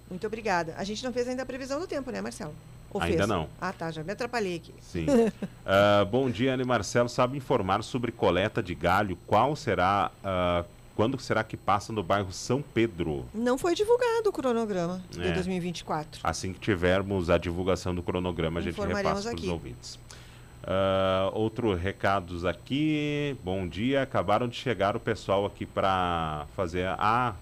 Muito 0.09 0.27
obrigada. 0.27 0.75
A 0.79 0.85
gente 0.85 1.03
não 1.05 1.13
fez 1.13 1.29
ainda 1.29 1.43
a 1.43 1.47
previsão 1.47 1.79
do 1.81 1.87
tempo, 1.87 2.11
né, 2.11 2.21
Marcelo? 2.21 2.55
Ou 2.91 3.03
Ainda 3.03 3.17
fez? 3.17 3.29
não. 3.29 3.49
Ah, 3.61 3.73
tá, 3.73 3.91
já 3.91 4.05
me 4.05 4.13
atrapalhei 4.13 4.57
aqui. 4.57 4.73
Sim. 4.81 5.07
Ah, 5.67 6.05
bom 6.05 6.31
dia, 6.31 6.53
Ana 6.55 6.65
Marcelo. 6.65 7.09
Sabe 7.09 7.37
informar 7.39 7.83
sobre 7.83 8.13
coleta 8.13 8.63
de 8.63 8.75
galho? 8.75 9.19
Qual 9.27 9.57
será. 9.57 10.11
ah, 10.23 10.63
quando 10.97 11.19
será 11.21 11.43
que 11.43 11.57
passa 11.57 11.93
no 11.93 12.03
bairro 12.03 12.33
São 12.33 12.63
Pedro? 12.63 13.25
Não 13.35 13.59
foi 13.59 13.75
divulgado 13.75 14.29
o 14.29 14.33
cronograma 14.33 15.03
de 15.11 15.23
É. 15.27 15.33
2024. 15.33 16.21
Assim 16.23 16.53
que 16.53 16.61
tivermos 16.61 17.31
a 17.31 17.39
divulgação 17.39 17.95
do 17.95 18.03
cronograma, 18.03 18.61
a 18.61 18.63
gente 18.63 18.81
repassa 18.81 19.31
para 19.31 19.41
os 19.41 19.49
ouvintes. 19.49 19.99
Ah, 20.63 21.31
outro 21.35 21.75
recados 21.75 22.45
aqui. 22.45 23.37
Bom 23.45 23.67
dia. 23.69 24.03
Acabaram 24.03 24.49
de 24.49 24.57
chegar 24.57 24.97
o 24.97 25.01
pessoal 25.01 25.45
aqui 25.45 25.67
para 25.67 26.47
fazer 26.57 26.87
a 26.89 27.35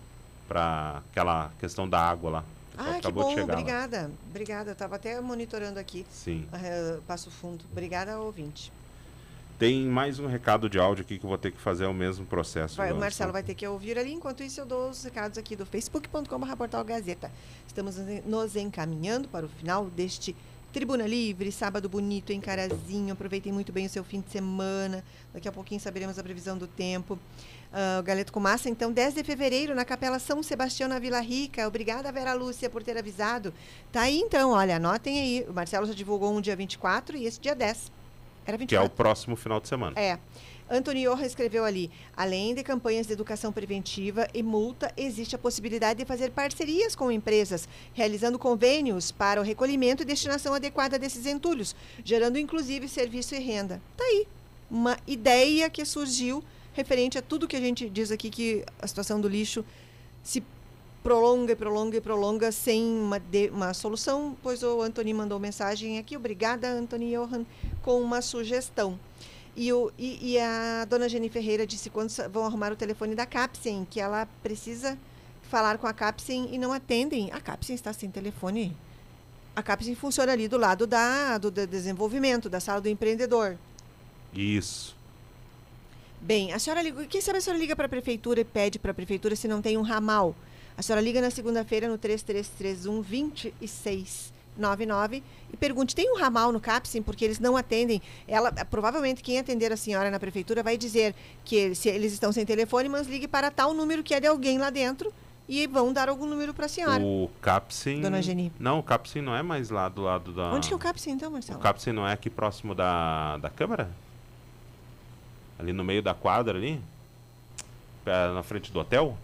para 0.48 1.02
aquela 1.10 1.50
questão 1.58 1.88
da 1.88 1.98
água 1.98 2.30
lá. 2.30 2.44
Ah, 2.76 2.98
que 3.00 3.10
bom, 3.12 3.28
de 3.28 3.34
chegar 3.34 3.46
lá. 3.54 3.60
obrigada. 3.60 4.10
Obrigada, 4.28 4.72
estava 4.72 4.96
até 4.96 5.18
monitorando 5.20 5.78
aqui. 5.78 6.04
Sim. 6.10 6.46
eh, 6.52 6.98
Passo 7.06 7.30
Fundo. 7.30 7.64
Obrigada, 7.70 8.18
ouvinte. 8.18 8.72
Tem 9.62 9.86
mais 9.86 10.18
um 10.18 10.26
recado 10.26 10.68
de 10.68 10.76
áudio 10.76 11.02
aqui 11.04 11.20
que 11.20 11.24
eu 11.24 11.28
vou 11.28 11.38
ter 11.38 11.52
que 11.52 11.60
fazer 11.60 11.86
o 11.86 11.94
mesmo 11.94 12.26
processo. 12.26 12.78
Vai, 12.78 12.88
o 12.88 12.96
Anderson. 12.96 13.00
Marcelo 13.00 13.32
vai 13.32 13.44
ter 13.44 13.54
que 13.54 13.64
ouvir 13.64 13.96
ali. 13.96 14.12
Enquanto 14.12 14.42
isso, 14.42 14.60
eu 14.60 14.66
dou 14.66 14.90
os 14.90 15.04
recados 15.04 15.38
aqui 15.38 15.54
do 15.54 15.64
facebook.com.br 15.64 16.56
portal 16.56 16.84
Gazeta. 16.84 17.30
Estamos 17.64 17.96
nos 18.26 18.56
encaminhando 18.56 19.28
para 19.28 19.46
o 19.46 19.48
final 19.48 19.84
deste 19.84 20.34
Tribuna 20.72 21.06
Livre, 21.06 21.52
sábado 21.52 21.88
bonito 21.88 22.32
em 22.32 22.40
Carazinho. 22.40 23.12
Aproveitem 23.12 23.52
muito 23.52 23.70
bem 23.70 23.86
o 23.86 23.88
seu 23.88 24.02
fim 24.02 24.20
de 24.20 24.32
semana. 24.32 25.04
Daqui 25.32 25.46
a 25.46 25.52
pouquinho 25.52 25.80
saberemos 25.80 26.18
a 26.18 26.24
previsão 26.24 26.58
do 26.58 26.66
tempo. 26.66 27.16
Ah, 27.72 27.98
o 28.00 28.02
Galeto 28.02 28.32
com 28.32 28.40
Massa, 28.40 28.68
então, 28.68 28.90
10 28.90 29.14
de 29.14 29.22
fevereiro, 29.22 29.76
na 29.76 29.84
Capela 29.84 30.18
São 30.18 30.42
Sebastião, 30.42 30.88
na 30.88 30.98
Vila 30.98 31.20
Rica. 31.20 31.68
Obrigada, 31.68 32.10
Vera 32.10 32.34
Lúcia, 32.34 32.68
por 32.68 32.82
ter 32.82 32.98
avisado. 32.98 33.54
Tá 33.92 34.00
aí, 34.00 34.18
então, 34.18 34.50
olha, 34.50 34.78
anotem 34.78 35.20
aí. 35.20 35.46
O 35.48 35.52
Marcelo 35.52 35.86
já 35.86 35.94
divulgou 35.94 36.36
um 36.36 36.40
dia 36.40 36.56
24 36.56 37.16
e 37.16 37.26
esse 37.26 37.38
dia 37.38 37.54
10. 37.54 38.01
Era 38.44 38.56
24. 38.56 38.66
Que 38.66 38.76
é 38.76 38.80
o 38.80 38.88
próximo 38.88 39.36
final 39.36 39.60
de 39.60 39.68
semana. 39.68 39.98
É. 39.98 40.18
Antônio 40.70 41.02
Iorra 41.02 41.26
escreveu 41.26 41.64
ali: 41.64 41.90
além 42.16 42.54
de 42.54 42.62
campanhas 42.62 43.06
de 43.06 43.12
educação 43.12 43.52
preventiva 43.52 44.26
e 44.32 44.42
multa, 44.42 44.92
existe 44.96 45.34
a 45.34 45.38
possibilidade 45.38 45.98
de 45.98 46.06
fazer 46.06 46.30
parcerias 46.30 46.96
com 46.96 47.10
empresas, 47.10 47.68
realizando 47.92 48.38
convênios 48.38 49.12
para 49.12 49.40
o 49.40 49.44
recolhimento 49.44 50.02
e 50.02 50.06
destinação 50.06 50.54
adequada 50.54 50.98
desses 50.98 51.26
entulhos, 51.26 51.76
gerando 52.04 52.38
inclusive 52.38 52.88
serviço 52.88 53.34
e 53.34 53.38
renda. 53.38 53.80
Tá 53.96 54.04
aí. 54.04 54.26
Uma 54.70 54.96
ideia 55.06 55.68
que 55.68 55.84
surgiu 55.84 56.42
referente 56.72 57.18
a 57.18 57.22
tudo 57.22 57.46
que 57.46 57.56
a 57.56 57.60
gente 57.60 57.90
diz 57.90 58.10
aqui 58.10 58.30
que 58.30 58.64
a 58.80 58.86
situação 58.86 59.20
do 59.20 59.28
lixo 59.28 59.62
se 60.22 60.42
prolonga 61.02 61.52
e 61.52 61.56
prolonga 61.56 61.96
e 61.96 62.00
prolonga 62.00 62.52
sem 62.52 62.82
uma, 62.82 63.18
de, 63.18 63.48
uma 63.50 63.74
solução, 63.74 64.36
pois 64.42 64.62
o 64.62 64.80
Antony 64.80 65.12
mandou 65.12 65.38
mensagem 65.38 65.98
aqui, 65.98 66.16
obrigada 66.16 66.68
Antony 66.68 67.12
Johan, 67.12 67.44
com 67.82 68.00
uma 68.00 68.22
sugestão. 68.22 68.98
E, 69.54 69.72
o, 69.72 69.92
e, 69.98 70.32
e 70.32 70.38
a 70.38 70.84
dona 70.86 71.08
Jenny 71.08 71.28
Ferreira 71.28 71.66
disse 71.66 71.90
quando 71.90 72.10
vão 72.30 72.46
arrumar 72.46 72.72
o 72.72 72.76
telefone 72.76 73.14
da 73.14 73.26
Capsen, 73.26 73.86
que 73.90 74.00
ela 74.00 74.26
precisa 74.42 74.96
falar 75.42 75.76
com 75.76 75.86
a 75.86 75.92
Capsen 75.92 76.48
e 76.50 76.56
não 76.56 76.72
atendem. 76.72 77.30
A 77.32 77.40
Capsen 77.40 77.74
está 77.74 77.92
sem 77.92 78.10
telefone. 78.10 78.74
A 79.54 79.62
Capsen 79.62 79.94
funciona 79.94 80.32
ali 80.32 80.48
do 80.48 80.56
lado 80.56 80.86
da, 80.86 81.36
do 81.36 81.50
de- 81.50 81.66
desenvolvimento, 81.66 82.48
da 82.48 82.60
sala 82.60 82.80
do 82.80 82.88
empreendedor. 82.88 83.58
Isso. 84.32 84.96
Bem, 86.18 86.54
a 86.54 86.58
senhora 86.58 86.80
liga, 86.80 87.04
quem 87.04 87.20
sabe 87.20 87.36
a 87.38 87.40
senhora 87.42 87.60
liga 87.60 87.76
para 87.76 87.84
a 87.84 87.88
prefeitura 87.88 88.40
e 88.40 88.44
pede 88.44 88.78
para 88.78 88.92
a 88.92 88.94
prefeitura 88.94 89.36
se 89.36 89.46
não 89.46 89.60
tem 89.60 89.76
um 89.76 89.82
ramal. 89.82 90.34
A 90.76 90.82
senhora 90.82 91.02
liga 91.02 91.20
na 91.20 91.30
segunda-feira 91.30 91.88
no 91.88 91.98
3331 91.98 93.02
2699 93.02 95.22
e 95.52 95.56
pergunte: 95.56 95.94
tem 95.94 96.12
um 96.12 96.18
ramal 96.18 96.50
no 96.50 96.60
CAPSIM? 96.60 97.02
Porque 97.02 97.24
eles 97.24 97.38
não 97.38 97.56
atendem. 97.56 98.02
Ela, 98.26 98.50
provavelmente, 98.64 99.22
quem 99.22 99.38
atender 99.38 99.72
a 99.72 99.76
senhora 99.76 100.10
na 100.10 100.18
prefeitura 100.18 100.62
vai 100.62 100.76
dizer 100.76 101.14
que 101.44 101.74
se 101.74 101.88
eles 101.88 102.12
estão 102.12 102.32
sem 102.32 102.44
telefone, 102.44 102.88
mas 102.88 103.06
ligue 103.06 103.28
para 103.28 103.50
tal 103.50 103.74
número 103.74 104.02
que 104.02 104.14
é 104.14 104.20
de 104.20 104.26
alguém 104.26 104.58
lá 104.58 104.70
dentro 104.70 105.12
e 105.48 105.66
vão 105.66 105.92
dar 105.92 106.08
algum 106.08 106.26
número 106.26 106.54
para 106.54 106.66
a 106.66 106.68
senhora. 106.68 107.02
O 107.02 107.30
Capsim. 107.40 108.00
Dona 108.00 108.22
Geni. 108.22 108.52
Não, 108.58 108.78
o 108.78 108.82
Capsim 108.82 109.20
não 109.20 109.36
é 109.36 109.42
mais 109.42 109.70
lá 109.70 109.88
do 109.88 110.02
lado 110.02 110.32
da. 110.32 110.52
Onde 110.52 110.68
que 110.68 110.72
é 110.72 110.76
o 110.76 110.80
CAPSIM, 110.80 111.10
então, 111.10 111.30
Marcelo? 111.30 111.58
O 111.58 111.62
Capsim 111.62 111.92
não 111.92 112.06
é 112.06 112.12
aqui 112.12 112.30
próximo 112.30 112.74
da, 112.74 113.36
da 113.38 113.50
Câmara? 113.50 113.90
Ali 115.58 115.72
no 115.72 115.84
meio 115.84 116.02
da 116.02 116.14
quadra 116.14 116.56
ali? 116.56 116.80
Na 118.04 118.42
frente 118.42 118.72
do 118.72 118.80
hotel? 118.80 119.16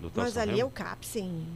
Do 0.00 0.10
Mas 0.14 0.36
ali 0.36 0.52
é 0.52 0.56
Remo? 0.56 0.68
o 0.68 0.72
CAPSIM. 0.72 1.46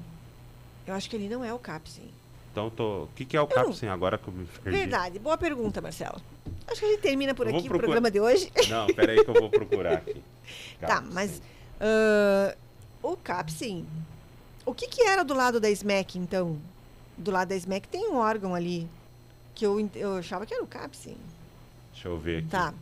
Eu 0.87 0.95
acho 0.95 1.09
que 1.09 1.17
ali 1.17 1.29
não 1.29 1.45
é 1.45 1.53
o 1.53 1.59
CAPSIM. 1.59 2.11
Então, 2.53 2.71
tô... 2.71 3.05
o 3.05 3.09
que, 3.17 3.25
que 3.25 3.37
é 3.37 3.41
o 3.41 3.49
Capsim 3.49 3.89
agora 3.89 4.17
que 4.17 4.29
eu 4.29 4.33
me 4.33 4.47
perdi? 4.47 4.79
Verdade. 4.79 5.19
Boa 5.19 5.37
pergunta, 5.37 5.81
Marcelo. 5.81 6.21
Acho 6.69 6.81
que 6.81 6.87
a 6.87 6.89
gente 6.91 7.01
termina 7.01 7.35
por 7.35 7.49
Eu 7.49 7.57
aqui 7.57 7.67
o 7.67 7.71
programa 7.71 8.11
de 8.11 8.21
hoje. 8.21 8.53
Não, 8.69 8.87
peraí 8.87 9.25
que 9.25 9.29
eu 9.29 9.35
vou 9.35 9.51
procurar 9.51 9.95
aqui. 9.95 10.23
Tá, 10.79 11.01
mas 11.01 11.41
ah, 11.81 12.55
o 13.03 13.17
CAPSIM, 13.17 13.87
o 14.65 14.75
que 14.75 14.87
que 14.87 15.03
era 15.03 15.25
do 15.25 15.35
lado 15.35 15.59
da 15.59 15.71
SMEC, 15.71 16.19
então? 16.19 16.59
Do 17.17 17.31
lado 17.31 17.49
da 17.49 17.57
SMEC 17.57 17.89
tem 17.89 18.09
um 18.09 18.17
órgão 18.17 18.55
ali, 18.55 18.89
que 19.55 19.65
eu, 19.65 19.91
eu 19.95 20.17
achava 20.17 20.47
que 20.47 20.55
era 20.55 20.63
o 20.63 20.67
CAPSIM. 20.67 21.17
Deixa 21.93 22.09
eu 22.09 22.19
ver 22.19 22.39
aqui. 22.39 22.49
Tá. 22.49 22.75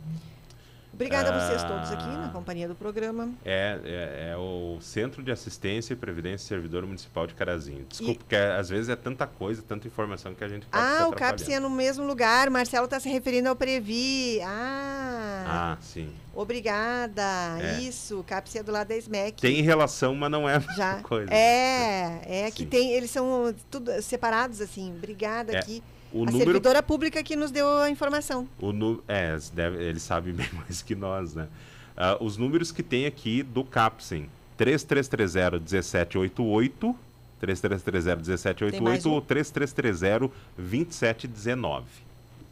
Obrigada 0.93 1.33
a 1.33 1.39
vocês 1.47 1.63
Ah. 1.63 1.67
todos 1.67 1.91
aqui 1.91 2.05
na 2.05 2.29
companhia 2.29 2.67
do 2.67 2.75
programa. 2.75 3.29
É, 3.43 3.79
é, 3.83 4.29
é 4.33 4.37
o 4.37 4.77
Centro 4.79 5.23
de 5.23 5.31
Assistência 5.31 5.93
e 5.93 5.95
Previdência 5.95 6.47
Servidor 6.47 6.85
Municipal 6.85 7.25
de 7.25 7.33
Carazinho. 7.33 7.83
Desculpa, 7.89 8.19
porque 8.19 8.35
é- 8.35 8.55
às 8.57 8.69
vezes 8.69 8.89
é 8.89 8.95
tanta 8.95 9.25
coisa, 9.25 9.63
tanta 9.67 9.87
informação 9.87 10.35
que 10.35 10.43
a 10.43 10.47
gente 10.47 10.67
Ah, 10.71 11.07
o 11.09 11.13
CAPSIM 11.13 11.53
é 11.53 11.59
no 11.59 11.69
mesmo 11.69 12.05
lugar. 12.05 12.49
Marcelo 12.51 12.85
está 12.85 12.99
se 12.99 13.09
referindo 13.09 13.49
ao 13.49 13.55
Previ. 13.55 14.39
Ah, 14.43 15.73
Ah, 15.73 15.77
sim. 15.81 16.13
obrigada. 16.35 17.23
É. 17.59 17.79
Isso, 17.81 18.19
o 18.19 18.23
CAPSIM 18.23 18.59
é 18.59 18.63
do 18.63 18.71
lado 18.71 18.87
da 18.89 18.95
SMEC. 18.95 19.41
Tem 19.41 19.61
relação, 19.61 20.13
mas 20.15 20.29
não 20.31 20.47
é 20.47 20.55
a 20.55 20.59
mesma 20.59 20.75
Já. 20.75 21.01
coisa. 21.01 21.33
É, 21.33 22.21
é 22.45 22.51
que 22.51 22.63
Sim. 22.63 22.69
tem, 22.69 22.91
eles 22.93 23.09
são 23.09 23.53
tudo 23.69 23.91
separados 24.01 24.61
assim. 24.61 24.93
Obrigada 24.95 25.53
É, 25.53 25.57
aqui. 25.57 25.83
O 26.13 26.23
a 26.23 26.25
número- 26.27 26.45
servidora 26.45 26.81
pública 26.83 27.21
que 27.23 27.35
nos 27.35 27.51
deu 27.51 27.67
a 27.79 27.89
informação. 27.89 28.47
O 28.59 28.71
nu... 28.71 29.03
É, 29.07 29.37
deve- 29.53 29.83
eles 29.83 30.03
sabem 30.03 30.31
bem 30.35 30.47
mais 30.53 30.81
que 30.81 30.95
nós, 30.95 31.33
né? 31.33 31.47
Ah, 31.97 32.17
os 32.21 32.37
números 32.37 32.71
que 32.71 32.81
tem 32.83 33.05
aqui 33.05 33.43
do 33.43 33.63
CAPSIM, 33.63 34.29
3330-1788, 34.59 36.95
3330-1788 37.41 38.71
Tem 38.71 38.81
mais 38.81 39.05
um? 39.05 39.11
ou 39.11 39.21
3330-2719. 39.21 41.83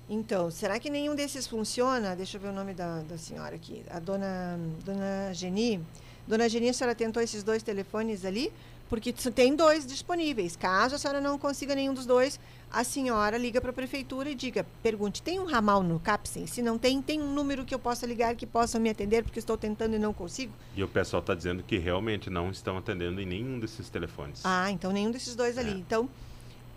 Então, 0.09 0.51
será 0.51 0.77
que 0.79 0.89
nenhum 0.89 1.15
desses 1.15 1.47
funciona? 1.47 2.13
Deixa 2.15 2.38
eu 2.38 2.41
ver 2.41 2.49
o 2.49 2.53
nome 2.53 2.73
da, 2.73 2.99
da 3.01 3.17
senhora 3.17 3.55
aqui. 3.55 3.81
A 3.89 3.99
dona, 3.99 4.59
dona 4.83 5.33
Geni. 5.33 5.79
Dona 6.27 6.49
Geni, 6.49 6.67
a 6.69 6.73
senhora 6.73 6.93
tentou 6.93 7.23
esses 7.23 7.41
dois 7.43 7.63
telefones 7.63 8.25
ali? 8.25 8.51
Porque 8.89 9.13
tem 9.13 9.55
dois 9.55 9.85
disponíveis. 9.85 10.57
Caso 10.57 10.95
a 10.95 10.97
senhora 10.97 11.21
não 11.21 11.39
consiga 11.39 11.73
nenhum 11.73 11.93
dos 11.93 12.05
dois, 12.05 12.38
a 12.72 12.84
senhora 12.84 13.38
liga 13.38 13.60
para 13.60 13.72
a 13.72 13.73
prefeitura 13.73 14.30
e 14.30 14.35
diga, 14.35 14.65
pergunte, 14.81 15.22
tem 15.22 15.39
um 15.39 15.45
ramal 15.45 15.84
no 15.84 15.99
CAPSEM? 15.99 16.48
Se 16.48 16.61
não 16.61 16.77
tem, 16.77 17.02
tem 17.02 17.22
um 17.22 17.34
número 17.34 17.65
que 17.65 17.76
eu 17.76 17.80
possa 17.80 18.06
ligar 18.06 18.35
que 18.35 18.45
possa 18.45 18.80
me 18.80 18.89
atender, 18.89 19.23
porque 19.23 19.39
estou 19.39 19.57
tentando 19.57 19.95
e 19.95 19.99
não 19.99 20.14
consigo? 20.14 20.53
E 20.76 20.84
o 20.84 20.88
pessoal 20.88 21.19
está 21.19 21.35
dizendo 21.35 21.61
que 21.64 21.77
realmente 21.77 22.30
não 22.30 22.49
estão 22.49 22.77
atendendo 22.77 23.19
em 23.19 23.26
nenhum 23.26 23.60
desses 23.60 23.89
telefones. 23.89 24.41
Ah, 24.45 24.72
então 24.72 24.91
nenhum 24.91 25.11
desses 25.11 25.35
dois 25.35 25.57
ali. 25.57 25.72
Então, 25.72 26.10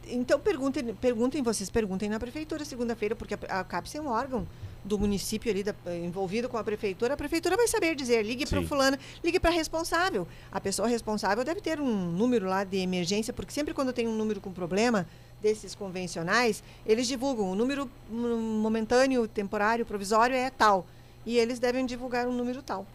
então 0.09 0.41
perguntem, 0.41 0.95
perguntem 0.95 1.43
vocês, 1.43 1.71
perguntem 1.71 2.09
na 2.09 2.19
prefeitura 2.19 2.65
segunda-feira, 2.65 3.15
porque 3.15 3.35
a, 3.35 3.61
a 3.61 3.83
é 3.95 4.01
um 4.01 4.09
órgão 4.09 4.47
do 4.85 4.99
município 4.99 5.51
ali 5.51 5.63
da- 5.63 5.75
envolvido 6.05 6.49
com 6.49 6.59
a 6.59 6.63
prefeitura. 6.65 7.15
A 7.15 7.17
prefeitura 7.17 7.57
vai 7.57 7.67
saber 7.67 7.95
dizer, 7.95 8.23
ligue 8.23 8.47
para 8.47 8.61
o 8.61 8.67
fulano, 8.67 8.99
ligue 9.23 9.41
para 9.41 9.51
responsável. 9.51 10.29
A 10.53 10.61
pessoa 10.61 10.87
responsável 10.87 11.43
deve 11.45 11.61
ter 11.61 11.81
um 11.81 11.95
número 12.13 12.47
lá 12.47 12.65
de 12.65 12.77
emergência, 12.79 13.33
porque 13.33 13.53
sempre 13.53 13.73
quando 13.73 13.93
tem 13.93 14.07
um 14.07 14.15
número 14.15 14.41
com 14.41 14.53
problema 14.53 15.07
desses 15.41 15.75
convencionais, 15.75 16.63
eles 16.87 17.07
divulgam 17.07 17.51
o 17.51 17.55
número 17.55 17.91
hum, 18.11 18.61
momentâneo, 18.63 19.27
temporário, 19.27 19.85
provisório 19.87 20.37
é 20.37 20.51
tal. 20.51 20.87
E 21.27 21.39
eles 21.39 21.59
devem 21.59 21.87
divulgar 21.87 22.27
um 22.27 22.33
número 22.33 22.63
tal. 22.63 22.87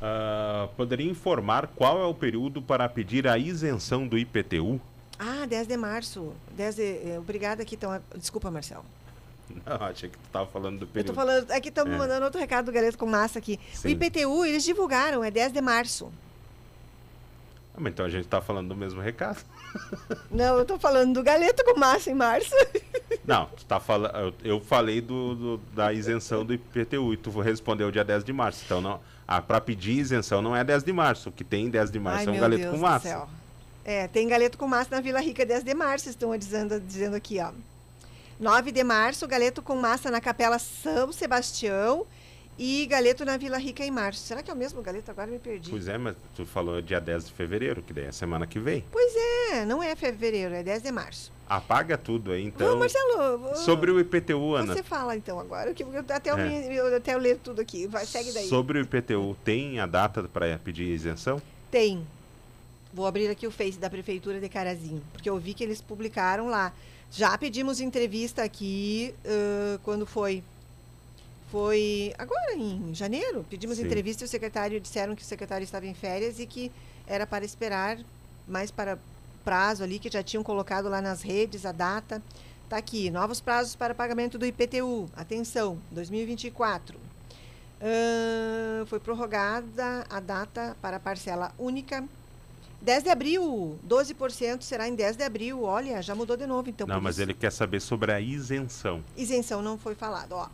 Ah, 0.00 0.68
poderia 0.76 1.08
informar 1.08 1.68
qual 1.68 2.00
é 2.00 2.04
o 2.04 2.12
período 2.12 2.60
para 2.60 2.88
pedir 2.88 3.28
a 3.28 3.38
isenção 3.38 4.06
do 4.08 4.18
IPTU? 4.18 4.80
Ah, 5.16 5.46
10 5.46 5.68
de 5.68 5.76
março. 5.76 6.32
10 6.56 6.74
de, 6.74 6.82
eh, 6.82 7.16
obrigada 7.20 7.62
aqui. 7.62 7.76
Então, 7.76 8.00
desculpa, 8.16 8.50
Marcelo. 8.50 8.84
Não, 9.50 9.76
achei 9.86 10.08
que 10.08 10.16
tu 10.18 10.24
estava 10.26 10.46
falando 10.46 10.78
do 10.78 10.84
Eu 10.84 10.88
período. 10.88 11.08
tô 11.08 11.14
falando, 11.14 11.50
aqui 11.50 11.68
estamos 11.68 11.92
É. 11.92 11.96
mandando 11.96 12.24
outro 12.24 12.40
recado 12.40 12.66
do 12.66 12.72
Galeto 12.72 12.96
com 12.98 13.06
Massa 13.06 13.38
aqui. 13.38 13.58
O 13.74 13.76
Sim. 13.76 13.88
IPTU, 13.90 14.44
eles 14.44 14.64
divulgaram, 14.64 15.22
é 15.24 15.30
10 15.30 15.52
de 15.52 15.60
março. 15.60 16.12
Ah, 17.74 17.78
mas 17.80 17.92
então 17.92 18.04
a 18.04 18.08
gente 18.08 18.24
está 18.24 18.40
falando 18.40 18.68
do 18.68 18.76
mesmo 18.76 19.00
recado. 19.00 19.42
Não, 20.30 20.58
eu 20.58 20.64
tô 20.64 20.78
falando 20.78 21.14
do 21.14 21.22
Galeto 21.22 21.64
com 21.64 21.78
Massa 21.78 22.10
em 22.10 22.14
março. 22.14 22.50
Não, 23.24 23.46
tu 23.46 23.64
tá 23.64 23.80
falando. 23.80 24.14
Eu, 24.16 24.34
eu 24.44 24.60
falei 24.60 25.00
do, 25.00 25.34
do- 25.34 25.56
da 25.74 25.92
isenção 25.92 26.44
do 26.44 26.52
IPTU 26.52 27.14
e 27.14 27.16
tu 27.16 27.30
respondeu 27.40 27.90
dia 27.90 28.04
10 28.04 28.24
de 28.24 28.32
março. 28.32 28.62
Então 28.64 28.80
não. 28.80 29.00
Ah, 29.26 29.40
para 29.40 29.60
pedir 29.60 29.92
isenção 29.98 30.42
não 30.42 30.54
é 30.56 30.62
10 30.64 30.82
de 30.82 30.92
março. 30.92 31.28
O 31.28 31.32
que 31.32 31.44
tem 31.44 31.70
10 31.70 31.90
de 31.90 31.98
março 32.00 32.28
Ai, 32.28 32.34
é 32.34 32.36
um 32.36 32.40
galeto 32.40 32.62
Deus 32.62 32.74
com 32.74 32.80
massa. 32.80 33.28
É, 33.84 34.06
tem 34.08 34.28
Galeto 34.28 34.56
com 34.58 34.68
Massa 34.68 34.94
na 34.94 35.00
Vila 35.00 35.20
Rica 35.20 35.44
10 35.44 35.64
de 35.64 35.74
março, 35.74 36.08
estão 36.08 36.36
dizendo, 36.36 36.78
dizendo 36.80 37.16
aqui, 37.16 37.40
ó. 37.40 37.50
9 38.42 38.72
de 38.72 38.82
março, 38.82 39.24
Galeto 39.28 39.62
com 39.62 39.76
Massa 39.76 40.10
na 40.10 40.20
Capela 40.20 40.58
São 40.58 41.12
Sebastião 41.12 42.04
e 42.58 42.84
Galeto 42.86 43.24
na 43.24 43.36
Vila 43.36 43.56
Rica 43.56 43.84
em 43.84 43.90
março. 43.92 44.20
Será 44.26 44.42
que 44.42 44.50
é 44.50 44.54
o 44.54 44.56
mesmo 44.56 44.82
Galeto? 44.82 45.12
Agora 45.12 45.28
eu 45.28 45.34
me 45.34 45.38
perdi. 45.38 45.70
Pois 45.70 45.86
é, 45.86 45.96
mas 45.96 46.16
tu 46.34 46.44
falou 46.44 46.82
dia 46.82 47.00
10 47.00 47.26
de 47.26 47.32
fevereiro, 47.32 47.82
que 47.84 47.92
daí 47.92 48.06
é 48.06 48.10
semana 48.10 48.44
que 48.44 48.58
vem. 48.58 48.84
Pois 48.90 49.12
é, 49.52 49.64
não 49.64 49.80
é 49.80 49.94
fevereiro, 49.94 50.52
é 50.56 50.62
10 50.64 50.82
de 50.82 50.90
março. 50.90 51.30
Apaga 51.48 51.96
tudo 51.96 52.32
aí, 52.32 52.42
então. 52.46 52.66
Vamos, 52.66 52.80
Marcelo. 52.92 53.38
vou- 53.38 53.54
Sobre 53.54 53.92
o 53.92 54.00
IPTU, 54.00 54.56
Ana. 54.56 54.74
Você 54.74 54.82
fala 54.82 55.14
então 55.16 55.38
agora, 55.38 55.72
que 55.72 55.84
eu, 55.84 55.88
até, 56.00 56.30
eu, 56.32 56.36
É. 56.36 56.48
me- 56.48 56.74
eu, 56.74 56.96
até 56.96 57.14
eu 57.14 57.18
ler 57.18 57.38
tudo 57.38 57.60
aqui. 57.60 57.86
Vai, 57.86 58.04
segue 58.06 58.32
daí. 58.32 58.48
Sobre 58.48 58.80
o 58.80 58.82
IPTU, 58.82 59.36
tem 59.44 59.78
a 59.78 59.86
data 59.86 60.24
para 60.24 60.58
pedir 60.58 60.88
isenção? 60.88 61.40
Tem. 61.70 62.04
Vou 62.92 63.06
abrir 63.06 63.28
aqui 63.28 63.46
o 63.46 63.52
Face 63.52 63.78
da 63.78 63.88
Prefeitura 63.88 64.40
de 64.40 64.48
Carazinho, 64.48 65.00
porque 65.12 65.30
eu 65.30 65.38
vi 65.38 65.54
que 65.54 65.62
eles 65.62 65.80
publicaram 65.80 66.48
lá. 66.48 66.72
Já 67.14 67.36
pedimos 67.36 67.78
entrevista 67.78 68.42
aqui 68.42 69.14
ãh, 69.26 69.78
quando 69.84 70.06
foi. 70.06 70.42
Foi 71.50 72.14
agora 72.18 72.54
em 72.54 72.94
janeiro. 72.94 73.44
Pedimos 73.50 73.76
Sim. 73.76 73.84
entrevista 73.84 74.24
e 74.24 74.26
o 74.26 74.28
secretário 74.28 74.80
disseram 74.80 75.14
que 75.14 75.22
o 75.22 75.24
secretário 75.24 75.62
estava 75.62 75.86
em 75.86 75.92
férias 75.92 76.40
e 76.40 76.46
que 76.46 76.72
era 77.06 77.26
para 77.26 77.44
esperar 77.44 77.98
mais 78.48 78.70
para 78.70 78.98
prazo 79.44 79.84
ali, 79.84 79.98
que 79.98 80.10
já 80.10 80.22
tinham 80.22 80.42
colocado 80.42 80.88
lá 80.88 81.02
nas 81.02 81.20
redes 81.20 81.66
a 81.66 81.72
data. 81.72 82.22
Está 82.64 82.78
aqui, 82.78 83.10
novos 83.10 83.42
prazos 83.42 83.76
para 83.76 83.94
pagamento 83.94 84.38
do 84.38 84.46
IPTU. 84.46 85.10
Atenção, 85.14 85.76
2024. 85.90 86.98
Ahn, 87.78 88.86
foi 88.86 88.98
prorrogada 88.98 90.06
a 90.08 90.18
data 90.18 90.74
para 90.80 90.98
parcela 90.98 91.52
única. 91.58 92.02
10 92.82 93.04
de 93.04 93.10
abril, 93.10 93.78
12% 93.88 94.62
será 94.62 94.88
em 94.88 94.94
10 94.94 95.16
de 95.16 95.22
abril. 95.22 95.62
Olha, 95.62 96.02
já 96.02 96.14
mudou 96.14 96.36
de 96.36 96.46
novo, 96.46 96.68
então. 96.68 96.86
não, 96.86 97.00
mas 97.00 97.14
isso- 97.16 97.22
ele 97.22 97.32
quer 97.34 97.52
saber 97.52 97.80
sobre 97.80 98.10
a 98.12 98.20
isenção. 98.20 99.02
Isenção 99.16 99.62
não 99.62 99.78
foi 99.78 99.94
falado, 99.94 100.32
ó. 100.32 100.48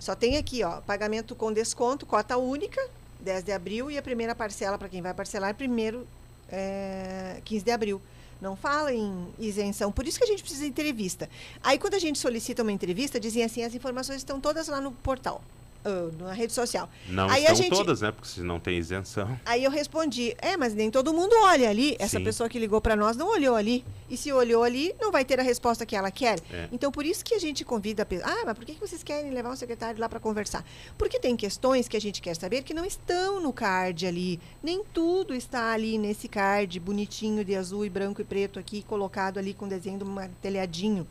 Só 0.00 0.14
tem 0.14 0.36
aqui, 0.38 0.62
ó, 0.64 0.80
pagamento 0.80 1.34
com 1.34 1.52
desconto, 1.52 2.06
cota 2.06 2.36
única, 2.38 2.80
10 3.20 3.44
de 3.44 3.52
abril, 3.52 3.90
e 3.90 3.98
a 3.98 4.02
primeira 4.02 4.34
parcela 4.34 4.78
para 4.78 4.88
quem 4.88 5.02
vai 5.02 5.12
parcelar, 5.14 5.54
primeiro, 5.54 6.06
é, 6.50 7.40
15 7.44 7.64
de 7.64 7.70
abril. 7.70 8.00
Não 8.40 8.56
fala 8.56 8.92
em 8.92 9.28
isenção, 9.38 9.92
por 9.92 10.06
isso 10.06 10.18
que 10.18 10.24
a 10.24 10.26
gente 10.26 10.42
precisa 10.42 10.64
de 10.64 10.68
entrevista. 10.70 11.28
Aí, 11.62 11.78
quando 11.78 11.94
a 11.94 11.98
gente 11.98 12.18
solicita 12.18 12.62
uma 12.62 12.72
entrevista, 12.72 13.20
dizem 13.20 13.44
assim, 13.44 13.62
as 13.62 13.74
informações 13.74 14.16
estão 14.18 14.40
todas 14.40 14.68
lá 14.68 14.80
no 14.80 14.90
portal. 14.92 15.42
Ah, 15.84 16.10
na 16.18 16.32
rede 16.32 16.52
social. 16.52 16.88
Não 17.08 17.28
Aí 17.28 17.42
estão 17.42 17.56
gente, 17.56 17.70
todas, 17.70 18.00
né? 18.00 18.10
Porque 18.10 18.28
se 18.28 18.40
não 18.40 18.58
tem 18.58 18.78
isenção. 18.78 19.38
Aí 19.44 19.64
eu 19.64 19.70
respondi, 19.70 20.34
é, 20.38 20.56
mas 20.56 20.74
nem 20.74 20.90
todo 20.90 21.12
mundo 21.12 21.34
olha 21.42 21.68
ali. 21.68 21.94
Essa 21.98 22.18
Sim. 22.18 22.24
pessoa 22.24 22.48
que 22.48 22.58
ligou 22.58 22.80
para 22.80 22.96
nós 22.96 23.16
não 23.16 23.28
olhou 23.28 23.54
ali. 23.54 23.84
E 24.08 24.16
se 24.16 24.32
olhou 24.32 24.62
ali, 24.62 24.94
não 25.00 25.12
vai 25.12 25.24
ter 25.24 25.38
a 25.38 25.42
resposta 25.42 25.84
que 25.84 25.94
ela 25.94 26.10
quer. 26.10 26.38
É. 26.50 26.68
Então, 26.72 26.90
por 26.90 27.04
isso 27.04 27.24
que 27.24 27.34
a 27.34 27.38
gente 27.38 27.64
convida 27.64 28.02
a 28.02 28.06
pessoa. 28.06 28.30
Ah, 28.30 28.44
mas 28.46 28.54
por 28.56 28.64
que 28.64 28.74
que 28.74 28.80
vocês 28.80 29.02
querem 29.02 29.30
levar 29.30 29.50
um 29.50 29.56
secretário 29.56 30.00
lá 30.00 30.08
para 30.08 30.20
conversar? 30.20 30.64
Porque 30.96 31.18
tem 31.18 31.36
questões 31.36 31.86
que 31.86 31.96
a 31.96 32.00
gente 32.00 32.22
quer 32.22 32.34
saber 32.34 32.62
que 32.62 32.72
não 32.72 32.84
estão 32.84 33.40
no 33.40 33.52
card 33.52 34.06
ali. 34.06 34.40
Nem 34.62 34.82
tudo 34.92 35.34
está 35.34 35.72
ali 35.72 35.98
nesse 35.98 36.28
card 36.28 36.78
bonitinho 36.80 37.44
de 37.44 37.54
azul 37.54 37.84
e 37.84 37.90
branco 37.90 38.20
e 38.20 38.24
preto 38.24 38.58
aqui, 38.58 38.82
colocado 38.82 39.38
ali 39.38 39.52
com 39.52 39.68
desenho 39.68 39.98
de 39.98 40.04
um 40.04 40.16
telhadinho. 40.40 41.06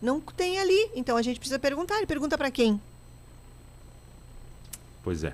Não 0.00 0.20
tem 0.20 0.58
ali. 0.58 0.90
Então 0.94 1.16
a 1.16 1.22
gente 1.22 1.38
precisa 1.38 1.58
perguntar. 1.58 2.02
E 2.02 2.06
pergunta 2.06 2.36
para 2.36 2.50
quem? 2.50 2.80
Pois 5.06 5.22
é. 5.22 5.32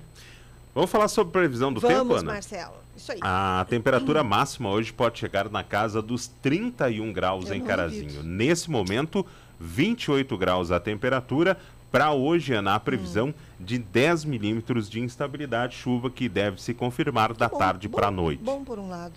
Vamos 0.74 0.90
falar 0.90 1.08
sobre 1.08 1.32
previsão 1.32 1.72
do 1.72 1.80
Vamos, 1.80 1.96
tempo, 1.98 2.14
Ana? 2.14 2.32
Marcelo. 2.34 2.74
Isso 2.94 3.10
aí. 3.10 3.18
A 3.22 3.64
temperatura 3.70 4.22
máxima 4.22 4.68
hoje 4.68 4.92
pode 4.92 5.18
chegar 5.18 5.48
na 5.48 5.64
casa 5.64 6.02
dos 6.02 6.26
31 6.42 7.10
graus 7.10 7.48
Eu 7.48 7.54
em 7.54 7.62
Carazinho. 7.62 8.22
Nesse 8.22 8.70
momento, 8.70 9.24
28 9.58 10.36
graus 10.36 10.70
a 10.70 10.78
temperatura. 10.78 11.56
Para 11.90 12.12
hoje, 12.12 12.52
Ana, 12.52 12.74
a 12.74 12.80
previsão 12.80 13.28
Hum. 13.28 13.34
de 13.58 13.78
10 13.78 14.26
milímetros 14.26 14.90
de 14.90 15.00
instabilidade, 15.00 15.74
chuva 15.74 16.10
que 16.10 16.28
deve 16.28 16.60
se 16.60 16.74
confirmar 16.74 17.32
da 17.32 17.48
Bom, 17.48 17.56
tarde 17.56 17.88
para 17.88 18.08
a 18.08 18.10
noite. 18.10 18.42
Bom 18.42 18.62
por 18.62 18.78
um 18.78 18.90
lado. 18.90 19.14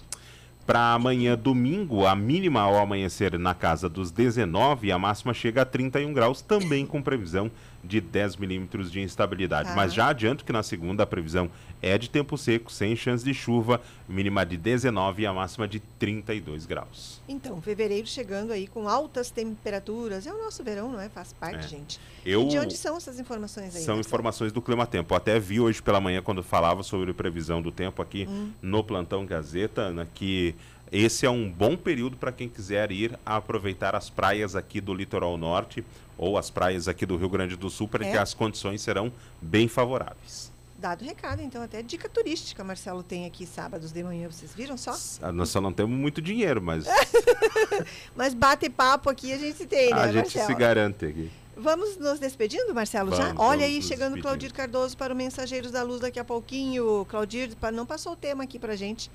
Para 0.66 0.94
amanhã, 0.94 1.38
domingo, 1.38 2.06
a 2.08 2.16
mínima 2.16 2.62
ao 2.62 2.78
amanhecer 2.78 3.38
na 3.38 3.54
casa 3.54 3.90
dos 3.90 4.10
19 4.10 4.88
e 4.88 4.92
a 4.94 4.98
máxima 4.98 5.34
chega 5.34 5.64
a 5.64 5.66
31 5.66 6.14
graus, 6.14 6.42
também 6.42 6.86
com 6.86 7.02
previsão 7.02 7.52
de 7.88 8.02
10 8.02 8.36
milímetros 8.38 8.92
de 8.92 9.00
instabilidade. 9.02 9.70
Tá. 9.70 9.76
Mas 9.76 9.94
já 9.94 10.08
adianto 10.08 10.44
que 10.44 10.52
na 10.52 10.64
segunda 10.64 11.04
a 11.04 11.06
previsão 11.06 11.50
é 11.82 11.98
de 11.98 12.10
tempo 12.10 12.38
seco, 12.38 12.72
sem 12.72 12.96
chance 12.96 13.24
de 13.24 13.34
chuva, 13.34 13.80
mínima 14.10 14.46
de 14.46 14.58
19 14.58 15.22
e 15.24 15.26
a 15.26 15.34
máxima 15.34 15.68
de 15.68 15.80
32 15.80 16.66
graus. 16.66 17.22
Então, 17.28 17.62
fevereiro 17.62 18.08
chegando 18.08 18.52
aí 18.52 18.66
com 18.68 18.88
altas 18.90 19.30
temperaturas. 19.30 20.26
É 20.26 20.34
o 20.34 20.38
nosso 20.44 20.64
verão, 20.64 20.92
não 20.92 21.00
é? 21.00 21.10
Faz 21.10 21.34
parte, 21.34 21.66
É. 21.66 21.68
gente. 21.68 22.00
Eu- 22.26 22.44
E 22.44 22.48
de 22.48 22.58
onde 22.60 22.76
são 22.78 22.98
essas 22.98 23.20
informações 23.20 23.76
aí? 23.76 23.82
São 23.84 23.96
Marcelo? 23.96 24.00
informações 24.00 24.52
do 24.52 24.62
Clima 24.62 24.86
Tempo. 24.88 25.14
Eu 25.14 25.18
Até 25.18 25.40
vi 25.40 25.60
hoje 25.60 25.82
pela 25.82 26.00
manhã 26.02 26.22
quando 26.22 26.42
falava 26.44 26.82
sobre 26.84 27.14
previsão 27.14 27.62
do 27.62 27.72
tempo 27.72 28.02
aqui 28.02 28.26
Hum. 28.30 28.52
no 28.62 28.84
Plantão 28.84 29.26
Gazeta, 29.26 29.92
né, 29.92 30.08
que 30.14 30.56
esse 30.92 31.26
é 31.26 31.30
um 31.30 31.50
bom 31.50 31.76
período 31.76 32.16
para 32.18 32.32
quem 32.32 32.48
quiser 32.50 32.92
ir 32.92 33.18
aproveitar 33.26 33.96
as 33.96 34.10
praias 34.10 34.56
aqui 34.56 34.80
do 34.80 34.94
litoral 34.94 35.38
norte 35.38 35.84
ou 36.18 36.38
as 36.38 36.50
praias 36.50 36.88
aqui 36.88 37.06
do 37.06 37.18
Rio 37.18 37.30
Grande 37.30 37.56
do 37.56 37.70
Sul, 37.70 37.88
porque 37.88 38.06
É. 38.08 38.18
as 38.18 38.34
condições 38.34 38.82
serão 38.82 39.12
bem 39.42 39.68
favoráveis. 39.68 40.54
Dado 40.78 41.02
o 41.04 41.06
recado, 41.06 41.42
então, 41.42 41.64
até 41.64 41.82
dica 41.82 42.08
turística, 42.08 42.64
Marcelo 42.64 43.02
tem 43.02 43.26
aqui 43.26 43.46
sábados 43.46 43.92
de 43.92 44.04
manhã, 44.04 44.30
vocês 44.30 44.54
viram 44.54 44.78
só? 44.78 44.96
Ah, 45.22 45.32
Nós 45.32 45.50
só 45.50 45.60
não 45.62 45.72
temos 45.74 45.98
muito 45.98 46.22
dinheiro, 46.22 46.62
mas 46.62 46.86
Mas 48.16 48.34
bate 48.34 48.70
papo 48.70 49.10
aqui 49.10 49.32
a 49.34 49.38
gente 49.38 49.66
tem, 49.66 49.90
né, 49.92 50.00
a 50.02 50.08
gente 50.08 50.24
Marcelo? 50.26 50.48
se 50.48 50.54
garante 50.56 51.06
aqui. 51.06 51.32
Vamos 51.58 51.98
nos 51.98 52.20
despedindo, 52.20 52.74
Marcelo, 52.76 53.12
já? 53.16 53.28
Vamos, 53.28 53.42
Olha 53.42 53.60
vamos 53.62 53.76
aí, 53.76 53.82
chegando. 53.82 54.22
Claudir 54.22 54.54
Cardoso 54.54 54.98
para 54.98 55.14
o 55.14 55.16
Mensageiros 55.18 55.72
da 55.72 55.84
Luz 55.84 56.02
daqui 56.02 56.20
a 56.20 56.24
pouquinho. 56.26 57.06
Claudir, 57.10 57.52
não 57.74 57.86
passou 57.86 58.12
o 58.12 58.16
tema 58.16 58.44
aqui 58.44 58.60
pra 58.60 58.76
gente. 58.76 59.10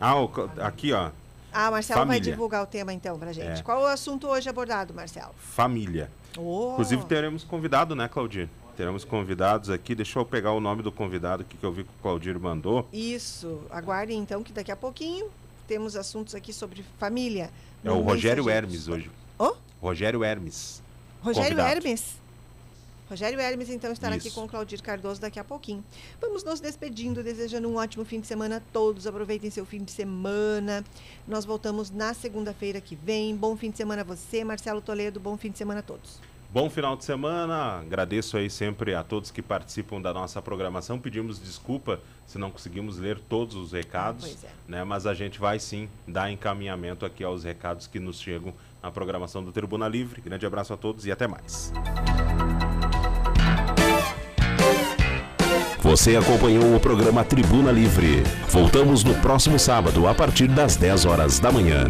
Ah, 0.00 0.20
o 0.20 0.30
aqui 0.60 0.92
ó, 0.92 1.10
Ah, 1.52 1.70
Marcelo 1.70 2.00
vai 2.00 2.06
Família. 2.16 2.32
divulgar 2.32 2.62
o 2.62 2.66
tema 2.66 2.92
então 2.92 3.18
pra 3.18 3.32
gente. 3.32 3.60
É. 3.60 3.62
Qual 3.62 3.82
o 3.82 3.86
assunto 3.86 4.28
hoje 4.28 4.48
abordado, 4.48 4.92
Marcelo? 4.94 5.32
família. 5.38 6.10
Oh. 6.36 6.70
Inclusive 6.72 7.04
teremos 7.06 7.42
convidado, 7.42 7.96
né, 7.96 8.06
Claudir? 8.06 8.48
Teremos 8.76 9.02
convidados 9.04 9.70
aqui. 9.70 9.92
Deixa 9.94 10.18
eu 10.20 10.24
pegar 10.24 10.52
o 10.52 10.60
nome 10.60 10.82
do 10.82 10.92
convidado 10.92 11.42
aqui 11.42 11.56
que 11.56 11.64
eu 11.64 11.72
vi 11.72 11.82
que 11.82 11.90
o 11.90 12.02
Claudir 12.02 12.38
mandou. 12.38 12.86
Isso. 12.92 13.60
Aguardem 13.70 14.18
então 14.20 14.42
que 14.42 14.52
daqui 14.52 14.70
a 14.70 14.76
pouquinho 14.76 15.26
temos 15.66 15.96
assuntos 15.96 16.34
aqui 16.34 16.52
sobre 16.52 16.84
família. 16.98 17.50
É 17.84 17.90
o 17.90 18.00
Rogério. 18.00 18.48
Hermes 18.48 18.86
hoje. 18.86 19.10
Ô? 19.36 19.54
Rogério 19.82 20.22
Hermes. 20.22 20.80
Rogério 21.22 21.56
convidado. 21.56 21.76
Hermes. 21.76 22.16
Rogério 23.08 23.40
Hermes, 23.40 23.70
então, 23.70 23.90
estará 23.90 24.16
aqui 24.16 24.28
Isso. 24.28 24.34
com 24.38 24.44
o 24.44 24.48
Claudir 24.48 24.82
Cardoso 24.82 25.20
daqui 25.20 25.40
a 25.40 25.44
pouquinho. 25.44 25.82
Vamos 26.20 26.44
nos 26.44 26.60
despedindo, 26.60 27.22
desejando 27.22 27.68
um 27.68 27.76
ótimo 27.76 28.04
fim 28.04 28.20
de 28.20 28.26
semana 28.26 28.56
a 28.56 28.60
todos. 28.72 29.06
Aproveitem 29.06 29.50
seu 29.50 29.64
fim 29.64 29.82
de 29.82 29.90
semana. 29.90 30.84
Nós 31.26 31.44
voltamos 31.44 31.90
na 31.90 32.12
segunda-feira 32.12 32.80
que 32.80 32.94
vem. 32.94 33.34
Bom 33.34 33.56
fim 33.56 33.70
de 33.70 33.76
semana 33.78 34.02
a 34.02 34.04
você, 34.04 34.44
Marcelo 34.44 34.80
Toledo. 34.82 35.18
Bom 35.18 35.36
fim 35.36 35.50
de 35.50 35.58
semana 35.58 35.80
a 35.80 35.82
todos. 35.82 36.20
Bom 36.50 36.70
final 36.70 36.96
de 36.96 37.04
semana. 37.04 37.80
Agradeço 37.80 38.36
aí 38.38 38.48
sempre 38.48 38.94
a 38.94 39.04
todos 39.04 39.30
que 39.30 39.42
participam 39.42 40.00
da 40.00 40.14
nossa 40.14 40.40
programação. 40.40 40.98
Pedimos 40.98 41.38
desculpa 41.38 42.00
se 42.26 42.38
não 42.38 42.50
conseguimos 42.50 42.96
ler 42.96 43.18
todos 43.20 43.54
os 43.54 43.72
recados, 43.72 44.24
Pois 44.26 44.44
é. 44.44 44.48
né? 44.66 44.82
Mas 44.84 45.06
a 45.06 45.12
gente 45.12 45.38
vai 45.38 45.58
sim 45.58 45.90
dar 46.06 46.30
encaminhamento 46.30 47.04
aqui 47.04 47.22
aos 47.22 47.44
recados 47.44 47.86
que 47.86 48.00
nos 48.00 48.18
chegam 48.18 48.54
na 48.82 48.90
programação 48.90 49.44
do 49.44 49.52
Tribuna 49.52 49.86
Livre. 49.88 50.22
Grande 50.22 50.46
abraço 50.46 50.72
a 50.72 50.76
todos 50.76 51.04
e 51.04 51.12
até 51.12 51.26
mais. 51.26 51.70
Você 55.88 56.16
acompanhou 56.16 56.76
o 56.76 56.78
programa 56.78 57.24
Tribuna 57.24 57.72
Livre. 57.72 58.22
Voltamos 58.50 59.02
no 59.02 59.14
próximo 59.14 59.58
sábado, 59.58 60.06
a 60.06 60.14
partir 60.14 60.46
das 60.46 60.76
10 60.76 61.06
horas 61.06 61.40
da 61.40 61.50
manhã. 61.50 61.86